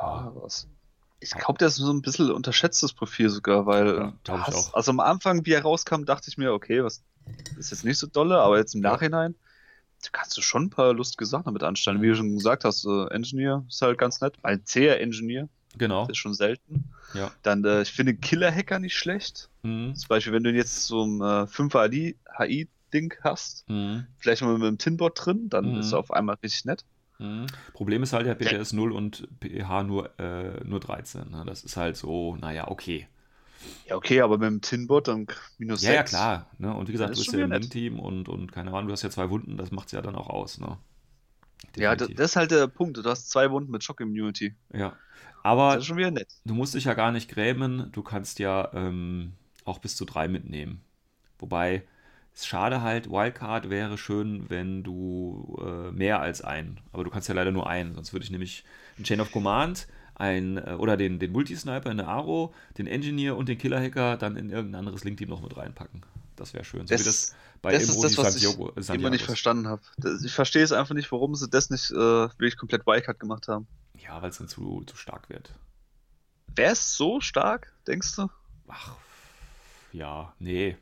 Ja, 0.00 0.32
was. 0.34 0.68
Ich 1.20 1.30
glaube, 1.30 1.58
der 1.58 1.68
ist 1.68 1.76
so 1.76 1.92
ein 1.92 2.00
bisschen 2.02 2.30
unterschätztes 2.30 2.92
Profil 2.92 3.28
sogar, 3.28 3.66
weil 3.66 4.12
Ja, 4.28 4.46
hast- 4.46 4.54
auch. 4.54 4.74
also 4.74 4.90
am 4.92 5.00
Anfang, 5.00 5.44
wie 5.46 5.52
er 5.52 5.62
rauskam, 5.62 6.04
dachte 6.04 6.28
ich 6.30 6.38
mir, 6.38 6.52
okay, 6.52 6.84
was 6.84 7.02
ist 7.56 7.70
jetzt 7.72 7.84
nicht 7.84 7.98
so 7.98 8.06
dolle, 8.06 8.38
aber 8.38 8.58
jetzt 8.58 8.74
im. 8.74 8.80
Nachhinein 8.82 9.34
da 10.00 10.10
kannst 10.12 10.36
du 10.36 10.42
schon 10.42 10.66
ein 10.66 10.70
paar 10.70 10.92
lustige 10.94 11.26
Sachen 11.26 11.46
damit 11.46 11.64
anstellen. 11.64 12.00
Wie 12.00 12.06
du 12.06 12.14
schon 12.14 12.36
gesagt 12.36 12.64
hast, 12.64 12.84
äh, 12.84 13.06
Engineer 13.12 13.64
ist 13.68 13.82
halt 13.82 13.98
ganz 13.98 14.20
nett. 14.20 14.36
Ein 14.44 14.64
zäher 14.64 15.00
Engineer, 15.00 15.48
Genau. 15.76 16.02
das 16.02 16.10
ist 16.10 16.18
schon 16.18 16.34
selten. 16.34 16.84
Ja. 17.14 17.32
Dann, 17.42 17.64
äh, 17.64 17.82
ich 17.82 17.90
finde 17.90 18.14
Killer-Hacker 18.14 18.78
nicht 18.78 18.94
schlecht. 18.96 19.50
Mhm. 19.64 19.96
Zum 19.96 20.06
Beispiel, 20.06 20.32
wenn 20.32 20.44
du 20.44 20.52
jetzt 20.52 20.86
so 20.86 21.04
ein 21.04 21.20
äh, 21.20 21.46
5er 21.48 22.14
HI-Ding 22.38 23.12
hast, 23.24 23.68
Mhm. 23.68 24.06
vielleicht 24.18 24.42
mal 24.42 24.56
mit 24.56 24.68
einem 24.68 24.78
Tinbot 24.78 25.14
drin, 25.26 25.48
dann 25.48 25.72
Mhm. 25.72 25.80
ist 25.80 25.90
er 25.92 25.98
auf 25.98 26.12
einmal 26.12 26.36
richtig 26.44 26.64
nett. 26.64 26.84
Mhm. 27.18 27.46
Problem 27.72 28.02
ist 28.02 28.12
halt, 28.12 28.26
der 28.26 28.34
PTS 28.34 28.72
0 28.72 28.92
und 28.92 29.28
PH 29.40 29.82
nur, 29.84 30.18
äh, 30.20 30.62
nur 30.64 30.80
13. 30.80 31.30
Ne? 31.30 31.44
Das 31.46 31.64
ist 31.64 31.76
halt 31.76 31.96
so, 31.96 32.36
naja, 32.36 32.68
okay. 32.68 33.08
Ja, 33.84 33.96
okay, 33.96 34.20
aber 34.20 34.38
mit 34.38 34.46
dem 34.46 34.60
Tinbot 34.60 35.08
dann 35.08 35.26
minus 35.58 35.80
Ja, 35.80 35.92
ja, 35.92 36.02
6. 36.02 36.10
klar. 36.10 36.50
Ne? 36.58 36.72
Und 36.74 36.88
wie 36.88 36.92
gesagt, 36.92 37.10
Das 37.10 37.18
du 37.18 37.22
ist 37.22 37.26
bist 37.26 37.32
ja 37.32 37.40
im. 37.44 37.50
Win-Team 37.50 37.98
und, 38.00 38.28
und 38.28 38.52
keine 38.52 38.70
Ahnung, 38.72 38.86
du 38.88 38.92
hast 38.92 39.02
ja 39.02 39.10
zwei 39.10 39.30
Wunden, 39.30 39.56
das 39.56 39.70
macht 39.72 39.86
es 39.86 39.92
ja 39.92 40.02
dann 40.02 40.14
auch 40.16 40.28
aus. 40.28 40.58
Ne? 40.58 40.78
Ja, 41.76 41.96
das, 41.96 42.10
das 42.14 42.30
ist 42.32 42.36
halt 42.36 42.50
der 42.50 42.66
Punkt. 42.68 42.96
Du 42.98 43.04
hast 43.04 43.30
zwei 43.30 43.50
Wunden 43.50 43.70
mit 43.70 43.82
Shock 43.84 44.00
Immunity. 44.00 44.54
ja. 44.72 44.98
Das 45.66 45.74
Aber 45.74 45.76
ist 45.76 45.86
schon 45.86 45.96
wieder 45.96 46.10
nett. 46.10 46.28
du 46.44 46.54
musst 46.54 46.74
dich 46.74 46.84
ja 46.84 46.94
gar 46.94 47.12
nicht 47.12 47.30
grämen, 47.30 47.92
du 47.92 48.02
kannst 48.02 48.38
ja 48.40 48.72
ähm, 48.74 49.34
auch 49.64 49.78
bis 49.80 49.96
zu 49.96 50.04
drei 50.06 50.28
mitnehmen. 50.28 50.82
Wobei, 51.38 51.84
es 52.38 52.46
schade 52.46 52.82
halt, 52.82 53.10
Wildcard 53.10 53.68
wäre 53.68 53.98
schön, 53.98 54.48
wenn 54.48 54.84
du 54.84 55.58
äh, 55.60 55.90
mehr 55.90 56.20
als 56.20 56.40
einen, 56.40 56.80
aber 56.92 57.02
du 57.02 57.10
kannst 57.10 57.28
ja 57.28 57.34
leider 57.34 57.50
nur 57.50 57.68
einen, 57.68 57.94
sonst 57.96 58.12
würde 58.12 58.24
ich 58.24 58.30
nämlich 58.30 58.64
einen 58.96 59.04
Chain 59.04 59.20
of 59.20 59.32
Command, 59.32 59.88
ein, 60.14 60.56
äh, 60.58 60.76
oder 60.78 60.96
den, 60.96 61.18
den 61.18 61.32
Multisniper 61.32 61.90
in 61.90 61.96
der 61.96 62.06
Aro, 62.08 62.54
den 62.78 62.86
Engineer 62.86 63.36
und 63.36 63.48
den 63.48 63.58
Killer-Hacker 63.58 64.16
dann 64.16 64.36
in 64.36 64.50
irgendein 64.50 64.80
anderes 64.80 65.02
Link-Team 65.02 65.28
noch 65.28 65.42
mit 65.42 65.56
reinpacken. 65.56 66.02
Das 66.36 66.54
wäre 66.54 66.64
schön. 66.64 66.86
So 66.86 66.94
Das- 66.94 67.00
wie 67.00 67.04
das 67.06 67.34
bei 67.60 67.72
Das 67.72 67.82
ist 67.82 67.88
Imrodi 67.90 68.14
das, 68.14 68.24
was 68.24 68.32
Santiago, 68.34 68.68
ich 68.68 68.74
Santiago 68.86 68.94
immer 69.00 69.10
nicht 69.10 69.20
ist. 69.22 69.26
verstanden 69.26 69.66
habe. 69.66 69.82
Ich 70.24 70.32
verstehe 70.32 70.62
es 70.62 70.70
einfach 70.70 70.94
nicht, 70.94 71.10
warum 71.10 71.34
sie 71.34 71.48
das 71.48 71.70
nicht 71.70 71.90
äh, 71.90 71.94
wirklich 71.96 72.56
komplett 72.56 72.86
Wildcard 72.86 73.18
gemacht 73.18 73.48
haben. 73.48 73.66
Ja, 74.00 74.22
weil 74.22 74.30
es 74.30 74.38
dann 74.38 74.46
zu, 74.46 74.84
zu 74.86 74.96
stark 74.96 75.28
wird. 75.28 75.52
Wäre 76.54 76.72
es 76.72 76.96
so 76.96 77.20
stark, 77.20 77.72
denkst 77.88 78.14
du? 78.14 78.28
Ach, 78.68 78.94
ja, 79.92 80.32
nee, 80.38 80.76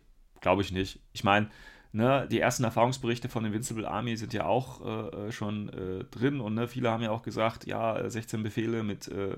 glaube 0.46 0.62
ich 0.62 0.70
nicht. 0.70 1.00
Ich 1.12 1.24
meine, 1.24 1.48
ne, 1.90 2.28
die 2.30 2.38
ersten 2.38 2.62
Erfahrungsberichte 2.62 3.28
von 3.28 3.44
Invincible 3.44 3.84
Army 3.84 4.16
sind 4.16 4.32
ja 4.32 4.44
auch 4.46 4.80
äh, 4.86 5.26
äh 5.26 5.32
schon 5.32 5.70
äh, 5.70 6.04
drin 6.04 6.40
und 6.40 6.54
ne, 6.54 6.68
viele 6.68 6.88
haben 6.88 7.02
ja 7.02 7.10
auch 7.10 7.22
gesagt, 7.22 7.66
ja, 7.66 8.08
16 8.08 8.44
Befehle 8.44 8.84
mit 8.84 9.08
äh, 9.08 9.36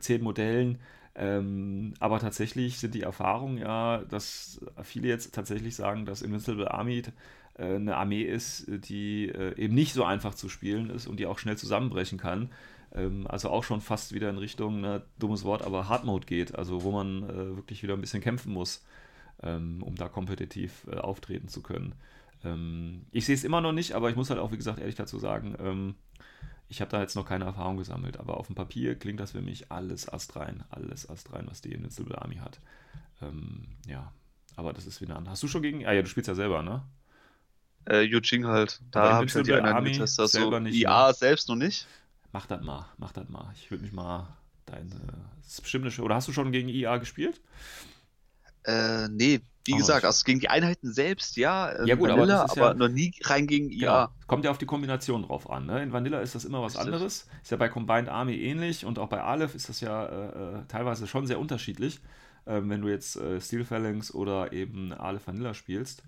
10 0.00 0.20
äh, 0.20 0.24
Modellen. 0.24 0.78
Ähm, 1.14 1.94
aber 2.00 2.18
tatsächlich 2.18 2.80
sind 2.80 2.96
die 2.96 3.02
Erfahrungen 3.02 3.58
ja, 3.58 3.98
dass 4.08 4.60
viele 4.82 5.06
jetzt 5.06 5.32
tatsächlich 5.32 5.76
sagen, 5.76 6.04
dass 6.04 6.22
Invincible 6.22 6.68
Army 6.68 7.02
äh, 7.56 7.76
eine 7.76 7.96
Armee 7.96 8.22
ist, 8.22 8.66
die 8.68 9.28
eben 9.28 9.74
nicht 9.76 9.92
so 9.92 10.02
einfach 10.02 10.34
zu 10.34 10.48
spielen 10.48 10.90
ist 10.90 11.06
und 11.06 11.20
die 11.20 11.26
auch 11.26 11.38
schnell 11.38 11.56
zusammenbrechen 11.56 12.18
kann. 12.18 12.50
Ähm, 12.92 13.28
also 13.28 13.50
auch 13.50 13.62
schon 13.62 13.80
fast 13.80 14.12
wieder 14.12 14.30
in 14.30 14.38
Richtung, 14.38 14.80
ne, 14.80 15.02
dummes 15.20 15.44
Wort, 15.44 15.62
aber 15.62 15.88
Hard 15.88 16.04
Mode 16.04 16.26
geht, 16.26 16.56
also 16.56 16.82
wo 16.82 16.90
man 16.90 17.28
wirklich 17.56 17.84
wieder 17.84 17.94
ein 17.94 18.00
bisschen 18.00 18.20
kämpfen 18.20 18.52
muss 18.52 18.82
um 19.46 19.94
da 19.96 20.08
kompetitiv 20.08 20.86
äh, 20.90 20.96
auftreten 20.96 21.48
zu 21.48 21.62
können. 21.62 21.94
Ähm, 22.44 23.06
ich 23.10 23.26
sehe 23.26 23.34
es 23.34 23.44
immer 23.44 23.60
noch 23.60 23.72
nicht, 23.72 23.92
aber 23.92 24.10
ich 24.10 24.16
muss 24.16 24.30
halt 24.30 24.40
auch, 24.40 24.52
wie 24.52 24.56
gesagt, 24.56 24.78
ehrlich 24.78 24.94
dazu 24.94 25.18
sagen, 25.18 25.56
ähm, 25.58 25.94
ich 26.68 26.80
habe 26.80 26.90
da 26.90 27.00
jetzt 27.00 27.14
noch 27.14 27.26
keine 27.26 27.44
Erfahrung 27.44 27.76
gesammelt, 27.76 28.18
aber 28.18 28.38
auf 28.38 28.46
dem 28.46 28.56
Papier 28.56 28.98
klingt 28.98 29.20
das 29.20 29.32
für 29.32 29.42
mich 29.42 29.70
alles 29.70 30.08
astrein, 30.08 30.64
alles 30.70 31.08
astrein, 31.08 31.46
was 31.48 31.60
die 31.60 31.72
Invincible 31.72 32.16
Army 32.18 32.36
hat. 32.36 32.60
Ähm, 33.22 33.66
ja, 33.86 34.12
aber 34.56 34.72
das 34.72 34.86
ist 34.86 35.00
wieder 35.00 35.16
anders. 35.16 35.32
Hast 35.32 35.42
du 35.42 35.48
schon 35.48 35.62
gegen, 35.62 35.86
ah 35.86 35.92
ja, 35.92 36.02
du 36.02 36.08
spielst 36.08 36.28
ja 36.28 36.34
selber, 36.34 36.62
ne? 36.62 36.82
Äh, 37.86 38.08
Eugene 38.14 38.48
halt. 38.48 38.80
Da 38.90 39.14
habe 39.14 39.26
ich 39.26 39.34
halt 39.34 39.46
die 39.46 39.52
Army 39.52 39.92
Tester 39.92 40.26
so. 40.26 40.58
Nicht, 40.58 40.74
IA 40.76 41.08
ne? 41.08 41.14
selbst 41.14 41.48
noch 41.48 41.56
nicht. 41.56 41.86
Mach 42.32 42.46
das 42.46 42.62
mal, 42.62 42.86
mach 42.96 43.12
das 43.12 43.28
mal. 43.28 43.52
Ich 43.54 43.70
würde 43.70 43.84
mich 43.84 43.92
mal 43.92 44.36
deine. 44.66 44.88
Das 45.42 45.52
ist 45.52 45.60
bestimmt 45.62 45.84
eine, 45.84 46.04
oder 46.04 46.14
hast 46.14 46.28
du 46.28 46.32
schon 46.32 46.50
gegen 46.50 46.68
IA 46.68 46.96
gespielt? 46.96 47.40
Äh, 48.64 49.08
nee, 49.08 49.40
wie 49.66 49.74
oh, 49.74 49.76
gesagt, 49.78 50.04
also 50.04 50.24
gegen 50.24 50.40
die 50.40 50.48
Einheiten 50.48 50.92
selbst, 50.92 51.36
ja. 51.36 51.72
Ähm, 51.78 51.86
ja, 51.86 51.94
gut, 51.94 52.10
Vanilla, 52.10 52.42
aber, 52.42 52.52
aber 52.52 52.68
ja, 52.68 52.74
noch 52.74 52.88
nie 52.88 53.12
rein 53.22 53.46
gegen 53.46 53.70
IA. 53.70 54.06
Genau. 54.06 54.26
Kommt 54.26 54.44
ja 54.44 54.50
auf 54.50 54.58
die 54.58 54.66
Kombination 54.66 55.22
drauf 55.22 55.48
an. 55.48 55.66
Ne? 55.66 55.82
In 55.82 55.92
Vanilla 55.92 56.20
ist 56.20 56.34
das 56.34 56.44
immer 56.44 56.62
was 56.62 56.74
Richtig. 56.74 56.92
anderes. 56.92 57.26
Ist 57.42 57.50
ja 57.50 57.56
bei 57.56 57.68
Combined 57.68 58.08
Army 58.08 58.36
ähnlich 58.36 58.84
und 58.84 58.98
auch 58.98 59.08
bei 59.08 59.22
Aleph 59.22 59.54
ist 59.54 59.70
das 59.70 59.80
ja 59.80 60.04
äh, 60.04 60.58
äh 60.58 60.64
teilweise 60.68 61.06
schon 61.06 61.26
sehr 61.26 61.38
unterschiedlich. 61.38 62.00
Ähm, 62.46 62.68
wenn 62.68 62.82
du 62.82 62.88
jetzt 62.88 63.16
äh, 63.16 63.40
Steel 63.40 63.64
Phalanx 63.64 64.12
oder 64.12 64.52
eben 64.52 64.92
Aleph 64.92 65.26
Vanilla 65.26 65.54
spielst 65.54 66.02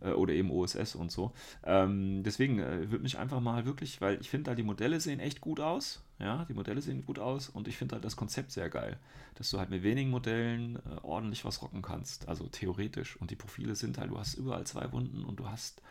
äh, 0.00 0.12
oder 0.12 0.32
eben 0.32 0.50
OSS 0.50 0.94
und 0.94 1.12
so. 1.12 1.32
Ähm, 1.64 2.22
deswegen 2.22 2.60
äh, 2.60 2.90
würde 2.90 3.02
mich 3.02 3.18
einfach 3.18 3.40
mal 3.40 3.66
wirklich, 3.66 4.00
weil 4.00 4.18
ich 4.20 4.30
finde 4.30 4.50
da 4.50 4.54
die 4.54 4.62
Modelle 4.62 5.00
sehen 5.00 5.20
echt 5.20 5.42
gut 5.42 5.60
aus. 5.60 6.02
Ja, 6.22 6.44
die 6.44 6.54
Modelle 6.54 6.80
sehen 6.80 7.04
gut 7.04 7.18
aus 7.18 7.48
und 7.48 7.66
ich 7.66 7.76
finde 7.76 7.96
halt 7.96 8.04
das 8.04 8.14
Konzept 8.14 8.52
sehr 8.52 8.70
geil, 8.70 8.96
dass 9.34 9.50
du 9.50 9.58
halt 9.58 9.70
mit 9.70 9.82
wenigen 9.82 10.10
Modellen 10.10 10.76
äh, 10.76 11.00
ordentlich 11.02 11.44
was 11.44 11.60
rocken 11.62 11.82
kannst. 11.82 12.28
Also 12.28 12.46
theoretisch. 12.46 13.16
Und 13.16 13.32
die 13.32 13.36
Profile 13.36 13.74
sind 13.74 13.98
halt, 13.98 14.10
du 14.10 14.18
hast 14.18 14.34
überall 14.34 14.64
zwei 14.64 14.92
Wunden 14.92 15.24
und 15.24 15.40
du 15.40 15.48
hast 15.48 15.82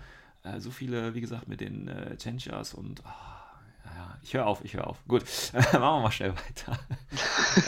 äh, 0.44 0.62
so 0.62 0.72
viele, 0.72 1.14
wie 1.16 1.22
gesagt, 1.22 1.50
mit 1.50 1.60
den 1.60 1.90
äh, 1.90 2.16
Chenchas 2.16 2.74
und. 2.74 3.02
Oh, 3.02 3.92
ja, 3.94 4.18
ich 4.22 4.34
höre 4.34 4.48
auf, 4.48 4.64
ich 4.64 4.74
höre 4.74 4.88
auf. 4.88 5.06
Gut, 5.06 5.24
machen 5.54 5.82
wir 5.82 6.02
mal 6.02 6.12
schnell 6.12 6.34
weiter. 6.34 6.80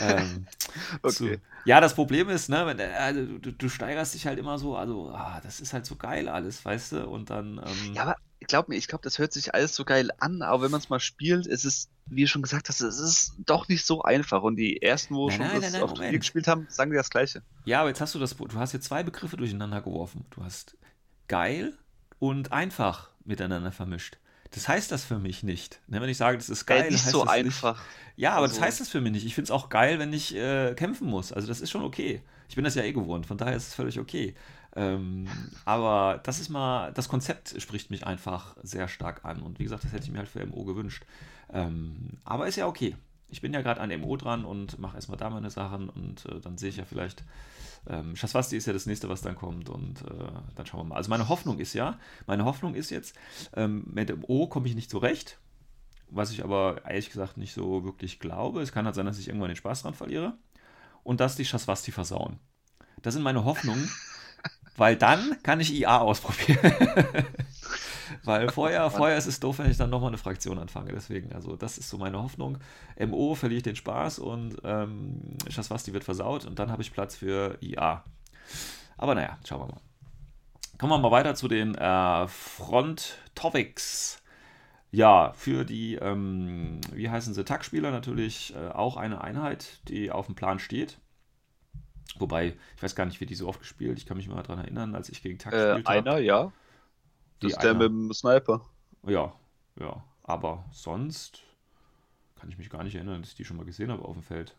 ähm, 0.00 0.46
okay. 1.02 1.12
Zu, 1.12 1.40
ja, 1.66 1.82
das 1.82 1.94
Problem 1.94 2.30
ist, 2.30 2.48
ne, 2.48 2.64
wenn, 2.64 2.80
also, 2.80 3.38
du, 3.38 3.52
du, 3.52 3.68
steigerst 3.68 4.14
dich 4.14 4.26
halt 4.26 4.38
immer 4.38 4.58
so, 4.58 4.74
also, 4.74 5.10
ah, 5.10 5.38
das 5.42 5.60
ist 5.60 5.74
halt 5.74 5.84
so 5.84 5.96
geil 5.96 6.30
alles, 6.30 6.64
weißt 6.64 6.92
du? 6.92 7.08
Und 7.08 7.28
dann. 7.28 7.58
Ähm, 7.58 7.94
ja, 7.94 8.02
aber 8.02 8.16
glaub 8.46 8.68
mir, 8.68 8.76
ich 8.76 8.88
glaube, 8.88 9.02
das 9.02 9.18
hört 9.18 9.32
sich 9.32 9.54
alles 9.54 9.74
so 9.74 9.84
geil 9.84 10.10
an, 10.18 10.42
aber 10.42 10.62
wenn 10.62 10.70
man 10.70 10.80
es 10.80 10.88
mal 10.88 11.00
spielt, 11.00 11.46
ist 11.46 11.64
es, 11.64 11.88
wie 12.06 12.22
du 12.22 12.28
schon 12.28 12.42
gesagt 12.42 12.68
hast, 12.68 12.80
es 12.80 12.98
ist 12.98 13.34
doch 13.38 13.68
nicht 13.68 13.84
so 13.84 14.02
einfach. 14.02 14.42
Und 14.42 14.56
die 14.56 14.82
ersten, 14.82 15.14
wo 15.14 15.28
nein, 15.28 15.36
schon 15.36 15.46
nein, 15.46 15.60
das 15.60 15.72
nein, 15.72 15.82
auf 15.82 15.94
Turnier 15.94 16.18
gespielt 16.18 16.46
haben, 16.48 16.66
sagen 16.68 16.90
dir 16.90 16.98
das 16.98 17.10
Gleiche. 17.10 17.42
Ja, 17.64 17.80
aber 17.80 17.88
jetzt 17.88 18.00
hast 18.00 18.14
du 18.14 18.18
das, 18.18 18.36
du 18.36 18.58
hast 18.58 18.72
jetzt 18.72 18.86
zwei 18.86 19.02
Begriffe 19.02 19.36
durcheinander 19.36 19.80
geworfen. 19.80 20.24
Du 20.30 20.42
hast 20.42 20.76
geil 21.28 21.76
und 22.18 22.52
einfach 22.52 23.10
miteinander 23.24 23.72
vermischt. 23.72 24.18
Das 24.54 24.68
heißt 24.68 24.92
das 24.92 25.04
für 25.04 25.18
mich 25.18 25.42
nicht. 25.42 25.80
Ne, 25.88 26.00
wenn 26.00 26.08
ich 26.08 26.16
sage, 26.16 26.36
das 26.36 26.48
ist 26.48 26.64
geil, 26.64 26.84
ja, 26.84 26.90
nicht 26.90 27.04
so 27.04 27.26
einfach. 27.26 27.78
Nicht, 27.78 28.18
ja, 28.18 28.32
aber 28.32 28.42
also. 28.42 28.54
das 28.54 28.62
heißt 28.64 28.80
das 28.80 28.88
für 28.88 29.00
mich 29.00 29.12
nicht. 29.12 29.26
Ich 29.26 29.34
finde 29.34 29.46
es 29.46 29.50
auch 29.50 29.68
geil, 29.68 29.98
wenn 29.98 30.12
ich 30.12 30.34
äh, 30.34 30.74
kämpfen 30.74 31.08
muss. 31.08 31.32
Also 31.32 31.48
das 31.48 31.60
ist 31.60 31.72
schon 31.72 31.82
okay. 31.82 32.22
Ich 32.48 32.54
bin 32.54 32.64
das 32.64 32.76
ja 32.76 32.84
eh 32.84 32.92
gewohnt, 32.92 33.26
von 33.26 33.36
daher 33.36 33.56
ist 33.56 33.68
es 33.68 33.74
völlig 33.74 33.98
okay. 33.98 34.36
Ähm, 34.76 35.28
aber 35.64 36.20
das 36.24 36.40
ist 36.40 36.48
mal, 36.48 36.92
das 36.92 37.08
Konzept 37.08 37.54
spricht 37.60 37.90
mich 37.90 38.06
einfach 38.06 38.56
sehr 38.62 38.88
stark 38.88 39.24
an. 39.24 39.40
Und 39.40 39.58
wie 39.58 39.64
gesagt, 39.64 39.84
das 39.84 39.92
hätte 39.92 40.04
ich 40.04 40.10
mir 40.10 40.18
halt 40.18 40.28
für 40.28 40.44
MO 40.44 40.64
gewünscht. 40.64 41.04
Ähm, 41.52 42.18
aber 42.24 42.48
ist 42.48 42.56
ja 42.56 42.66
okay. 42.66 42.96
Ich 43.28 43.40
bin 43.40 43.52
ja 43.52 43.62
gerade 43.62 43.80
an 43.80 44.00
MO 44.00 44.16
dran 44.16 44.44
und 44.44 44.78
mache 44.78 44.96
erstmal 44.96 45.18
da 45.18 45.30
meine 45.30 45.50
Sachen 45.50 45.88
und 45.88 46.26
äh, 46.26 46.40
dann 46.40 46.58
sehe 46.58 46.68
ich 46.68 46.76
ja 46.76 46.84
vielleicht, 46.84 47.24
ähm, 47.88 48.16
Shaswasti 48.16 48.56
ist 48.56 48.66
ja 48.66 48.72
das 48.72 48.86
nächste, 48.86 49.08
was 49.08 49.22
dann 49.22 49.34
kommt 49.34 49.68
und 49.68 50.02
äh, 50.02 50.32
dann 50.54 50.66
schauen 50.66 50.80
wir 50.80 50.84
mal. 50.84 50.96
Also 50.96 51.10
meine 51.10 51.28
Hoffnung 51.28 51.58
ist 51.58 51.74
ja, 51.74 51.98
meine 52.26 52.44
Hoffnung 52.44 52.74
ist 52.74 52.90
jetzt, 52.90 53.16
ähm, 53.56 53.84
mit 53.92 54.16
MO 54.16 54.46
komme 54.46 54.68
ich 54.68 54.74
nicht 54.74 54.90
zurecht, 54.90 55.38
was 56.08 56.30
ich 56.30 56.44
aber 56.44 56.82
ehrlich 56.84 57.10
gesagt 57.10 57.36
nicht 57.36 57.54
so 57.54 57.84
wirklich 57.84 58.20
glaube. 58.20 58.62
Es 58.62 58.72
kann 58.72 58.84
halt 58.84 58.94
sein, 58.94 59.06
dass 59.06 59.18
ich 59.18 59.28
irgendwann 59.28 59.48
den 59.48 59.56
Spaß 59.56 59.82
dran 59.82 59.94
verliere 59.94 60.34
und 61.02 61.20
dass 61.20 61.36
die 61.36 61.44
Shaswasti 61.44 61.92
versauen. 61.92 62.38
Das 63.02 63.14
sind 63.14 63.22
meine 63.22 63.44
Hoffnungen, 63.44 63.90
weil 64.76 64.96
dann 64.96 65.36
kann 65.42 65.60
ich 65.60 65.74
IA 65.74 65.98
ausprobieren. 65.98 66.58
weil 68.24 68.50
vorher, 68.50 68.90
vorher 68.90 69.16
ist 69.16 69.26
es 69.26 69.40
doof, 69.40 69.58
wenn 69.58 69.70
ich 69.70 69.76
dann 69.76 69.90
nochmal 69.90 70.08
eine 70.08 70.18
Fraktion 70.18 70.58
anfange. 70.58 70.92
Deswegen, 70.92 71.32
also 71.32 71.56
das 71.56 71.78
ist 71.78 71.88
so 71.88 71.98
meine 71.98 72.22
Hoffnung. 72.22 72.58
MO 72.98 73.34
verliere 73.34 73.58
ich 73.58 73.62
den 73.62 73.76
Spaß 73.76 74.18
und 74.18 74.56
ähm, 74.64 75.36
Shaswasti 75.48 75.92
wird 75.92 76.04
versaut 76.04 76.44
und 76.44 76.58
dann 76.58 76.70
habe 76.70 76.82
ich 76.82 76.92
Platz 76.92 77.16
für 77.16 77.58
IA. 77.60 78.04
Aber 78.96 79.14
naja, 79.14 79.38
schauen 79.46 79.60
wir 79.60 79.66
mal. 79.66 79.80
Kommen 80.78 80.92
wir 80.92 80.98
mal 80.98 81.10
weiter 81.10 81.34
zu 81.34 81.48
den 81.48 81.74
äh, 81.76 82.26
Front 82.26 83.18
Topics. 83.34 84.20
Ja, 84.90 85.32
für 85.34 85.64
die, 85.64 85.96
ähm, 85.96 86.80
wie 86.92 87.10
heißen 87.10 87.34
sie, 87.34 87.44
Tag-Spieler 87.44 87.90
natürlich 87.90 88.54
äh, 88.54 88.68
auch 88.68 88.96
eine 88.96 89.22
Einheit, 89.22 89.80
die 89.88 90.10
auf 90.12 90.26
dem 90.26 90.36
Plan 90.36 90.58
steht. 90.58 90.98
Wobei, 92.18 92.56
ich 92.76 92.82
weiß 92.82 92.94
gar 92.94 93.06
nicht, 93.06 93.20
wie 93.20 93.26
die 93.26 93.34
so 93.34 93.48
oft 93.48 93.60
gespielt. 93.60 93.98
Ich 93.98 94.06
kann 94.06 94.16
mich 94.16 94.28
mal 94.28 94.42
daran 94.42 94.64
erinnern, 94.64 94.94
als 94.94 95.08
ich 95.08 95.22
gegen 95.22 95.38
Tag 95.38 95.52
äh, 95.52 95.56
gespielt 95.56 95.88
habe. 95.88 95.98
Einer, 95.98 96.18
ja. 96.18 96.52
Das 97.40 97.52
ist 97.52 97.62
der 97.62 97.74
mit 97.74 97.88
dem 97.88 98.12
Sniper. 98.12 98.64
Ja, 99.06 99.34
ja. 99.78 100.04
Aber 100.22 100.64
sonst 100.70 101.42
kann 102.36 102.48
ich 102.48 102.58
mich 102.58 102.70
gar 102.70 102.84
nicht 102.84 102.94
erinnern, 102.94 103.20
dass 103.20 103.30
ich 103.30 103.36
die 103.36 103.44
schon 103.44 103.56
mal 103.56 103.66
gesehen 103.66 103.90
habe 103.90 104.04
auf 104.04 104.14
dem 104.14 104.22
Feld. 104.22 104.54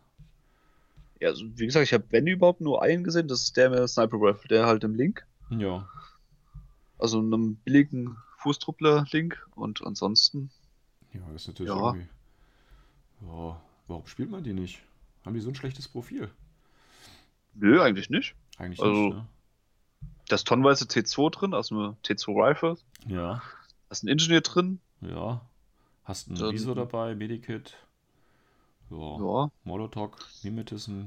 Ja, 1.20 1.28
also 1.28 1.44
wie 1.56 1.66
gesagt, 1.66 1.84
ich 1.84 1.94
habe, 1.94 2.04
wenn 2.10 2.26
überhaupt, 2.26 2.60
nur 2.60 2.82
einen 2.82 3.02
gesehen. 3.02 3.26
Das 3.26 3.42
ist 3.42 3.56
der 3.56 3.70
mit 3.70 3.78
dem 3.78 3.88
Sniper 3.88 4.18
Rifle, 4.20 4.48
der 4.48 4.66
halt 4.66 4.84
im 4.84 4.94
Link. 4.94 5.26
Ja. 5.50 5.88
Also 6.98 7.18
einem 7.18 7.56
billigen 7.56 8.16
Fußtruppler-Link 8.38 9.48
und 9.54 9.84
ansonsten. 9.84 10.50
Ja, 11.12 11.20
das 11.32 11.42
ist 11.42 11.48
natürlich 11.48 11.72
ja. 11.72 11.78
irgendwie. 11.78 12.08
Ja, 13.22 13.60
warum 13.88 14.06
spielt 14.06 14.30
man 14.30 14.44
die 14.44 14.52
nicht? 14.52 14.82
Haben 15.24 15.34
die 15.34 15.40
so 15.40 15.48
ein 15.48 15.54
schlechtes 15.54 15.88
Profil? 15.88 16.30
Nö, 17.58 17.82
eigentlich 17.82 18.10
nicht. 18.10 18.34
Eigentlich 18.58 18.80
also, 18.80 19.06
nicht, 19.06 19.16
ne? 19.16 19.26
Da 20.28 20.34
ist 20.34 20.46
tonnenweise 20.46 20.84
T2 20.86 21.30
drin, 21.30 21.54
also 21.54 21.74
eine 21.74 21.96
T2 22.04 22.50
Rifle. 22.50 22.76
Ja. 23.06 23.34
Da 23.34 23.42
ist 23.90 24.02
ein 24.02 24.08
Ingenieur 24.08 24.40
drin. 24.40 24.80
Ja. 25.00 25.40
Hast 26.04 26.28
ein 26.28 26.38
Viso 26.38 26.74
dabei, 26.74 27.14
Medikit. 27.14 27.74
Ja. 28.90 29.18
ja. 29.18 29.50
Molotov, 29.64 30.12
Mimetism. 30.42 31.04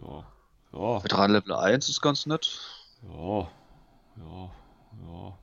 Ja. 0.00 0.24
Ja. 0.72 1.02
Veteran 1.02 1.32
Level 1.32 1.54
1 1.54 1.88
ist 1.88 2.00
ganz 2.00 2.26
nett. 2.26 2.60
Ja. 3.02 3.48
Ja. 4.16 4.50
Ja. 5.06 5.38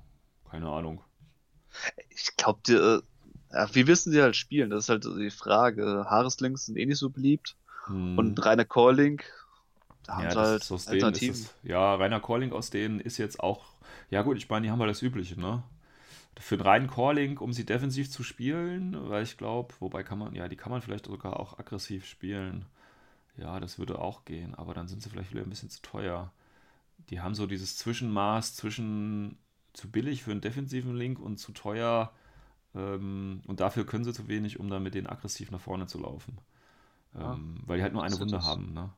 Keine 0.49 0.69
Ahnung. 0.69 1.01
Ich 2.09 2.35
glaube, 2.37 3.03
äh, 3.49 3.67
wir 3.73 3.87
wissen 3.87 4.11
sie 4.11 4.21
halt 4.21 4.35
spielen, 4.35 4.69
das 4.69 4.85
ist 4.85 4.89
halt 4.89 5.05
die 5.05 5.31
Frage. 5.31 6.05
Haareslinks 6.09 6.65
sind 6.65 6.77
eh 6.77 6.85
nicht 6.85 6.99
so 6.99 7.09
beliebt. 7.09 7.55
Hm. 7.85 8.17
Und 8.17 8.45
reiner 8.45 8.65
Calling 8.65 9.21
da 10.05 10.21
ja, 10.21 10.29
haben 10.29 10.37
halt 10.37 10.63
so 10.63 10.75
Alternativen. 10.75 11.35
Es, 11.35 11.55
ja, 11.63 11.95
reiner 11.95 12.19
Calling 12.19 12.51
aus 12.51 12.69
denen 12.69 12.99
ist 12.99 13.17
jetzt 13.17 13.39
auch, 13.39 13.65
ja 14.09 14.21
gut, 14.21 14.37
ich 14.37 14.49
meine, 14.49 14.65
die 14.65 14.71
haben 14.71 14.79
halt 14.79 14.91
das 14.91 15.01
Übliche, 15.01 15.39
ne? 15.39 15.63
Für 16.37 16.55
einen 16.55 16.63
reinen 16.63 16.89
Calling, 16.89 17.37
um 17.37 17.53
sie 17.53 17.65
defensiv 17.65 18.11
zu 18.11 18.21
spielen, 18.21 19.09
weil 19.09 19.23
ich 19.23 19.37
glaube, 19.37 19.73
wobei 19.79 20.03
kann 20.03 20.19
man, 20.19 20.35
ja, 20.35 20.49
die 20.49 20.57
kann 20.57 20.71
man 20.71 20.81
vielleicht 20.81 21.05
sogar 21.05 21.39
auch 21.39 21.59
aggressiv 21.59 22.05
spielen. 22.05 22.65
Ja, 23.37 23.59
das 23.59 23.79
würde 23.79 23.99
auch 23.99 24.25
gehen, 24.25 24.53
aber 24.55 24.73
dann 24.73 24.87
sind 24.87 25.01
sie 25.01 25.09
vielleicht 25.09 25.31
wieder 25.31 25.43
ein 25.43 25.49
bisschen 25.49 25.69
zu 25.69 25.81
teuer. 25.81 26.31
Die 27.09 27.21
haben 27.21 27.35
so 27.35 27.47
dieses 27.47 27.77
Zwischenmaß 27.77 28.55
zwischen 28.55 29.37
zu 29.73 29.89
billig 29.89 30.23
für 30.23 30.31
einen 30.31 30.41
defensiven 30.41 30.95
Link 30.95 31.19
und 31.19 31.37
zu 31.37 31.51
teuer 31.51 32.13
ähm, 32.75 33.41
und 33.47 33.59
dafür 33.59 33.85
können 33.85 34.03
sie 34.03 34.13
zu 34.13 34.27
wenig, 34.27 34.59
um 34.59 34.69
dann 34.69 34.83
mit 34.83 34.93
denen 34.93 35.07
aggressiv 35.07 35.51
nach 35.51 35.59
vorne 35.59 35.87
zu 35.87 35.99
laufen. 35.99 36.37
Ja. 37.13 37.33
Ähm, 37.33 37.61
weil 37.65 37.77
die 37.77 37.83
halt 37.83 37.93
nur 37.93 38.03
eine 38.03 38.19
Wunde 38.19 38.43
haben, 38.43 38.73
ne? 38.73 38.91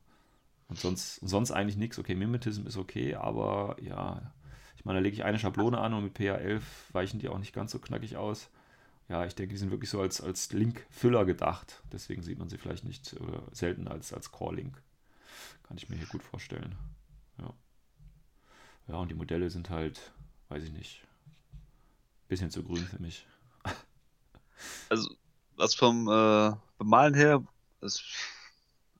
Und 0.68 0.78
sonst, 0.78 1.16
sonst 1.16 1.50
eigentlich 1.50 1.76
nichts. 1.76 1.98
Okay, 1.98 2.14
Mimetism 2.14 2.66
ist 2.66 2.76
okay, 2.76 3.14
aber 3.14 3.76
ja, 3.80 4.32
ich 4.76 4.84
meine, 4.84 4.98
da 4.98 5.02
lege 5.02 5.14
ich 5.14 5.24
eine 5.24 5.38
Schablone 5.38 5.78
an 5.78 5.94
und 5.94 6.04
mit 6.04 6.16
PA11 6.16 6.62
weichen 6.92 7.18
die 7.18 7.28
auch 7.28 7.38
nicht 7.38 7.54
ganz 7.54 7.72
so 7.72 7.78
knackig 7.78 8.16
aus. 8.16 8.50
Ja, 9.08 9.24
ich 9.24 9.34
denke, 9.34 9.54
die 9.54 9.58
sind 9.58 9.70
wirklich 9.70 9.88
so 9.88 10.00
als, 10.00 10.20
als 10.20 10.52
Link-Füller 10.52 11.24
gedacht. 11.24 11.82
Deswegen 11.90 12.22
sieht 12.22 12.38
man 12.38 12.50
sie 12.50 12.58
vielleicht 12.58 12.84
nicht 12.84 13.14
oder 13.20 13.42
selten 13.52 13.88
als, 13.88 14.12
als 14.12 14.30
Core-Link. 14.30 14.82
Kann 15.62 15.78
ich 15.78 15.88
mir 15.88 15.96
hier 15.96 16.06
gut 16.06 16.22
vorstellen. 16.22 16.76
Ja. 17.38 17.54
Ja, 18.88 18.94
und 18.96 19.10
die 19.10 19.14
Modelle 19.14 19.48
sind 19.48 19.70
halt, 19.70 20.12
weiß 20.50 20.62
ich 20.64 20.72
nicht, 20.72 21.02
bisschen 22.28 22.50
zu 22.50 22.62
grün 22.62 22.86
für 22.86 23.00
mich. 23.00 23.26
Also, 24.88 25.14
was 25.56 25.74
vom 25.74 26.08
äh, 26.08 26.52
Bemalen 26.78 27.14
her, 27.14 27.42
das, 27.80 28.02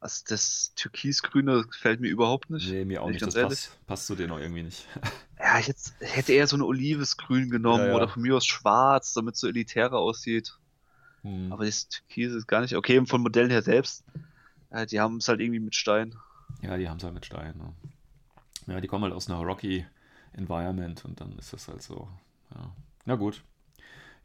also 0.01 0.25
das 0.29 0.73
Türkisgrüne 0.77 1.65
gefällt 1.65 2.01
mir 2.01 2.09
überhaupt 2.09 2.51
nicht. 2.51 2.71
Nee, 2.71 2.85
mir 2.85 3.03
auch 3.03 3.09
nicht. 3.09 3.23
ich 3.23 3.25
Das 3.27 3.35
passt, 3.35 3.87
passt 3.87 4.07
zu 4.07 4.15
dir 4.15 4.29
noch 4.29 4.39
irgendwie 4.39 4.63
nicht. 4.63 4.87
Ja, 5.41 5.57
ich 5.61 5.69
hätte, 5.69 5.81
hätte 6.01 6.33
eher 6.33 6.49
so 6.49 6.57
ein 6.57 6.63
olives 6.63 7.17
Grün 7.17 7.49
genommen 7.49 7.85
Ja, 7.85 7.91
ja. 7.91 7.95
oder 7.95 8.09
von 8.09 8.23
mir 8.23 8.37
aus 8.37 8.45
schwarz, 8.45 9.13
damit 9.15 9.37
es 9.37 9.41
so 9.41 9.47
elitärer 9.47 9.97
aussieht. 9.97 10.59
Hm. 11.23 11.53
Aber 11.53 11.65
das 11.65 11.89
Türkis 11.89 12.33
ist 12.33 12.49
gar 12.49 12.61
nicht. 12.61 12.75
Okay, 12.75 13.07
von 13.07 13.23
Modellen 13.23 13.49
her 13.49 13.63
selbst, 13.63 14.05
äh, 14.71 14.85
die 14.85 14.99
haben 14.99 15.19
es 15.19 15.29
halt 15.29 15.41
irgendwie 15.41 15.61
mit 15.61 15.77
Stein. 15.77 16.17
Ja, 16.61 16.77
die 16.77 16.89
haben 16.89 16.97
es 16.97 17.05
halt 17.05 17.15
mit 17.15 17.25
Stein. 17.25 17.57
Ne? 17.57 18.75
Ja, 18.75 18.81
die 18.81 18.89
kommen 18.89 19.05
halt 19.05 19.15
aus 19.15 19.31
einer 19.31 19.39
Rocky 19.39 19.87
Environment 20.33 21.05
und 21.05 21.21
dann 21.21 21.39
ist 21.39 21.53
das 21.53 21.69
halt 21.69 21.83
so. 21.83 22.09
Ja. 22.53 22.73
Na 23.05 23.15
gut. 23.15 23.45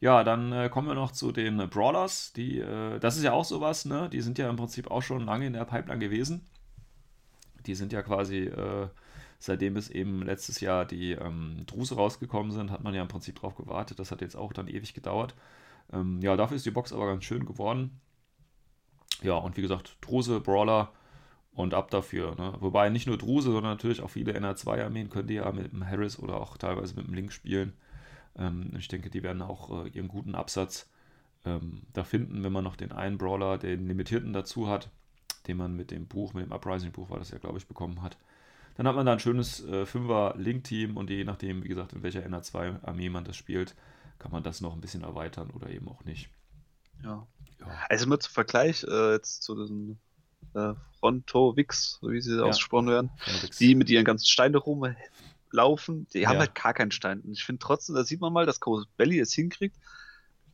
Ja, 0.04 0.22
dann 0.22 0.52
äh, 0.52 0.68
kommen 0.68 0.88
wir 0.88 0.94
noch 0.94 1.12
zu 1.12 1.32
den 1.32 1.56
Brawlers. 1.70 2.34
Die, 2.34 2.58
äh, 2.58 2.98
das 2.98 3.16
ist 3.16 3.22
ja 3.22 3.32
auch 3.32 3.46
sowas, 3.46 3.86
ne? 3.86 4.10
Die 4.10 4.20
sind 4.20 4.36
ja 4.36 4.50
im 4.50 4.56
Prinzip 4.56 4.90
auch 4.90 5.00
schon 5.00 5.24
lange 5.24 5.46
in 5.46 5.54
der 5.54 5.64
Pipeline 5.64 5.98
gewesen. 5.98 6.44
Die 7.64 7.74
sind 7.74 7.90
ja 7.90 8.02
quasi, 8.02 8.40
äh, 8.40 8.88
seitdem 9.38 9.78
es 9.78 9.88
eben 9.88 10.20
letztes 10.20 10.60
Jahr 10.60 10.84
die 10.84 11.12
ähm, 11.12 11.62
Druse 11.64 11.94
rausgekommen 11.94 12.52
sind, 12.52 12.70
hat 12.70 12.84
man 12.84 12.92
ja 12.92 13.00
im 13.00 13.08
Prinzip 13.08 13.36
drauf 13.36 13.54
gewartet. 13.54 13.98
Das 13.98 14.10
hat 14.10 14.20
jetzt 14.20 14.36
auch 14.36 14.52
dann 14.52 14.68
ewig 14.68 14.92
gedauert. 14.92 15.34
Ähm, 15.90 16.20
ja, 16.20 16.36
dafür 16.36 16.58
ist 16.58 16.66
die 16.66 16.70
Box 16.70 16.92
aber 16.92 17.06
ganz 17.06 17.24
schön 17.24 17.46
geworden. 17.46 17.98
Ja, 19.22 19.36
und 19.36 19.56
wie 19.56 19.62
gesagt, 19.62 19.96
Druse, 20.02 20.38
Brawler 20.38 20.92
und 21.54 21.72
ab 21.72 21.90
dafür. 21.90 22.34
Ne? 22.34 22.52
Wobei 22.60 22.90
nicht 22.90 23.06
nur 23.06 23.16
Druse, 23.16 23.52
sondern 23.52 23.72
natürlich 23.72 24.02
auch 24.02 24.10
viele 24.10 24.38
NR2-Armeen 24.38 25.08
können 25.08 25.28
die 25.28 25.34
ja 25.36 25.50
mit 25.50 25.72
dem 25.72 25.88
Harris 25.88 26.18
oder 26.18 26.42
auch 26.42 26.58
teilweise 26.58 26.94
mit 26.94 27.06
dem 27.06 27.14
Link 27.14 27.32
spielen. 27.32 27.72
Ähm, 28.36 28.72
ich 28.78 28.88
denke, 28.88 29.10
die 29.10 29.22
werden 29.22 29.42
auch 29.42 29.84
äh, 29.84 29.88
ihren 29.88 30.08
guten 30.08 30.34
Absatz 30.34 30.88
ähm, 31.44 31.82
da 31.92 32.04
finden, 32.04 32.42
wenn 32.42 32.52
man 32.52 32.64
noch 32.64 32.76
den 32.76 32.92
einen 32.92 33.18
Brawler, 33.18 33.58
den 33.58 33.86
limitierten 33.86 34.32
dazu 34.32 34.68
hat, 34.68 34.90
den 35.46 35.56
man 35.56 35.76
mit 35.76 35.90
dem 35.90 36.06
Buch, 36.06 36.32
mit 36.34 36.46
dem 36.46 36.52
Uprising-Buch 36.52 37.10
war 37.10 37.18
das 37.18 37.30
ja, 37.30 37.38
glaube 37.38 37.58
ich, 37.58 37.66
bekommen 37.66 38.02
hat. 38.02 38.16
Dann 38.76 38.88
hat 38.88 38.96
man 38.96 39.06
da 39.06 39.12
ein 39.12 39.20
schönes 39.20 39.64
äh, 39.64 39.86
Fünfer-Link-Team 39.86 40.96
und 40.96 41.10
je 41.10 41.24
nachdem, 41.24 41.62
wie 41.62 41.68
gesagt, 41.68 41.92
in 41.92 42.02
welcher 42.02 42.26
NR2-Armee 42.26 43.08
man 43.08 43.24
das 43.24 43.36
spielt, 43.36 43.74
kann 44.18 44.32
man 44.32 44.42
das 44.42 44.60
noch 44.60 44.72
ein 44.72 44.80
bisschen 44.80 45.02
erweitern 45.02 45.50
oder 45.50 45.68
eben 45.68 45.88
auch 45.88 46.04
nicht. 46.04 46.28
Ja. 47.02 47.26
Ja, 47.60 47.66
Also 47.88 48.06
nur 48.06 48.18
zum 48.18 48.32
Vergleich 48.32 48.84
äh, 48.84 49.12
jetzt 49.12 49.42
zu 49.42 49.54
den 49.54 49.98
äh, 50.54 50.74
Frontovix, 50.98 51.98
so 52.00 52.10
wie 52.10 52.20
sie 52.20 52.42
ausgesprochen 52.42 52.88
werden, 52.88 53.10
die 53.60 53.74
mit 53.74 53.90
ihren 53.90 54.04
ganzen 54.04 54.26
Steinen 54.26 54.56
rumlaufen, 55.54 56.06
die 56.12 56.26
haben 56.26 56.34
Ja. 56.34 56.40
halt 56.40 56.54
gar 56.54 56.74
keinen 56.74 56.90
Stein. 56.90 57.20
Und 57.20 57.32
ich 57.32 57.44
finde 57.44 57.60
trotzdem, 57.60 57.94
da 57.94 58.04
sieht 58.04 58.20
man 58.20 58.32
mal, 58.32 58.46
dass 58.46 58.60
Belly 58.96 59.18
es 59.20 59.32
hinkriegt, 59.32 59.76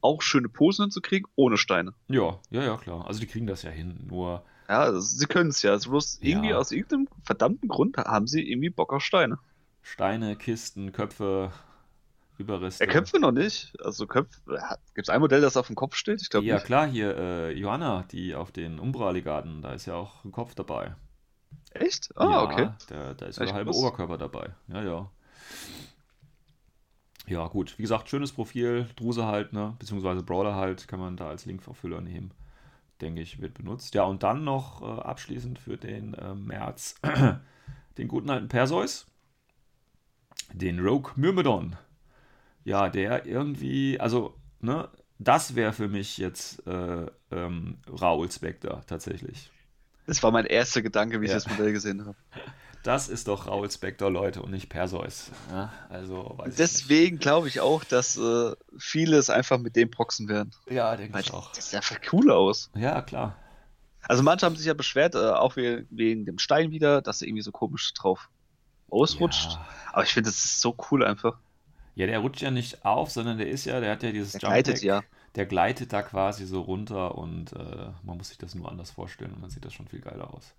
auch 0.01 0.23
schöne 0.23 0.49
Posen 0.49 0.85
hinzukriegen, 0.85 1.31
ohne 1.37 1.57
Steine. 1.59 1.95
ja, 2.09 2.39
ja, 2.51 2.63
ja, 2.63 2.77
klar. 2.77 3.07
Also 3.07 3.21
die 3.21 3.27
kriegen 3.27 3.47
das 3.47 3.63
ja 3.63 3.71
hin. 3.71 4.07
Nur, 4.09 4.45
Ja, 4.69 4.81
also 4.83 5.01
sie 5.01 5.27
können 5.27 5.51
es 5.51 5.63
ja. 5.63 5.73
Also 5.73 5.91
bloß 5.91 6.21
Ja. 6.23 6.29
irgendwie 6.31 6.55
aus 6.55 6.73
irgendeinem 6.73 7.09
verdammten 7.25 7.69
Grund 7.69 7.97
haben 7.97 8.27
sie 8.27 8.49
irgendwie 8.49 8.71
Bock 8.71 8.93
auf 8.93 9.03
Steine. 9.05 9.39
Steine, 9.83 10.37
Kisten, 10.37 10.93
Köpfe, 10.93 11.53
Überreste. 12.39 12.85
Ja, 12.85 12.91
Köpfe 12.91 13.19
noch 13.19 13.33
nicht. 13.33 13.73
Also 13.83 14.07
Köpfe, 14.07 14.41
gibt 14.95 15.09
es 15.09 15.11
ein 15.11 15.21
Modell, 15.21 15.41
das 15.43 15.57
auf 15.57 15.67
dem 15.67 15.77
Kopf 15.77 15.97
steht? 15.97 16.23
Ich 16.23 16.31
glaube 16.31 16.47
Ja, 16.47 16.55
nicht. 16.55 16.67
klar, 16.67 16.87
hier 16.87 17.17
äh, 17.17 17.53
Johanna, 17.53 18.05
die 18.11 18.35
auf 18.35 18.53
den 18.53 18.79
Umbra-Legaten, 18.79 19.61
da 19.61 19.73
ist 19.75 19.87
ja 19.87 19.95
auch 19.95 20.25
ein 20.25 20.33
Kopf 20.33 20.55
dabei. 20.55 20.95
Echt? 21.71 22.11
Ah, 22.17 22.31
ja, 22.31 22.43
okay. 22.43 22.69
Der, 22.91 23.15
da 23.15 23.27
ist 23.27 23.39
Ja, 23.39 23.45
der 23.45 23.55
halbe. 23.55 23.73
Oberkörper 23.73 24.19
dabei. 24.19 24.51
Ja, 24.69 24.83
ja. 24.83 25.11
Ja, 27.27 27.47
gut. 27.47 27.79
Wie 27.79 27.83
gesagt, 27.83 28.09
schönes 28.09 28.33
Profil. 28.33 28.89
Druse 28.97 29.27
halt, 29.27 29.53
ne? 29.53 29.75
Beziehungsweise 29.79 30.23
Brawler 30.23 30.57
halt, 30.57 30.89
kann 30.89 30.99
man 31.01 31.17
da 31.17 31.29
als 31.29 31.47
Linkverfüller 31.47 32.01
nehmen. 32.01 32.33
Denke 33.01 33.23
ich, 33.23 33.41
wird 33.41 33.55
benutzt. 33.55 33.95
Ja, 33.95 34.05
und 34.05 34.23
dann 34.23 34.45
noch 34.45 34.83
äh, 34.83 35.01
abschließend 35.03 35.59
für 35.59 35.77
den 35.77 36.15
äh, 36.15 36.35
März 36.35 36.97
den 37.99 38.09
guten 38.09 38.31
alten 38.31 38.49
Perseus. 38.49 39.07
Den 40.53 40.81
Rogue 40.81 41.13
Myrmidon. 41.17 41.77
Ja, 42.65 42.89
der 42.89 43.27
irgendwie, 43.27 43.99
also, 44.01 44.35
ne? 44.61 44.89
Das 45.19 45.55
wäre 45.55 45.73
für 45.73 45.89
mich 45.89 46.19
jetzt 46.19 46.67
äh, 46.67 47.07
ähm, 47.31 47.79
Raoul 47.89 48.31
Spectre 48.31 48.83
tatsächlich. 48.87 49.51
Das 50.11 50.23
war 50.25 50.33
mein 50.33 50.45
erster 50.47 50.83
Gedanke, 50.83 51.21
wie 51.21 51.27
Ja. 51.27 51.37
ich 51.37 51.45
das 51.45 51.49
Modell 51.57 51.73
gesehen 51.73 52.05
habe. 52.05 52.17
Das 52.83 53.09
ist 53.09 53.29
doch 53.29 53.47
Raoul 53.47 53.71
Spector, 53.71 54.11
Leute, 54.11 54.43
und 54.43 54.51
nicht 54.51 54.69
Perseus. 54.69 55.31
Ja, 55.53 55.71
also, 55.89 56.37
Deswegen 56.59 57.19
glaube 57.19 57.47
ich 57.47 57.61
auch, 57.61 57.85
dass 57.85 58.17
äh, 58.17 58.53
viele 58.79 59.19
es 59.19 59.31
einfach 59.31 59.59
mit 59.59 59.77
dem 59.77 59.91
proxen 59.91 60.29
werden. 60.29 60.51
Ja, 60.69 60.97
denke 60.97 61.15
Weil 61.15 61.21
ich 61.21 61.33
auch. 61.33 61.53
das 61.53 61.71
sieht 61.71 61.77
einfach 61.77 61.99
cool 62.13 62.31
aus. 62.33 62.71
Ja, 62.75 63.03
klar. 63.03 63.37
Also 64.09 64.23
manche 64.23 64.47
haben 64.47 64.57
sich 64.57 64.67
ja 64.67 64.75
beschwert, 64.75 65.15
äh, 65.15 65.19
auch 65.19 65.57
we- 65.57 65.87
wegen 65.91 66.25
dem 66.25 66.39
Stein 66.39 66.71
wieder, 66.73 67.03
dass 67.03 67.21
er 67.23 67.29
irgendwie 67.29 67.43
so 67.43 67.53
komisch 67.53 67.93
drauf 67.95 68.29
ausrutscht. 68.89 69.53
Ja. 69.53 69.67
Aber 69.93 70.03
ich 70.05 70.13
finde, 70.13 70.31
das 70.31 70.45
ist 70.45 70.61
so 70.61 70.75
cool 70.91 71.05
einfach. 71.05 71.39
ja, 71.95 72.07
der 72.07 72.19
rutscht 72.21 72.41
ja 72.43 72.51
nicht 72.51 72.85
auf, 72.85 73.11
sondern 73.11 73.37
der 73.39 73.49
ist 73.51 73.67
ja, 73.67 73.79
der 73.81 73.93
hat 73.93 74.03
ja 74.03 74.11
dieses 74.11 74.33
Der 74.33 74.41
Jump 74.41 74.53
gleitet 74.55 74.83
ja. 74.83 75.03
Der 75.37 75.47
gleitet 75.47 75.93
da 75.93 76.03
quasi 76.03 76.45
so 76.45 76.63
runter 76.63 77.17
und 77.17 77.53
äh, 77.53 77.91
man 78.03 78.17
muss 78.17 78.29
sich 78.29 78.39
das 78.39 78.55
nur 78.55 78.69
anders 78.69 78.91
vorstellen 78.91 79.33
und 79.33 79.43
dann 79.43 79.51
sieht 79.51 79.65
das 79.65 79.73
schon 79.73 79.87
viel 79.87 80.01
geiler 80.01 80.35
aus. 80.35 80.55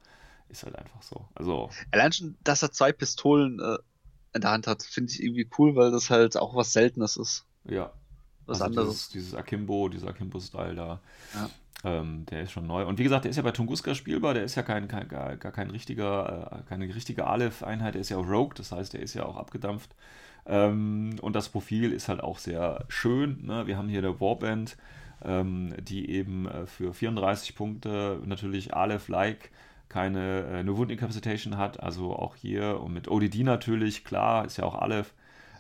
Ist 0.49 0.63
halt 0.63 0.75
einfach 0.75 1.01
so. 1.01 1.25
Also, 1.35 1.69
Allein 1.91 2.11
schon, 2.11 2.37
dass 2.43 2.61
er 2.61 2.71
zwei 2.71 2.91
Pistolen 2.91 3.59
äh, 3.59 3.77
in 4.33 4.41
der 4.41 4.51
Hand 4.51 4.67
hat, 4.67 4.83
finde 4.83 5.11
ich 5.11 5.21
irgendwie 5.21 5.49
cool, 5.57 5.75
weil 5.75 5.91
das 5.91 6.09
halt 6.09 6.37
auch 6.37 6.55
was 6.55 6.73
Seltenes 6.73 7.17
ist. 7.17 7.45
ja. 7.65 7.91
Was 8.47 8.61
also 8.61 8.65
anderes. 8.65 8.93
Dieses, 8.93 9.09
dieses 9.09 9.35
Akimbo, 9.35 9.87
dieser 9.87 10.09
Akimbo-Style 10.09 10.75
da. 10.75 10.99
Ja. 11.35 11.49
Ähm, 11.83 12.25
der 12.27 12.43
ist 12.43 12.51
schon 12.51 12.67
neu. 12.67 12.85
Und 12.85 12.99
wie 12.99 13.03
gesagt, 13.03 13.25
der 13.25 13.31
ist 13.31 13.37
ja 13.37 13.43
bei 13.43 13.51
Tunguska 13.51 13.95
spielbar, 13.95 14.33
der 14.33 14.43
ist 14.43 14.55
ja 14.55 14.63
kein, 14.63 14.87
kein, 14.87 15.07
gar, 15.07 15.35
gar 15.37 15.51
kein 15.51 15.69
richtiger, 15.71 16.51
äh, 16.51 16.69
keine 16.69 16.93
richtige 16.93 17.25
Aleph-Einheit, 17.27 17.95
der 17.95 18.01
ist 18.01 18.09
ja 18.09 18.17
auch 18.17 18.27
Rogue, 18.27 18.53
das 18.55 18.71
heißt, 18.71 18.93
der 18.93 19.01
ist 19.01 19.13
ja 19.13 19.25
auch 19.25 19.37
abgedampft. 19.37 19.95
Ähm, 20.45 21.15
und 21.21 21.35
das 21.35 21.49
Profil 21.49 21.91
ist 21.91 22.09
halt 22.09 22.21
auch 22.21 22.39
sehr 22.39 22.85
schön. 22.87 23.45
Ne? 23.45 23.67
Wir 23.67 23.77
haben 23.77 23.89
hier 23.89 23.99
eine 23.99 24.19
Warband, 24.19 24.77
ähm, 25.23 25.73
die 25.81 26.09
eben 26.09 26.47
äh, 26.47 26.65
für 26.65 26.93
34 26.93 27.55
Punkte 27.55 28.19
natürlich 28.25 28.73
Aleph-like 28.73 29.51
keine 29.91 30.45
äh, 30.45 30.59
eine 30.59 30.77
Wound 30.77 30.89
Incapacitation 30.89 31.57
hat, 31.57 31.83
also 31.83 32.15
auch 32.15 32.35
hier 32.35 32.79
und 32.81 32.93
mit 32.93 33.09
ODD 33.09 33.43
natürlich, 33.43 34.05
klar, 34.05 34.45
ist 34.45 34.57
ja 34.57 34.63
auch 34.63 34.75
Aleph. 34.75 35.13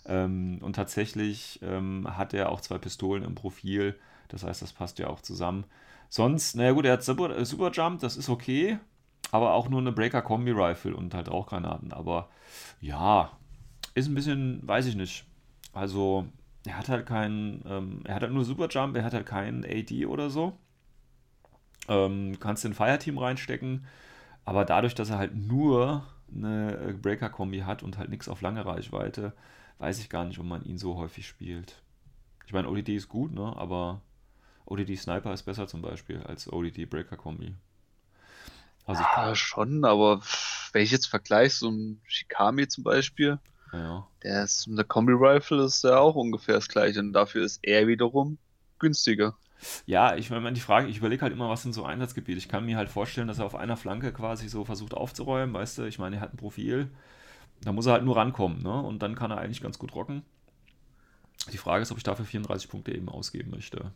Ähm, 0.05 0.59
und 0.61 0.75
tatsächlich 0.75 1.59
ähm, 1.61 2.07
hat 2.17 2.33
er 2.33 2.49
auch 2.49 2.61
zwei 2.61 2.77
Pistolen 2.77 3.23
im 3.23 3.35
Profil, 3.35 3.99
das 4.29 4.43
heißt, 4.43 4.61
das 4.61 4.73
passt 4.73 4.99
ja 4.99 5.07
auch 5.07 5.21
zusammen. 5.21 5.65
Sonst, 6.09 6.55
naja 6.55 6.71
gut, 6.71 6.85
er 6.85 6.93
hat 6.93 7.03
Super, 7.03 7.37
äh, 7.37 7.45
Super 7.45 7.71
Jump, 7.71 7.99
das 7.99 8.15
ist 8.17 8.29
okay, 8.29 8.79
aber 9.31 9.53
auch 9.53 9.69
nur 9.69 9.81
eine 9.81 9.91
Breaker-Kombi-Rifle 9.91 10.95
und 10.95 11.13
halt 11.13 11.29
Rauchgranaten. 11.29 11.91
Aber 11.91 12.29
ja, 12.79 13.31
ist 13.93 14.07
ein 14.07 14.15
bisschen, 14.15 14.67
weiß 14.67 14.85
ich 14.87 14.95
nicht. 14.95 15.25
Also, 15.73 16.27
er 16.65 16.77
hat 16.77 16.89
halt 16.89 17.05
keinen, 17.05 17.63
ähm, 17.67 18.01
er 18.05 18.15
hat 18.15 18.21
halt 18.23 18.33
nur 18.33 18.45
Super 18.45 18.67
Jump, 18.69 18.95
er 18.95 19.03
hat 19.03 19.13
halt 19.13 19.25
keinen 19.25 19.65
AD 19.65 20.05
oder 20.05 20.29
so. 20.29 20.57
Ähm, 21.87 22.37
kannst 22.39 22.63
in 22.65 22.73
Fireteam 22.73 23.17
reinstecken, 23.17 23.85
aber 24.45 24.65
dadurch, 24.65 24.95
dass 24.95 25.09
er 25.11 25.17
halt 25.19 25.35
nur 25.35 26.05
eine 26.35 26.77
äh, 26.89 26.93
Breaker-Kombi 26.93 27.61
hat 27.61 27.83
und 27.83 27.97
halt 27.97 28.09
nichts 28.09 28.29
auf 28.29 28.41
lange 28.41 28.65
Reichweite, 28.65 29.33
weiß 29.79 29.99
ich 29.99 30.09
gar 30.09 30.25
nicht, 30.25 30.39
ob 30.39 30.45
man 30.45 30.63
ihn 30.65 30.77
so 30.77 30.97
häufig 30.97 31.27
spielt. 31.27 31.83
Ich 32.47 32.53
meine, 32.53 32.69
ODD 32.69 32.95
ist 32.97 33.09
gut, 33.09 33.33
ne? 33.33 33.55
Aber 33.57 34.01
ODD 34.65 34.97
Sniper 34.97 35.33
ist 35.33 35.43
besser 35.43 35.67
zum 35.67 35.81
Beispiel 35.81 36.23
als 36.23 36.51
ODD 36.51 36.85
Breaker 36.85 37.17
Kombi. 37.17 37.55
Also, 38.85 39.03
Ja, 39.03 39.35
schon, 39.35 39.85
aber 39.85 40.21
wenn 40.73 40.83
ich 40.83 40.91
jetzt 40.91 41.07
vergleiche, 41.07 41.55
so 41.55 41.69
ein 41.69 42.01
Shikami 42.05 42.67
zum 42.67 42.83
Beispiel, 42.83 43.39
ja. 43.73 44.07
der 44.23 44.43
ist 44.43 44.67
eine 44.67 44.83
Kombi-Rifle, 44.83 45.63
ist 45.63 45.83
ja 45.83 45.97
auch 45.97 46.15
ungefähr 46.15 46.55
das 46.55 46.67
gleiche 46.67 46.99
und 46.99 47.13
dafür 47.13 47.43
ist 47.43 47.59
er 47.63 47.87
wiederum 47.87 48.37
günstiger. 48.79 49.35
Ja, 49.85 50.15
ich 50.15 50.29
meine, 50.29 50.53
die 50.53 50.61
Frage, 50.61 50.87
ich 50.87 50.97
überlege 50.97 51.21
halt 51.21 51.33
immer, 51.33 51.49
was 51.49 51.61
sind 51.61 51.73
so 51.73 51.85
Einsatzgebiete. 51.85 52.37
Ich 52.37 52.49
kann 52.49 52.65
mir 52.65 52.77
halt 52.77 52.89
vorstellen, 52.89 53.27
dass 53.27 53.39
er 53.39 53.45
auf 53.45 53.55
einer 53.55 53.77
Flanke 53.77 54.11
quasi 54.11 54.49
so 54.49 54.65
versucht 54.65 54.93
aufzuräumen, 54.93 55.53
weißt 55.53 55.77
du, 55.77 55.83
ich 55.83 55.99
meine, 55.99 56.15
er 56.15 56.21
hat 56.21 56.33
ein 56.33 56.37
Profil, 56.37 56.89
da 57.61 57.71
muss 57.71 57.85
er 57.85 57.93
halt 57.93 58.03
nur 58.03 58.17
rankommen, 58.17 58.63
ne? 58.63 58.81
Und 58.81 59.03
dann 59.03 59.15
kann 59.15 59.29
er 59.29 59.37
eigentlich 59.37 59.61
ganz 59.61 59.77
gut 59.77 59.93
rocken. 59.93 60.23
Die 61.51 61.57
Frage 61.57 61.83
ist, 61.83 61.91
ob 61.91 61.97
ich 61.97 62.03
dafür 62.03 62.25
34 62.25 62.69
Punkte 62.69 62.93
eben 62.93 63.09
ausgeben 63.09 63.51
möchte. 63.51 63.91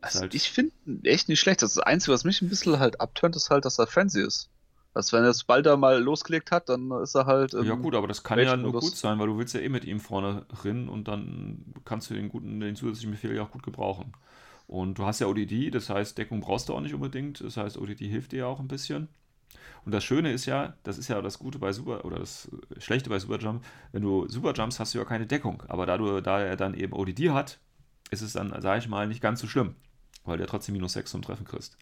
Also 0.00 0.20
halt- 0.20 0.34
ich 0.34 0.50
finde 0.50 0.72
echt 1.04 1.28
nicht 1.28 1.40
schlecht. 1.40 1.62
Das 1.62 1.78
Einzige, 1.78 2.12
was 2.12 2.24
mich 2.24 2.40
ein 2.42 2.48
bisschen 2.48 2.78
halt 2.78 3.00
abtönt, 3.00 3.36
ist 3.36 3.50
halt, 3.50 3.64
dass 3.64 3.78
er 3.78 3.86
fancy 3.86 4.22
ist. 4.22 4.48
Also 4.92 5.16
wenn 5.16 5.24
er 5.24 5.30
es 5.30 5.44
bald 5.44 5.66
da 5.66 5.76
mal 5.76 6.02
losgelegt 6.02 6.50
hat, 6.50 6.68
dann 6.68 6.90
ist 6.90 7.14
er 7.14 7.26
halt. 7.26 7.52
Ja 7.52 7.74
gut, 7.74 7.94
aber 7.94 8.08
das 8.08 8.24
kann 8.24 8.38
ja 8.38 8.56
nur 8.56 8.72
gut 8.72 8.96
sein, 8.96 9.18
weil 9.18 9.28
du 9.28 9.38
willst 9.38 9.54
ja 9.54 9.60
eh 9.60 9.68
mit 9.68 9.84
ihm 9.84 10.00
vorne 10.00 10.44
rennen 10.64 10.88
und 10.88 11.06
dann 11.06 11.64
kannst 11.84 12.10
du 12.10 12.14
den 12.14 12.28
guten, 12.28 12.60
den 12.60 12.74
zusätzlichen 12.74 13.12
Befehl 13.12 13.34
ja 13.34 13.42
auch 13.42 13.52
gut 13.52 13.62
gebrauchen. 13.62 14.12
Und 14.66 14.98
du 14.98 15.04
hast 15.04 15.20
ja 15.20 15.26
ODD, 15.26 15.70
das 15.72 15.90
heißt, 15.90 16.16
Deckung 16.16 16.40
brauchst 16.40 16.68
du 16.68 16.74
auch 16.74 16.80
nicht 16.80 16.94
unbedingt. 16.94 17.40
Das 17.40 17.56
heißt, 17.56 17.76
ODD 17.76 18.00
hilft 18.00 18.32
dir 18.32 18.40
ja 18.40 18.46
auch 18.46 18.60
ein 18.60 18.68
bisschen. 18.68 19.08
Und 19.84 19.92
das 19.92 20.04
Schöne 20.04 20.32
ist 20.32 20.46
ja, 20.46 20.74
das 20.82 20.98
ist 20.98 21.08
ja 21.08 21.20
das 21.22 21.38
Gute 21.38 21.58
bei 21.58 21.72
Super, 21.72 22.04
oder 22.04 22.18
das 22.18 22.50
Schlechte 22.78 23.10
bei 23.10 23.18
Superjump, 23.18 23.64
wenn 23.92 24.02
du 24.02 24.28
Superjumps 24.28 24.78
hast 24.78 24.94
du 24.94 24.98
ja 24.98 25.04
keine 25.04 25.26
Deckung. 25.26 25.62
Aber 25.68 25.86
da, 25.86 25.98
du, 25.98 26.20
da 26.20 26.40
er 26.40 26.56
dann 26.56 26.74
eben 26.74 26.92
ODD 26.92 27.30
hat, 27.30 27.58
ist 28.10 28.22
es 28.22 28.34
dann, 28.34 28.54
sage 28.60 28.80
ich 28.80 28.88
mal, 28.88 29.06
nicht 29.08 29.22
ganz 29.22 29.40
so 29.40 29.46
schlimm, 29.46 29.74
weil 30.24 30.38
der 30.38 30.46
trotzdem 30.46 30.74
minus 30.74 30.92
6 30.92 31.10
zum 31.12 31.22
Treffen 31.22 31.46
kriegst. 31.46 31.76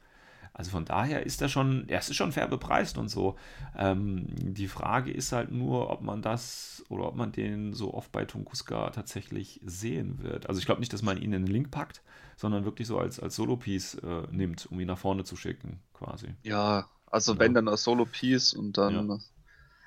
Also 0.53 0.71
von 0.71 0.85
daher 0.85 1.25
ist 1.25 1.41
er 1.43 1.49
schon, 1.49 1.89
er 1.89 2.01
ist 2.01 2.15
schon 2.15 2.33
fair 2.33 2.49
bepreist 2.49 2.99
und 2.99 3.09
so. 3.09 3.37
Ähm, 3.77 4.27
die 4.29 4.69
Frage 4.69 5.13
ist 5.13 5.33
halt 5.33 5.53
nur, 5.53 5.91
ob 5.91 6.03
man 6.03 6.23
das 6.23 6.85
oder 6.89 7.05
ob 7.05 7.17
man 7.17 7.33
den 7.33 7.75
so 7.75 7.95
oft 7.95 8.11
bei 8.13 8.25
Tunguska 8.25 8.91
tatsächlich 8.91 9.61
sehen 9.65 10.23
wird. 10.23 10.49
Also 10.49 10.59
ich 10.59 10.67
glaube 10.67 10.81
nicht, 10.81 10.93
dass 10.93 11.03
man 11.03 11.17
ihn 11.17 11.33
in 11.33 11.45
den 11.45 11.47
Link 11.47 11.71
packt, 11.71 12.03
sondern 12.37 12.65
wirklich 12.65 12.89
so 12.89 12.99
als, 12.99 13.21
als 13.21 13.37
Solo-Piece 13.37 13.95
äh, 13.97 14.23
nimmt, 14.31 14.67
um 14.67 14.81
ihn 14.81 14.89
nach 14.89 14.99
vorne 14.99 15.25
zu 15.25 15.37
schicken, 15.37 15.81
quasi. 15.93 16.35
Ja, 16.43 16.89
also 17.07 17.35
ja. 17.35 17.39
wenn 17.39 17.55
dann 17.55 17.69
als 17.69 17.85
Solo-Piece 17.85 18.55
und 18.55 18.79
dann. 18.79 19.09
Ja. 19.09 19.19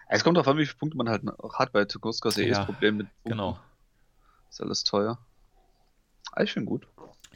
Es 0.09 0.23
kommt 0.23 0.35
darauf 0.35 0.47
an, 0.49 0.57
wie 0.57 0.65
viele 0.65 0.77
Punkte 0.77 0.97
man 0.97 1.07
halt 1.07 1.23
hat 1.53 1.71
bei 1.71 1.85
Tunguska. 1.85 2.29
Ist 2.29 2.37
ja 2.37 2.43
eh 2.43 2.49
das 2.49 2.65
Problem 2.65 2.97
mit 2.97 3.07
Punkten. 3.07 3.29
Genau. 3.29 3.59
Ist 4.49 4.61
alles 4.61 4.83
teuer. 4.83 5.17
Ich 6.41 6.51
finde 6.51 6.67
gut. 6.67 6.87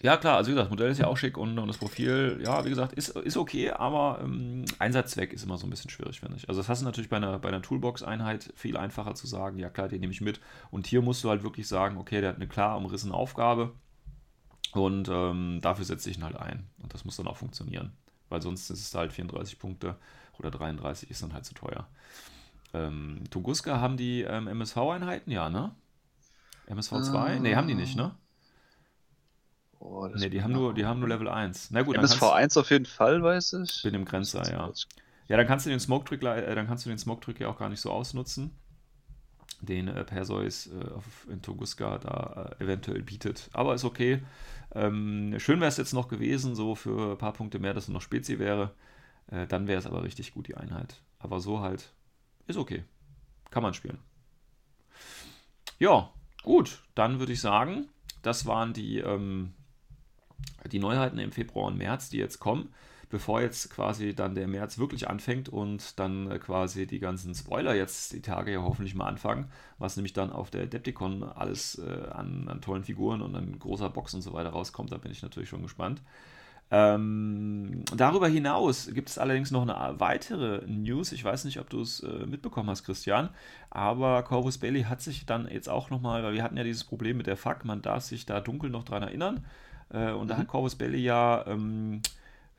Ja, 0.01 0.17
klar, 0.17 0.37
also 0.37 0.49
wie 0.49 0.51
gesagt, 0.51 0.65
das 0.65 0.71
Modell 0.71 0.91
ist 0.91 0.99
ja 0.99 1.07
auch 1.07 1.15
schick 1.17 1.37
und, 1.37 1.57
und 1.57 1.67
das 1.67 1.77
Profil, 1.77 2.39
ja, 2.43 2.65
wie 2.65 2.69
gesagt, 2.69 2.93
ist, 2.93 3.09
ist 3.09 3.37
okay, 3.37 3.71
aber 3.71 4.19
ähm, 4.21 4.65
Einsatzzweck 4.77 5.31
ist 5.31 5.43
immer 5.43 5.57
so 5.57 5.65
ein 5.65 5.69
bisschen 5.69 5.89
schwierig, 5.89 6.19
finde 6.19 6.35
ich. 6.35 6.49
Also 6.49 6.59
das 6.59 6.69
hast 6.69 6.81
du 6.81 6.85
natürlich 6.85 7.09
bei 7.09 7.17
einer, 7.17 7.39
bei 7.39 7.47
einer 7.47 7.61
Toolbox-Einheit 7.61 8.51
viel 8.55 8.77
einfacher 8.77 9.15
zu 9.15 9.25
sagen, 9.25 9.57
ja 9.57 9.69
klar, 9.69 9.87
den 9.87 10.01
nehme 10.01 10.11
ich 10.11 10.21
mit. 10.21 10.41
Und 10.69 10.85
hier 10.85 11.01
musst 11.01 11.23
du 11.23 11.29
halt 11.29 11.43
wirklich 11.43 11.67
sagen, 11.67 11.97
okay, 11.97 12.19
der 12.19 12.31
hat 12.31 12.35
eine 12.35 12.47
klar 12.47 12.77
umrissene 12.77 13.13
Aufgabe 13.13 13.71
und 14.73 15.07
ähm, 15.09 15.59
dafür 15.61 15.85
setze 15.85 16.09
ich 16.09 16.17
ihn 16.17 16.23
halt 16.23 16.35
ein. 16.35 16.67
Und 16.83 16.93
das 16.93 17.05
muss 17.05 17.15
dann 17.15 17.27
auch 17.27 17.37
funktionieren. 17.37 17.93
Weil 18.29 18.41
sonst 18.41 18.69
ist 18.69 18.81
es 18.81 18.93
halt 18.93 19.13
34 19.13 19.57
Punkte 19.57 19.95
oder 20.37 20.51
33 20.51 21.09
ist 21.09 21.23
dann 21.23 21.33
halt 21.33 21.45
zu 21.45 21.53
teuer. 21.53 21.87
Ähm, 22.73 23.23
Tunguska 23.29 23.79
haben 23.79 23.95
die 23.95 24.23
ähm, 24.23 24.47
MSV-Einheiten, 24.47 25.31
ja, 25.31 25.49
ne? 25.49 25.73
MSV2? 26.69 27.15
Ah. 27.15 27.39
Ne, 27.39 27.55
haben 27.55 27.67
die 27.67 27.75
nicht, 27.75 27.95
ne? 27.95 28.13
Oh, 29.87 30.07
ne, 30.07 30.29
die 30.29 30.41
haben, 30.41 30.53
nur, 30.53 30.73
die 30.73 30.85
haben 30.85 30.99
nur 30.99 31.09
Level 31.09 31.27
1. 31.27 31.69
Na 31.71 31.83
gut, 31.83 31.97
MSV1 31.97 32.59
auf 32.59 32.71
jeden 32.71 32.85
Fall, 32.85 33.21
weiß 33.21 33.53
ich. 33.53 33.83
Bin 33.83 33.93
im 33.93 34.05
Grenzer, 34.05 34.43
ja. 34.51 34.71
Ja, 35.27 35.37
dann 35.37 35.45
kannst 35.45 35.65
du 35.65 35.69
den 35.69 35.79
Smoke-Trick 35.79 36.23
äh, 36.23 36.55
dann 36.55 36.67
kannst 36.67 36.85
du 36.85 36.89
den 36.89 36.97
Smoke-Trick 36.97 37.39
ja 37.39 37.49
auch 37.49 37.57
gar 37.57 37.69
nicht 37.69 37.81
so 37.81 37.91
ausnutzen, 37.91 38.51
den 39.61 39.87
äh, 39.87 40.03
Perseus 40.03 40.67
äh, 40.67 40.91
auf, 40.91 41.27
in 41.29 41.41
Tunguska 41.41 41.99
da 41.99 42.55
äh, 42.59 42.63
eventuell 42.63 43.03
bietet. 43.03 43.49
Aber 43.53 43.75
ist 43.75 43.85
okay. 43.85 44.23
Ähm, 44.73 45.35
schön 45.37 45.59
wäre 45.59 45.69
es 45.69 45.77
jetzt 45.77 45.93
noch 45.93 46.07
gewesen, 46.07 46.55
so 46.55 46.73
für 46.73 47.11
ein 47.11 47.17
paar 47.17 47.33
Punkte 47.33 47.59
mehr, 47.59 47.73
dass 47.73 47.85
es 47.85 47.89
noch 47.89 48.01
Spezi 48.01 48.39
wäre. 48.39 48.71
Äh, 49.27 49.45
dann 49.47 49.67
wäre 49.67 49.79
es 49.79 49.85
aber 49.85 50.03
richtig 50.03 50.33
gut, 50.33 50.47
die 50.47 50.57
Einheit. 50.57 51.01
Aber 51.19 51.39
so 51.39 51.61
halt, 51.61 51.93
ist 52.47 52.57
okay. 52.57 52.83
Kann 53.51 53.63
man 53.63 53.73
spielen. 53.73 53.99
Ja, 55.77 56.09
gut. 56.43 56.83
Dann 56.95 57.19
würde 57.19 57.33
ich 57.33 57.41
sagen, 57.41 57.87
das 58.21 58.45
waren 58.45 58.73
die 58.73 58.99
ähm, 58.99 59.53
die 60.71 60.79
Neuheiten 60.79 61.19
im 61.19 61.31
Februar 61.31 61.67
und 61.67 61.77
März, 61.77 62.09
die 62.09 62.17
jetzt 62.17 62.39
kommen, 62.39 62.69
bevor 63.09 63.41
jetzt 63.41 63.69
quasi 63.69 64.13
dann 64.13 64.35
der 64.35 64.47
März 64.47 64.77
wirklich 64.77 65.09
anfängt 65.09 65.49
und 65.49 65.99
dann 65.99 66.31
äh, 66.31 66.39
quasi 66.39 66.87
die 66.87 66.99
ganzen 66.99 67.33
Spoiler 67.33 67.75
jetzt 67.75 68.13
die 68.13 68.21
Tage 68.21 68.51
ja 68.51 68.61
hoffentlich 68.61 68.95
mal 68.95 69.07
anfangen, 69.07 69.49
was 69.77 69.95
nämlich 69.95 70.13
dann 70.13 70.31
auf 70.31 70.49
der 70.49 70.63
Adepticon 70.63 71.23
alles 71.23 71.79
äh, 71.79 72.09
an, 72.09 72.47
an, 72.47 72.61
tollen 72.61 72.83
Figuren 72.83 73.21
und 73.21 73.35
an 73.35 73.57
großer 73.59 73.89
Box 73.89 74.13
und 74.13 74.21
so 74.21 74.33
weiter 74.33 74.49
rauskommt, 74.49 74.91
da 74.91 74.97
bin 74.97 75.11
ich 75.11 75.21
natürlich 75.21 75.49
schon 75.49 75.61
gespannt. 75.61 76.01
Ähm, 76.71 77.83
darüber 77.95 78.27
hinaus 78.27 78.89
gibt 78.91 79.09
es 79.09 79.19
allerdings 79.19 79.51
noch 79.51 79.61
eine 79.61 79.99
weitere 79.99 80.65
News. 80.65 81.11
Ich 81.11 81.23
weiß 81.23 81.45
nicht, 81.45 81.59
ob 81.59 81.69
du 81.69 81.81
es 81.81 81.99
äh, 81.99 82.25
mitbekommen 82.25 82.69
hast, 82.69 82.83
Christian, 82.83 83.29
aber 83.69 84.23
Corvus 84.23 84.57
Belli 84.57 84.83
hat 84.83 84.99
sich 85.01 85.27
dann 85.27 85.47
jetzt 85.47 85.69
auch 85.69 85.91
nochmal, 85.91 86.23
weil 86.23 86.33
wir 86.33 86.41
hatten 86.41 86.57
ja 86.57 86.63
dieses 86.63 86.83
Problem 86.83 87.17
mit 87.17 87.27
der 87.27 87.37
FAQ, 87.37 87.65
man 87.65 87.83
darf 87.83 88.03
sich 88.03 88.25
da 88.25 88.41
dunkel 88.41 88.71
noch 88.71 88.83
dran 88.83 89.03
erinnern. 89.03 89.45
Äh, 89.95 90.11
und 90.11 90.25
mhm. 90.25 90.27
da 90.27 90.37
hat 90.37 90.47
Corvus 90.47 90.75
Belli 90.75 90.99
ja 90.99 91.45
ähm, 91.47 92.01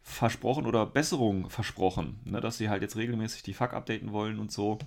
versprochen 0.02 0.66
oder 0.66 0.86
Besserung 0.86 1.50
versprochen, 1.50 2.18
ne, 2.24 2.40
dass 2.40 2.58
sie 2.58 2.68
halt 2.70 2.82
jetzt 2.82 2.96
regelmäßig 2.96 3.42
die 3.42 3.54
FAQ 3.54 3.74
updaten 3.74 4.12
wollen 4.12 4.38
und 4.38 4.50
so. 4.50 4.78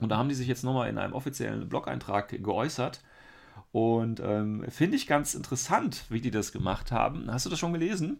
Und 0.00 0.08
da 0.08 0.16
haben 0.16 0.28
die 0.28 0.34
sich 0.34 0.48
jetzt 0.48 0.64
nochmal 0.64 0.88
in 0.88 0.98
einem 0.98 1.12
offiziellen 1.12 1.68
Blog-Eintrag 1.68 2.28
geäußert. 2.42 3.02
Und 3.70 4.20
ähm, 4.20 4.64
finde 4.68 4.96
ich 4.96 5.06
ganz 5.06 5.34
interessant, 5.34 6.04
wie 6.08 6.20
die 6.20 6.30
das 6.30 6.52
gemacht 6.52 6.90
haben. 6.90 7.30
Hast 7.30 7.46
du 7.46 7.50
das 7.50 7.58
schon 7.58 7.72
gelesen? 7.72 8.18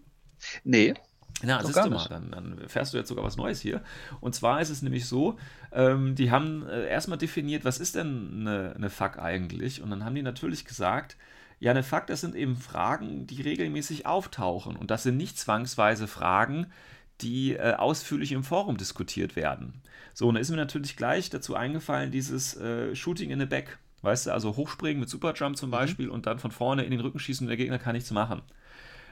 Nee. 0.63 0.95
Na, 1.43 1.65
siehst 1.65 1.85
du 1.85 1.91
mal, 1.91 2.07
dann, 2.09 2.31
dann 2.31 2.69
fährst 2.69 2.93
du 2.93 2.99
jetzt 2.99 3.09
sogar 3.09 3.25
was 3.25 3.37
Neues 3.37 3.61
hier. 3.61 3.83
Und 4.21 4.35
zwar 4.35 4.61
ist 4.61 4.71
es 4.71 4.83
nämlich 4.83 5.07
so, 5.07 5.37
ähm, 5.73 6.15
die 6.15 6.31
haben 6.31 6.67
äh, 6.69 6.87
erstmal 6.87 7.19
definiert, 7.19 7.65
was 7.65 7.81
ist 7.81 7.97
denn 7.97 8.47
eine, 8.47 8.75
eine 8.77 8.91
FAQ 8.91 9.19
eigentlich? 9.19 9.83
Und 9.83 9.91
dann 9.91 10.05
haben 10.05 10.15
die 10.15 10.23
natürlich 10.23 10.65
gesagt, 10.65 11.17
ja, 11.61 11.71
eine 11.71 11.83
Fakt, 11.83 12.11
das 12.11 12.21
sind 12.21 12.35
eben 12.35 12.57
Fragen, 12.57 13.27
die 13.27 13.43
regelmäßig 13.43 14.07
auftauchen. 14.07 14.77
Und 14.77 14.91
das 14.91 15.03
sind 15.03 15.17
nicht 15.17 15.39
zwangsweise 15.39 16.07
Fragen, 16.07 16.67
die 17.21 17.55
äh, 17.55 17.75
ausführlich 17.75 18.33
im 18.33 18.45
Forum 18.45 18.77
diskutiert 18.77 19.37
werden. 19.37 19.81
So, 20.13 20.29
und 20.29 20.35
da 20.35 20.41
ist 20.41 20.51
mir 20.51 20.57
natürlich 20.57 20.97
gleich 20.97 21.31
dazu 21.31 21.55
eingefallen, 21.55 22.11
dieses 22.11 22.57
äh, 22.57 22.95
Shooting 22.95 23.31
in 23.31 23.41
the 23.41 23.47
Back. 23.47 23.79
Weißt 24.03 24.27
du, 24.27 24.33
also 24.33 24.57
hochspringen 24.57 25.01
mit 25.01 25.09
Superjump 25.09 25.57
zum 25.57 25.71
mhm. 25.71 25.73
Beispiel 25.73 26.09
und 26.09 26.27
dann 26.27 26.39
von 26.39 26.51
vorne 26.51 26.85
in 26.85 26.91
den 26.91 27.01
Rücken 27.01 27.19
schießen 27.19 27.47
und 27.47 27.49
der 27.49 27.57
Gegner 27.57 27.79
kann 27.79 27.95
nichts 27.95 28.11
machen. 28.11 28.43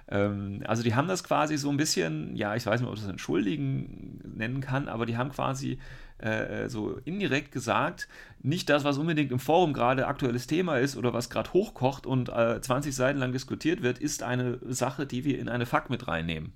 Ähm, 0.09 0.62
also 0.66 0.82
die 0.82 0.95
haben 0.95 1.09
das 1.09 1.24
quasi 1.24 1.57
so 1.57 1.70
ein 1.70 1.76
bisschen, 1.76 2.36
ja, 2.36 2.55
ich 2.55 2.66
weiß 2.66 2.80
nicht, 2.80 2.88
ob 2.88 2.95
ich 2.95 3.01
das 3.01 3.11
Entschuldigen 3.11 4.20
nennen 4.36 4.61
kann, 4.61 4.88
aber 4.88 5.07
die 5.07 5.16
haben 5.16 5.30
quasi 5.30 5.78
äh, 6.23 6.68
so 6.68 6.99
indirekt 7.05 7.53
gesagt, 7.53 8.09
nicht 8.41 8.68
das, 8.68 8.85
was 8.85 8.99
unbedingt 8.99 9.33
im 9.33 9.39
Forum 9.39 9.73
gerade 9.73 10.07
aktuelles 10.07 10.47
Thema 10.47 10.79
ist 10.79 10.97
oder 10.97 11.12
was 11.12 11.31
gerade 11.31 11.53
hochkocht 11.53 12.07
und 12.07 12.29
äh, 12.29 12.61
20 12.61 12.95
Seiten 12.95 13.18
lang 13.18 13.33
diskutiert 13.33 13.83
wird, 13.83 13.99
ist 13.99 14.23
eine 14.23 14.59
Sache, 14.62 15.07
die 15.07 15.25
wir 15.25 15.39
in 15.39 15.49
eine 15.49 15.66
Fakt 15.66 15.91
mit 15.91 16.09
reinnehmen. 16.09 16.53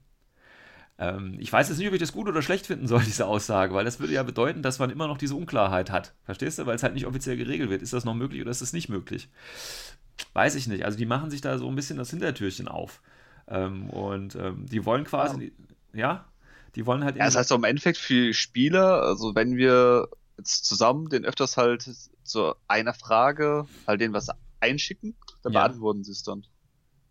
Ähm, 0.98 1.36
ich 1.38 1.52
weiß 1.52 1.68
jetzt 1.68 1.78
nicht, 1.78 1.88
ob 1.88 1.94
ich 1.94 2.00
das 2.00 2.12
gut 2.12 2.28
oder 2.28 2.42
schlecht 2.42 2.66
finden 2.66 2.86
soll, 2.86 3.02
diese 3.04 3.26
Aussage, 3.26 3.74
weil 3.74 3.84
das 3.84 4.00
würde 4.00 4.14
ja 4.14 4.22
bedeuten, 4.22 4.62
dass 4.62 4.78
man 4.78 4.90
immer 4.90 5.06
noch 5.06 5.18
diese 5.18 5.34
Unklarheit 5.34 5.90
hat. 5.90 6.14
Verstehst 6.24 6.58
du? 6.58 6.66
Weil 6.66 6.76
es 6.76 6.82
halt 6.82 6.94
nicht 6.94 7.06
offiziell 7.06 7.36
geregelt 7.36 7.70
wird. 7.70 7.82
Ist 7.82 7.92
das 7.92 8.04
noch 8.04 8.14
möglich 8.14 8.40
oder 8.40 8.50
ist 8.50 8.62
das 8.62 8.72
nicht 8.72 8.88
möglich? 8.88 9.28
Weiß 10.32 10.54
ich 10.54 10.66
nicht. 10.66 10.84
Also 10.84 10.96
die 10.96 11.06
machen 11.06 11.30
sich 11.30 11.40
da 11.40 11.58
so 11.58 11.68
ein 11.68 11.74
bisschen 11.74 11.98
das 11.98 12.10
Hintertürchen 12.10 12.68
auf. 12.68 13.02
Ähm, 13.48 13.90
und 13.90 14.34
ähm, 14.36 14.66
die 14.66 14.84
wollen 14.86 15.04
quasi, 15.04 15.52
ja. 15.92 16.24
Die 16.76 16.86
wollen 16.86 17.02
halt. 17.02 17.16
Ja, 17.16 17.24
das 17.24 17.36
heißt 17.36 17.50
im 17.52 17.64
Endeffekt 17.64 17.98
für 17.98 18.32
Spieler, 18.34 19.02
also 19.02 19.34
wenn 19.34 19.56
wir 19.56 20.08
jetzt 20.36 20.66
zusammen 20.66 21.08
den 21.08 21.24
öfters 21.24 21.56
halt 21.56 21.88
zu 22.22 22.54
einer 22.68 22.92
Frage 22.92 23.66
halt 23.86 24.00
denen 24.00 24.12
was 24.12 24.28
einschicken, 24.60 25.16
dann 25.42 25.54
ja. 25.54 25.66
beantworten 25.66 26.04
sie 26.04 26.12
es 26.12 26.22
dann. 26.22 26.46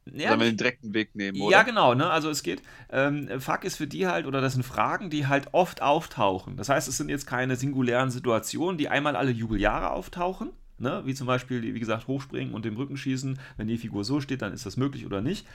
Ja, 0.06 0.30
Sollen 0.30 0.40
wir 0.42 0.48
den 0.52 0.58
direkten 0.58 0.94
Weg 0.94 1.16
nehmen, 1.16 1.42
oder? 1.42 1.52
Ja, 1.52 1.64
genau, 1.64 1.96
ne? 1.96 2.08
Also 2.08 2.30
es 2.30 2.44
geht, 2.44 2.62
ähm, 2.92 3.28
Fuck 3.42 3.64
ist 3.64 3.78
für 3.78 3.88
die 3.88 4.06
halt, 4.06 4.28
oder 4.28 4.40
das 4.40 4.54
sind 4.54 4.62
Fragen, 4.62 5.10
die 5.10 5.26
halt 5.26 5.48
oft 5.52 5.82
auftauchen. 5.82 6.58
Das 6.58 6.70
heißt, 6.70 6.88
es 6.88 6.98
sind 6.98 7.10
jetzt 7.10 7.26
keine 7.26 7.56
singulären 7.56 8.12
Situationen, 8.12 8.78
die 8.78 8.88
einmal 8.88 9.16
alle 9.16 9.32
Jubeljahre 9.32 9.90
auftauchen, 9.90 10.52
ne? 10.78 11.02
Wie 11.06 11.16
zum 11.16 11.26
Beispiel, 11.26 11.64
wie 11.64 11.80
gesagt, 11.80 12.08
hochspringen 12.08 12.54
und 12.54 12.66
dem 12.66 12.78
Rücken 12.78 12.98
schießen. 12.98 13.40
Wenn 13.58 13.68
die 13.68 13.80
Figur 13.80 14.04
so 14.04 14.22
steht, 14.22 14.44
dann 14.44 14.54
ist 14.54 14.68
das 14.68 14.78
möglich 14.78 15.08
oder 15.08 15.22
nicht 15.22 15.48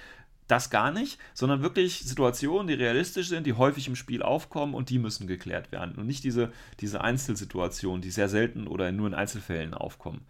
das 0.50 0.70
gar 0.70 0.90
nicht, 0.90 1.18
sondern 1.34 1.62
wirklich 1.62 2.00
Situationen, 2.00 2.66
die 2.66 2.74
realistisch 2.74 3.28
sind, 3.28 3.46
die 3.46 3.52
häufig 3.52 3.88
im 3.88 3.96
Spiel 3.96 4.22
aufkommen 4.22 4.74
und 4.74 4.90
die 4.90 4.98
müssen 4.98 5.26
geklärt 5.26 5.72
werden. 5.72 5.94
Und 5.96 6.06
nicht 6.06 6.24
diese, 6.24 6.52
diese 6.80 7.00
Einzelsituationen, 7.00 8.02
die 8.02 8.10
sehr 8.10 8.28
selten 8.28 8.66
oder 8.66 8.90
nur 8.92 9.06
in 9.06 9.14
Einzelfällen 9.14 9.74
aufkommen. 9.74 10.26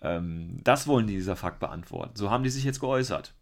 Ähm, 0.00 0.60
das 0.62 0.86
wollen 0.86 1.06
die 1.06 1.14
dieser 1.14 1.36
Fakt 1.36 1.60
beantworten. 1.60 2.16
So 2.16 2.30
haben 2.30 2.44
die 2.44 2.50
sich 2.50 2.64
jetzt 2.64 2.80
geäußert. 2.80 3.34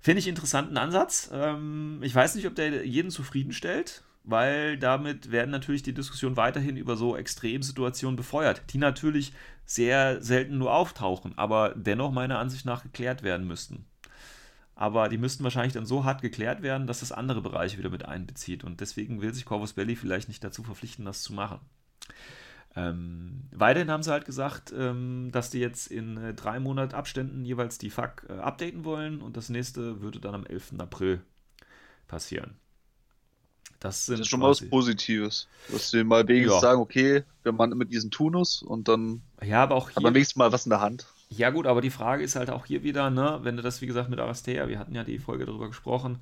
Finde 0.00 0.20
ich 0.20 0.28
interessanten 0.28 0.76
Ansatz. 0.76 1.30
Ähm, 1.32 2.00
ich 2.02 2.14
weiß 2.14 2.34
nicht, 2.34 2.46
ob 2.46 2.54
der 2.54 2.86
jeden 2.86 3.10
zufriedenstellt, 3.10 4.02
weil 4.24 4.78
damit 4.78 5.30
werden 5.30 5.50
natürlich 5.50 5.82
die 5.82 5.94
Diskussionen 5.94 6.36
weiterhin 6.36 6.76
über 6.76 6.96
so 6.96 7.16
Extremsituationen 7.16 8.16
befeuert, 8.16 8.62
die 8.72 8.78
natürlich 8.78 9.32
sehr 9.64 10.22
selten 10.22 10.58
nur 10.58 10.74
auftauchen, 10.74 11.36
aber 11.36 11.74
dennoch 11.76 12.10
meiner 12.10 12.38
Ansicht 12.38 12.66
nach 12.66 12.82
geklärt 12.82 13.22
werden 13.22 13.46
müssten 13.46 13.86
aber 14.74 15.08
die 15.08 15.18
müssten 15.18 15.44
wahrscheinlich 15.44 15.74
dann 15.74 15.86
so 15.86 16.04
hart 16.04 16.22
geklärt 16.22 16.62
werden, 16.62 16.86
dass 16.86 17.00
das 17.00 17.12
andere 17.12 17.42
Bereiche 17.42 17.78
wieder 17.78 17.90
mit 17.90 18.06
einbezieht. 18.06 18.64
Und 18.64 18.80
deswegen 18.80 19.20
will 19.20 19.34
sich 19.34 19.44
Corvus 19.44 19.74
Belli 19.74 19.96
vielleicht 19.96 20.28
nicht 20.28 20.42
dazu 20.42 20.62
verpflichten, 20.62 21.04
das 21.04 21.22
zu 21.22 21.32
machen. 21.32 21.60
Ähm, 22.74 23.42
weiterhin 23.50 23.90
haben 23.90 24.02
sie 24.02 24.10
halt 24.10 24.24
gesagt, 24.24 24.72
ähm, 24.76 25.28
dass 25.30 25.50
die 25.50 25.58
jetzt 25.58 25.88
in 25.88 26.16
äh, 26.16 26.32
drei 26.32 26.58
Monat 26.58 26.94
Abständen 26.94 27.44
jeweils 27.44 27.76
die 27.76 27.90
FAQ 27.90 28.30
äh, 28.30 28.32
updaten 28.34 28.84
wollen 28.84 29.20
und 29.20 29.36
das 29.36 29.50
nächste 29.50 30.00
würde 30.00 30.20
dann 30.20 30.34
am 30.34 30.46
11. 30.46 30.74
April 30.78 31.20
passieren. 32.08 32.56
Das, 33.78 34.06
das 34.06 34.20
ist 34.20 34.28
schon 34.28 34.40
mal 34.40 34.48
was 34.48 34.66
Positives. 34.66 35.48
Dass 35.70 35.90
sie 35.90 36.04
mal 36.04 36.26
wenigstens 36.26 36.54
ja. 36.54 36.60
sagen, 36.60 36.80
okay, 36.80 37.24
wir 37.42 37.52
machen 37.52 37.76
mit 37.76 37.90
diesem 37.90 38.10
Tunus 38.10 38.62
und 38.62 38.88
dann 38.88 39.22
ja, 39.42 39.64
aber 39.64 39.74
auch 39.74 39.88
hier, 39.88 39.96
hat 39.96 40.02
man 40.04 40.14
wenigstens 40.14 40.36
mal 40.36 40.52
was 40.52 40.64
in 40.64 40.70
der 40.70 40.80
Hand. 40.80 41.06
Ja, 41.34 41.48
gut, 41.48 41.66
aber 41.66 41.80
die 41.80 41.90
Frage 41.90 42.22
ist 42.22 42.36
halt 42.36 42.50
auch 42.50 42.66
hier 42.66 42.82
wieder, 42.82 43.08
ne, 43.08 43.40
wenn 43.42 43.56
du 43.56 43.62
das, 43.62 43.80
wie 43.80 43.86
gesagt, 43.86 44.10
mit 44.10 44.20
Arastea, 44.20 44.68
wir 44.68 44.78
hatten 44.78 44.94
ja 44.94 45.02
die 45.02 45.18
Folge 45.18 45.46
darüber 45.46 45.68
gesprochen, 45.68 46.20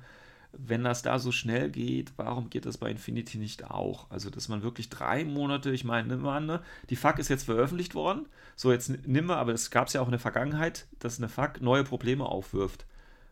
wenn 0.53 0.85
das 0.85 1.01
da 1.01 1.19
so 1.19 1.33
schnell 1.33 1.69
geht, 1.69 2.13
warum 2.15 2.49
geht 2.49 2.65
das 2.65 2.77
bei 2.77 2.89
Infinity 2.89 3.37
nicht 3.37 3.69
auch? 3.69 4.09
Also, 4.09 4.29
dass 4.29 4.47
man 4.47 4.63
wirklich 4.63 4.89
drei 4.89 5.25
Monate, 5.25 5.71
ich 5.71 5.83
meine, 5.83 6.07
nimm 6.07 6.21
mal, 6.21 6.39
ne, 6.39 6.61
die 6.89 6.95
FAQ 6.95 7.19
ist 7.19 7.27
jetzt 7.29 7.43
veröffentlicht 7.43 7.93
worden. 7.93 8.27
So, 8.55 8.71
jetzt 8.71 8.89
nimm 9.05 9.25
mal, 9.25 9.35
aber 9.37 9.51
es 9.51 9.69
gab 9.69 9.87
es 9.87 9.93
ja 9.93 10.01
auch 10.01 10.07
in 10.07 10.11
der 10.11 10.19
Vergangenheit, 10.19 10.87
dass 10.99 11.17
eine 11.17 11.27
FAQ 11.27 11.59
neue 11.61 11.83
Probleme 11.83 12.25
aufwirft. 12.25 12.85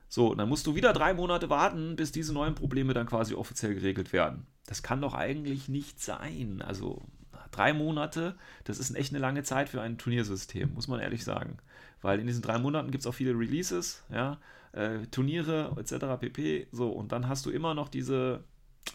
So, 0.09 0.35
dann 0.35 0.49
musst 0.49 0.67
du 0.67 0.75
wieder 0.75 0.91
drei 0.91 1.13
Monate 1.13 1.49
warten, 1.49 1.95
bis 1.95 2.11
diese 2.11 2.33
neuen 2.33 2.55
Probleme 2.55 2.93
dann 2.93 3.07
quasi 3.07 3.35
offiziell 3.35 3.73
geregelt 3.73 4.11
werden. 4.11 4.47
Das 4.65 4.83
kann 4.83 5.01
doch 5.01 5.13
eigentlich 5.13 5.69
nicht 5.69 6.01
sein. 6.01 6.61
Also, 6.65 7.03
drei 7.51 7.73
Monate, 7.73 8.35
das 8.63 8.79
ist 8.79 8.95
echt 8.95 9.11
eine 9.11 9.19
lange 9.19 9.43
Zeit 9.43 9.69
für 9.69 9.81
ein 9.81 9.97
Turniersystem, 9.97 10.73
muss 10.73 10.87
man 10.87 10.99
ehrlich 10.99 11.23
sagen. 11.23 11.57
Weil 12.01 12.19
in 12.19 12.27
diesen 12.27 12.41
drei 12.41 12.57
Monaten 12.57 12.91
gibt 12.91 13.01
es 13.01 13.07
auch 13.07 13.13
viele 13.13 13.37
Releases, 13.37 14.03
ja 14.11 14.37
äh, 14.73 14.99
Turniere 15.11 15.75
etc. 15.77 16.19
pp. 16.19 16.67
So, 16.71 16.89
und 16.89 17.11
dann 17.11 17.27
hast 17.27 17.45
du 17.45 17.49
immer 17.49 17.73
noch 17.73 17.89
diese 17.89 18.43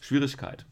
Schwierigkeit. 0.00 0.66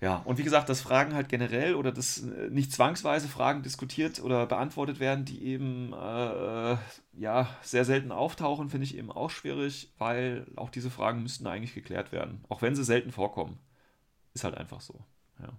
Ja, 0.00 0.16
und 0.16 0.36
wie 0.36 0.42
gesagt, 0.42 0.68
dass 0.68 0.80
Fragen 0.80 1.14
halt 1.14 1.28
generell 1.28 1.76
oder 1.76 1.92
dass 1.92 2.24
äh, 2.24 2.50
nicht 2.50 2.72
zwangsweise 2.72 3.28
Fragen 3.28 3.62
diskutiert 3.62 4.20
oder 4.20 4.46
beantwortet 4.46 4.98
werden, 4.98 5.24
die 5.24 5.44
eben 5.44 5.92
äh, 5.92 6.76
ja 7.12 7.48
sehr 7.62 7.84
selten 7.84 8.10
auftauchen, 8.10 8.68
finde 8.68 8.84
ich 8.84 8.96
eben 8.96 9.12
auch 9.12 9.30
schwierig, 9.30 9.92
weil 9.98 10.46
auch 10.56 10.70
diese 10.70 10.90
Fragen 10.90 11.22
müssten 11.22 11.46
eigentlich 11.46 11.74
geklärt 11.74 12.10
werden, 12.10 12.44
auch 12.48 12.62
wenn 12.62 12.74
sie 12.74 12.84
selten 12.84 13.12
vorkommen. 13.12 13.60
Ist 14.34 14.44
halt 14.44 14.56
einfach 14.56 14.80
so. 14.80 15.04
Ja. 15.40 15.50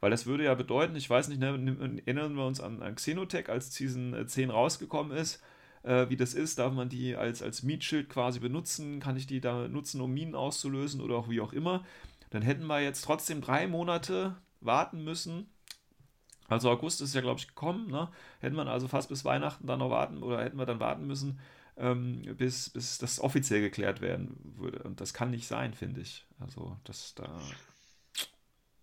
Weil 0.00 0.10
das 0.10 0.26
würde 0.26 0.44
ja 0.44 0.54
bedeuten, 0.54 0.96
ich 0.96 1.08
weiß 1.08 1.28
nicht, 1.28 1.40
ne, 1.40 2.00
erinnern 2.06 2.34
wir 2.34 2.46
uns 2.46 2.60
an, 2.60 2.82
an 2.82 2.94
Xenotech, 2.94 3.48
als 3.48 3.74
Season 3.74 4.26
10 4.26 4.50
rausgekommen 4.50 5.16
ist, 5.16 5.42
äh, 5.82 6.08
wie 6.08 6.16
das 6.16 6.34
ist. 6.34 6.58
Darf 6.58 6.72
man 6.72 6.88
die 6.88 7.16
als, 7.16 7.42
als 7.42 7.62
Mietschild 7.62 8.08
quasi 8.08 8.40
benutzen? 8.40 9.00
Kann 9.00 9.16
ich 9.16 9.26
die 9.26 9.40
da 9.40 9.68
nutzen, 9.68 10.00
um 10.00 10.12
Minen 10.12 10.34
auszulösen 10.34 11.00
oder 11.00 11.16
auch 11.16 11.28
wie 11.28 11.40
auch 11.40 11.52
immer? 11.52 11.84
Dann 12.30 12.42
hätten 12.42 12.66
wir 12.66 12.80
jetzt 12.80 13.02
trotzdem 13.02 13.40
drei 13.40 13.66
Monate 13.66 14.36
warten 14.60 15.04
müssen. 15.04 15.50
Also 16.48 16.70
August 16.70 17.00
ist 17.00 17.14
ja, 17.14 17.20
glaube 17.20 17.38
ich, 17.40 17.48
gekommen. 17.48 17.90
Ne? 17.90 18.08
Hätten 18.40 18.56
wir 18.56 18.66
also 18.66 18.88
fast 18.88 19.08
bis 19.08 19.24
Weihnachten 19.24 19.66
dann 19.66 19.78
noch 19.80 19.90
warten 19.90 20.22
oder 20.22 20.42
hätten 20.42 20.58
wir 20.58 20.66
dann 20.66 20.80
warten 20.80 21.06
müssen, 21.06 21.38
ähm, 21.76 22.22
bis, 22.36 22.70
bis 22.70 22.98
das 22.98 23.20
offiziell 23.20 23.60
geklärt 23.60 24.00
werden 24.00 24.36
würde. 24.56 24.82
Und 24.82 25.00
das 25.00 25.14
kann 25.14 25.30
nicht 25.30 25.46
sein, 25.46 25.74
finde 25.74 26.00
ich. 26.00 26.26
Also 26.40 26.76
das 26.84 27.14
da 27.14 27.40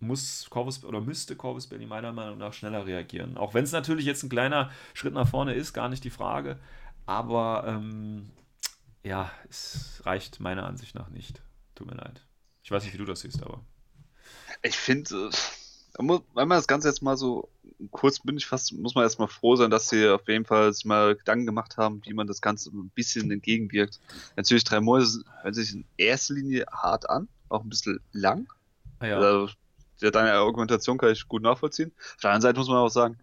muss 0.00 0.46
Corvus 0.50 0.84
oder 0.84 1.00
müsste 1.00 1.36
Corvus 1.36 1.66
Belli 1.66 1.86
meiner 1.86 2.12
Meinung 2.12 2.38
nach 2.38 2.52
schneller 2.52 2.86
reagieren. 2.86 3.36
Auch 3.36 3.54
wenn 3.54 3.64
es 3.64 3.72
natürlich 3.72 4.04
jetzt 4.04 4.22
ein 4.22 4.28
kleiner 4.28 4.70
Schritt 4.94 5.14
nach 5.14 5.28
vorne 5.28 5.54
ist, 5.54 5.72
gar 5.72 5.88
nicht 5.88 6.04
die 6.04 6.10
Frage. 6.10 6.58
Aber 7.06 7.64
ähm, 7.66 8.30
ja, 9.02 9.30
es 9.48 10.02
reicht 10.04 10.40
meiner 10.40 10.66
Ansicht 10.66 10.94
nach 10.94 11.08
nicht. 11.08 11.42
Tut 11.74 11.88
mir 11.88 11.96
leid. 11.96 12.24
Ich 12.62 12.70
weiß 12.70 12.84
nicht, 12.84 12.92
wie 12.94 12.98
du 12.98 13.04
das 13.04 13.20
siehst, 13.20 13.42
aber. 13.42 13.60
Ich 14.62 14.76
finde, 14.76 15.30
wenn 15.98 16.20
man 16.34 16.50
das 16.50 16.66
Ganze 16.66 16.88
jetzt 16.88 17.02
mal 17.02 17.16
so 17.16 17.48
kurz 17.90 18.20
bin 18.20 18.36
ich 18.36 18.46
fast, 18.46 18.72
muss 18.72 18.94
man 18.94 19.04
erstmal 19.04 19.28
froh 19.28 19.56
sein, 19.56 19.70
dass 19.70 19.88
sie 19.88 20.08
auf 20.08 20.28
jeden 20.28 20.44
Fall 20.44 20.72
sich 20.72 20.84
mal 20.84 21.16
Gedanken 21.16 21.46
gemacht 21.46 21.76
haben, 21.76 22.02
wie 22.04 22.12
man 22.12 22.26
das 22.26 22.40
Ganze 22.40 22.70
ein 22.70 22.90
bisschen 22.90 23.30
entgegenwirkt. 23.30 24.00
Natürlich, 24.36 24.64
drei 24.64 24.80
Monate 24.80 25.24
hören 25.42 25.54
sich 25.54 25.72
in 25.72 25.84
erster 25.96 26.34
Linie 26.34 26.66
hart 26.70 27.08
an, 27.08 27.28
auch 27.48 27.62
ein 27.62 27.68
bisschen 27.68 28.00
lang. 28.12 28.52
Ja. 29.00 29.18
Also, 29.18 29.52
deine 30.00 30.32
Argumentation 30.32 30.98
kann 30.98 31.10
ich 31.10 31.26
gut 31.28 31.42
nachvollziehen. 31.42 31.92
Auf 32.14 32.20
der 32.22 32.30
anderen 32.30 32.42
Seite 32.42 32.58
muss 32.58 32.68
man 32.68 32.78
auch 32.78 32.88
sagen, 32.88 33.18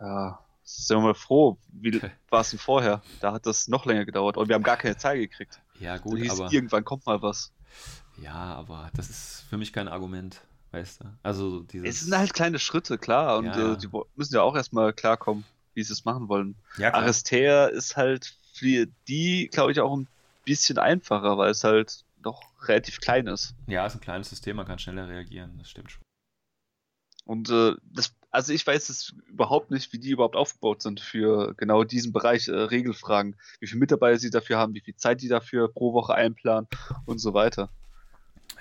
ja, 0.00 0.38
sind 0.64 0.96
wir 0.98 1.02
mal 1.02 1.14
froh, 1.14 1.58
wie 1.72 2.00
war 2.30 2.40
es 2.40 2.50
denn 2.50 2.58
vorher? 2.58 3.02
Da 3.20 3.32
hat 3.32 3.46
das 3.46 3.68
noch 3.68 3.86
länger 3.86 4.04
gedauert 4.04 4.36
und 4.36 4.48
wir 4.48 4.54
haben 4.54 4.62
gar 4.62 4.76
keine 4.76 4.96
Zeit 4.96 5.18
gekriegt. 5.18 5.60
Ja, 5.78 5.98
gut, 5.98 6.18
hieß, 6.18 6.40
aber. 6.40 6.52
Irgendwann 6.52 6.84
kommt 6.84 7.06
mal 7.06 7.22
was. 7.22 7.52
Ja, 8.20 8.34
aber 8.34 8.90
das 8.94 9.10
ist 9.10 9.44
für 9.48 9.56
mich 9.56 9.72
kein 9.72 9.88
Argument, 9.88 10.40
weißt 10.72 11.00
du? 11.00 11.04
Also, 11.22 11.60
dieses. 11.60 11.88
Es 11.88 12.00
sind 12.02 12.16
halt 12.16 12.34
kleine 12.34 12.58
Schritte, 12.58 12.98
klar, 12.98 13.38
und 13.38 13.46
ja. 13.46 13.72
äh, 13.72 13.76
die 13.76 13.88
müssen 14.16 14.34
ja 14.34 14.42
auch 14.42 14.54
erstmal 14.54 14.92
klarkommen, 14.92 15.44
wie 15.74 15.82
sie 15.82 15.92
es 15.92 16.04
machen 16.04 16.28
wollen. 16.28 16.54
Ja, 16.76 16.94
Aristea 16.94 17.66
ist 17.66 17.96
halt 17.96 18.34
für 18.52 18.86
die, 19.08 19.48
glaube 19.52 19.72
ich, 19.72 19.80
auch 19.80 19.96
ein 19.96 20.06
bisschen 20.44 20.78
einfacher, 20.78 21.38
weil 21.38 21.50
es 21.50 21.64
halt 21.64 22.04
doch 22.22 22.42
relativ 22.66 23.00
klein 23.00 23.26
ist. 23.26 23.54
Ja, 23.66 23.86
es 23.86 23.94
ist 23.94 24.00
ein 24.00 24.04
kleines 24.04 24.30
System, 24.30 24.56
man 24.56 24.66
kann 24.66 24.78
schneller 24.78 25.08
reagieren, 25.08 25.58
das 25.58 25.68
stimmt 25.68 25.90
schon. 25.90 26.02
Und 27.24 27.50
äh, 27.50 27.74
das, 27.84 28.14
also 28.30 28.52
ich 28.52 28.66
weiß 28.66 28.88
es 28.88 29.14
überhaupt 29.28 29.70
nicht, 29.70 29.92
wie 29.92 29.98
die 29.98 30.10
überhaupt 30.10 30.34
aufgebaut 30.36 30.82
sind 30.82 31.00
für 31.00 31.54
genau 31.54 31.84
diesen 31.84 32.12
Bereich 32.12 32.48
äh, 32.48 32.52
Regelfragen. 32.52 33.36
Wie 33.60 33.66
viele 33.66 33.78
Mitarbeiter 33.78 34.18
sie 34.18 34.30
dafür 34.30 34.58
haben, 34.58 34.74
wie 34.74 34.80
viel 34.80 34.96
Zeit 34.96 35.22
die 35.22 35.28
dafür 35.28 35.72
pro 35.72 35.92
Woche 35.92 36.14
einplanen 36.14 36.66
und 37.06 37.18
so 37.18 37.32
weiter. 37.32 37.70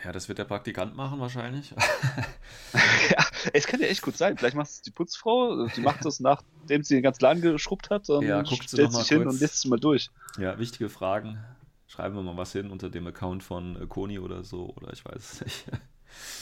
Ja, 0.03 0.11
das 0.11 0.27
wird 0.27 0.39
der 0.39 0.45
Praktikant 0.45 0.95
machen 0.95 1.19
wahrscheinlich. 1.19 1.71
ja, 3.11 3.25
es 3.53 3.67
könnte 3.67 3.85
ja 3.85 3.91
echt 3.91 4.01
gut 4.01 4.17
sein. 4.17 4.37
Vielleicht 4.37 4.55
macht 4.55 4.69
es 4.69 4.81
die 4.81 4.91
Putzfrau, 4.91 5.67
die 5.67 5.81
macht 5.81 6.05
das 6.05 6.19
nachdem 6.19 6.83
sie 6.83 6.95
den 6.95 7.03
ganzen 7.03 7.23
Laden 7.23 7.41
geschrubbt 7.41 7.89
hat 7.89 8.09
und 8.09 8.25
ja, 8.25 8.43
stellt 8.45 8.93
sich 8.93 9.07
hin 9.07 9.27
und 9.27 9.39
lässt 9.39 9.55
es 9.55 9.65
mal 9.65 9.79
durch. 9.79 10.09
Ja, 10.37 10.57
wichtige 10.57 10.89
Fragen. 10.89 11.43
Schreiben 11.91 12.15
wir 12.15 12.21
mal 12.21 12.37
was 12.37 12.53
hin 12.53 12.71
unter 12.71 12.89
dem 12.89 13.05
Account 13.07 13.43
von 13.43 13.75
äh, 13.75 13.85
Koni 13.85 14.17
oder 14.17 14.45
so, 14.45 14.73
oder 14.77 14.93
ich 14.93 15.03
weiß 15.03 15.33
es 15.33 15.41
nicht. 15.41 15.65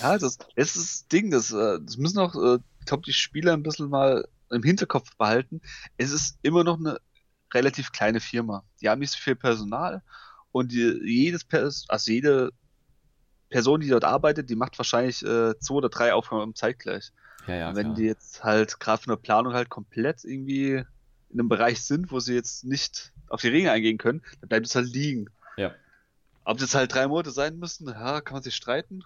Ja, 0.02 0.18
das, 0.18 0.40
das 0.56 0.76
ist 0.76 0.78
das 0.78 1.08
Ding, 1.10 1.30
das, 1.30 1.52
äh, 1.52 1.80
das 1.80 1.98
müssen 1.98 2.18
auch, 2.18 2.34
äh, 2.34 2.58
ich 2.80 2.86
glaube, 2.88 3.04
die 3.06 3.14
Spieler 3.14 3.54
ein 3.54 3.62
bisschen 3.62 3.88
mal 3.88 4.28
im 4.50 4.64
Hinterkopf 4.64 5.16
behalten. 5.16 5.62
Es 5.96 6.12
ist 6.12 6.40
immer 6.42 6.64
noch 6.64 6.80
eine 6.80 6.98
relativ 7.54 7.92
kleine 7.92 8.20
Firma. 8.20 8.64
Die 8.82 8.90
haben 8.90 8.98
nicht 8.98 9.12
so 9.12 9.20
viel 9.20 9.36
Personal 9.36 10.02
und 10.52 10.72
die, 10.72 11.00
jedes 11.04 11.44
Pers 11.44 11.86
also 11.88 12.12
jede 12.12 12.50
Person, 13.50 13.82
die 13.82 13.90
dort 13.90 14.06
arbeitet, 14.06 14.50
die 14.50 14.56
macht 14.56 14.76
wahrscheinlich 14.80 15.24
äh, 15.24 15.54
zwei 15.60 15.76
oder 15.76 15.90
drei 15.90 16.16
Aufgaben 16.16 16.56
zeitgleich. 16.56 17.12
Ja, 17.46 17.56
ja, 17.56 17.70
und 17.70 17.76
wenn 17.76 17.88
klar. 17.88 17.96
die 17.96 18.06
jetzt 18.06 18.44
halt 18.44 18.80
gerade 18.80 19.04
von 19.04 19.12
der 19.12 19.22
Planung 19.22 19.54
halt 19.54 19.70
komplett 19.70 20.24
irgendwie 20.24 20.84
in 21.30 21.40
einem 21.40 21.50
Bereich 21.50 21.84
sind, 21.84 22.12
wo 22.12 22.20
sie 22.20 22.34
jetzt 22.34 22.66
nicht 22.66 23.14
auf 23.28 23.42
die 23.42 23.50
Regeln 23.50 23.72
eingehen 23.72 24.00
können, 24.00 24.24
dann 24.42 24.50
bleibt 24.50 24.66
es 24.66 24.74
halt 24.74 24.88
liegen. 24.88 25.30
Ob 26.50 26.58
das 26.58 26.74
halt 26.74 26.92
drei 26.92 27.08
Monate 27.08 27.30
sein 27.30 27.60
müssten, 27.60 27.88
ja, 27.88 28.22
kann 28.22 28.34
man 28.34 28.42
sich 28.42 28.56
streiten. 28.56 29.04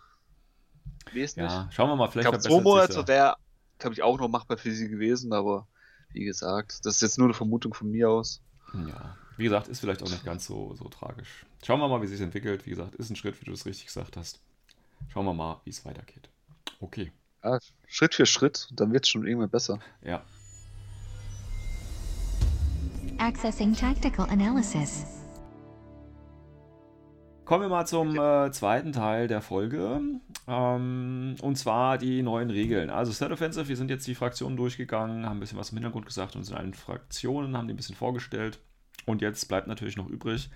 Weiß 1.13 1.35
ja, 1.35 1.69
schauen 1.73 1.89
wir 1.89 1.97
mal, 1.97 2.07
vielleicht. 2.07 2.25
Ich 2.25 2.31
glaube, 2.31 2.41
zwei 2.41 2.61
Monate 2.61 3.05
wäre, 3.05 3.35
glaube 3.79 3.95
ich, 3.95 4.01
auch 4.01 4.17
noch 4.17 4.29
machbar 4.29 4.55
für 4.55 4.71
sie 4.71 4.87
gewesen, 4.87 5.33
aber 5.33 5.67
wie 6.13 6.23
gesagt, 6.23 6.85
das 6.85 6.95
ist 6.95 7.01
jetzt 7.01 7.17
nur 7.17 7.27
eine 7.27 7.33
Vermutung 7.33 7.73
von 7.73 7.91
mir 7.91 8.09
aus. 8.09 8.39
Ja, 8.87 9.17
wie 9.35 9.43
gesagt, 9.43 9.67
ist 9.67 9.81
vielleicht 9.81 10.01
auch 10.03 10.09
nicht 10.09 10.23
ganz 10.23 10.45
so, 10.45 10.73
so 10.75 10.87
tragisch. 10.87 11.45
Schauen 11.65 11.81
wir 11.81 11.89
mal, 11.89 12.01
wie 12.01 12.07
sich 12.07 12.21
entwickelt. 12.21 12.65
Wie 12.65 12.69
gesagt, 12.69 12.95
ist 12.95 13.09
ein 13.09 13.17
Schritt, 13.17 13.41
wie 13.41 13.45
du 13.45 13.51
es 13.51 13.65
richtig 13.65 13.87
gesagt 13.87 14.15
hast. 14.15 14.39
Schauen 15.11 15.25
wir 15.25 15.33
mal, 15.33 15.59
wie 15.65 15.71
es 15.71 15.83
weitergeht. 15.83 16.29
Okay. 16.79 17.11
Ja, 17.43 17.59
Schritt 17.87 18.15
für 18.15 18.25
Schritt, 18.25 18.69
dann 18.71 18.93
wird 18.93 19.03
es 19.03 19.09
schon 19.09 19.27
irgendwann 19.27 19.49
besser. 19.49 19.79
Ja. 20.01 20.23
Accessing 23.17 23.75
Tactical 23.75 24.29
Analysis. 24.29 25.12
Kommen 27.45 27.63
wir 27.63 27.69
mal 27.69 27.85
zum 27.85 28.17
äh, 28.17 28.51
zweiten 28.51 28.93
Teil 28.93 29.27
der 29.27 29.41
Folge. 29.41 29.99
Ähm, 30.47 31.35
und 31.41 31.57
zwar 31.57 31.97
die 31.97 32.21
neuen 32.21 32.49
Regeln. 32.49 32.89
Also 32.89 33.11
Set 33.11 33.31
Offensive, 33.31 33.67
wir 33.67 33.75
sind 33.75 33.89
jetzt 33.89 34.07
die 34.07 34.15
Fraktionen 34.15 34.55
durchgegangen, 34.55 35.25
haben 35.25 35.37
ein 35.37 35.39
bisschen 35.41 35.57
was 35.57 35.71
im 35.71 35.77
Hintergrund 35.77 36.05
gesagt 36.05 36.37
und 36.37 36.43
sind 36.45 36.55
allen 36.55 36.73
Fraktionen, 36.73 37.57
haben 37.57 37.67
die 37.67 37.73
ein 37.73 37.77
bisschen 37.77 37.97
vorgestellt. 37.97 38.59
Und 39.05 39.21
jetzt 39.21 39.49
bleibt 39.49 39.67
natürlich 39.67 39.97
noch 39.97 40.07
übrig, 40.07 40.49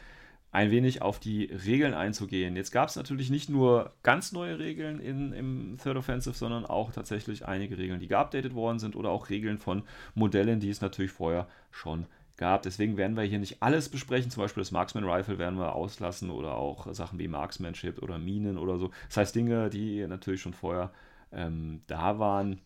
ein 0.51 0.71
wenig 0.71 1.01
auf 1.01 1.19
die 1.19 1.45
Regeln 1.45 1.93
einzugehen. 1.93 2.55
Jetzt 2.55 2.71
gab 2.71 2.87
es 2.87 2.95
natürlich 2.95 3.29
nicht 3.29 3.49
nur 3.49 3.93
ganz 4.01 4.31
neue 4.31 4.57
Regeln 4.57 5.01
in, 5.01 5.33
im 5.33 5.77
Third 5.83 5.97
Offensive, 5.97 6.37
sondern 6.37 6.65
auch 6.65 6.93
tatsächlich 6.93 7.45
einige 7.45 7.77
Regeln, 7.77 7.99
die 7.99 8.07
geupdatet 8.07 8.55
worden 8.55 8.79
sind 8.79 8.95
oder 8.95 9.09
auch 9.09 9.29
Regeln 9.29 9.57
von 9.57 9.83
Modellen, 10.15 10.61
die 10.61 10.69
es 10.69 10.79
natürlich 10.79 11.11
vorher 11.11 11.49
schon 11.69 12.05
gab. 12.37 12.61
Deswegen 12.61 12.97
werden 12.97 13.17
wir 13.17 13.23
hier 13.23 13.39
nicht 13.39 13.61
alles 13.61 13.89
besprechen. 13.89 14.31
Zum 14.31 14.43
Beispiel 14.43 14.61
das 14.61 14.71
Marksman 14.71 15.03
Rifle 15.03 15.37
werden 15.37 15.59
wir 15.59 15.75
auslassen 15.75 16.29
oder 16.29 16.55
auch 16.55 16.91
Sachen 16.93 17.19
wie 17.19 17.27
Marksmanship 17.27 18.01
oder 18.01 18.17
Minen 18.17 18.57
oder 18.57 18.77
so. 18.77 18.91
Das 19.07 19.17
heißt 19.17 19.35
Dinge, 19.35 19.69
die 19.69 20.05
natürlich 20.07 20.41
schon 20.41 20.53
vorher 20.53 20.91
ähm, 21.31 21.81
da 21.87 22.19
waren. 22.19 22.61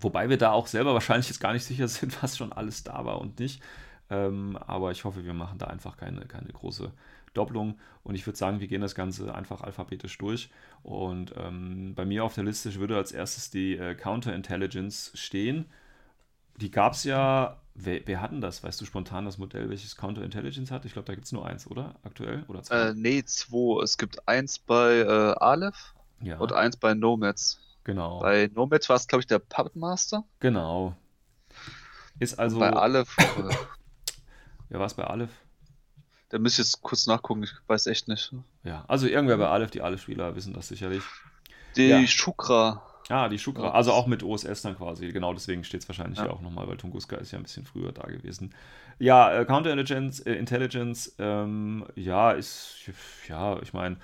Wobei 0.00 0.28
wir 0.28 0.38
da 0.38 0.52
auch 0.52 0.66
selber 0.66 0.94
wahrscheinlich 0.94 1.28
jetzt 1.28 1.40
gar 1.40 1.52
nicht 1.52 1.64
sicher 1.64 1.88
sind, 1.88 2.22
was 2.22 2.36
schon 2.36 2.52
alles 2.52 2.84
da 2.84 3.04
war 3.04 3.20
und 3.20 3.38
nicht. 3.40 3.62
Ähm, 4.10 4.56
aber 4.58 4.90
ich 4.90 5.04
hoffe, 5.04 5.24
wir 5.24 5.34
machen 5.34 5.58
da 5.58 5.66
einfach 5.66 5.96
keine, 5.96 6.26
keine 6.26 6.48
große 6.48 6.92
Doppelung. 7.32 7.78
Und 8.02 8.14
ich 8.14 8.26
würde 8.26 8.38
sagen, 8.38 8.60
wir 8.60 8.68
gehen 8.68 8.82
das 8.82 8.94
Ganze 8.94 9.34
einfach 9.34 9.62
alphabetisch 9.62 10.18
durch. 10.18 10.50
Und 10.82 11.32
ähm, 11.36 11.94
bei 11.94 12.04
mir 12.04 12.24
auf 12.24 12.34
der 12.34 12.44
Liste 12.44 12.74
würde 12.74 12.96
als 12.96 13.12
erstes 13.12 13.50
die 13.50 13.76
äh, 13.76 13.94
Counterintelligence 13.94 15.12
stehen. 15.14 15.66
Die 16.60 16.70
gab 16.70 16.92
es 16.92 17.04
ja 17.04 17.61
Wer, 17.74 18.06
wer 18.06 18.20
hat 18.20 18.32
denn 18.32 18.40
das? 18.40 18.62
Weißt 18.62 18.80
du 18.80 18.84
spontan 18.84 19.24
das 19.24 19.38
Modell, 19.38 19.70
welches 19.70 19.96
Counterintelligence 19.96 20.70
hat? 20.70 20.84
Ich 20.84 20.92
glaube, 20.92 21.06
da 21.06 21.14
gibt 21.14 21.26
es 21.26 21.32
nur 21.32 21.46
eins, 21.46 21.66
oder? 21.66 21.94
Aktuell? 22.02 22.44
Oder 22.48 22.62
zwei? 22.62 22.88
Äh, 22.88 22.94
nee, 22.94 23.24
zwei. 23.24 23.82
Es 23.82 23.96
gibt 23.96 24.28
eins 24.28 24.58
bei 24.58 24.98
äh, 24.98 25.34
Aleph 25.38 25.94
ja. 26.20 26.38
und 26.38 26.52
eins 26.52 26.76
bei 26.76 26.94
Nomads. 26.94 27.60
Genau. 27.84 28.20
Bei 28.20 28.50
Nomads 28.54 28.88
war 28.88 28.96
es, 28.96 29.06
glaube 29.06 29.20
ich, 29.20 29.26
der 29.26 29.38
Puppet 29.38 29.74
Master. 29.76 30.24
Genau. 30.40 30.94
Ist 32.18 32.38
also. 32.38 32.58
Bei 32.58 32.70
Aleph. 32.70 33.16
Wer 34.68 34.78
war 34.78 34.86
es 34.86 34.94
bei 34.94 35.04
Aleph? 35.04 35.30
Da 36.28 36.38
muss 36.38 36.52
ich 36.52 36.58
jetzt 36.58 36.80
kurz 36.80 37.06
nachgucken, 37.06 37.42
ich 37.42 37.52
weiß 37.66 37.86
echt 37.88 38.08
nicht. 38.08 38.34
Ja, 38.64 38.84
also 38.88 39.06
irgendwer 39.06 39.36
bei 39.36 39.48
Aleph, 39.48 39.70
die 39.70 39.82
Aleph-Spieler 39.82 40.34
wissen 40.34 40.54
das 40.54 40.68
sicherlich. 40.68 41.02
Die 41.76 41.88
Ja. 41.88 42.06
Shukra. 42.06 42.82
Ah, 43.08 43.28
die 43.28 43.38
Shukra. 43.38 43.64
Ja. 43.64 43.70
Also 43.72 43.92
auch 43.92 44.06
mit 44.06 44.22
OSS 44.22 44.62
dann 44.62 44.76
quasi. 44.76 45.08
Genau, 45.08 45.32
deswegen 45.32 45.64
steht 45.64 45.82
es 45.82 45.88
wahrscheinlich 45.88 46.18
Ja. 46.18 46.24
hier 46.24 46.32
auch 46.32 46.40
nochmal, 46.40 46.68
weil 46.68 46.76
Tunguska 46.76 47.16
ist 47.16 47.32
ja 47.32 47.38
ein 47.38 47.42
bisschen 47.42 47.64
früher 47.64 47.92
da 47.92 48.02
gewesen. 48.06 48.54
Ja, 48.98 49.32
äh, 49.32 49.44
Counterintelligence, 49.44 50.20
äh, 50.20 50.34
Intelligence, 50.34 51.14
ähm, 51.18 51.84
ja, 51.96 52.30
ist, 52.32 52.90
ja, 53.28 53.60
ich 53.60 53.72
meine, 53.72 53.96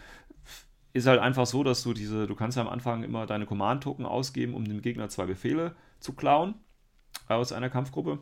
ist 0.93 1.07
halt 1.07 1.21
einfach 1.21 1.47
so, 1.47 1.63
dass 1.63 1.83
du 1.83 1.93
diese, 1.93 2.27
du 2.27 2.35
kannst 2.35 2.57
ja 2.57 2.63
am 2.63 2.69
Anfang 2.69 3.05
immer 3.05 3.27
deine 3.27 3.47
Command-Token 3.47 4.05
ausgeben, 4.07 4.55
um 4.55 4.65
dem 4.65 4.83
Gegner 4.83 5.09
zwei 5.09 5.27
Befehle 5.27 5.77
zu 6.01 6.15
klauen 6.15 6.55
aus 7.29 7.53
einer 7.53 7.71
Kampfgruppe, 7.71 8.19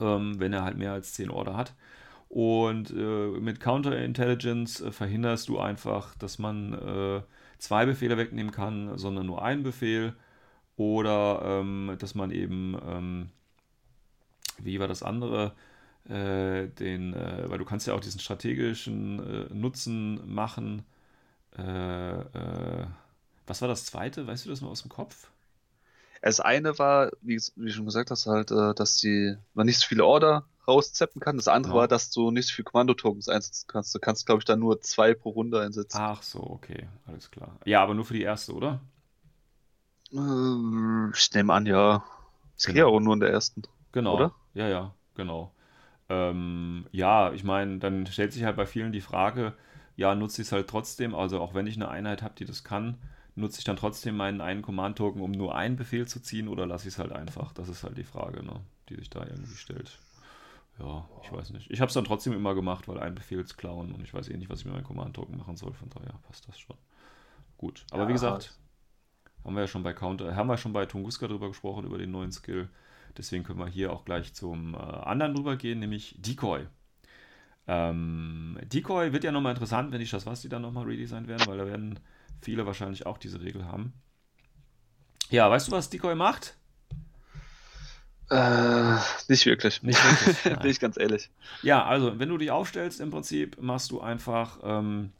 ähm, 0.00 0.38
wenn 0.38 0.52
er 0.52 0.64
halt 0.64 0.76
mehr 0.76 0.92
als 0.92 1.14
10 1.14 1.30
Order 1.30 1.56
hat. 1.56 1.74
Und 2.28 2.90
äh, 2.90 3.40
mit 3.40 3.60
Counterintelligence 3.60 4.80
äh, 4.82 4.92
verhinderst 4.92 5.48
du 5.48 5.58
einfach, 5.58 6.14
dass 6.16 6.38
man 6.38 6.74
äh, 6.74 7.22
zwei 7.58 7.86
Befehle 7.86 8.16
wegnehmen 8.16 8.52
kann, 8.52 8.96
sondern 8.98 9.26
nur 9.26 9.42
einen 9.42 9.62
Befehl. 9.62 10.14
Oder 10.76 11.40
ähm, 11.44 11.96
dass 11.98 12.14
man 12.14 12.30
eben, 12.30 12.76
ähm, 12.86 13.30
wie 14.58 14.78
war 14.80 14.88
das 14.88 15.02
andere, 15.02 15.54
äh, 16.08 16.68
den, 16.68 17.14
äh, 17.14 17.50
weil 17.50 17.58
du 17.58 17.64
kannst 17.64 17.86
ja 17.86 17.94
auch 17.94 18.00
diesen 18.00 18.20
strategischen 18.20 19.50
äh, 19.50 19.54
Nutzen 19.54 20.32
machen. 20.32 20.84
Äh, 21.56 22.20
äh, 22.20 22.86
was 23.46 23.60
war 23.60 23.68
das 23.68 23.86
zweite? 23.86 24.26
Weißt 24.26 24.46
du 24.46 24.50
das 24.50 24.60
noch 24.60 24.70
aus 24.70 24.82
dem 24.82 24.90
Kopf? 24.90 25.30
Das 26.22 26.40
eine 26.40 26.78
war, 26.78 27.10
wie, 27.22 27.40
wie 27.56 27.70
schon 27.72 27.86
gesagt 27.86 28.10
hast, 28.10 28.26
halt, 28.26 28.50
äh, 28.50 28.74
dass 28.74 28.96
die, 28.98 29.36
man 29.54 29.66
nicht 29.66 29.78
so 29.80 29.86
viele 29.86 30.04
Order 30.04 30.46
rauszeppen 30.66 31.20
kann. 31.20 31.36
Das 31.36 31.48
andere 31.48 31.74
Ja. 31.74 31.78
war, 31.78 31.88
dass 31.88 32.10
du 32.10 32.30
nicht 32.30 32.48
so 32.48 32.54
viele 32.54 32.64
Kommandotokens 32.64 33.28
einsetzen 33.28 33.66
kannst. 33.68 33.94
Du 33.94 33.98
kannst, 34.00 34.26
glaube 34.26 34.40
ich, 34.40 34.44
dann 34.44 34.60
nur 34.60 34.80
zwei 34.80 35.14
pro 35.14 35.30
Runde 35.30 35.60
einsetzen. 35.60 35.98
Ach 35.98 36.22
so, 36.22 36.40
okay, 36.42 36.88
alles 37.06 37.30
klar. 37.30 37.58
Ja, 37.66 37.82
aber 37.82 37.94
nur 37.94 38.04
für 38.06 38.14
die 38.14 38.22
erste, 38.22 38.54
oder? 38.54 38.80
Ähm, 40.12 41.12
Ich 41.16 41.32
nehme 41.32 41.52
an, 41.54 41.64
ja. 41.66 42.04
Es 42.56 42.66
geht 42.66 42.74
Genau. 42.74 42.86
ja 42.86 42.86
auch 42.86 43.00
nur 43.00 43.14
in 43.14 43.20
der 43.20 43.30
ersten. 43.30 43.62
Genau. 43.92 44.14
Oder? 44.14 44.34
Ja, 44.54 44.68
ja, 44.68 44.94
genau. 45.14 45.52
Ähm, 46.10 46.86
ja, 46.92 47.32
ich 47.32 47.44
meine, 47.44 47.78
dann 47.78 48.06
stellt 48.06 48.32
sich 48.32 48.44
halt 48.44 48.56
bei 48.56 48.66
vielen 48.66 48.92
die 48.92 49.00
Frage, 49.02 49.54
ja, 49.96 50.14
nutze 50.14 50.42
ich 50.42 50.48
es 50.48 50.52
halt 50.52 50.68
trotzdem, 50.68 51.14
also 51.14 51.40
auch 51.40 51.54
wenn 51.54 51.66
ich 51.66 51.76
eine 51.76 51.88
Einheit 51.88 52.22
habe, 52.22 52.34
die 52.36 52.44
das 52.46 52.64
kann, 52.64 52.98
nutze 53.38 53.58
ich 53.58 53.64
dann 53.64 53.76
trotzdem 53.76 54.16
meinen 54.16 54.40
einen 54.40 54.62
Command-Token, 54.62 55.20
um 55.22 55.32
nur 55.32 55.54
einen 55.56 55.76
Befehl 55.76 56.06
zu 56.08 56.20
ziehen 56.20 56.48
oder 56.48 56.66
lasse 56.66 56.88
ich 56.88 56.94
es 56.94 56.98
halt 56.98 57.12
einfach? 57.12 57.52
Das 57.52 57.68
ist 57.68 57.84
halt 57.84 57.98
die 57.98 58.04
Frage, 58.04 58.44
ne, 58.44 58.60
die 58.88 58.96
sich 58.96 59.10
da 59.10 59.24
irgendwie 59.26 59.56
stellt. 59.56 60.00
Ja, 60.78 61.08
ich 61.22 61.32
weiß 61.32 61.50
nicht. 61.50 61.70
Ich 61.70 61.80
habe 61.80 61.88
es 61.88 61.94
dann 61.94 62.04
trotzdem 62.04 62.32
immer 62.34 62.54
gemacht, 62.54 62.88
weil 62.88 62.98
ein 63.00 63.14
Befehl 63.14 63.44
zu 63.44 63.56
klauen 63.56 63.92
und 63.92 64.02
ich 64.02 64.14
weiß 64.14 64.28
eh 64.28 64.36
nicht, 64.36 64.50
was 64.50 64.60
ich 64.60 64.64
mit 64.66 64.74
meinem 64.74 64.84
Command-Token 64.84 65.36
machen 65.36 65.56
soll, 65.56 65.72
von 65.74 65.90
daher 65.90 66.14
passt 66.28 66.48
das 66.48 66.58
schon. 66.58 66.76
Gut, 67.58 67.86
aber 67.90 68.08
wie 68.08 68.12
Ja, 68.12 68.14
gesagt, 68.14 68.54
haben 69.44 69.54
wir 69.56 69.62
ja 69.62 69.68
schon 69.68 69.82
bei 69.82 69.92
Counter, 69.94 70.36
haben 70.36 70.48
wir 70.48 70.56
schon 70.58 70.72
bei 70.72 70.86
Tunguska 70.86 71.26
drüber 71.28 71.48
gesprochen, 71.48 71.86
über 71.86 71.98
den 71.98 72.10
neuen 72.12 72.32
Skill. 72.32 72.68
Deswegen 73.16 73.44
können 73.44 73.58
wir 73.58 73.68
hier 73.68 73.92
auch 73.92 74.04
gleich 74.04 74.34
zum 74.34 74.74
äh, 74.74 74.78
anderen 74.78 75.36
rübergehen, 75.36 75.80
nämlich 75.80 76.16
Decoy. 76.18 76.66
Ähm, 77.66 78.58
Decoy 78.64 79.12
wird 79.12 79.24
ja 79.24 79.32
nochmal 79.32 79.52
interessant, 79.52 79.92
wenn 79.92 80.00
die 80.00 80.06
Shaswasti 80.06 80.48
dann 80.48 80.62
nochmal 80.62 80.84
redesigned 80.86 81.28
werden, 81.28 81.46
weil 81.46 81.58
da 81.58 81.66
werden 81.66 81.98
viele 82.40 82.66
wahrscheinlich 82.66 83.06
auch 83.06 83.18
diese 83.18 83.40
Regel 83.40 83.66
haben. 83.66 83.92
Ja, 85.30 85.50
weißt 85.50 85.68
du, 85.68 85.72
was 85.72 85.90
Decoy 85.90 86.14
macht? 86.14 86.56
Äh, 88.30 88.96
nicht 89.28 89.46
wirklich. 89.46 89.82
Nicht 89.82 90.02
wirklich. 90.04 90.58
Bin 90.60 90.70
ich 90.70 90.80
ganz 90.80 90.98
ehrlich. 90.98 91.30
Ja, 91.62 91.84
also 91.84 92.18
wenn 92.18 92.28
du 92.28 92.36
dich 92.38 92.50
aufstellst, 92.50 93.00
im 93.00 93.10
Prinzip 93.10 93.60
machst 93.60 93.90
du 93.90 94.00
einfach, 94.00 94.58
ähm, 94.62 95.12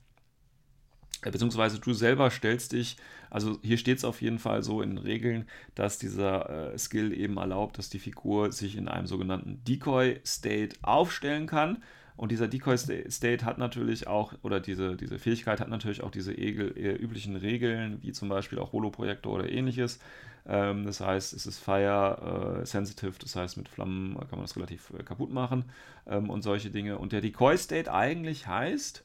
äh, 1.23 1.31
beziehungsweise 1.31 1.79
du 1.79 1.93
selber 1.95 2.31
stellst 2.31 2.73
dich, 2.73 2.97
also 3.31 3.59
hier 3.63 3.79
steht 3.79 3.99
es 3.99 4.05
auf 4.05 4.23
jeden 4.23 4.39
Fall 4.39 4.63
so 4.63 4.83
in 4.83 4.91
den 4.91 4.99
Regeln, 4.99 5.49
dass 5.75 5.99
dieser 5.99 6.73
äh, 6.73 6.79
Skill 6.79 7.13
eben 7.13 7.37
erlaubt, 7.37 7.79
dass 7.79 7.91
die 7.91 7.99
Figur 7.99 8.53
sich 8.53 8.77
in 8.77 8.89
einem 8.89 9.07
sogenannten 9.07 9.63
Decoy-State 9.65 10.77
aufstellen 10.83 11.47
kann. 11.47 11.83
Und 12.19 12.33
dieser 12.33 12.49
Decoy-State 12.49 13.45
hat 13.45 13.59
natürlich 13.59 14.09
auch, 14.09 14.35
oder 14.43 14.59
diese, 14.59 14.97
diese 14.97 15.21
Fähigkeit 15.21 15.61
hat 15.61 15.69
natürlich 15.69 16.03
auch 16.03 16.11
diese 16.11 16.37
Egel, 16.37 16.77
äh, 16.77 16.95
üblichen 16.97 17.37
Regeln, 17.37 18.03
wie 18.03 18.11
zum 18.11 18.29
Beispiel 18.29 18.59
auch 18.59 18.73
Holoprojektor 18.73 19.33
oder 19.33 19.49
ähnliches. 19.49 20.01
Ähm, 20.45 20.85
das 20.85 21.01
heißt, 21.01 21.33
es 21.33 21.47
ist 21.47 21.61
Fire 21.61 22.61
äh, 22.61 22.67
Sensitive, 22.67 23.13
das 23.21 23.37
heißt, 23.37 23.57
mit 23.57 23.69
Flammen 23.69 24.17
kann 24.19 24.31
man 24.33 24.41
das 24.41 24.57
relativ 24.57 24.93
äh, 24.99 25.05
kaputt 25.05 25.31
machen 25.31 25.67
ähm, 26.09 26.29
und 26.29 26.43
solche 26.43 26.73
Dinge. 26.73 26.99
Und 26.99 27.13
der 27.13 27.21
Decoy 27.21 27.57
State 27.57 27.93
eigentlich 27.93 28.49
heißt, 28.49 29.05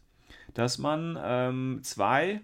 dass 0.55 0.80
man 0.80 1.16
ähm, 1.24 1.82
zwei, 1.84 2.41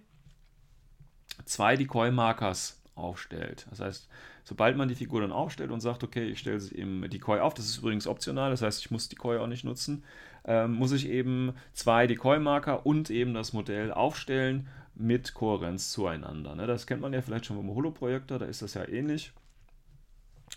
zwei 1.46 1.78
Decoy 1.78 2.12
Markers 2.12 2.80
aufstellt. 2.94 3.66
Das 3.72 3.80
heißt, 3.80 4.08
sobald 4.50 4.76
man 4.76 4.88
die 4.88 4.96
Figur 4.96 5.22
dann 5.22 5.32
aufstellt 5.32 5.70
und 5.70 5.80
sagt, 5.80 6.04
okay, 6.04 6.28
ich 6.28 6.40
stelle 6.40 6.60
sie 6.60 6.74
im 6.74 7.08
Decoy 7.08 7.40
auf, 7.40 7.54
das 7.54 7.68
ist 7.68 7.78
übrigens 7.78 8.08
optional, 8.08 8.50
das 8.50 8.64
heißt, 8.64 8.80
ich 8.80 8.90
muss 8.90 9.08
Decoy 9.08 9.38
auch 9.38 9.46
nicht 9.46 9.64
nutzen, 9.64 10.04
ähm, 10.44 10.74
muss 10.74 10.92
ich 10.92 11.08
eben 11.08 11.54
zwei 11.74 12.08
Decoy-Marker 12.08 12.84
und 12.84 13.12
eben 13.12 13.36
das 13.36 13.54
Modell 13.54 13.94
aufstellen 13.94 14.68
mit 14.96 15.36
Kohärenz 15.36 15.92
zueinander. 15.92 16.56
Ne? 16.56 16.66
Das 16.66 16.88
kennt 16.88 17.00
man 17.00 17.14
ja 17.14 17.22
vielleicht 17.22 17.46
schon 17.46 17.58
beim 17.58 17.70
Holo-Projektor, 17.70 18.40
da 18.40 18.48
ist 18.48 18.64
das 18.64 18.74
ja 18.74 18.88
ähnlich. 18.88 19.34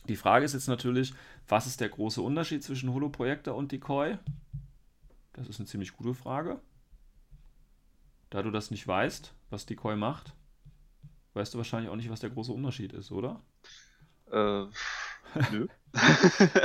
Die 0.09 0.17
Frage 0.17 0.47
ist 0.47 0.55
jetzt 0.55 0.69
natürlich, 0.69 1.13
was 1.47 1.67
ist 1.67 1.83
der 1.83 1.91
große 1.91 2.23
Unterschied 2.23 2.65
zwischen 2.65 2.95
Holo-Projektor 2.95 3.55
und 3.55 3.73
Decoy? 3.73 4.17
Das 5.35 5.49
ist 5.49 5.61
eine 5.61 5.67
ziemlich 5.67 5.93
gute 5.93 6.15
Frage. 6.15 6.61
Da 8.31 8.41
du 8.41 8.51
das 8.51 8.71
nicht 8.71 8.89
weißt, 8.89 9.35
was 9.51 9.67
Decoy 9.67 9.97
macht, 9.97 10.33
weißt 11.35 11.55
du 11.55 11.59
wahrscheinlich 11.59 11.91
auch 11.91 11.97
nicht, 11.97 12.11
was 12.11 12.21
der 12.21 12.31
große 12.31 12.53
Unterschied 12.53 12.93
ist, 12.93 13.13
oder? 13.13 13.41
Äh, 14.31 14.65
nö. 15.53 15.67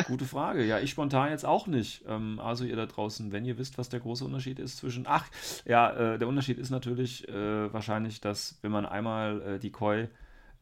Gute 0.08 0.26
Frage. 0.26 0.66
Ja, 0.66 0.80
ich 0.80 0.92
spontan 0.92 1.32
jetzt 1.32 1.46
auch 1.46 1.68
nicht. 1.68 2.04
Ähm, 2.08 2.40
also 2.40 2.66
ihr 2.66 2.76
da 2.76 2.86
draußen, 2.86 3.32
wenn 3.32 3.46
ihr 3.46 3.58
wisst, 3.58 3.78
was 3.78 3.90
der 3.90 4.00
große 4.00 4.26
Unterschied 4.26 4.60
ist 4.60 4.78
zwischen... 4.78 5.06
Ach, 5.08 5.26
ja, 5.66 5.92
äh, 5.92 6.20
der 6.20 6.28
Unterschied 6.28 6.58
ist 6.58 6.70
natürlich 6.70 7.28
äh, 7.28 7.72
wahrscheinlich, 7.74 8.22
dass 8.22 8.58
wenn 8.62 8.72
man 8.72 8.86
einmal 8.86 9.42
äh, 9.42 9.60
die 9.60 9.72
Koi 9.72 10.08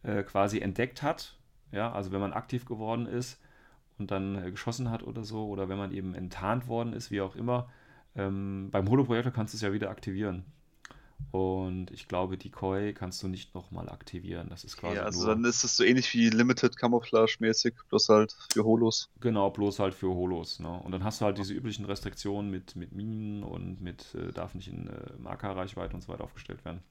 äh, 0.04 0.24
quasi 0.24 0.60
entdeckt 0.60 1.04
hat, 1.04 1.38
ja, 1.72 1.92
also 1.92 2.12
wenn 2.12 2.22
man 2.22 2.34
aktiv 2.34 2.66
geworden 2.66 3.06
ist 3.06 3.40
und 3.98 4.12
dann 4.12 4.36
äh, 4.36 4.52
geschossen 4.52 4.90
hat 4.90 5.04
oder 5.04 5.24
so, 5.24 5.48
oder 5.48 5.70
wenn 5.70 5.78
man 5.78 5.92
eben 5.92 6.16
enttarnt 6.16 6.68
worden 6.68 6.94
ist, 6.94 7.12
wie 7.12 7.22
auch 7.22 7.36
immer, 7.36 7.70
ähm, 8.16 8.70
beim 8.72 8.90
Holo-Projektor 8.90 9.32
kannst 9.34 9.54
du 9.54 9.58
es 9.58 9.62
ja 9.62 9.74
wieder 9.74 9.90
aktivieren. 9.90 10.46
Und 11.32 11.92
ich 11.92 12.08
glaube, 12.08 12.38
die 12.38 12.50
Koi 12.52 12.94
kannst 12.94 13.22
du 13.24 13.28
nicht 13.28 13.54
nochmal 13.56 13.90
aktivieren. 13.90 14.50
Das 14.50 14.64
ist 14.64 14.78
quasi 14.78 14.96
Ja, 14.96 15.04
also 15.04 15.26
nur... 15.26 15.28
dann 15.28 15.44
ist 15.46 15.64
es 15.64 15.76
so 15.78 15.84
ähnlich 15.84 16.14
wie 16.14 16.30
Limited 16.30 16.78
Camouflage 16.78 17.36
mäßig, 17.40 17.76
bloß 17.90 18.10
halt 18.10 18.36
für 18.54 18.64
Holos. 18.64 19.10
Genau, 19.20 19.50
bloß 19.50 19.80
halt 19.80 19.94
für 19.94 20.08
Holos. 20.08 20.60
Ne? 20.60 20.70
Und 20.70 20.92
dann 20.94 21.04
hast 21.04 21.20
du 21.22 21.26
halt 21.26 21.38
diese 21.38 21.54
üblichen 21.54 21.84
Restriktionen 21.86 22.50
mit, 22.52 22.76
mit 22.78 22.92
Minen 22.94 23.44
und 23.44 23.82
mit, 23.82 24.14
äh, 24.16 24.32
darf 24.34 24.56
nicht 24.56 24.68
in 24.70 24.88
äh, 24.88 25.18
Markerreichweite 25.18 25.96
und 25.96 26.02
so 26.02 26.10
weiter 26.14 26.24
aufgestellt 26.24 26.64
werden. 26.66 26.82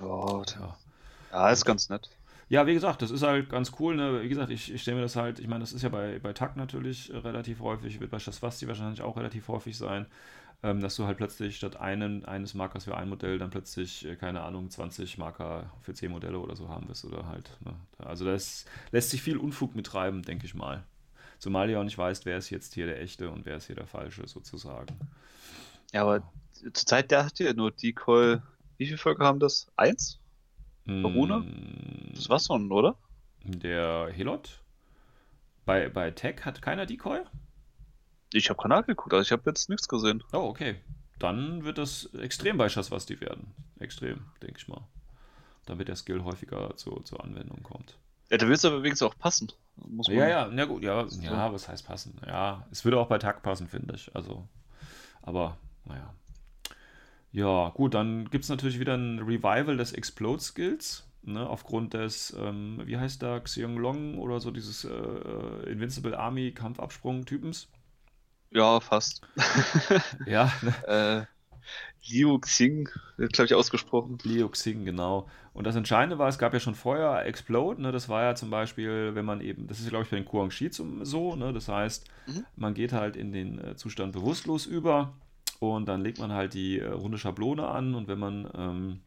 Ja, 0.00 0.46
Ja. 0.54 0.76
ja, 1.30 1.50
ist 1.50 1.64
ganz 1.64 1.88
nett. 1.88 2.10
Ja, 2.48 2.66
wie 2.66 2.74
gesagt, 2.74 3.02
das 3.02 3.10
ist 3.10 3.22
halt 3.22 3.50
ganz 3.50 3.72
cool. 3.80 3.96
Ne? 3.96 4.22
Wie 4.22 4.28
gesagt, 4.28 4.50
ich, 4.50 4.72
ich 4.72 4.82
stelle 4.82 4.96
mir 4.96 5.02
das 5.02 5.16
halt, 5.16 5.40
ich 5.40 5.48
meine, 5.48 5.60
das 5.60 5.72
ist 5.72 5.82
ja 5.82 5.88
bei, 5.88 6.18
bei 6.20 6.32
TAC 6.32 6.56
natürlich 6.56 7.12
äh, 7.12 7.16
relativ 7.18 7.60
häufig, 7.60 7.98
wird 8.00 8.10
bei 8.10 8.20
Shaswasti 8.20 8.68
wahrscheinlich 8.68 9.02
auch 9.02 9.16
relativ 9.16 9.48
häufig 9.48 9.76
sein, 9.76 10.06
dass 10.62 10.96
du 10.96 11.06
halt 11.06 11.18
plötzlich 11.18 11.56
statt 11.56 11.76
einen, 11.76 12.24
eines 12.24 12.54
Markers 12.54 12.84
für 12.84 12.96
ein 12.96 13.08
Modell 13.08 13.38
dann 13.38 13.50
plötzlich, 13.50 14.04
äh, 14.06 14.16
keine 14.16 14.42
Ahnung, 14.42 14.70
20 14.70 15.18
Marker 15.18 15.70
für 15.82 15.94
10 15.94 16.10
Modelle 16.10 16.38
oder 16.38 16.56
so 16.56 16.68
haben 16.68 16.88
wirst 16.88 17.04
oder 17.04 17.26
halt. 17.26 17.50
Ne? 17.64 17.74
Also 17.98 18.24
das 18.24 18.64
lässt 18.90 19.10
sich 19.10 19.22
viel 19.22 19.36
Unfug 19.36 19.74
mittreiben, 19.76 20.22
denke 20.22 20.46
ich 20.46 20.54
mal. 20.54 20.84
Zumal 21.38 21.68
du 21.68 21.78
auch 21.78 21.84
nicht 21.84 21.98
weißt, 21.98 22.26
wer 22.26 22.38
ist 22.38 22.50
jetzt 22.50 22.74
hier 22.74 22.86
der 22.86 23.00
echte 23.00 23.30
und 23.30 23.44
wer 23.46 23.56
ist 23.58 23.66
hier 23.66 23.76
der 23.76 23.86
falsche 23.86 24.26
sozusagen. 24.26 24.96
Ja, 25.92 26.02
aber 26.02 26.22
zur 26.52 26.72
Zeit 26.74 27.10
der 27.10 27.24
hat 27.26 27.38
ja 27.38 27.52
nur 27.52 27.70
Decoy. 27.70 28.38
Wie 28.78 28.86
viele 28.86 28.98
Völker 28.98 29.24
haben 29.24 29.40
das? 29.40 29.66
Eins? 29.76 30.18
Rune? 30.88 31.40
Mm, 31.40 32.14
Das 32.14 32.28
war's 32.28 32.46
schon, 32.46 32.70
oder? 32.72 32.96
Der 33.44 34.10
Helot? 34.12 34.62
Bei, 35.66 35.88
bei 35.90 36.10
Tech 36.12 36.44
hat 36.44 36.62
keiner 36.62 36.86
Decoy? 36.86 37.20
Ich 38.32 38.50
habe 38.50 38.60
Kanal 38.60 38.82
geguckt, 38.82 39.12
also 39.14 39.22
ich 39.22 39.32
habe 39.32 39.42
jetzt 39.46 39.68
nichts 39.68 39.88
gesehen. 39.88 40.22
Oh, 40.32 40.48
okay. 40.48 40.76
Dann 41.18 41.64
wird 41.64 41.78
das 41.78 42.12
extrem 42.14 42.58
bei 42.58 42.68
Shaswasti 42.68 43.20
werden. 43.20 43.54
Extrem, 43.78 44.26
denke 44.42 44.58
ich 44.58 44.68
mal. 44.68 44.86
Wird 45.66 45.88
der 45.88 45.96
Skill 45.96 46.22
häufiger 46.22 46.76
zu, 46.76 47.00
zur 47.00 47.24
Anwendung 47.24 47.62
kommt. 47.62 47.98
Ja, 48.30 48.38
da 48.38 48.46
wird 48.46 48.58
es 48.58 48.64
aber 48.64 48.82
wenigstens 48.82 49.08
auch 49.08 49.18
passen. 49.18 49.50
Muss 49.76 50.08
man. 50.08 50.16
Ja, 50.16 50.28
ja, 50.28 50.48
na 50.50 50.64
gut, 50.64 50.82
ja, 50.82 51.06
ja, 51.22 51.52
was 51.52 51.68
heißt 51.68 51.86
passen? 51.86 52.18
Ja, 52.26 52.66
es 52.70 52.84
würde 52.84 52.98
auch 52.98 53.08
bei 53.08 53.18
Tag 53.18 53.42
passen, 53.42 53.68
finde 53.68 53.94
ich. 53.94 54.14
Also, 54.14 54.46
aber, 55.22 55.56
naja. 55.84 56.14
Ja, 57.32 57.70
gut, 57.70 57.94
dann 57.94 58.30
gibt 58.30 58.44
es 58.44 58.50
natürlich 58.50 58.78
wieder 58.78 58.94
ein 58.94 59.18
Revival 59.18 59.76
des 59.76 59.92
Explode-Skills. 59.92 61.02
Ne, 61.22 61.44
aufgrund 61.44 61.92
des, 61.92 62.36
ähm, 62.38 62.80
wie 62.84 62.98
heißt 62.98 63.20
da, 63.20 63.40
Xiong 63.40 63.78
Long 63.78 64.18
oder 64.18 64.38
so 64.38 64.52
dieses 64.52 64.84
äh, 64.84 65.68
Invincible 65.68 66.16
Army 66.16 66.52
Kampfabsprung-Typens. 66.52 67.68
Ja, 68.56 68.80
fast. 68.80 69.22
Ja, 70.26 70.52
äh, 70.86 71.26
Liu 72.08 72.38
Xing 72.40 72.88
glaube 73.32 73.46
ich, 73.46 73.54
ausgesprochen. 73.54 74.18
Liu 74.24 74.48
Xing, 74.48 74.84
genau. 74.84 75.28
Und 75.52 75.66
das 75.66 75.76
Entscheidende 75.76 76.18
war, 76.18 76.28
es 76.28 76.38
gab 76.38 76.52
ja 76.52 76.60
schon 76.60 76.74
vorher 76.74 77.24
Explode, 77.26 77.80
ne? 77.82 77.92
das 77.92 78.08
war 78.08 78.22
ja 78.22 78.34
zum 78.34 78.50
Beispiel, 78.50 79.14
wenn 79.14 79.24
man 79.24 79.40
eben, 79.40 79.66
das 79.68 79.80
ist 79.80 79.88
glaube 79.88 80.04
ich 80.04 80.10
bei 80.10 80.16
den 80.16 80.26
Guangxi 80.26 80.68
so, 80.70 81.36
ne? 81.36 81.52
das 81.52 81.68
heißt, 81.68 82.06
Mhm. 82.26 82.44
man 82.56 82.74
geht 82.74 82.92
halt 82.92 83.16
in 83.16 83.32
den 83.32 83.58
äh, 83.58 83.76
Zustand 83.76 84.12
bewusstlos 84.12 84.66
über 84.66 85.14
und 85.60 85.86
dann 85.88 86.02
legt 86.02 86.18
man 86.18 86.32
halt 86.32 86.54
die 86.54 86.78
äh, 86.80 86.88
runde 86.88 87.18
Schablone 87.18 87.66
an 87.68 87.94
und 87.94 88.08
wenn 88.08 88.18
man, 88.18 88.50
ähm, 88.56 89.00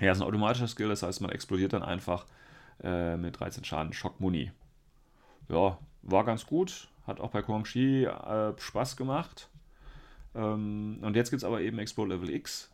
ja, 0.00 0.12
es 0.12 0.18
ist 0.18 0.22
ein 0.22 0.28
automatischer 0.28 0.68
Skill, 0.68 0.88
das 0.88 1.02
heißt, 1.02 1.20
man 1.20 1.30
explodiert 1.30 1.72
dann 1.74 1.82
einfach 1.82 2.26
äh, 2.82 3.16
mit 3.16 3.40
13 3.40 3.64
Schaden 3.64 3.92
Schockmuni. 3.94 4.52
Ja, 5.48 5.78
war 6.02 6.24
ganz 6.24 6.46
gut, 6.46 6.88
hat 7.06 7.20
auch 7.20 7.30
bei 7.30 7.42
Guangxi 7.42 8.04
äh, 8.04 8.52
Spaß 8.58 8.96
gemacht. 8.96 9.48
Ähm, 10.34 10.98
und 11.02 11.16
jetzt 11.16 11.30
gibt 11.30 11.42
es 11.42 11.44
aber 11.44 11.60
eben 11.60 11.78
Explode 11.78 12.14
Level 12.14 12.30
X. 12.30 12.72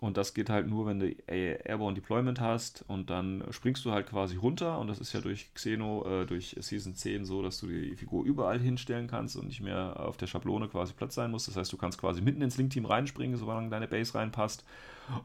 Und 0.00 0.16
das 0.16 0.32
geht 0.32 0.48
halt 0.48 0.68
nur, 0.68 0.86
wenn 0.86 1.00
du 1.00 1.10
Airborne 1.26 1.96
Deployment 1.96 2.40
hast 2.40 2.84
und 2.86 3.10
dann 3.10 3.42
springst 3.50 3.84
du 3.84 3.90
halt 3.90 4.06
quasi 4.06 4.36
runter 4.36 4.78
und 4.78 4.86
das 4.86 5.00
ist 5.00 5.12
ja 5.12 5.20
durch 5.20 5.52
Xeno, 5.54 6.06
äh, 6.06 6.24
durch 6.24 6.54
Season 6.60 6.94
10 6.94 7.24
so, 7.24 7.42
dass 7.42 7.58
du 7.58 7.66
die 7.66 7.96
Figur 7.96 8.24
überall 8.24 8.60
hinstellen 8.60 9.08
kannst 9.08 9.34
und 9.34 9.48
nicht 9.48 9.60
mehr 9.60 9.98
auf 9.98 10.16
der 10.16 10.28
Schablone 10.28 10.68
quasi 10.68 10.92
Platz 10.92 11.16
sein 11.16 11.32
muss. 11.32 11.46
Das 11.46 11.56
heißt, 11.56 11.72
du 11.72 11.76
kannst 11.76 11.98
quasi 11.98 12.20
mitten 12.20 12.42
ins 12.42 12.56
Link-Team 12.56 12.84
reinspringen, 12.84 13.36
solange 13.36 13.70
deine 13.70 13.88
Base 13.88 14.14
reinpasst 14.14 14.64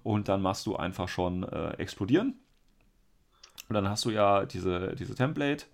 und 0.02 0.28
dann 0.28 0.42
machst 0.42 0.66
du 0.66 0.76
einfach 0.76 1.08
schon 1.08 1.44
äh, 1.44 1.74
explodieren. 1.74 2.40
Und 3.70 3.76
dann 3.76 3.88
hast 3.88 4.06
du 4.06 4.10
ja 4.10 4.46
diese, 4.46 4.96
diese 4.96 5.14
Template 5.14 5.66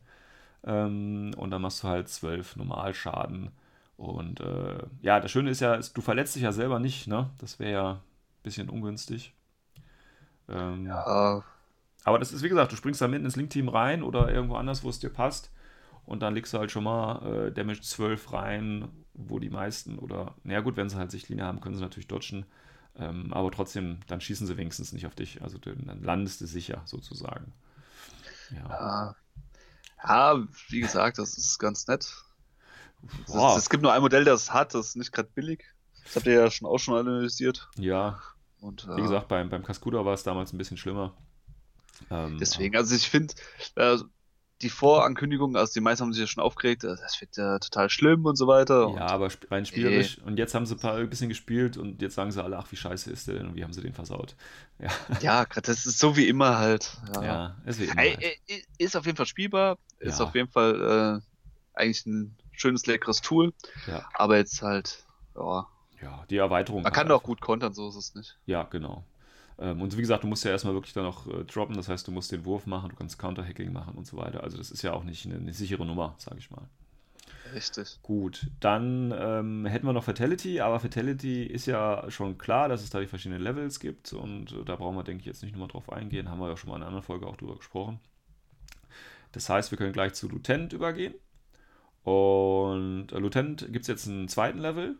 ähm, 0.66 1.32
und 1.38 1.52
dann 1.52 1.62
machst 1.62 1.84
du 1.84 1.88
halt 1.88 2.10
12 2.10 2.56
Normalschaden. 2.56 3.52
Und 3.98 4.40
äh, 4.42 4.80
ja, 5.02 5.20
das 5.20 5.32
Schöne 5.32 5.50
ist 5.52 5.60
ja, 5.62 5.78
du 5.78 6.02
verletzt 6.02 6.36
dich 6.36 6.44
ja 6.44 6.52
selber 6.54 6.80
nicht, 6.80 7.08
ne? 7.08 7.30
Das 7.40 7.60
wäre 7.60 7.72
ja 7.74 7.92
ein 7.94 8.00
bisschen 8.44 8.70
ungünstig. 8.70 9.34
Ähm, 10.48 10.86
Ja, 10.86 11.44
aber 12.06 12.20
das 12.20 12.32
ist, 12.32 12.44
wie 12.44 12.50
gesagt, 12.50 12.72
du 12.72 12.76
springst 12.76 13.02
da 13.02 13.08
mitten 13.08 13.26
ins 13.26 13.36
Link-Team 13.36 13.70
rein 13.70 14.04
oder 14.04 14.32
irgendwo 14.34 14.56
anders, 14.56 14.84
wo 14.84 14.90
es 14.90 15.00
dir 15.00 15.10
passt. 15.10 15.52
Und 16.06 16.22
dann 16.24 16.36
legst 16.36 16.54
du 16.54 16.60
halt 16.60 16.72
schon 16.72 16.84
mal 16.86 17.48
äh, 17.48 17.52
Damage 17.54 17.82
12 17.82 18.34
rein, 18.34 18.90
wo 19.14 19.40
die 19.40 19.50
meisten, 19.52 20.00
oder, 20.00 20.36
naja 20.44 20.62
gut, 20.62 20.78
wenn 20.78 20.90
sie 20.90 20.98
halt 20.98 21.12
Sichtlinie 21.12 21.46
haben, 21.46 21.62
können 21.62 21.76
sie 21.76 21.82
natürlich 21.84 22.08
dodgen. 22.08 22.46
Ähm, 22.98 23.34
aber 23.34 23.52
trotzdem, 23.52 24.00
dann 24.08 24.22
schießen 24.22 24.48
sie 24.48 24.58
wenigstens 24.58 24.94
nicht 24.94 25.08
auf 25.08 25.16
dich. 25.16 25.42
Also 25.44 25.58
dann 25.60 25.86
dann 25.88 26.04
landest 26.04 26.42
du 26.42 26.48
sicher, 26.48 26.82
sozusagen. 26.86 27.54
Ja. 28.50 28.58
ja. 28.58 28.78
Ja, 30.04 30.44
wie 30.70 30.80
gesagt, 30.80 31.18
das 31.18 31.38
ist 31.38 31.60
ganz 31.60 31.88
nett. 31.88 32.14
Es, 33.58 33.70
gibt 33.70 33.84
nur 33.84 33.94
ein 33.94 34.02
Modell, 34.02 34.26
das 34.26 34.52
hat, 34.52 34.74
das 34.74 34.90
ist 34.90 34.96
nicht 34.98 35.12
gerade 35.12 35.30
billig. 35.34 35.64
Das 36.04 36.18
habt 36.18 36.26
ihr 36.26 36.34
ja 36.34 36.52
schon 36.52 36.68
auch 36.68 36.80
schon 36.80 36.96
analysiert. 36.98 37.70
ja, 37.78 38.20
Und, 38.60 38.88
wie 38.88 39.00
äh, 39.00 39.04
gesagt, 39.04 39.28
beim, 39.28 39.50
beim 39.50 39.64
Cascuda 39.64 40.04
war 40.06 40.14
es 40.14 40.24
damals 40.24 40.54
ein 40.54 40.58
bisschen 40.58 40.78
schlimmer. 40.78 41.16
Ähm, 42.10 42.38
Deswegen, 42.40 42.76
also 42.76 42.96
ich 42.96 43.10
finde, 43.10 43.34
äh, 43.76 43.98
die 44.62 44.70
Vorankündigung, 44.70 45.56
also 45.56 45.74
die 45.74 45.80
meisten 45.80 46.04
haben 46.04 46.12
sich 46.14 46.22
ja 46.22 46.28
schon 46.28 46.44
aufgeregt, 46.44 46.84
äh, 46.84 46.96
das 46.98 47.20
wird 47.22 47.38
ja 47.38 47.60
total 47.60 47.90
schlimm 47.90 48.26
und 48.26 48.36
so 48.36 48.48
weiter. 48.48 48.94
Ja, 48.96 49.08
aber 49.08 49.30
rein 49.50 49.66
spielerisch. 49.66 50.18
Und 50.26 50.38
jetzt 50.38 50.54
haben 50.54 50.66
sie 50.66 50.76
ein, 50.76 50.80
paar, 50.80 50.96
ein 50.96 51.10
bisschen 51.10 51.30
gespielt 51.30 51.78
und 51.78 52.02
jetzt 52.02 52.16
sagen 52.16 52.32
sie 52.32 52.44
alle, 52.44 52.58
ach, 52.58 52.68
wie 52.72 52.76
scheiße 52.76 53.10
ist 53.12 53.28
der 53.28 53.36
denn 53.36 53.48
und 53.48 53.56
wie 53.56 53.64
haben 53.64 53.74
sie 53.74 53.82
den 53.82 53.94
versaut. 53.94 54.36
Ja, 54.80 54.92
ja, 55.22 55.46
das 55.46 55.86
ist 55.86 56.00
so 56.00 56.16
wie 56.16 56.28
immer 56.28 56.58
halt. 56.58 56.98
Ja. 57.16 57.24
ja 57.24 57.56
es 57.66 57.80
wird 57.80 57.92
immer 57.92 58.02
halt. 58.02 58.24
ist 58.78 58.96
auf 58.96 59.06
jeden 59.06 59.18
Fall 59.18 59.26
spielbar, 59.26 59.78
ist 60.00 60.20
Ja. 60.20 60.26
auf 60.26 60.36
jeden 60.36 60.50
Fall 60.50 61.22
äh, 61.76 61.80
eigentlich 61.80 62.06
ein 62.06 62.36
schönes, 62.52 62.86
leckeres 62.86 63.22
Tool, 63.22 63.54
Ja, 63.88 64.06
aber 64.14 64.38
jetzt 64.38 64.62
halt, 64.62 65.06
ja, 65.36 65.68
ja, 66.02 66.26
die 66.30 66.38
Erweiterung. 66.38 66.80
man 66.82 66.86
halt 66.86 66.96
kann 66.96 67.08
doch 67.08 67.16
einfach. 67.16 67.26
gut 67.28 67.42
kontern, 67.42 67.74
so 67.74 67.88
ist 67.90 67.96
es 67.96 68.16
nicht. 68.16 68.38
Ja, 68.46 68.64
genau. 68.64 69.04
Ähm, 69.60 69.82
und 69.82 69.96
wie 69.98 70.02
gesagt, 70.02 70.24
du 70.24 70.28
musst 70.28 70.46
ja 70.46 70.52
erstmal 70.52 70.74
wirklich 70.74 70.94
dann 70.94 71.04
noch 71.04 71.28
äh, 71.28 71.44
droppen, 71.44 71.76
das 71.76 71.90
heißt, 71.90 72.08
du 72.08 72.12
musst 72.12 72.32
den 72.32 72.46
Wurf 72.46 72.66
machen, 72.66 72.90
du 72.90 72.96
kannst 72.96 73.20
Counter-Hacking 73.20 73.74
machen 73.74 73.96
und 73.96 74.08
so 74.08 74.18
weiter. 74.18 74.44
Also 74.44 74.58
das 74.58 74.72
ist 74.72 74.82
ja 74.82 74.94
auch 74.94 75.04
nicht 75.04 75.26
eine, 75.26 75.36
eine 75.36 75.54
sichere 75.54 75.86
Nummer, 75.86 76.16
sage 76.18 76.38
ich 76.40 76.50
mal. 76.50 76.68
Richtig. 77.54 78.00
Gut, 78.04 78.48
dann 78.60 79.14
ähm, 79.18 79.66
hätten 79.66 79.86
wir 79.86 79.94
noch 79.94 80.04
Fatality, 80.04 80.62
aber 80.62 80.80
Fatality 80.80 81.44
ist 81.44 81.66
ja 81.66 82.10
schon 82.10 82.38
klar, 82.38 82.70
dass 82.70 82.84
es 82.84 82.90
da 82.90 83.00
die 83.00 83.08
verschiedenen 83.08 83.42
Levels 83.42 83.80
gibt 83.80 84.14
und 84.14 84.52
äh, 84.52 84.64
da 84.66 84.76
brauchen 84.76 84.96
wir, 84.96 85.04
denke 85.04 85.22
ich, 85.22 85.26
jetzt 85.26 85.42
nicht 85.42 85.54
nochmal 85.54 85.68
drauf 85.68 85.92
eingehen, 85.92 86.30
haben 86.30 86.40
wir 86.40 86.48
ja 86.48 86.58
schon 86.58 86.70
mal 86.70 86.76
in 86.76 86.84
einer 86.84 86.88
anderen 86.88 87.06
Folge 87.06 87.26
auch 87.26 87.38
drüber 87.38 87.56
gesprochen. 87.56 88.00
Das 89.32 89.50
heißt, 89.50 89.72
wir 89.72 89.78
können 89.78 89.94
gleich 89.94 90.14
zu 90.14 90.30
Lieutenant 90.30 90.74
übergehen 90.74 91.16
und 92.04 93.12
äh, 93.12 93.20
Lieutenant 93.20 93.68
gibt 93.72 93.82
es 93.82 93.88
jetzt 93.88 94.08
einen 94.08 94.28
zweiten 94.28 94.60
Level. 94.60 94.98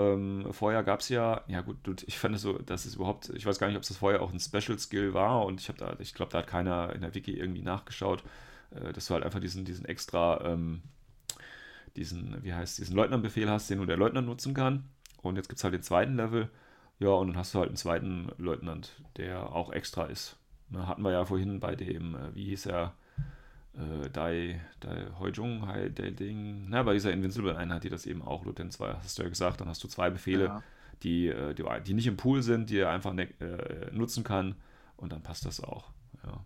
Ähm, 0.00 0.46
vorher 0.52 0.82
gab 0.82 1.00
es 1.00 1.08
ja, 1.08 1.42
ja 1.48 1.60
gut, 1.60 2.04
ich 2.06 2.18
fand 2.18 2.34
es 2.34 2.42
so, 2.42 2.58
dass 2.58 2.86
es 2.86 2.94
überhaupt, 2.94 3.30
ich 3.30 3.44
weiß 3.44 3.58
gar 3.58 3.66
nicht, 3.66 3.76
ob 3.76 3.82
das 3.82 3.96
vorher 3.96 4.22
auch 4.22 4.32
ein 4.32 4.40
Special 4.40 4.78
Skill 4.78 5.14
war 5.14 5.44
und 5.44 5.60
ich 5.60 5.68
habe 5.68 5.78
da, 5.78 5.96
ich 5.98 6.14
glaube, 6.14 6.32
da 6.32 6.38
hat 6.38 6.46
keiner 6.46 6.94
in 6.94 7.02
der 7.02 7.14
Wiki 7.14 7.32
irgendwie 7.32 7.62
nachgeschaut, 7.62 8.22
äh, 8.70 8.92
dass 8.92 9.06
du 9.06 9.14
halt 9.14 9.24
einfach 9.24 9.40
diesen, 9.40 9.64
diesen 9.64 9.84
extra, 9.84 10.44
ähm, 10.44 10.82
diesen, 11.96 12.42
wie 12.42 12.54
heißt, 12.54 12.78
diesen 12.78 12.96
Leutnantbefehl 12.96 13.50
hast, 13.50 13.68
den 13.68 13.78
nur 13.78 13.86
der 13.86 13.96
Leutnant 13.96 14.26
nutzen 14.26 14.54
kann. 14.54 14.84
Und 15.22 15.36
jetzt 15.36 15.48
gibt 15.48 15.58
es 15.58 15.64
halt 15.64 15.74
den 15.74 15.82
zweiten 15.82 16.16
Level. 16.16 16.48
Ja, 16.98 17.08
und 17.10 17.28
dann 17.28 17.36
hast 17.36 17.54
du 17.54 17.58
halt 17.58 17.68
einen 17.68 17.76
zweiten 17.76 18.30
Leutnant, 18.38 18.92
der 19.16 19.52
auch 19.52 19.72
extra 19.72 20.04
ist. 20.04 20.36
Ne, 20.68 20.86
hatten 20.86 21.02
wir 21.02 21.12
ja 21.12 21.24
vorhin 21.24 21.60
bei 21.60 21.74
dem, 21.74 22.14
äh, 22.14 22.34
wie 22.34 22.44
hieß 22.44 22.66
er, 22.66 22.94
äh, 23.74 24.08
Dai, 24.10 24.60
Dai 24.80 25.06
Heujung, 25.18 25.66
Hai 25.66 25.88
Dai 25.88 26.10
Ding, 26.10 26.68
na, 26.68 26.82
bei 26.82 26.94
dieser 26.94 27.12
Invincible-Einheit, 27.12 27.84
die 27.84 27.90
das 27.90 28.06
eben 28.06 28.22
auch, 28.22 28.44
Lieutenant 28.44 28.72
2, 28.72 28.94
hast 28.94 29.18
du 29.18 29.22
ja 29.22 29.28
gesagt, 29.28 29.60
dann 29.60 29.68
hast 29.68 29.82
du 29.84 29.88
zwei 29.88 30.10
Befehle, 30.10 30.44
Ja. 30.44 30.62
die, 31.02 31.28
äh, 31.28 31.54
die, 31.54 31.64
die 31.86 31.94
nicht 31.94 32.06
im 32.06 32.16
Pool 32.16 32.42
sind, 32.42 32.70
die 32.70 32.78
er 32.78 32.90
einfach 32.90 33.12
ne, 33.12 33.28
äh, 33.40 33.90
nutzen 33.92 34.24
kann 34.24 34.56
und 34.96 35.12
dann 35.12 35.22
passt 35.22 35.44
das 35.46 35.62
auch. 35.62 35.90
Ja, 36.24 36.44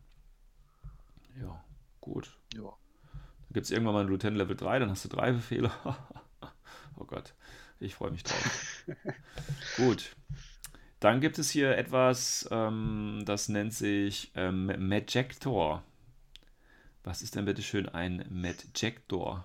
ja 1.40 1.64
gut. 2.00 2.36
Ja. 2.54 2.62
Dann 2.62 3.52
gibt 3.54 3.64
es 3.64 3.70
irgendwann 3.70 3.94
mal 3.94 4.00
ein 4.02 4.08
Lieutenant 4.08 4.36
Level 4.36 4.56
3, 4.56 4.78
dann 4.80 4.90
hast 4.90 5.04
du 5.04 5.08
drei 5.08 5.32
Befehle. 5.32 5.70
oh 6.96 7.04
Gott, 7.04 7.34
ich 7.80 7.94
freue 7.94 8.10
mich 8.10 8.22
drauf. 8.22 8.84
Gut. 9.76 10.14
Dann 11.00 11.20
gibt 11.20 11.38
es 11.38 11.50
hier 11.50 11.76
etwas, 11.76 12.48
ähm, 12.50 13.22
das 13.26 13.48
nennt 13.48 13.74
sich 13.74 14.32
ähm, 14.36 14.66
Majector. 14.88 15.82
Was 17.04 17.20
ist 17.20 17.34
denn 17.36 17.44
bitte 17.44 17.62
schön 17.62 17.88
ein 17.88 18.24
Majector? 18.30 19.44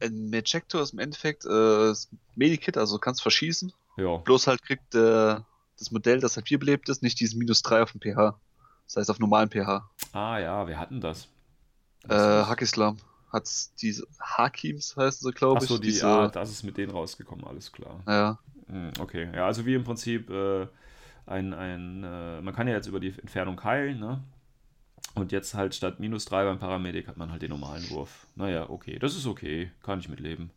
Ein 0.00 0.30
Majector 0.30 0.82
ist 0.82 0.94
im 0.94 0.98
Endeffekt 0.98 1.44
äh, 1.44 1.92
Medikit, 2.34 2.76
also 2.78 2.98
kannst 2.98 3.22
verschießen. 3.22 3.72
Ja, 3.96 4.16
Bloß 4.16 4.46
halt 4.46 4.62
kriegt 4.62 4.94
äh, 4.94 5.36
das 5.78 5.90
Modell, 5.90 6.20
das 6.20 6.36
halt 6.36 6.48
wiederbelebt 6.50 6.88
ist, 6.88 7.02
nicht 7.02 7.20
diesen 7.20 7.38
minus 7.38 7.62
3 7.62 7.82
auf 7.82 7.92
dem 7.92 8.00
pH. 8.00 8.38
Das 8.86 8.96
heißt 8.96 9.10
auf 9.10 9.18
normalen 9.18 9.50
pH. 9.50 9.88
ah 10.12 10.38
ja, 10.38 10.66
wir 10.66 10.78
hatten 10.78 11.00
das. 11.00 11.28
Äh, 12.08 12.14
Hakislam 12.14 12.98
hat 13.32 13.48
diese 13.80 14.06
Hakims 14.20 14.96
heißen 14.96 15.26
sie, 15.28 15.34
glaube 15.34 15.58
ich. 15.58 15.70
Achso, 15.70 15.78
die, 15.78 15.88
diese, 15.88 16.06
ah, 16.06 16.28
das 16.28 16.50
ist 16.50 16.62
mit 16.62 16.76
denen 16.76 16.92
rausgekommen, 16.92 17.44
alles 17.46 17.70
klar. 17.70 18.02
ja, 18.06 18.38
Hm, 18.68 18.92
Okay, 18.98 19.30
ja, 19.34 19.46
also 19.46 19.66
wie 19.66 19.74
im 19.74 19.84
Prinzip 19.84 20.30
äh, 20.30 20.66
ein, 21.26 21.52
ein 21.52 22.04
äh, 22.04 22.40
man 22.40 22.54
kann 22.54 22.68
ja 22.68 22.74
jetzt 22.74 22.86
über 22.86 23.00
die 23.00 23.08
Entfernung 23.18 23.62
heilen, 23.62 23.98
ne? 24.00 24.22
Und 25.14 25.30
jetzt 25.32 25.54
halt 25.54 25.74
statt 25.74 26.00
minus 26.00 26.24
3 26.24 26.44
beim 26.44 26.58
Paramedic 26.58 27.06
hat 27.06 27.16
man 27.16 27.30
halt 27.30 27.42
den 27.42 27.50
normalen 27.50 27.88
Wurf. 27.90 28.26
Naja, 28.34 28.68
okay, 28.68 28.98
das 28.98 29.14
ist 29.16 29.26
okay, 29.26 29.70
kann 29.82 30.00
ich 30.00 30.08
mitleben. 30.08 30.50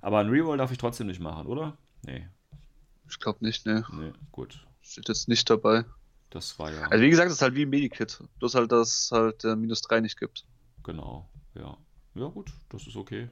Aber 0.00 0.18
ein 0.18 0.28
Reroll 0.30 0.56
darf 0.56 0.70
ich 0.72 0.78
trotzdem 0.78 1.08
nicht 1.08 1.20
machen, 1.20 1.46
oder? 1.46 1.76
Nee, 2.02 2.26
ich 3.10 3.18
glaube 3.20 3.44
nicht, 3.44 3.66
ne. 3.66 3.84
nee, 3.92 4.12
gut. 4.32 4.66
Steht 4.82 5.08
jetzt 5.08 5.28
nicht 5.28 5.48
dabei. 5.50 5.84
Das 6.30 6.58
war 6.58 6.70
ja, 6.72 6.82
Also 6.88 7.02
wie 7.04 7.10
gesagt, 7.10 7.26
das 7.28 7.36
ist 7.36 7.42
halt 7.42 7.54
wie 7.54 7.62
ein 7.62 7.70
Medikit. 7.70 8.22
Bloß 8.38 8.54
halt, 8.54 8.70
dass 8.72 9.04
es 9.04 9.12
halt 9.12 9.44
äh, 9.44 9.56
minus 9.56 9.80
3 9.82 10.00
nicht 10.00 10.18
gibt. 10.18 10.44
genau, 10.82 11.28
ja. 11.54 11.76
Ja, 12.14 12.26
gut, 12.28 12.50
das 12.68 12.86
ist 12.86 12.96
okay. 12.96 13.28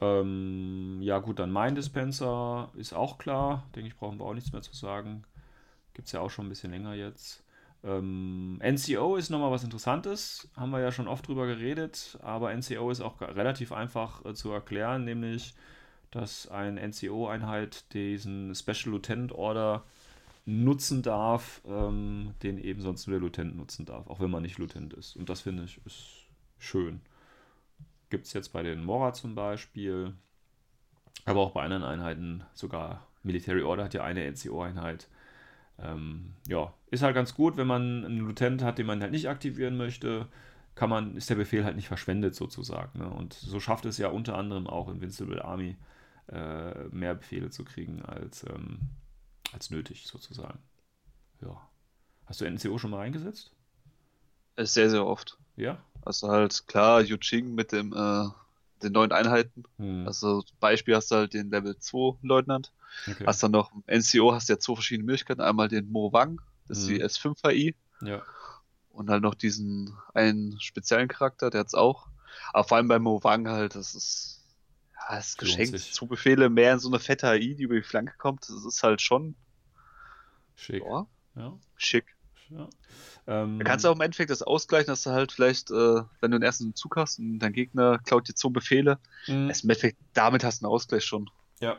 Ähm, 0.00 0.98
ja, 1.00 1.18
gut, 1.18 1.38
dann 1.38 1.50
mein 1.50 1.74
Dispenser 1.74 2.70
ist 2.76 2.92
auch 2.92 3.18
klar. 3.18 3.68
Denke 3.74 3.88
ich, 3.88 3.96
brauchen 3.96 4.18
wir 4.18 4.26
auch 4.26 4.34
nichts 4.34 4.52
mehr 4.52 4.62
zu 4.62 4.74
sagen. 4.74 5.24
Gibt 5.94 6.06
es 6.06 6.12
ja 6.12 6.20
auch 6.20 6.30
schon 6.30 6.46
ein 6.46 6.48
bisschen 6.50 6.70
länger 6.70 6.94
jetzt. 6.94 7.42
Ähm, 7.84 8.60
NCO 8.62 9.16
ist 9.16 9.30
nochmal 9.30 9.50
was 9.52 9.64
Interessantes, 9.64 10.48
haben 10.56 10.70
wir 10.70 10.80
ja 10.80 10.90
schon 10.90 11.06
oft 11.06 11.28
drüber 11.28 11.46
geredet, 11.46 12.18
aber 12.22 12.52
NCO 12.54 12.90
ist 12.90 13.00
auch 13.00 13.20
relativ 13.20 13.72
einfach 13.72 14.24
äh, 14.24 14.34
zu 14.34 14.50
erklären, 14.50 15.04
nämlich, 15.04 15.54
dass 16.10 16.48
eine 16.48 16.86
NCO-Einheit 16.86 17.92
diesen 17.92 18.54
Special 18.54 18.92
Lieutenant 18.92 19.32
Order 19.32 19.84
nutzen 20.44 21.02
darf, 21.02 21.60
ähm, 21.66 22.34
den 22.42 22.58
eben 22.58 22.80
sonst 22.80 23.06
nur 23.06 23.18
der 23.18 23.20
Lieutenant 23.20 23.56
nutzen 23.56 23.84
darf, 23.84 24.08
auch 24.08 24.18
wenn 24.18 24.30
man 24.30 24.42
nicht 24.42 24.58
Lieutenant 24.58 24.94
ist. 24.94 25.14
Und 25.14 25.28
das 25.28 25.42
finde 25.42 25.64
ich 25.64 25.80
ist 25.84 26.26
schön. 26.58 27.00
Gibt 28.10 28.26
es 28.26 28.32
jetzt 28.32 28.52
bei 28.52 28.62
den 28.62 28.82
Mora 28.82 29.12
zum 29.12 29.34
Beispiel, 29.34 30.14
aber 31.26 31.40
auch 31.40 31.52
bei 31.52 31.62
anderen 31.62 31.84
Einheiten, 31.84 32.44
sogar 32.54 33.06
Military 33.22 33.62
Order 33.62 33.84
hat 33.84 33.94
ja 33.94 34.02
eine 34.02 34.28
NCO-Einheit. 34.30 35.08
Ähm, 35.80 36.34
ja, 36.46 36.74
ist 36.90 37.02
halt 37.02 37.14
ganz 37.14 37.34
gut, 37.34 37.56
wenn 37.56 37.66
man 37.66 38.04
einen 38.04 38.18
Lieutenant 38.18 38.62
hat, 38.62 38.78
den 38.78 38.86
man 38.86 39.00
halt 39.00 39.12
nicht 39.12 39.28
aktivieren 39.28 39.76
möchte. 39.76 40.28
kann 40.74 40.90
man, 40.90 41.16
ist 41.16 41.28
der 41.30 41.34
Befehl 41.34 41.64
halt 41.64 41.76
nicht 41.76 41.88
verschwendet 41.88 42.34
sozusagen. 42.34 43.00
Ne? 43.00 43.08
Und 43.08 43.34
so 43.34 43.60
schafft 43.60 43.84
es 43.84 43.98
ja 43.98 44.08
unter 44.08 44.36
anderem 44.36 44.66
auch 44.68 44.88
Invincible 44.88 45.44
Army 45.44 45.76
äh, 46.28 46.84
mehr 46.88 47.14
Befehle 47.14 47.50
zu 47.50 47.64
kriegen 47.64 48.02
als, 48.02 48.44
ähm, 48.44 48.78
als 49.52 49.70
nötig 49.70 50.06
sozusagen. 50.06 50.58
Ja. 51.40 51.68
Hast 52.26 52.40
du 52.40 52.44
NCO 52.50 52.78
schon 52.78 52.90
mal 52.90 53.00
eingesetzt? 53.00 53.52
Sehr, 54.56 54.90
sehr 54.90 55.06
oft. 55.06 55.38
Ja? 55.56 55.78
Also 56.04 56.28
halt 56.28 56.66
klar, 56.66 57.00
Yuching 57.00 57.54
mit 57.54 57.72
dem 57.72 57.92
äh, 57.92 58.28
den 58.82 58.92
neuen 58.92 59.12
Einheiten. 59.12 59.64
Hm. 59.78 60.06
Also 60.06 60.42
Beispiel 60.60 60.94
hast 60.96 61.10
du 61.10 61.16
halt 61.16 61.34
den 61.34 61.50
Level 61.50 61.78
2 61.78 62.16
Leutnant. 62.22 62.72
Okay. 63.06 63.24
Hast 63.26 63.42
dann 63.42 63.50
noch 63.52 63.70
NCO 63.86 64.32
hast 64.32 64.48
du 64.48 64.54
ja 64.54 64.58
zwei 64.58 64.74
verschiedene 64.74 65.04
Möglichkeiten. 65.06 65.40
Einmal 65.40 65.68
den 65.68 65.90
Mo 65.90 66.12
Wang, 66.12 66.40
das 66.66 66.78
ist 66.78 66.88
die 66.88 66.98
Mhm. 66.98 67.04
S5 67.04 67.44
AI. 67.44 67.74
Ja. 68.02 68.22
Und 68.90 69.10
halt 69.10 69.22
noch 69.22 69.34
diesen 69.34 69.96
einen 70.14 70.60
speziellen 70.60 71.08
Charakter, 71.08 71.50
der 71.50 71.60
hat's 71.60 71.74
auch. 71.74 72.08
Aber 72.52 72.64
vor 72.66 72.76
allem 72.76 72.88
bei 72.88 72.98
Mo 72.98 73.22
Wang 73.22 73.48
halt, 73.48 73.74
das 73.74 73.94
ist, 73.94 74.42
ja, 74.94 75.16
das 75.16 75.28
ist 75.28 75.38
geschenkt. 75.38 75.78
Zu 75.78 76.06
Befehle 76.06 76.48
mehr 76.50 76.72
in 76.74 76.78
so 76.78 76.88
eine 76.88 76.98
fette 76.98 77.28
AI, 77.28 77.54
die 77.54 77.62
über 77.62 77.74
die 77.76 77.82
Flanke 77.82 78.14
kommt. 78.18 78.42
Das 78.48 78.64
ist 78.64 78.82
halt 78.82 79.00
schon, 79.00 79.36
Schick. 80.56 80.82
ja, 80.84 81.06
Ja. 81.36 81.58
schick. 81.76 82.16
Ja. 82.50 82.68
Ähm, 83.26 83.58
Da 83.58 83.64
kannst 83.64 83.84
du 83.84 83.88
auch 83.88 83.94
im 83.94 84.00
Endeffekt 84.00 84.30
das 84.30 84.42
ausgleichen, 84.42 84.88
dass 84.88 85.02
du 85.02 85.10
halt 85.10 85.32
vielleicht, 85.32 85.70
äh, 85.70 86.02
wenn 86.20 86.30
du 86.30 86.38
den 86.38 86.42
ersten 86.42 86.74
Zug 86.74 86.96
hast 86.96 87.18
und 87.18 87.38
dein 87.38 87.52
Gegner 87.52 87.98
klaut 87.98 88.28
dir 88.28 88.34
zwei 88.34 88.50
Befehle, 88.50 88.98
mh, 89.26 89.50
ist 89.50 89.64
im 89.64 89.70
Endeffekt, 89.70 89.98
damit 90.14 90.44
hast 90.44 90.62
du 90.62 90.66
einen 90.66 90.72
Ausgleich 90.72 91.04
schon. 91.04 91.30
Ja. 91.60 91.76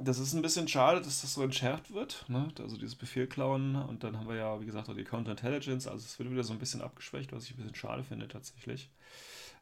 Das 0.00 0.20
ist 0.20 0.32
ein 0.32 0.42
bisschen 0.42 0.68
schade, 0.68 1.00
dass 1.00 1.22
das 1.22 1.34
so 1.34 1.42
entschärft 1.42 1.92
wird. 1.92 2.24
Ne? 2.28 2.52
Also 2.60 2.76
dieses 2.76 2.94
Befehl 2.94 3.26
klauen 3.26 3.74
und 3.74 4.04
dann 4.04 4.16
haben 4.16 4.28
wir 4.28 4.36
ja, 4.36 4.60
wie 4.60 4.66
gesagt, 4.66 4.88
auch 4.88 4.94
die 4.94 5.02
Counterintelligence. 5.02 5.88
Also 5.88 6.04
es 6.04 6.16
wird 6.20 6.30
wieder 6.30 6.44
so 6.44 6.52
ein 6.52 6.60
bisschen 6.60 6.82
abgeschwächt, 6.82 7.32
was 7.32 7.44
ich 7.44 7.50
ein 7.50 7.56
bisschen 7.56 7.74
schade 7.74 8.04
finde 8.04 8.28
tatsächlich. 8.28 8.90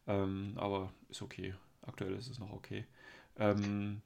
Ähm, 0.07 0.53
aber 0.57 0.93
ist 1.09 1.23
okay. 1.23 1.55
Aktuell 1.87 2.15
ist 2.15 2.29
es 2.29 2.39
noch 2.39 2.53
okay. 2.53 2.85
Ähm, 3.39 4.03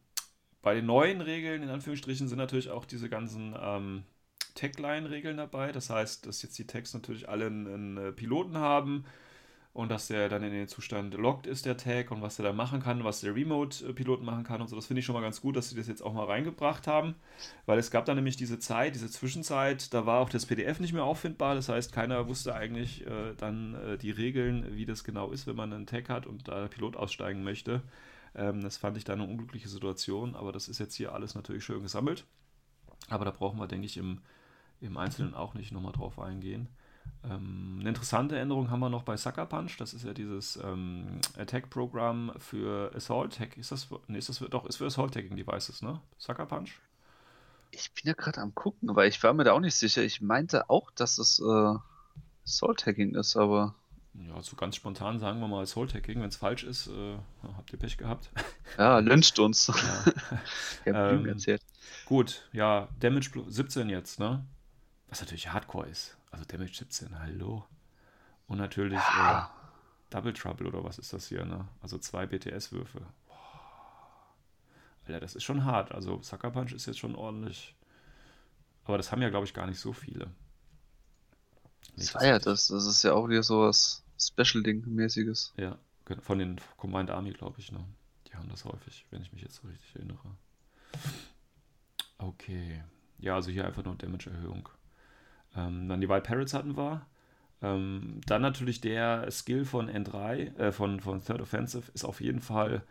bei 0.62 0.75
den 0.77 0.87
neuen 0.87 1.21
Regeln, 1.21 1.64
in 1.64 1.68
Anführungsstrichen, 1.68 2.29
sind 2.29 2.39
natürlich 2.39 2.71
auch 2.71 2.85
diese 2.85 3.09
ganzen 3.09 3.57
ähm, 3.61 4.05
Tagline-Regeln 4.61 5.37
dabei. 5.37 5.73
Das 5.73 5.91
heißt, 5.91 6.27
dass 6.27 6.43
jetzt 6.43 6.59
die 6.59 6.67
Tags 6.67 6.95
natürlich 6.95 7.29
alle 7.29 7.47
einen, 7.47 7.97
äh, 7.97 8.13
Piloten 8.13 8.59
haben 8.59 9.05
und 9.73 9.89
dass 9.89 10.09
der 10.09 10.29
dann 10.29 10.43
in 10.43 10.53
den 10.53 10.67
Zustand 10.67 11.15
locked 11.15 11.47
ist, 11.47 11.65
der 11.65 11.77
Tag, 11.77 12.11
und 12.11 12.23
was 12.23 12.37
der 12.37 12.45
da 12.45 12.53
machen 12.53 12.83
kann, 12.83 13.05
was 13.05 13.21
der 13.21 13.35
Remote-Pilot 13.35 14.23
machen 14.23 14.43
kann 14.43 14.61
und 14.61 14.69
so. 14.69 14.75
Das 14.75 14.87
finde 14.87 15.01
ich 15.01 15.07
schon 15.07 15.15
mal 15.15 15.23
ganz 15.23 15.41
gut, 15.41 15.57
dass 15.57 15.71
sie 15.71 15.77
das 15.77 15.87
jetzt 15.87 16.03
auch 16.03 16.13
mal 16.13 16.27
reingebracht 16.27 16.89
haben, 16.89 17.15
weil 17.67 17.79
es 17.79 17.91
gab 17.93 18.05
dann 18.05 18.17
nämlich 18.17 18.37
diese 18.37 18.59
Zeit, 18.59 18.97
diese 18.97 19.09
Zwischenzeit, 19.09 19.95
da 19.95 20.07
war 20.07 20.21
auch 20.21 20.29
das 20.29 20.47
PDF 20.47 20.81
nicht 20.81 20.93
mehr 20.93 21.05
auffindbar. 21.05 21.55
Das 21.55 21.69
heißt, 21.69 21.93
keiner 21.93 22.29
wusste 22.29 22.55
eigentlich 22.55 23.07
äh, 23.07 23.35
dann 23.37 23.75
äh, 23.75 23.97
die 23.97 24.11
Regeln, 24.11 24.77
wie 24.77 24.87
das 24.87 25.05
genau 25.05 25.31
ist, 25.31 25.47
wenn 25.47 25.57
man 25.57 25.73
einen 25.73 25.87
Tag 25.87 26.09
hat 26.09 26.27
und 26.27 26.49
da 26.49 26.61
der 26.61 26.69
Pilot 26.69 26.97
aussteigen 26.97 27.45
möchte. 27.45 27.83
Ähm, 28.35 28.61
das 28.63 28.77
fand 28.77 28.97
ich 28.97 29.05
dann 29.05 29.21
eine 29.21 29.31
unglückliche 29.31 29.69
Situation, 29.69 30.35
aber 30.35 30.51
das 30.51 30.69
ist 30.69 30.81
jetzt 30.81 30.97
hier 30.97 31.13
alles 31.15 31.37
natürlich 31.37 31.65
schön 31.65 31.83
gesammelt. 31.83 32.25
Aber 33.09 33.25
da 33.25 33.31
brauchen 33.31 33.59
wir, 33.59 33.67
denke 33.67 33.87
ich, 33.87 33.97
im, 33.97 34.21
im 34.81 34.97
Einzelnen 34.97 35.35
auch 35.35 35.55
nicht 35.55 35.72
nochmal 35.72 35.93
drauf 35.93 36.18
eingehen. 36.18 36.68
Ähm, 37.24 37.78
eine 37.81 37.89
interessante 37.91 38.39
Änderung 38.39 38.70
haben 38.70 38.81
wir 38.81 38.89
noch 38.89 39.03
bei 39.03 39.16
Sucker 39.16 39.47
Punch. 39.47 39.76
Das 39.78 39.93
ist 39.95 40.05
ja 40.05 40.12
dieses 40.14 40.57
ähm, 40.62 41.20
Attack-Programm 41.39 42.33
für 42.39 42.93
Assault 42.95 43.37
Tag. 43.37 43.57
Ist 43.57 43.72
das, 43.72 43.85
für- 43.85 44.01
nee, 44.07 44.18
ist 44.18 44.28
das 44.28 44.39
für, 44.39 44.49
doch, 44.49 44.64
ist 44.66 44.76
für 44.76 44.87
Assault 44.87 45.12
Tagging 45.14 45.37
Devices, 45.37 45.83
ne? 45.83 46.01
Sucker 46.18 46.47
Punch? 46.47 46.70
Ich 47.72 47.93
bin 47.95 48.05
ja 48.07 48.14
gerade 48.14 48.41
am 48.41 48.55
gucken, 48.55 48.95
weil 48.97 49.09
ich 49.09 49.22
war 49.22 49.33
mir 49.33 49.45
da 49.45 49.53
auch 49.53 49.61
nicht 49.61 49.76
sicher. 49.76 50.03
Ich 50.03 50.20
meinte 50.20 50.70
auch, 50.70 50.91
dass 50.93 51.18
es 51.18 51.41
äh, 51.41 51.74
Soul 52.45 52.74
Tagging 52.76 53.14
ist, 53.14 53.37
aber 53.37 53.74
Ja, 54.14 54.43
so 54.43 54.57
ganz 54.57 54.76
spontan 54.76 55.18
sagen 55.20 55.41
wir 55.41 55.49
mal 55.49 55.62
Assault 55.62 55.93
Tagging. 55.93 56.20
Wenn 56.20 56.28
es 56.28 56.37
falsch 56.37 56.64
ist, 56.64 56.89
äh, 56.89 57.16
habt 57.57 57.72
ihr 57.72 57.78
Pech 57.78 57.97
gehabt. 57.99 58.31
ja, 58.78 58.99
lyncht 59.01 59.39
uns. 59.39 59.66
ja. 59.68 60.12
Ich 60.87 60.93
hab 60.93 61.12
Ähm, 61.12 61.26
erzählt. 61.26 61.62
Gut, 62.07 62.49
ja, 62.53 62.89
Damage 62.99 63.31
plus 63.31 63.55
17 63.55 63.89
jetzt, 63.89 64.18
ne? 64.18 64.45
Was 65.11 65.21
natürlich 65.21 65.49
Hardcore 65.53 65.89
ist. 65.89 66.17
Also 66.31 66.45
Damage 66.45 66.75
17, 66.75 67.19
hallo. 67.19 67.67
Und 68.47 68.59
natürlich 68.59 68.99
äh, 69.01 69.43
Double 70.11 70.33
Trouble 70.33 70.67
oder 70.69 70.83
was 70.85 70.99
ist 70.99 71.13
das 71.13 71.27
hier, 71.29 71.45
ne? 71.45 71.69
Also 71.83 71.99
zwei 71.99 72.27
BTS-Würfe. 72.27 73.01
Alter, 75.07 75.21
das 75.21 75.35
ist 75.35 75.43
schon 75.45 75.65
hart. 75.65 75.93
Also 75.93 76.23
Sucker 76.23 76.51
Punch 76.51 76.73
ist 76.73 76.87
jetzt 76.87 76.99
schon 77.01 77.15
ordentlich. 77.17 77.75
Aber 78.85 78.97
das 78.97 79.11
haben 79.13 79.23
ja, 79.23 79.29
glaube 79.31 79.47
ich, 79.47 79.55
gar 79.55 79.67
nicht 79.67 79.81
so 79.81 79.93
viele. 79.93 80.31
Ich 81.97 82.15
richtig- 82.15 82.43
das. 82.45 82.69
Das 82.69 82.87
ist 82.87 83.03
ja 83.03 83.13
auch 83.15 83.29
wieder 83.29 83.43
so 83.43 83.63
was 83.63 84.05
Special-Ding-mäßiges. 84.21 85.55
Ja, 85.57 85.77
gen- 86.07 86.21
von 86.21 86.39
den 86.39 86.61
Combined 86.77 87.11
Army, 87.11 87.33
glaube 87.33 87.59
ich, 87.59 87.73
ne? 87.73 87.85
Die 88.29 88.35
haben 88.37 88.49
das 88.49 88.65
häufig, 88.65 89.05
wenn 89.11 89.23
ich 89.23 89.33
mich 89.33 89.43
jetzt 89.43 89.57
so 89.57 89.67
richtig 89.67 89.97
erinnere. 89.97 90.37
Okay. 92.19 92.85
Ja, 93.19 93.35
also 93.35 93.51
hier 93.51 93.67
einfach 93.67 93.85
nur 93.85 93.97
Damage-Erhöhung. 93.97 94.69
Ähm, 95.57 95.88
dann 95.88 96.01
die 96.01 96.09
Wild 96.09 96.24
Parrots 96.24 96.55
hatten 96.55 96.76
wir. 96.76 97.07
Ähm, 97.62 98.20
dann 98.26 98.42
natürlich 98.42 98.80
der 98.80 99.30
Skill 99.30 99.64
von 99.64 99.90
N3, 99.90 100.57
äh, 100.57 100.72
von, 100.72 101.01
von 101.01 101.22
Third 101.22 101.40
Offensive, 101.40 101.90
ist 101.92 102.05
auf 102.05 102.20
jeden 102.20 102.40
Fall 102.40 102.82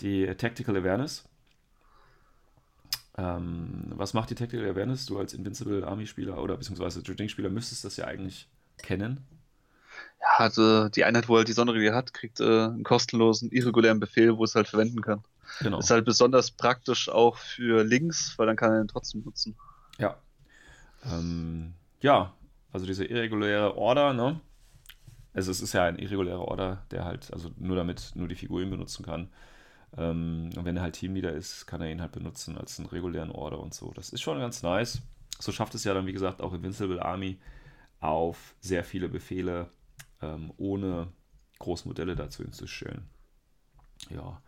die 0.00 0.26
Tactical 0.34 0.76
Awareness. 0.76 1.24
Ähm, 3.18 3.92
was 3.96 4.14
macht 4.14 4.30
die 4.30 4.34
Tactical 4.34 4.70
Awareness? 4.70 5.06
Du 5.06 5.18
als 5.18 5.34
Invincible 5.34 5.84
Army-Spieler 5.84 6.40
oder 6.40 6.56
beziehungsweise 6.56 7.00
Judging-Spieler 7.00 7.50
müsstest 7.50 7.84
das 7.84 7.96
ja 7.96 8.06
eigentlich 8.06 8.48
kennen. 8.78 9.26
Ja, 10.20 10.44
also 10.44 10.88
die 10.88 11.04
Einheit, 11.04 11.28
wo 11.28 11.36
halt 11.36 11.48
die 11.48 11.52
Sonderregel 11.52 11.94
hat, 11.94 12.14
kriegt 12.14 12.40
äh, 12.40 12.44
einen 12.44 12.84
kostenlosen, 12.84 13.50
irregulären 13.50 14.00
Befehl, 14.00 14.36
wo 14.36 14.44
es 14.44 14.54
halt 14.54 14.68
verwenden 14.68 15.02
kann. 15.02 15.22
Genau. 15.60 15.78
Ist 15.78 15.90
halt 15.90 16.04
besonders 16.04 16.50
praktisch 16.50 17.08
auch 17.08 17.36
für 17.36 17.82
Links, 17.82 18.34
weil 18.38 18.46
dann 18.46 18.56
kann 18.56 18.72
er 18.72 18.80
ihn 18.80 18.88
trotzdem 18.88 19.22
nutzen. 19.24 19.56
Ja. 19.98 20.16
Ähm, 21.04 21.74
ja, 22.00 22.34
also 22.72 22.86
diese 22.86 23.04
irreguläre 23.04 23.76
Order, 23.76 24.12
ne? 24.12 24.40
Also 25.32 25.50
es 25.50 25.60
ist 25.60 25.72
ja 25.72 25.84
ein 25.84 25.98
irregulärer 25.98 26.40
Order, 26.40 26.84
der 26.90 27.04
halt, 27.04 27.32
also 27.32 27.50
nur 27.56 27.76
damit 27.76 28.12
nur 28.14 28.28
die 28.28 28.34
Figur 28.34 28.60
ihn 28.60 28.70
benutzen 28.70 29.04
kann. 29.04 29.28
Ähm, 29.96 30.50
und 30.56 30.64
wenn 30.64 30.76
er 30.76 30.82
halt 30.82 30.96
Teamleader 30.96 31.32
ist, 31.32 31.66
kann 31.66 31.80
er 31.80 31.90
ihn 31.90 32.00
halt 32.00 32.12
benutzen 32.12 32.58
als 32.58 32.78
einen 32.78 32.88
regulären 32.88 33.30
Order 33.30 33.60
und 33.60 33.74
so. 33.74 33.92
Das 33.94 34.10
ist 34.10 34.20
schon 34.20 34.38
ganz 34.40 34.62
nice. 34.62 35.00
So 35.38 35.52
schafft 35.52 35.74
es 35.74 35.84
ja 35.84 35.94
dann, 35.94 36.06
wie 36.06 36.12
gesagt, 36.12 36.42
auch 36.42 36.52
Invincible 36.52 37.02
Army 37.02 37.38
auf 38.00 38.54
sehr 38.60 38.84
viele 38.84 39.08
Befehle 39.08 39.70
ähm, 40.20 40.52
ohne 40.56 41.08
Großmodelle 41.58 42.16
dazu 42.16 42.42
hinzustellen. 42.42 43.08
Ja. 44.10 44.40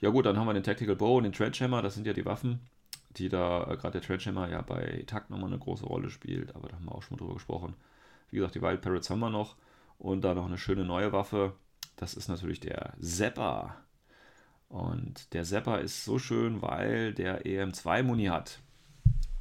Ja 0.00 0.10
gut, 0.10 0.24
dann 0.26 0.38
haben 0.38 0.46
wir 0.46 0.54
den 0.54 0.62
Tactical 0.62 0.96
Bow 0.96 1.18
und 1.18 1.24
den 1.24 1.32
Trenchhammer, 1.32 1.82
das 1.82 1.94
sind 1.94 2.06
ja 2.06 2.14
die 2.14 2.24
Waffen, 2.24 2.60
die 3.10 3.28
da, 3.28 3.64
äh, 3.64 3.76
gerade 3.76 3.92
der 3.92 4.02
Trenchhammer 4.02 4.48
ja 4.48 4.62
bei 4.62 5.04
Takt 5.06 5.30
nochmal 5.30 5.48
eine 5.50 5.58
große 5.58 5.84
Rolle 5.84 6.10
spielt, 6.10 6.54
aber 6.54 6.68
da 6.68 6.76
haben 6.76 6.84
wir 6.84 6.94
auch 6.94 7.02
schon 7.02 7.16
mal 7.16 7.18
drüber 7.18 7.34
gesprochen. 7.34 7.74
Wie 8.30 8.36
gesagt, 8.36 8.54
die 8.54 8.62
Wild 8.62 8.80
Parrots 8.80 9.10
haben 9.10 9.20
wir 9.20 9.30
noch 9.30 9.56
und 9.98 10.22
da 10.22 10.34
noch 10.34 10.46
eine 10.46 10.58
schöne 10.58 10.84
neue 10.84 11.12
Waffe, 11.12 11.54
das 11.96 12.14
ist 12.14 12.28
natürlich 12.28 12.60
der 12.60 12.94
Zapper. 13.00 13.76
Und 14.68 15.34
der 15.34 15.44
Zapper 15.44 15.80
ist 15.80 16.04
so 16.04 16.18
schön, 16.18 16.62
weil 16.62 17.12
der 17.12 17.44
EM2-Muni 17.44 18.26
hat 18.26 18.60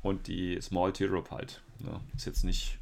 und 0.02 0.28
die 0.28 0.60
Small 0.60 0.92
T-Rope 0.92 1.30
halt. 1.32 1.62
Ne? 1.80 2.00
Ist 2.16 2.26
jetzt 2.26 2.44
nicht 2.44 2.80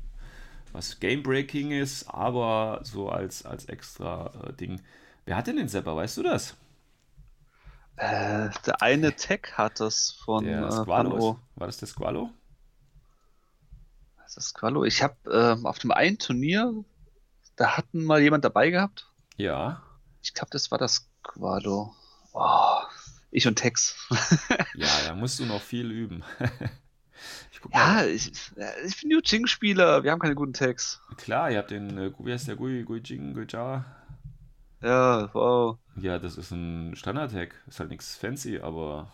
was 0.72 1.00
Game-Breaking 1.00 1.72
ist, 1.72 2.08
aber 2.08 2.82
so 2.84 3.10
als, 3.10 3.46
als 3.46 3.66
extra 3.66 4.32
äh, 4.48 4.54
Ding. 4.54 4.82
Wer 5.26 5.36
hat 5.36 5.48
denn 5.48 5.58
den 5.58 5.70
Zapper, 5.70 5.96
weißt 5.96 6.18
du 6.18 6.24
das? 6.24 6.56
Äh, 7.98 8.50
der 8.66 8.82
eine 8.84 9.14
Tech 9.14 9.54
hat 9.54 9.80
das 9.80 10.12
von 10.24 10.46
Der 10.46 10.68
äh, 10.68 10.72
Squalo. 10.72 11.32
Ist, 11.32 11.60
war 11.60 11.68
das 11.68 11.78
der 11.78 11.88
Squalo? 11.88 12.30
Was 14.18 14.30
ist 14.30 14.38
das 14.38 14.46
Squalo? 14.50 14.86
Ich 14.86 15.02
habe 15.02 15.16
ähm, 15.32 15.66
auf 15.66 15.80
dem 15.80 15.92
einen 15.92 16.20
Turnier, 16.20 16.86
da 17.56 17.76
hatten 17.76 18.04
mal 18.04 18.22
jemand 18.22 18.46
dabei 18.46 18.70
gehabt. 18.70 19.12
Ja. 19.36 19.82
Ich 20.22 20.36
glaube, 20.36 20.50
das 20.52 20.70
war 20.70 20.78
das 20.78 21.10
Squalo. 21.24 21.96
Oh, 22.34 22.82
ich 23.32 23.48
und 23.48 23.56
Tex. 23.56 23.96
Ja, 24.76 24.90
da 25.08 25.16
musst 25.16 25.40
du 25.40 25.46
noch 25.46 25.62
viel 25.62 25.90
üben. 25.90 26.24
ich 27.52 27.60
ja, 27.74 27.80
mal. 27.80 28.10
ich, 28.10 28.32
äh, 28.58 28.86
ich 28.86 29.02
bin 29.02 29.10
Yu-Ching-Spieler. 29.10 30.04
Wir 30.04 30.12
haben 30.12 30.20
keine 30.20 30.36
guten 30.36 30.54
Tags. 30.54 31.02
Klar, 31.18 31.50
ihr 31.50 31.58
habt 31.58 31.72
den, 31.72 31.98
äh, 31.98 32.12
wie 32.20 32.32
heißt 32.32 32.48
der 32.48 32.58
Gui, 32.58 32.84
Gui 32.84 33.00
Jing, 33.00 33.34
Gui 33.34 33.48
Jia? 33.50 33.86
Ja, 34.82 35.30
wow. 35.34 35.78
Ja, 35.98 36.18
das 36.20 36.38
ist 36.38 36.52
ein 36.52 36.96
Standard-Tag. 36.96 37.54
Ist 37.68 37.80
halt 37.82 37.90
nichts 37.90 38.16
fancy, 38.16 38.60
aber 38.60 39.12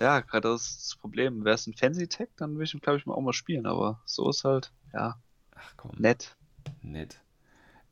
Ja, 0.00 0.18
gerade 0.20 0.48
das 0.48 0.62
ist 0.68 0.82
das 0.92 0.96
Problem. 0.96 1.44
Wäre 1.44 1.54
es 1.54 1.66
ein 1.68 1.74
Fancy-Tag, 1.74 2.30
dann 2.36 2.54
würde 2.54 2.64
ich 2.64 2.74
ihn, 2.74 2.80
glaube 2.80 2.98
ich, 2.98 3.06
mal 3.06 3.14
auch 3.14 3.20
mal 3.20 3.32
spielen. 3.32 3.66
Aber 3.66 4.00
so 4.04 4.28
ist 4.28 4.42
halt, 4.44 4.72
ja, 4.92 5.16
ach 5.54 5.74
komm, 5.76 5.92
nett. 5.96 6.36
nett. 6.82 7.20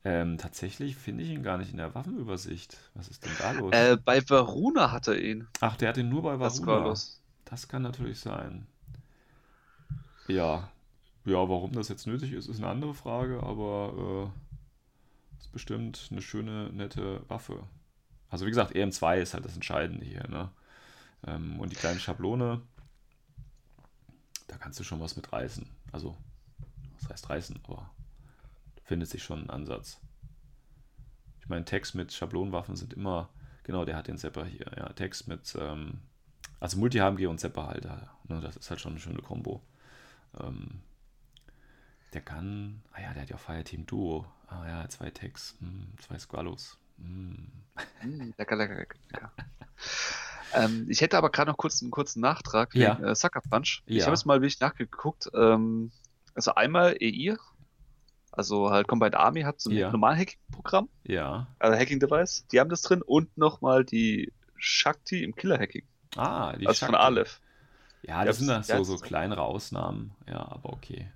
Ähm, 0.04 0.38
tatsächlich 0.38 0.96
finde 0.96 1.24
ich 1.24 1.30
ihn 1.30 1.42
gar 1.44 1.58
nicht 1.58 1.72
in 1.72 1.78
der 1.78 1.94
Waffenübersicht. 1.94 2.78
Was 2.94 3.08
ist 3.08 3.24
denn 3.26 3.36
da 3.36 3.52
los? 3.52 3.74
Äh, 3.74 3.96
bei 3.96 4.20
Varuna 4.28 4.92
hat 4.92 5.08
er 5.08 5.18
ihn. 5.18 5.48
Ach, 5.60 5.76
der 5.76 5.90
hat 5.90 5.96
ihn 5.98 6.08
nur 6.08 6.22
bei 6.22 6.40
Das 6.42 6.56
Varuna. 6.56 6.56
Squalos. 6.56 7.22
Das 7.44 7.68
kann 7.68 7.82
natürlich 7.82 8.18
sein. 8.18 8.66
Ja. 10.28 10.70
Ja, 11.24 11.48
warum 11.48 11.72
das 11.72 11.88
jetzt 11.88 12.06
nötig 12.06 12.32
ist, 12.32 12.48
ist 12.48 12.58
eine 12.58 12.68
andere 12.68 12.94
Frage, 12.94 13.42
aber 13.42 14.32
ist 15.38 15.52
bestimmt 15.52 16.08
eine 16.10 16.22
schöne, 16.22 16.70
nette 16.72 17.28
Waffe. 17.28 17.62
Also 18.30 18.44
wie 18.46 18.50
gesagt, 18.50 18.74
EM2 18.74 19.18
ist 19.18 19.34
halt 19.34 19.44
das 19.44 19.54
Entscheidende 19.54 20.04
hier. 20.04 20.26
Ne? 20.28 20.50
Ähm, 21.26 21.58
und 21.60 21.72
die 21.72 21.76
kleine 21.76 22.00
Schablone, 22.00 22.62
da 24.46 24.56
kannst 24.56 24.78
du 24.78 24.84
schon 24.84 25.00
was 25.00 25.16
mit 25.16 25.32
reißen. 25.32 25.68
Also, 25.92 26.16
was 27.00 27.10
heißt 27.10 27.30
reißen, 27.30 27.58
aber 27.64 27.90
findet 28.84 29.08
sich 29.08 29.22
schon 29.22 29.44
ein 29.44 29.50
Ansatz. 29.50 30.00
Ich 31.40 31.48
meine, 31.48 31.64
Text 31.64 31.94
mit 31.94 32.12
Schablonenwaffen 32.12 32.76
sind 32.76 32.94
immer, 32.94 33.28
genau, 33.64 33.84
der 33.84 33.96
hat 33.96 34.08
den 34.08 34.18
Zepper 34.18 34.44
hier, 34.44 34.70
ja, 34.76 34.88
Text 34.94 35.28
mit, 35.28 35.56
ähm, 35.58 36.00
also 36.60 36.78
Multi-HMG 36.78 37.26
und 37.26 37.38
Zepper 37.38 37.66
halt, 37.66 37.84
ne, 37.84 38.40
das 38.40 38.56
ist 38.56 38.70
halt 38.70 38.80
schon 38.80 38.92
eine 38.92 39.00
schöne 39.00 39.22
Kombo. 39.22 39.62
Ähm, 40.40 40.82
der 42.12 42.22
kann, 42.22 42.82
ah 42.92 43.02
ja, 43.02 43.12
der 43.12 43.22
hat 43.22 43.30
ja 43.30 43.36
Fireteam 43.36 43.86
Duo, 43.86 44.26
ah 44.48 44.66
ja, 44.66 44.88
zwei 44.88 45.10
Tags, 45.10 45.56
hm, 45.60 45.92
zwei 46.00 46.18
Squallows. 46.18 46.78
Hm. 46.98 47.48
Hm, 48.00 48.34
lecker, 48.36 48.56
lecker, 48.56 48.74
lecker. 48.76 49.32
ähm, 50.54 50.86
ich 50.88 51.00
hätte 51.00 51.16
aber 51.16 51.30
gerade 51.30 51.50
noch 51.50 51.56
kurz 51.56 51.80
einen 51.82 51.90
kurzen 51.90 52.20
Nachtrag 52.20 52.74
Ja. 52.74 52.96
wegen 52.98 53.08
äh, 53.08 53.14
Sucker 53.14 53.40
Punch. 53.40 53.82
Ich 53.86 53.98
Ja. 53.98 54.06
habe 54.06 54.14
jetzt 54.14 54.24
mal 54.26 54.40
wirklich 54.40 54.60
nachgeguckt. 54.60 55.28
Ähm, 55.34 55.92
also 56.34 56.54
einmal 56.54 56.96
EI, 57.00 57.36
also 58.32 58.70
halt 58.70 58.88
Combined 58.88 59.14
Army 59.14 59.42
hat 59.42 59.60
so 59.60 59.70
ein 59.70 59.76
Ja. 59.76 59.90
normales 59.90 60.18
Hacking-Programm, 60.20 60.88
Ja. 61.04 61.46
also 61.58 61.76
Hacking-Device, 61.78 62.46
die 62.52 62.60
haben 62.60 62.70
das 62.70 62.82
drin 62.82 63.02
und 63.02 63.36
nochmal 63.36 63.84
die 63.84 64.32
Shakti 64.56 65.22
im 65.24 65.34
Killer-Hacking, 65.34 65.86
Ah, 66.16 66.52
die 66.56 66.66
also 66.66 66.86
von 66.86 66.94
Shakti. 66.94 67.04
Aleph. 67.06 67.40
Ja, 68.02 68.18
Ja, 68.20 68.24
das 68.24 68.38
sind 68.38 68.46
das- 68.48 68.66
so, 68.68 68.72
ja, 68.74 68.84
so 68.84 68.96
kleinere 68.96 69.42
Ausnahmen. 69.42 70.12
Ja, 70.28 70.38
aber 70.50 70.72
okay. 70.72 71.10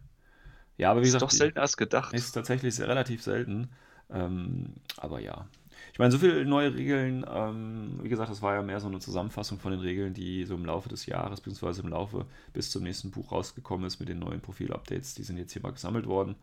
Ja, 0.79 0.91
aber 0.91 1.01
wie 1.03 1.05
Das 1.05 1.15
ist 1.15 1.15
gesagt, 1.15 1.23
doch 1.23 1.31
die- 1.31 1.37
seltener 1.37 1.63
als 1.63 1.77
gedacht. 1.77 2.15
ist 2.15 2.33
tatsächlich 2.33 2.81
relativ 2.81 3.23
selten. 3.23 3.69
Ähm, 4.11 4.75
aber 4.97 5.21
ja. 5.21 5.47
Ich 5.93 5.99
meine, 5.99 6.11
so 6.13 6.19
viele 6.19 6.45
neue 6.47 6.75
Regeln, 6.75 7.25
ähm, 7.31 7.99
wie 8.03 8.09
gesagt, 8.09 8.31
das 8.31 8.41
war 8.43 8.55
ja 8.55 8.63
mehr 8.63 8.81
so 8.81 8.87
eine 8.89 8.99
Zusammenfassung 9.01 9.59
von 9.59 9.73
den 9.73 9.81
Regeln, 9.81 10.15
die 10.15 10.45
so 10.45 10.55
im 10.55 10.65
Laufe 10.65 10.89
des 10.89 11.07
Jahres, 11.07 11.41
beziehungsweise 11.41 11.83
im 11.83 11.89
Laufe 11.89 12.27
bis 12.53 12.71
zum 12.71 12.83
nächsten 12.83 13.11
Buch 13.11 13.33
rausgekommen 13.33 13.87
ist 13.87 14.01
mit 14.01 14.09
den 14.09 14.19
neuen 14.19 14.41
Profil-Updates. 14.41 15.15
Die 15.15 15.23
sind 15.23 15.39
jetzt 15.39 15.53
hier 15.53 15.63
mal 15.63 15.73
gesammelt 15.73 16.07
worden. 16.07 16.37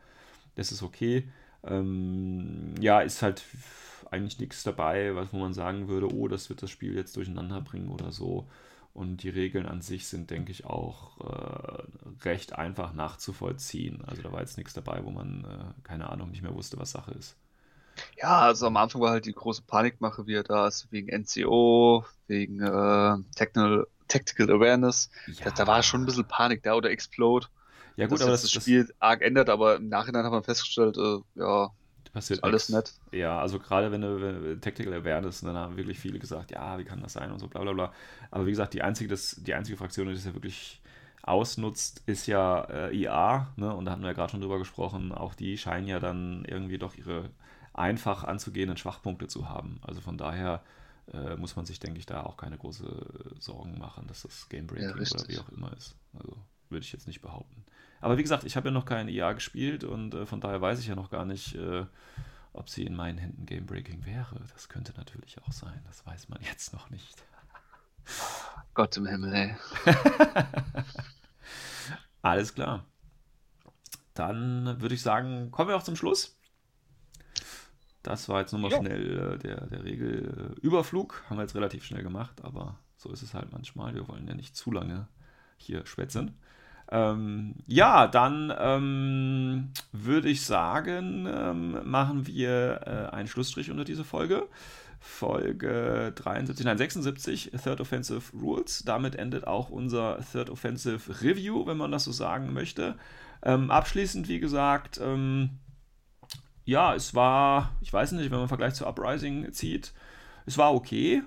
Das 0.56 0.72
ist 0.72 0.84
okay. 0.84 1.28
Ähm, 1.64 2.76
ja, 2.80 3.02
ist 3.02 3.22
halt 3.22 3.44
eigentlich 4.12 4.40
nichts 4.40 4.64
dabei, 4.64 5.14
wo 5.32 5.38
man 5.38 5.54
sagen 5.54 5.88
würde, 5.88 6.14
oh, 6.14 6.28
das 6.28 6.50
wird 6.50 6.62
das 6.64 6.72
Spiel 6.72 6.96
jetzt 6.96 7.16
durcheinander 7.16 7.62
bringen 7.62 7.90
oder 7.90 8.12
so. 8.12 8.48
Und 8.94 9.24
die 9.24 9.30
Regeln 9.30 9.66
an 9.66 9.82
sich 9.82 10.08
sind, 10.08 10.30
denke 10.30 10.52
ich, 10.52 10.66
auch 10.66 11.20
äh, 11.22 11.84
recht 12.26 12.54
einfach 12.54 12.94
nachzuvollziehen. 12.94 14.04
Also 14.06 14.22
da 14.22 14.32
war 14.32 14.42
jetzt 14.42 14.58
nichts 14.58 14.74
dabei, 14.74 15.04
wo 15.06 15.12
man, 15.12 15.46
äh, 15.46 15.82
keine 15.84 16.10
Ahnung, 16.10 16.32
nicht 16.32 16.42
mehr 16.42 16.54
wusste, 16.56 16.78
was 16.78 16.92
Sache 16.92 17.12
ist. 17.12 17.38
Ja, 18.18 18.40
also 18.42 18.68
am 18.68 18.78
Anfang 18.78 19.02
war 19.02 19.12
halt 19.12 19.26
die 19.26 19.34
große 19.34 19.64
Panikmache, 19.64 20.28
wie 20.28 20.36
er 20.36 20.44
da 20.44 20.68
ist, 20.68 20.92
wegen 20.92 21.10
NCO, 21.10 22.06
wegen 22.28 22.62
äh, 22.62 23.18
Technical, 23.36 23.88
Tactical 24.08 24.50
Awareness. 24.52 25.10
Da, 25.44 25.52
da 25.52 25.68
war 25.68 25.84
schon 25.84 26.02
ein 26.02 26.06
bisschen 26.06 26.28
Panik 26.28 26.64
da 26.64 26.76
oder 26.76 26.90
Explode. 26.92 27.48
Ja, 27.96 28.08
gut, 28.08 28.22
dass 28.22 28.26
aber 28.26 28.32
das, 28.32 28.42
das 28.42 28.52
das 28.54 28.54
Spiel 28.54 28.94
arg 29.00 29.22
ändert, 29.22 29.50
aber 29.50 29.76
im 29.76 29.90
Nachhinein 29.90 30.24
hat 30.26 30.32
man 30.32 30.44
festgestellt, 30.44 30.98
äh, 30.98 31.18
ja, 31.36 31.70
passiert 32.12 32.44
alles 32.44 32.70
nett. 32.70 32.94
Ja, 33.12 33.40
also 33.40 33.60
gerade 33.60 33.92
wenn 33.92 34.02
du 34.02 34.22
wenn, 34.22 34.62
Tactical 34.62 34.94
Awareness, 34.94 35.42
dann 35.42 35.56
haben 35.56 35.78
wirklich 35.78 36.00
viele 36.00 36.20
gesagt, 36.20 36.52
ja, 36.52 36.78
wie 36.78 36.84
kann 36.86 37.02
das 37.02 37.14
sein 37.14 37.32
und 37.32 37.40
so 37.40 37.48
bla 37.48 37.62
bla 37.62 37.74
bla. 37.74 37.94
Aber 38.32 38.46
wie 38.46 38.52
gesagt, 38.52 38.74
die 38.74 38.82
einzige, 38.84 39.10
das, 39.10 39.36
die 39.40 39.54
einzige 39.54 39.78
Fraktion, 39.78 40.08
die 40.08 40.14
das 40.14 40.26
ja 40.26 40.34
wirklich 40.34 40.82
ausnutzt, 41.24 42.04
ist 42.06 42.28
ja 42.28 42.62
äh, 42.66 42.96
IA, 42.96 43.54
ne? 43.58 43.74
Und 43.76 43.86
da 43.86 43.92
hatten 43.92 44.02
wir 44.02 44.10
ja 44.10 44.14
gerade 44.14 44.32
schon 44.32 44.42
drüber 44.42 44.60
gesprochen, 44.60 45.12
auch 45.12 45.36
die 45.36 45.58
scheinen 45.58 45.88
ja 45.88 46.00
dann 46.00 46.46
irgendwie 46.46 46.78
doch 46.78 46.96
ihre 46.96 47.30
einfach 47.74 48.24
anzugehenden 48.24 48.78
Schwachpunkte 48.78 49.28
zu 49.28 49.50
haben. 49.50 49.80
Also 49.82 50.02
von 50.02 50.18
daher 50.18 50.64
äh, 51.14 51.36
muss 51.36 51.56
man 51.56 51.66
sich, 51.66 51.80
denke 51.80 52.00
ich, 52.00 52.06
da 52.06 52.24
auch 52.24 52.38
keine 52.38 52.58
große 52.58 52.86
äh, 52.86 53.40
Sorgen 53.40 53.78
machen, 53.78 54.08
dass 54.08 54.24
das 54.24 54.50
Game 54.50 54.68
Breaking 54.68 54.90
Ja, 54.90 54.96
oder 54.96 55.28
wie 55.28 55.40
auch 55.40 55.50
immer 55.50 55.74
ist. 55.78 55.96
Also 56.14 56.38
würde 56.70 56.84
ich 56.84 56.92
jetzt 56.92 57.08
nicht 57.08 57.22
behaupten. 57.22 57.66
Aber 58.02 58.18
wie 58.18 58.22
gesagt, 58.22 58.44
ich 58.44 58.56
habe 58.56 58.70
ja 58.70 58.74
noch 58.74 58.86
kein 58.86 59.10
IA 59.10 59.34
gespielt 59.34 59.84
und 59.84 60.14
äh, 60.14 60.26
von 60.26 60.40
daher 60.42 60.62
weiß 60.62 60.80
ich 60.80 60.88
ja 60.88 60.96
noch 60.96 61.10
gar 61.10 61.26
nicht, 61.26 61.56
äh, 61.56 61.86
ob 62.54 62.70
sie 62.70 62.84
in 62.86 62.96
meinen 62.96 63.18
Händen 63.18 63.46
Game 63.46 63.66
Breaking 63.66 64.06
wäre. 64.06 64.40
Das 64.54 64.70
könnte 64.70 64.94
natürlich 64.98 65.42
auch 65.44 65.52
sein. 65.52 65.82
Das 65.86 66.06
weiß 66.06 66.30
man 66.30 66.42
jetzt 66.42 66.74
noch 66.74 66.90
nicht. 66.90 67.24
Gott 68.74 68.96
im 68.98 69.06
Himmel, 69.06 69.34
ey. 69.34 69.56
Alles 72.22 72.54
klar. 72.54 72.86
Dann 74.14 74.82
würde 74.82 74.96
ich 74.96 75.02
sagen, 75.02 75.52
kommen 75.52 75.70
wir 75.70 75.78
auch 75.78 75.84
zum 75.84 75.96
Schluss. 75.96 76.38
Das 78.04 78.30
war 78.30 78.42
jetzt 78.42 78.52
nochmal 78.54 78.72
Ja. 78.72 78.78
schnell 78.78 79.34
äh, 79.36 79.38
der, 79.38 79.68
der 79.68 79.84
Regelüberflug. 79.84 81.24
Haben 81.30 81.38
wir 81.38 81.44
jetzt 81.44 81.56
relativ 81.56 81.84
schnell 81.84 82.04
gemacht, 82.04 82.44
aber 82.44 82.80
so 82.98 83.12
ist 83.12 83.22
es 83.22 83.34
halt 83.34 83.52
manchmal. 83.52 83.94
Wir 83.94 84.08
wollen 84.08 84.28
ja 84.28 84.36
nicht 84.36 84.56
zu 84.56 84.72
lange 84.72 85.08
hier 85.58 85.86
schwätzen. 85.86 86.38
Ähm, 86.92 87.56
ja, 87.68 88.08
dann 88.08 88.54
ähm, 88.58 89.72
würde 89.92 90.30
ich 90.30 90.44
sagen, 90.46 91.28
ähm, 91.32 91.90
machen 91.90 92.26
wir 92.26 92.82
äh, 92.86 93.16
einen 93.16 93.28
Schlussstrich 93.28 93.70
unter 93.70 93.84
diese 93.84 94.04
Folge. 94.04 94.48
Folge 95.00 96.12
73, 96.16 96.66
nein, 96.66 96.78
76, 96.78 97.52
Third 97.64 97.80
Offensive 97.80 98.36
Rules. 98.38 98.84
Damit 98.86 99.16
endet 99.16 99.48
auch 99.48 99.70
unser 99.70 100.20
Third 100.32 100.50
Offensive 100.50 101.22
Review, 101.22 101.66
wenn 101.66 101.78
man 101.78 101.92
das 101.92 102.04
so 102.04 102.12
sagen 102.12 102.54
möchte. 102.54 102.96
Ähm, 103.44 103.72
abschließend, 103.72 104.28
wie 104.28 104.40
gesagt, 104.40 105.00
ähm, 105.02 105.52
ja, 106.66 106.94
es 106.94 107.16
war, 107.16 107.72
ich 107.82 107.92
weiß 107.92 108.12
nicht, 108.14 108.30
wenn 108.32 108.40
man 108.40 108.48
Vergleich 108.48 108.74
zu 108.74 108.86
Uprising 108.86 109.52
zieht, 109.54 109.94
es 110.46 110.58
war 110.58 110.74
okay. 110.74 111.24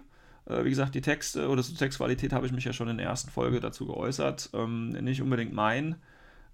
Äh, 0.47 0.65
wie 0.65 0.71
gesagt, 0.71 0.95
die 0.95 1.01
Texte 1.01 1.49
oder 1.49 1.63
zur 1.63 1.77
Textqualität 1.77 2.33
habe 2.33 2.47
ich 2.47 2.53
mich 2.53 2.65
ja 2.65 2.73
schon 2.73 2.89
in 2.89 2.99
der 2.99 3.07
ersten 3.07 3.31
Folge 3.31 3.61
dazu 3.61 3.87
geäußert. 3.87 4.51
Ähm, 4.55 4.91
nicht 4.91 5.23
unbedingt 5.23 5.53
mein. 5.53 5.97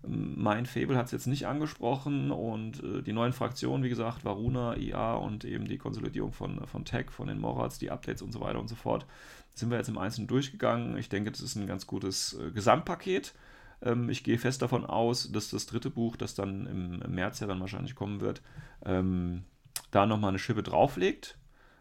Ähm, 0.05 0.35
Mein 0.37 0.67
Fable 0.67 0.97
hat 0.97 1.07
es 1.07 1.13
jetzt 1.13 1.27
nicht 1.27 1.47
angesprochen 1.47 2.31
und 2.31 2.83
äh, 2.83 3.03
die 3.03 3.13
neuen 3.13 3.33
Fraktionen, 3.33 3.85
wie 3.85 3.89
gesagt, 3.89 4.25
Varuna, 4.25 4.77
IA 4.77 5.15
und 5.15 5.45
eben 5.45 5.67
die 5.67 5.79
Konsolidierung 5.79 6.33
von, 6.33 6.67
von 6.67 6.85
Tech, 6.85 7.11
von 7.11 7.29
den 7.29 7.41
Morats, 7.41 7.79
die 7.79 7.91
Updates 7.91 8.23
und 8.23 8.33
so 8.33 8.41
weiter 8.41 8.61
und 8.61 8.69
so 8.69 8.77
fort, 8.77 9.07
sind 9.55 9.71
wir 9.71 9.79
jetzt 9.79 9.89
im 9.89 9.99
Einzelnen 9.99 10.29
durchgegangen. 10.29 10.97
Ich 10.99 11.09
denke, 11.09 11.31
das 11.33 11.41
ist 11.41 11.57
ein 11.57 11.67
ganz 11.67 11.87
gutes 11.87 12.35
äh, 12.35 12.51
Gesamtpaket. 12.53 13.35
Ähm, 13.83 14.09
ich 14.11 14.23
gehe 14.25 14.39
fest 14.39 14.63
davon 14.63 14.85
aus, 14.85 15.31
dass 15.33 15.51
das 15.51 15.67
dritte 15.67 15.91
Buch, 15.91 16.17
das 16.17 16.35
dann 16.35 16.67
im, 16.67 17.03
im 17.03 17.15
März 17.15 17.41
ja 17.41 17.47
dann 17.47 17.61
wahrscheinlich 17.61 17.95
kommen 17.95 18.21
wird, 18.21 18.43
ähm, 18.85 19.45
da 19.91 20.07
nochmal 20.07 20.31
eine 20.31 20.39
Schippe 20.39 20.63
drauflegt, 20.63 21.38
äh, 21.38 21.38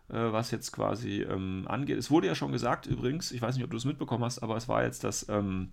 was 0.10 0.52
jetzt 0.52 0.72
quasi 0.72 1.22
ähm, 1.24 1.66
angeht. 1.68 1.98
Es 1.98 2.10
wurde 2.10 2.28
ja 2.28 2.36
schon 2.36 2.52
gesagt, 2.52 2.86
übrigens, 2.86 3.32
ich 3.32 3.42
weiß 3.42 3.56
nicht, 3.56 3.66
ob 3.66 3.72
du 3.72 3.78
es 3.78 3.86
mitbekommen 3.86 4.24
hast, 4.24 4.40
aber 4.40 4.56
es 4.56 4.68
war 4.68 4.84
jetzt 4.84 5.04
das, 5.04 5.28
ähm, 5.30 5.72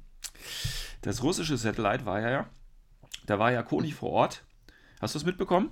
das 1.02 1.22
russische 1.22 1.56
Satellite 1.56 2.04
war 2.04 2.20
ja, 2.20 2.30
ja, 2.30 2.46
da 3.26 3.38
war 3.38 3.52
ja 3.52 3.62
Koni 3.62 3.92
vor 3.92 4.10
Ort. 4.10 4.44
Hast 5.00 5.14
du 5.14 5.18
es 5.18 5.24
mitbekommen? 5.24 5.70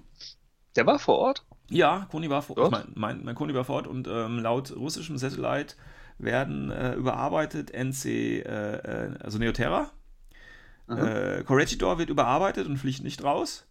Der 0.77 0.87
war 0.87 0.99
vor 0.99 1.19
Ort? 1.19 1.45
Ja, 1.69 2.07
Koni 2.11 2.31
war 2.31 2.43
vor 2.43 2.57
Dort? 2.57 2.71
Mein, 2.71 2.93
mein, 2.95 3.25
mein 3.25 3.35
Koni 3.35 3.55
war 3.55 3.65
vor 3.65 3.77
Ort 3.77 3.87
und 3.87 4.07
ähm, 4.09 4.39
laut 4.39 4.75
russischem 4.77 5.19
Satellite 5.19 5.75
werden 6.19 6.71
äh, 6.71 6.95
überarbeitet 6.95 7.73
NC, 7.73 8.05
äh, 8.05 8.41
äh, 8.43 9.15
also 9.21 9.39
Neoterra. 9.39 9.91
Äh, 10.89 11.43
Corregidor 11.45 11.99
wird 11.99 12.11
überarbeitet 12.11 12.67
und 12.67 12.77
fliegt 12.77 13.03
nicht 13.03 13.25
raus. 13.25 13.67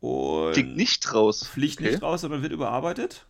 Und 0.00 0.52
Fliegt 0.54 0.76
nicht 0.76 1.14
raus. 1.14 1.46
Fliegt 1.46 1.80
Okay. 1.80 1.90
nicht 1.90 2.02
raus, 2.02 2.20
sondern 2.22 2.42
wird 2.42 2.52
überarbeitet. 2.52 3.26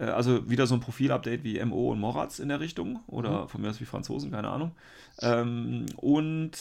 Äh, 0.00 0.06
Also 0.06 0.48
wieder 0.48 0.66
so 0.66 0.74
ein 0.74 0.80
Profil-Update 0.80 1.44
wie 1.44 1.62
MO 1.64 1.92
und 1.92 2.00
Moratz 2.00 2.38
in 2.38 2.48
der 2.48 2.60
Richtung. 2.60 3.00
Oder 3.06 3.48
von 3.48 3.60
mir 3.60 3.70
aus 3.70 3.80
wie 3.80 3.84
Franzosen, 3.84 4.30
keine 4.30 4.48
Ahnung. 4.48 4.72
Ähm, 5.20 5.86
und 5.96 6.52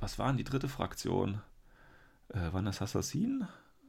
was 0.00 0.18
war 0.18 0.28
denn 0.28 0.36
die 0.36 0.44
dritte 0.44 0.68
Fraktion? 0.68 1.40
Äh, 2.28 2.52
waren 2.52 2.64
das 2.64 2.82
Assassin? 2.82 3.46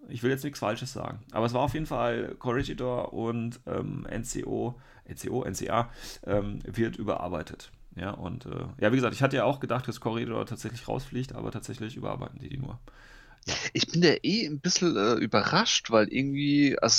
Ich 0.10 0.22
will 0.22 0.32
jetzt 0.32 0.44
nichts 0.44 0.60
Falsches 0.60 0.91
sagen. 0.91 1.20
Aber 1.32 1.45
es 1.45 1.53
war 1.53 1.61
auf 1.61 1.74
jeden 1.74 1.86
Fall 1.86 2.36
Corregidor 2.38 3.14
und 3.14 3.61
ähm, 3.65 4.06
NCO, 4.10 4.80
NCO, 5.06 5.45
NCA 5.45 5.90
ähm, 6.26 6.60
wird 6.65 6.98
überarbeitet. 6.98 7.72
Ja, 7.95 8.11
und 8.11 8.45
äh, 8.48 8.65
ja, 8.80 8.91
wie 8.91 8.98
gesagt, 8.98 9.14
ich 9.14 9.22
hatte 9.22 9.38
ja 9.38 9.45
auch 9.45 9.60
gedacht, 9.60 9.88
dass 9.88 10.02
Corregidor 10.02 10.45
tatsächlich 10.45 10.88
rausfliegt, 10.88 11.34
aber 11.34 11.52
tatsächlich 11.52 11.95
überarbeiten 11.95 12.40
die 12.40 12.49
die 12.49 12.57
nur. 12.57 12.80
Ich 13.74 13.88
bin 13.88 14.02
da 14.02 14.10
eh 14.24 14.45
ein 14.48 14.60
bisschen 14.60 14.95
äh, 14.95 15.14
überrascht, 15.15 15.91
weil 15.91 16.07
irgendwie, 16.07 16.78
also 16.80 16.95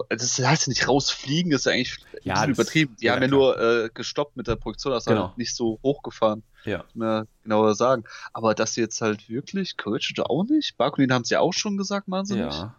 so, 0.00 0.04
das 0.10 0.38
heißt 0.38 0.66
ja 0.66 0.70
nicht 0.70 0.86
rausfliegen, 0.88 1.52
ist 1.52 1.64
ja 1.66 1.72
eigentlich 1.72 1.96
ein 1.98 2.18
Ja, 2.22 2.34
bisschen 2.34 2.50
das- 2.50 2.58
übertrieben. 2.58 2.96
Die 3.00 3.06
ja, 3.06 3.14
haben 3.14 3.22
ja 3.22 3.28
klar. 3.28 3.40
nur 3.40 3.60
äh, 3.60 3.90
gestoppt 3.94 4.36
mit 4.36 4.46
der 4.46 4.56
Produktion, 4.56 4.92
das 4.92 5.06
Genau. 5.06 5.28
halt 5.28 5.38
nicht 5.38 5.54
so 5.54 5.78
hochgefahren. 5.82 6.42
Ja. 6.64 6.84
Mehr 6.92 7.26
genauer 7.42 7.74
sagen. 7.74 8.04
Aber 8.34 8.54
sie 8.74 8.82
jetzt 8.82 9.00
halt 9.00 9.30
wirklich, 9.30 9.78
Courage 9.78 10.12
auch 10.28 10.44
nicht? 10.44 10.76
Barkulin 10.76 11.12
haben 11.12 11.24
sie 11.24 11.34
ja 11.34 11.40
auch 11.40 11.54
schon 11.54 11.78
gesagt, 11.78 12.08
machen 12.08 12.26
sie 12.26 12.34
nicht? 12.36 12.58
Ja. 12.58 12.74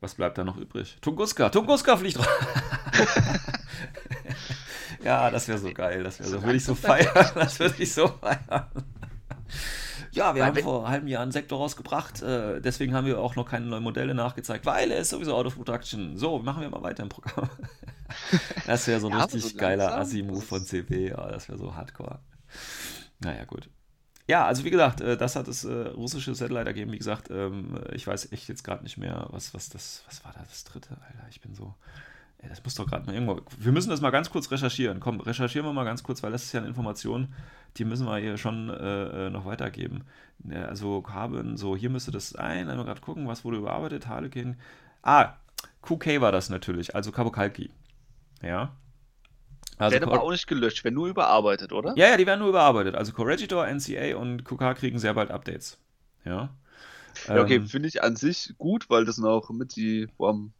Was 0.00 0.14
bleibt 0.14 0.38
da 0.38 0.44
noch 0.44 0.56
übrig? 0.56 0.96
Tunguska. 1.02 1.50
Tunguska 1.50 1.96
fliegt 1.96 2.18
raus. 2.18 2.26
ja, 5.04 5.30
das 5.30 5.48
wäre 5.48 5.58
so 5.58 5.72
geil. 5.72 6.02
Das 6.02 6.18
wäre 6.20 6.28
so, 6.28 6.42
würde 6.42 6.56
ich 6.56 6.64
so 6.64 6.74
feiern. 6.74 7.08
Das 7.34 7.58
würde 7.58 7.82
ich 7.82 7.92
so 7.92 8.08
feiern. 8.08 8.66
Ja, 10.16 10.34
wir 10.34 10.40
Weil 10.40 10.48
haben 10.48 10.62
vor 10.62 10.78
einem 10.78 10.88
halben 10.88 11.08
Jahr 11.08 11.22
einen 11.22 11.30
Sektor 11.32 11.58
rausgebracht, 11.58 12.22
äh, 12.22 12.60
deswegen 12.62 12.94
haben 12.94 13.06
wir 13.06 13.20
auch 13.20 13.36
noch 13.36 13.44
keine 13.48 13.66
neuen 13.66 13.82
Modelle 13.82 14.14
nachgezeigt, 14.14 14.64
weil 14.64 14.90
er 14.90 15.00
ist 15.00 15.10
sowieso 15.10 15.34
out 15.36 15.44
of 15.44 15.56
production. 15.56 16.16
So, 16.16 16.38
machen 16.38 16.62
wir 16.62 16.70
mal 16.70 16.82
weiter 16.82 17.02
im 17.02 17.10
Programm. 17.10 17.50
das 18.66 18.86
wäre 18.86 18.98
so 18.98 19.08
ein 19.10 19.12
Ja, 19.12 19.24
richtig 19.24 19.42
so 19.42 19.58
geiler 19.58 19.94
Assi-Move 19.98 20.40
von 20.40 20.64
CB, 20.64 21.10
ja, 21.10 21.28
das 21.28 21.48
wäre 21.50 21.58
so 21.58 21.74
hardcore. 21.74 22.20
Naja, 23.20 23.44
gut. 23.44 23.68
Ja, 24.28 24.46
also 24.46 24.64
wie 24.64 24.70
gesagt, 24.70 25.02
äh, 25.02 25.16
das 25.18 25.36
hat 25.36 25.48
das 25.48 25.64
äh, 25.64 25.72
russische 25.88 26.34
Satellite 26.34 26.66
ergeben. 26.66 26.92
Wie 26.92 26.98
gesagt, 26.98 27.30
ähm, 27.30 27.78
ich 27.92 28.06
weiß 28.06 28.32
echt 28.32 28.48
jetzt 28.48 28.64
gerade 28.64 28.82
nicht 28.84 28.96
mehr, 28.96 29.28
was, 29.30 29.54
was 29.54 29.68
das, 29.68 30.02
was 30.06 30.24
war 30.24 30.32
da 30.32 30.40
das 30.48 30.64
dritte, 30.64 30.90
Alter? 30.90 31.26
Ich 31.30 31.40
bin 31.42 31.54
so. 31.54 31.74
Ey, 32.46 32.50
das 32.50 32.62
muss 32.62 32.74
doch 32.76 32.86
gerade 32.86 33.06
mal 33.06 33.14
irgendwo. 33.14 33.40
Wir 33.58 33.72
müssen 33.72 33.90
das 33.90 34.00
mal 34.00 34.10
ganz 34.10 34.30
kurz 34.30 34.50
recherchieren. 34.50 35.00
Komm, 35.00 35.20
recherchieren 35.20 35.66
wir 35.66 35.72
mal 35.72 35.84
ganz 35.84 36.02
kurz, 36.02 36.22
weil 36.22 36.30
das 36.30 36.44
ist 36.44 36.52
ja 36.52 36.60
eine 36.60 36.68
Information, 36.68 37.34
die 37.76 37.84
müssen 37.84 38.06
wir 38.06 38.18
hier 38.18 38.38
schon 38.38 38.70
äh, 38.70 39.26
äh, 39.26 39.30
noch 39.30 39.44
weitergeben. 39.44 40.04
Ja, 40.44 40.66
also 40.66 41.02
haben, 41.08 41.56
so, 41.56 41.76
hier 41.76 41.90
müsste 41.90 42.12
das 42.12 42.30
sein. 42.30 42.70
Einmal 42.70 42.86
gerade 42.86 43.00
gucken, 43.00 43.26
was 43.26 43.44
wurde 43.44 43.56
überarbeitet. 43.58 44.06
Harlequin. 44.06 44.56
Ah, 45.02 45.34
QK 45.82 46.20
war 46.20 46.30
das 46.30 46.48
natürlich, 46.48 46.94
also 46.94 47.10
Kabukalki. 47.10 47.70
Ja. 48.42 48.76
Also 49.78 49.94
Werden 49.94 50.08
aber 50.08 50.22
auch 50.22 50.30
nicht 50.30 50.46
gelöscht, 50.46 50.84
werden 50.84 50.94
nur 50.94 51.08
überarbeitet, 51.08 51.72
oder? 51.72 51.94
ja, 51.96 52.08
ja, 52.08 52.16
die 52.16 52.26
werden 52.26 52.40
nur 52.40 52.48
überarbeitet. 52.48 52.94
Also 52.94 53.12
Corregidor, 53.12 53.66
NCA 53.66 54.16
und 54.16 54.44
QK 54.44 54.74
kriegen 54.76 54.98
sehr 54.98 55.14
bald 55.14 55.30
Updates. 55.30 55.78
Ja. 56.24 56.50
Ja, 57.28 57.40
okay, 57.42 57.56
Ähm, 57.56 57.66
finde 57.66 57.88
ich 57.88 58.02
an 58.02 58.16
sich 58.16 58.54
gut, 58.58 58.88
weil 58.88 59.04
das 59.04 59.22
auch 59.22 59.50
mit 59.50 59.76
die, 59.76 60.08
wo 60.16 60.28
am, 60.28 60.52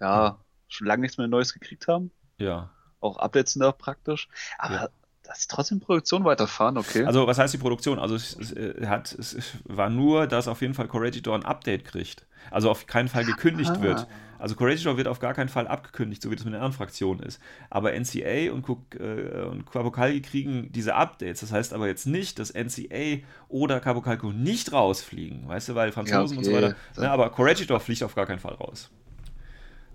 ja, 0.00 0.38
schon 0.70 0.86
lange 0.86 1.02
nichts 1.02 1.18
mehr 1.18 1.28
Neues 1.28 1.52
gekriegt 1.52 1.86
haben. 1.88 2.10
ja. 2.38 2.70
Auch 3.02 3.16
Updates 3.16 3.54
sind 3.54 3.62
auch 3.62 3.78
praktisch. 3.78 4.28
Aber 4.58 4.74
Ja. 4.74 4.88
dass 5.22 5.40
sie 5.40 5.48
trotzdem 5.48 5.80
Produktion 5.80 6.22
weiterfahren, 6.24 6.76
okay. 6.76 7.04
Also, 7.06 7.26
was 7.26 7.38
heißt 7.38 7.54
die 7.54 7.58
Produktion? 7.58 7.98
Also, 7.98 8.14
es, 8.14 8.36
es, 8.38 8.52
äh, 8.52 8.86
hat, 8.88 9.10
es 9.12 9.38
war 9.64 9.88
nur, 9.88 10.26
dass 10.26 10.48
auf 10.48 10.60
jeden 10.60 10.74
Fall 10.74 10.86
Corregidor 10.86 11.34
ein 11.34 11.46
Update 11.46 11.86
kriegt. 11.86 12.26
Also 12.50 12.70
auf 12.70 12.86
keinen 12.86 13.08
Fall 13.08 13.24
gekündigt 13.24 13.70
Ah. 13.74 13.80
wird. 13.80 14.06
Also 14.38 14.54
Corregidor 14.54 14.98
wird 14.98 15.08
auf 15.08 15.18
gar 15.18 15.32
keinen 15.32 15.48
Fall 15.48 15.66
abgekündigt, 15.66 16.20
so 16.22 16.30
wie 16.30 16.36
das 16.36 16.44
mit 16.44 16.52
den 16.52 16.56
anderen 16.60 16.74
Fraktionen 16.74 17.22
ist. 17.22 17.40
Aber 17.70 17.92
NCA 17.94 18.52
und, 18.52 18.66
äh, 18.98 19.44
und 19.46 19.64
Kabukalki 19.70 20.20
kriegen 20.20 20.70
diese 20.72 20.94
Updates. 20.94 21.40
Das 21.40 21.52
heißt 21.52 21.72
aber 21.72 21.86
jetzt 21.86 22.06
nicht, 22.06 22.38
dass 22.38 22.50
NCA 22.54 23.22
oder 23.48 23.80
Kabukalko 23.80 24.30
nicht 24.32 24.72
rausfliegen. 24.72 25.48
Weißt 25.48 25.70
du, 25.70 25.74
weil 25.74 25.90
Franzosen 25.92 26.36
und 26.38 26.44
so 26.44 26.50
okay. 26.50 26.62
weiter. 26.64 26.76
Ne, 26.98 27.10
aber 27.10 27.30
Corregidor 27.30 27.80
fliegt 27.80 28.02
auf 28.02 28.14
gar 28.14 28.26
keinen 28.26 28.40
Fall 28.40 28.54
raus. 28.54 28.90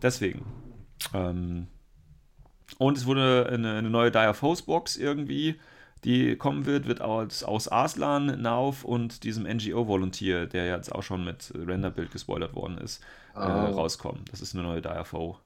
Deswegen. 0.06 0.46
Ähm, 1.14 1.68
und 2.78 2.98
es 2.98 3.06
wurde 3.06 3.48
eine, 3.52 3.76
eine 3.78 3.90
neue 3.90 4.12
Dire 4.12 4.34
Force 4.34 4.62
Box 4.64 4.98
irgendwie, 4.98 5.60
die 6.04 6.36
kommen 6.36 6.66
wird, 6.66 6.88
wird 6.88 7.02
aus, 7.02 7.44
aus 7.44 7.68
Arslan, 7.68 8.42
Nauf 8.42 8.84
und 8.84 9.24
diesem 9.24 9.46
NGO-Volunteer, 9.46 10.46
der 10.46 10.68
jetzt 10.68 10.92
auch 10.94 11.02
schon 11.04 11.24
mit 11.26 11.52
Renderbild 11.56 12.12
gespoilert 12.12 12.54
worden 12.56 12.78
ist, 12.78 13.04
äh, 13.40 13.44
Oh. 13.48 13.72
rauskommen. 13.72 14.26
Das 14.32 14.42
ist 14.42 14.54
eine 14.54 14.64
neue 14.64 14.82
Dire 14.82 15.06
Foe. 15.06 15.38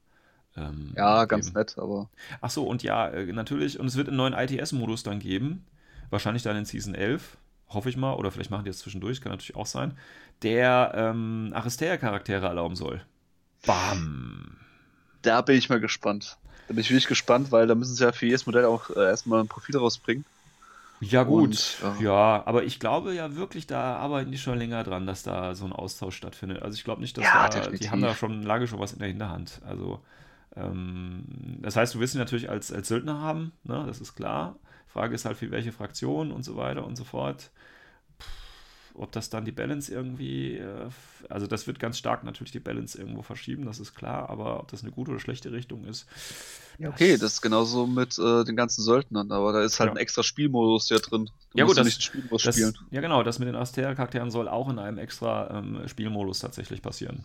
Ähm, 0.57 0.97
ja, 0.97 1.25
ganz 1.25 1.47
geben. 1.47 1.57
nett, 1.57 1.77
aber 1.77 2.09
Ach 2.41 2.49
so, 2.49 2.65
und 2.67 2.83
ja, 2.83 3.07
äh, 3.09 3.31
natürlich, 3.31 3.79
und 3.79 3.87
es 3.87 3.95
wird 3.95 4.09
einen 4.09 4.17
neuen 4.17 4.33
ITS-Modus 4.33 5.03
dann 5.03 5.19
geben, 5.19 5.65
wahrscheinlich 6.09 6.43
dann 6.43 6.57
in 6.57 6.65
Season 6.65 6.95
11, 6.95 7.37
hoffe 7.69 7.89
ich 7.89 7.97
mal, 7.97 8.13
oder 8.15 8.31
vielleicht 8.31 8.51
machen 8.51 8.65
die 8.65 8.71
das 8.71 8.79
zwischendurch, 8.79 9.21
kann 9.21 9.31
natürlich 9.31 9.55
auch 9.55 9.67
sein, 9.67 9.97
der 10.43 10.91
ähm, 10.95 11.51
Aristea-Charaktere 11.55 12.47
erlauben 12.47 12.75
soll. 12.75 13.01
Bam! 13.65 14.49
da 15.21 15.41
bin 15.41 15.55
ich 15.55 15.69
mal 15.69 15.79
gespannt. 15.79 16.37
Da 16.67 16.73
bin 16.73 16.81
ich 16.81 16.89
wirklich 16.89 17.07
gespannt, 17.07 17.51
weil 17.51 17.67
da 17.67 17.75
müssen 17.75 17.95
sie 17.95 18.03
ja 18.03 18.11
für 18.11 18.25
jedes 18.25 18.45
Modell 18.45 18.65
auch 18.65 18.89
äh, 18.91 19.05
erstmal 19.05 19.41
ein 19.41 19.47
Profil 19.47 19.77
rausbringen. 19.77 20.25
Ja, 21.01 21.23
gut. 21.23 21.43
Und, 21.43 21.77
ja. 21.81 21.95
ja. 22.01 22.43
aber 22.45 22.63
ich 22.63 22.79
glaube 22.79 23.13
ja 23.13 23.35
wirklich, 23.35 23.67
da 23.67 23.95
arbeiten 23.97 24.31
die 24.31 24.37
schon 24.37 24.57
länger 24.57 24.83
dran, 24.83 25.07
dass 25.07 25.23
da 25.23 25.55
so 25.55 25.65
ein 25.65 25.71
Austausch 25.71 26.15
stattfindet. 26.15 26.61
Also 26.61 26.75
ich 26.75 26.83
glaube 26.83 27.01
nicht, 27.01 27.17
dass 27.17 27.25
Ja, 27.25 27.47
da, 27.47 27.69
die 27.69 27.89
haben 27.89 28.01
da 28.01 28.13
schon 28.13 28.43
lange 28.43 28.67
schon 28.67 28.79
was 28.79 28.93
in 28.93 28.99
der 28.99 29.07
Hinterhand. 29.07 29.61
Also, 29.65 30.01
ähm, 30.55 31.23
das 31.61 31.75
heißt, 31.75 31.95
du 31.95 31.99
willst 31.99 32.15
ihn 32.15 32.19
natürlich 32.19 32.49
als, 32.49 32.71
als 32.71 32.89
Söldner 32.89 33.19
haben, 33.19 33.53
ne? 33.63 33.85
das 33.87 34.01
ist 34.01 34.15
klar. 34.15 34.55
Frage 34.87 35.15
ist 35.15 35.25
halt, 35.25 35.37
für 35.37 35.51
welche 35.51 35.71
Fraktion 35.71 36.31
und 36.31 36.43
so 36.43 36.57
weiter 36.57 36.85
und 36.85 36.95
so 36.97 37.03
fort. 37.03 37.51
Ob 38.99 39.11
das 39.13 39.29
dann 39.29 39.45
die 39.45 39.51
Balance 39.51 39.91
irgendwie, 39.93 40.57
äh, 40.57 40.89
also 41.29 41.47
das 41.47 41.67
wird 41.67 41.79
ganz 41.79 41.97
stark 41.97 42.23
natürlich 42.23 42.51
die 42.51 42.59
Balance 42.59 42.97
irgendwo 42.97 43.21
verschieben, 43.21 43.65
das 43.65 43.79
ist 43.79 43.95
klar, 43.95 44.29
aber 44.29 44.59
ob 44.59 44.67
das 44.69 44.81
eine 44.83 44.91
gute 44.91 45.11
oder 45.11 45.19
schlechte 45.19 45.51
Richtung 45.51 45.85
ist. 45.85 46.05
Ja, 46.77 46.89
okay, 46.89 47.13
das 47.17 47.33
ist 47.33 47.41
genauso 47.41 47.87
mit 47.87 48.17
äh, 48.19 48.43
den 48.43 48.55
ganzen 48.55 48.83
Söldnern, 48.83 49.31
aber 49.31 49.53
da 49.53 49.63
ist 49.63 49.79
halt 49.79 49.87
Ja. 49.89 49.93
ein 49.93 49.97
extra 49.97 50.23
Spielmodus 50.23 50.89
ja 50.89 50.97
drin. 50.99 51.29
Du 51.51 51.57
Ja, 51.59 51.65
gut, 51.65 51.77
das- 51.77 51.85
nicht 51.85 52.03
Spielmodus 52.03 52.43
Das, 52.43 52.55
spielen. 52.55 52.77
ja, 52.91 53.01
genau, 53.01 53.23
das 53.23 53.39
mit 53.39 53.47
den 53.47 53.55
Aster-Charakteren 53.55 54.31
soll 54.31 54.47
auch 54.47 54.69
in 54.69 54.79
einem 54.79 54.97
extra 54.97 55.57
ähm, 55.59 55.87
Spielmodus 55.87 56.39
tatsächlich 56.39 56.81
passieren. 56.81 57.23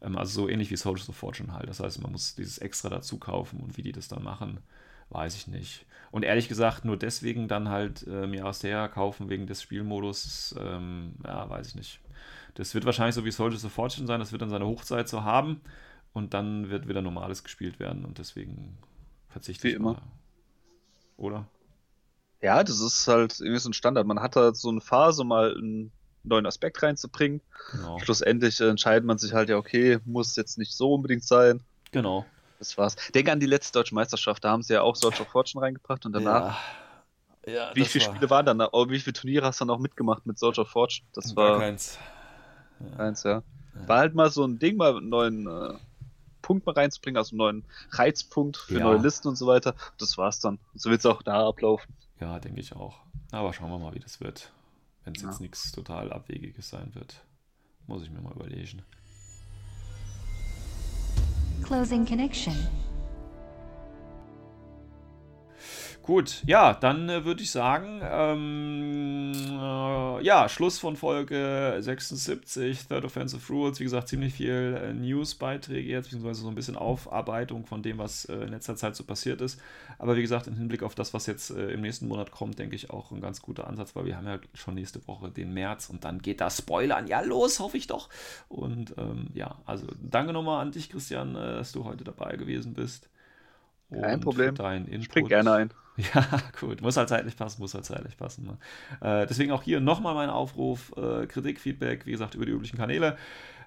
Ähm, 0.00 0.18
also 0.18 0.42
so 0.42 0.48
ähnlich 0.48 0.70
wie 0.70 0.76
Soldiers 0.76 1.08
of 1.08 1.16
Fortune 1.16 1.52
halt. 1.52 1.68
Das 1.68 1.80
heißt, 1.80 2.02
man 2.02 2.12
muss 2.12 2.34
dieses 2.34 2.58
extra 2.58 2.88
dazu 2.88 3.18
kaufen 3.18 3.60
und 3.60 3.76
wie 3.76 3.82
die 3.82 3.92
das 3.92 4.08
dann 4.08 4.22
machen, 4.22 4.58
weiß 5.10 5.34
ich 5.36 5.46
nicht. 5.46 5.86
Und 6.10 6.24
ehrlich 6.24 6.48
gesagt, 6.48 6.84
nur 6.84 6.96
deswegen 6.96 7.48
dann 7.48 7.68
halt 7.68 8.06
äh, 8.06 8.26
mir 8.26 8.44
Aster 8.44 8.88
kaufen 8.88 9.30
wegen 9.30 9.46
des 9.46 9.62
Spielmodus, 9.62 10.54
ähm, 10.58 11.14
ja, 11.24 11.48
weiß 11.48 11.68
ich 11.68 11.74
nicht. 11.74 12.00
Das 12.54 12.74
wird 12.74 12.84
wahrscheinlich 12.84 13.14
so 13.14 13.24
wie 13.24 13.30
Soldiers 13.30 13.64
of 13.64 13.72
Fortune 13.72 14.06
sein, 14.06 14.20
das 14.20 14.30
wird 14.32 14.42
dann 14.42 14.50
seine 14.50 14.66
Hochzeit 14.66 15.08
so 15.08 15.24
haben 15.24 15.62
und 16.12 16.34
dann 16.34 16.68
wird 16.68 16.86
wieder 16.86 17.00
normales 17.00 17.44
gespielt 17.44 17.80
werden 17.80 18.04
und 18.04 18.18
deswegen 18.18 18.76
verzichte 19.30 19.64
Wie 19.64 19.68
ich 19.68 19.76
immer. 19.76 19.94
mal. 19.94 20.02
Oder? 21.16 21.46
Ja, 22.42 22.62
das 22.62 22.80
ist 22.80 23.06
halt 23.08 23.40
irgendwie 23.40 23.60
so 23.60 23.70
ein 23.70 23.72
Standard. 23.72 24.06
Man 24.06 24.20
hat 24.20 24.36
halt 24.36 24.56
so 24.56 24.68
eine 24.68 24.80
Phase, 24.80 25.24
mal 25.24 25.56
einen 25.56 25.92
neuen 26.24 26.44
Aspekt 26.46 26.82
reinzubringen. 26.82 27.40
Genau. 27.70 27.98
Schlussendlich 28.00 28.60
entscheidet 28.60 29.04
man 29.04 29.18
sich 29.18 29.32
halt 29.32 29.48
ja, 29.48 29.56
okay, 29.56 29.98
muss 30.04 30.36
jetzt 30.36 30.58
nicht 30.58 30.74
so 30.74 30.94
unbedingt 30.94 31.24
sein. 31.24 31.60
Genau. 31.92 32.26
Das 32.62 32.78
war's. 32.78 32.94
Denke 33.12 33.32
an 33.32 33.40
die 33.40 33.46
letzte 33.46 33.72
deutsche 33.76 33.92
Meisterschaft, 33.92 34.44
da 34.44 34.50
haben 34.52 34.62
sie 34.62 34.74
ja 34.74 34.82
auch 34.82 34.94
Soldier 34.94 35.22
of 35.22 35.28
Fortune 35.28 35.60
reingebracht 35.64 36.06
und 36.06 36.12
danach. 36.12 36.56
Ja. 37.44 37.52
ja 37.52 37.70
Wie 37.74 37.84
viele 37.84 38.04
war- 38.06 38.14
Spiele 38.14 38.30
waren 38.30 38.46
dann? 38.46 38.58
da? 38.60 38.68
Oh, 38.70 38.88
wie 38.88 39.00
viele 39.00 39.14
Turniere 39.14 39.44
hast 39.46 39.60
du 39.60 39.64
dann 39.64 39.74
auch 39.74 39.80
mitgemacht 39.80 40.26
mit 40.26 40.38
Soldier 40.38 40.62
of 40.62 40.68
Fortune? 40.68 41.04
Das 41.12 41.34
war 41.34 41.58
keins. 41.58 41.98
eins, 42.98 43.24
ja. 43.24 43.42
War 43.88 43.98
halt 43.98 44.14
mal 44.14 44.30
so 44.30 44.44
ein 44.44 44.60
Ding, 44.60 44.76
mal 44.76 44.96
einen 44.96 45.08
neuen 45.08 45.48
äh, 45.48 45.74
Punkt 46.40 46.64
mal 46.64 46.72
reinzubringen, 46.72 47.16
also 47.16 47.30
einen 47.32 47.38
neuen 47.38 47.64
Reizpunkt 47.90 48.56
für 48.58 48.78
Ja. 48.78 48.84
neue 48.84 48.98
Listen 48.98 49.26
und 49.26 49.34
so 49.36 49.48
weiter. 49.48 49.74
Das 49.98 50.16
war's 50.16 50.38
dann. 50.38 50.60
So 50.74 50.88
wird's 50.88 51.04
auch 51.04 51.22
da 51.22 51.48
ablaufen. 51.48 51.92
Ja, 52.20 52.38
denke 52.38 52.60
ich 52.60 52.76
auch. 52.76 53.00
Aber 53.32 53.52
schauen 53.52 53.70
wir 53.70 53.78
mal, 53.80 53.92
wie 53.94 53.98
das 53.98 54.20
wird. 54.20 54.52
Wenn 55.04 55.16
es 55.16 55.22
Ja. 55.22 55.30
jetzt 55.30 55.40
nichts 55.40 55.72
total 55.72 56.12
Abwegiges 56.12 56.68
sein 56.68 56.94
wird, 56.94 57.24
muss 57.88 58.04
ich 58.04 58.10
mir 58.10 58.20
mal 58.20 58.34
überlegen. 58.34 58.82
Closing 61.72 62.04
connection. 62.04 62.81
Gut, 66.02 66.42
ja, 66.46 66.74
dann 66.74 67.08
äh, 67.08 67.24
würde 67.24 67.42
ich 67.42 67.52
sagen, 67.52 68.00
ähm, 68.02 69.32
äh, 69.34 70.24
ja, 70.24 70.48
Schluss 70.48 70.80
von 70.80 70.96
Folge 70.96 71.76
76, 71.78 72.88
Third 72.88 73.04
Offensive 73.04 73.52
Rules. 73.52 73.78
Wie 73.78 73.84
gesagt, 73.84 74.08
ziemlich 74.08 74.34
viel 74.34 74.80
äh, 74.82 74.92
News-Beiträge 74.94 75.88
jetzt, 75.88 76.06
beziehungsweise 76.06 76.42
so 76.42 76.48
ein 76.48 76.56
bisschen 76.56 76.74
Aufarbeitung 76.74 77.66
von 77.66 77.84
dem, 77.84 77.98
was 77.98 78.24
äh, 78.24 78.34
in 78.34 78.48
letzter 78.48 78.74
Zeit 78.74 78.96
so 78.96 79.04
passiert 79.04 79.40
ist. 79.40 79.60
Aber 79.98 80.16
wie 80.16 80.22
gesagt, 80.22 80.48
im 80.48 80.54
Hinblick 80.54 80.82
auf 80.82 80.96
das, 80.96 81.14
was 81.14 81.26
jetzt 81.26 81.50
äh, 81.50 81.70
im 81.70 81.82
nächsten 81.82 82.08
Monat 82.08 82.32
kommt, 82.32 82.58
denke 82.58 82.74
ich 82.74 82.90
auch 82.90 83.12
ein 83.12 83.20
ganz 83.20 83.40
guter 83.40 83.68
Ansatz, 83.68 83.94
weil 83.94 84.04
wir 84.04 84.16
haben 84.16 84.26
ja 84.26 84.40
schon 84.54 84.74
nächste 84.74 85.06
Woche 85.06 85.30
den 85.30 85.54
März 85.54 85.88
und 85.88 86.04
dann 86.04 86.18
geht 86.18 86.40
das 86.40 86.58
Spoilern. 86.58 87.06
Ja, 87.06 87.20
los, 87.20 87.60
hoffe 87.60 87.76
ich 87.76 87.86
doch. 87.86 88.08
Und 88.48 88.94
ähm, 88.98 89.28
ja, 89.34 89.54
also 89.66 89.86
danke 90.02 90.32
nochmal 90.32 90.62
an 90.62 90.72
dich, 90.72 90.90
Christian, 90.90 91.36
äh, 91.36 91.54
dass 91.54 91.70
du 91.70 91.84
heute 91.84 92.02
dabei 92.02 92.36
gewesen 92.36 92.74
bist. 92.74 93.08
Kein 93.92 94.20
Problem. 94.20 94.54
deinen 94.56 94.86
Input. 94.86 95.04
Spring 95.04 95.28
gerne 95.28 95.52
ein. 95.52 95.70
Ja, 96.14 96.26
gut. 96.58 96.80
Muss 96.80 96.96
halt 96.96 97.08
zeitlich 97.08 97.36
passen, 97.36 97.60
muss 97.60 97.74
halt 97.74 97.84
zeitlich 97.84 98.16
passen. 98.16 98.46
Ne? 98.46 98.58
Äh, 99.00 99.26
deswegen 99.26 99.52
auch 99.52 99.62
hier 99.62 99.80
nochmal 99.80 100.14
mein 100.14 100.30
Aufruf: 100.30 100.92
äh, 100.96 101.26
Kritik, 101.26 101.60
Feedback, 101.60 102.06
wie 102.06 102.12
gesagt, 102.12 102.34
über 102.34 102.46
die 102.46 102.52
üblichen 102.52 102.78
Kanäle. 102.78 103.16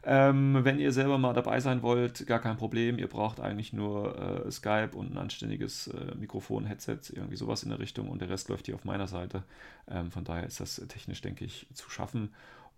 Ähm, 0.07 0.60
wenn 0.64 0.77
ihr 0.77 0.91
selber 0.91 1.18
mal 1.18 1.34
dabei 1.34 1.60
sein 1.60 1.81
wollt, 1.81 2.27
gar 2.27 2.39
kein 2.39 2.57
Problem. 2.57 2.99
Ihr 2.99 3.07
braucht 3.07 3.39
eigentlich 3.39 3.73
nur 3.73 4.45
äh, 4.45 4.52
Skype 4.52 4.91
und 4.93 5.11
ein 5.11 5.18
anständiges 5.18 5.88
äh, 5.88 6.15
Mikrofon, 6.15 6.65
Headset, 6.65 6.99
irgendwie 7.11 7.38
sowas 7.38 7.64
in 7.64 7.69
der 7.69 7.80
Richtung 7.80 8.10
und 8.10 8.22
der 8.22 8.30
Rest 8.30 8.49
läuft 8.49 8.68
hier 8.68 8.76
auf 8.76 8.85
meiner 8.85 9.07
Seite. 9.07 9.43
Ähm, 9.88 10.11
von 10.11 10.23
daher 10.23 10.45
ist 10.45 10.60
das 10.60 10.76
technisch, 10.88 11.22
denke 11.22 11.43
ich, 11.45 11.68
zu 11.73 11.89
schaffen. 11.89 12.34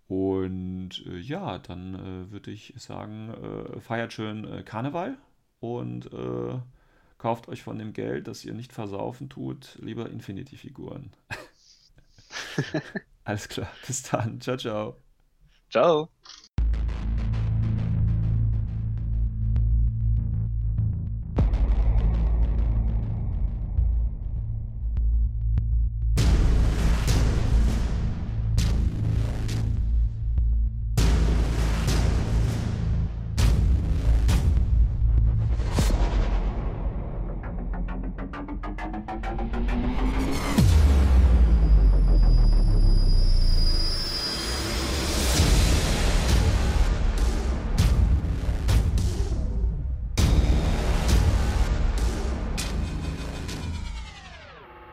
Und 0.08 1.04
äh, 1.06 1.18
ja, 1.18 1.58
dann 1.58 1.94
äh, 1.94 2.32
würde 2.32 2.50
ich 2.50 2.72
sagen, 2.78 3.34
feiert 3.80 4.14
schön 4.14 4.64
Karneval 4.64 5.18
und 5.60 6.08
kauft 7.18 7.48
euch 7.48 7.62
von 7.62 7.78
dem 7.78 7.92
Geld, 7.92 8.28
das 8.28 8.44
ihr 8.44 8.54
nicht 8.54 8.72
versaufen 8.72 9.28
tut, 9.28 9.76
lieber 9.80 10.08
Infinity-Figuren. 10.08 11.12
Alles 13.24 13.48
klar, 13.48 13.70
bis 13.86 14.02
dann. 14.04 14.40
Ciao, 14.40 14.56
ciao. 14.56 14.96
Ciao. 15.70 16.08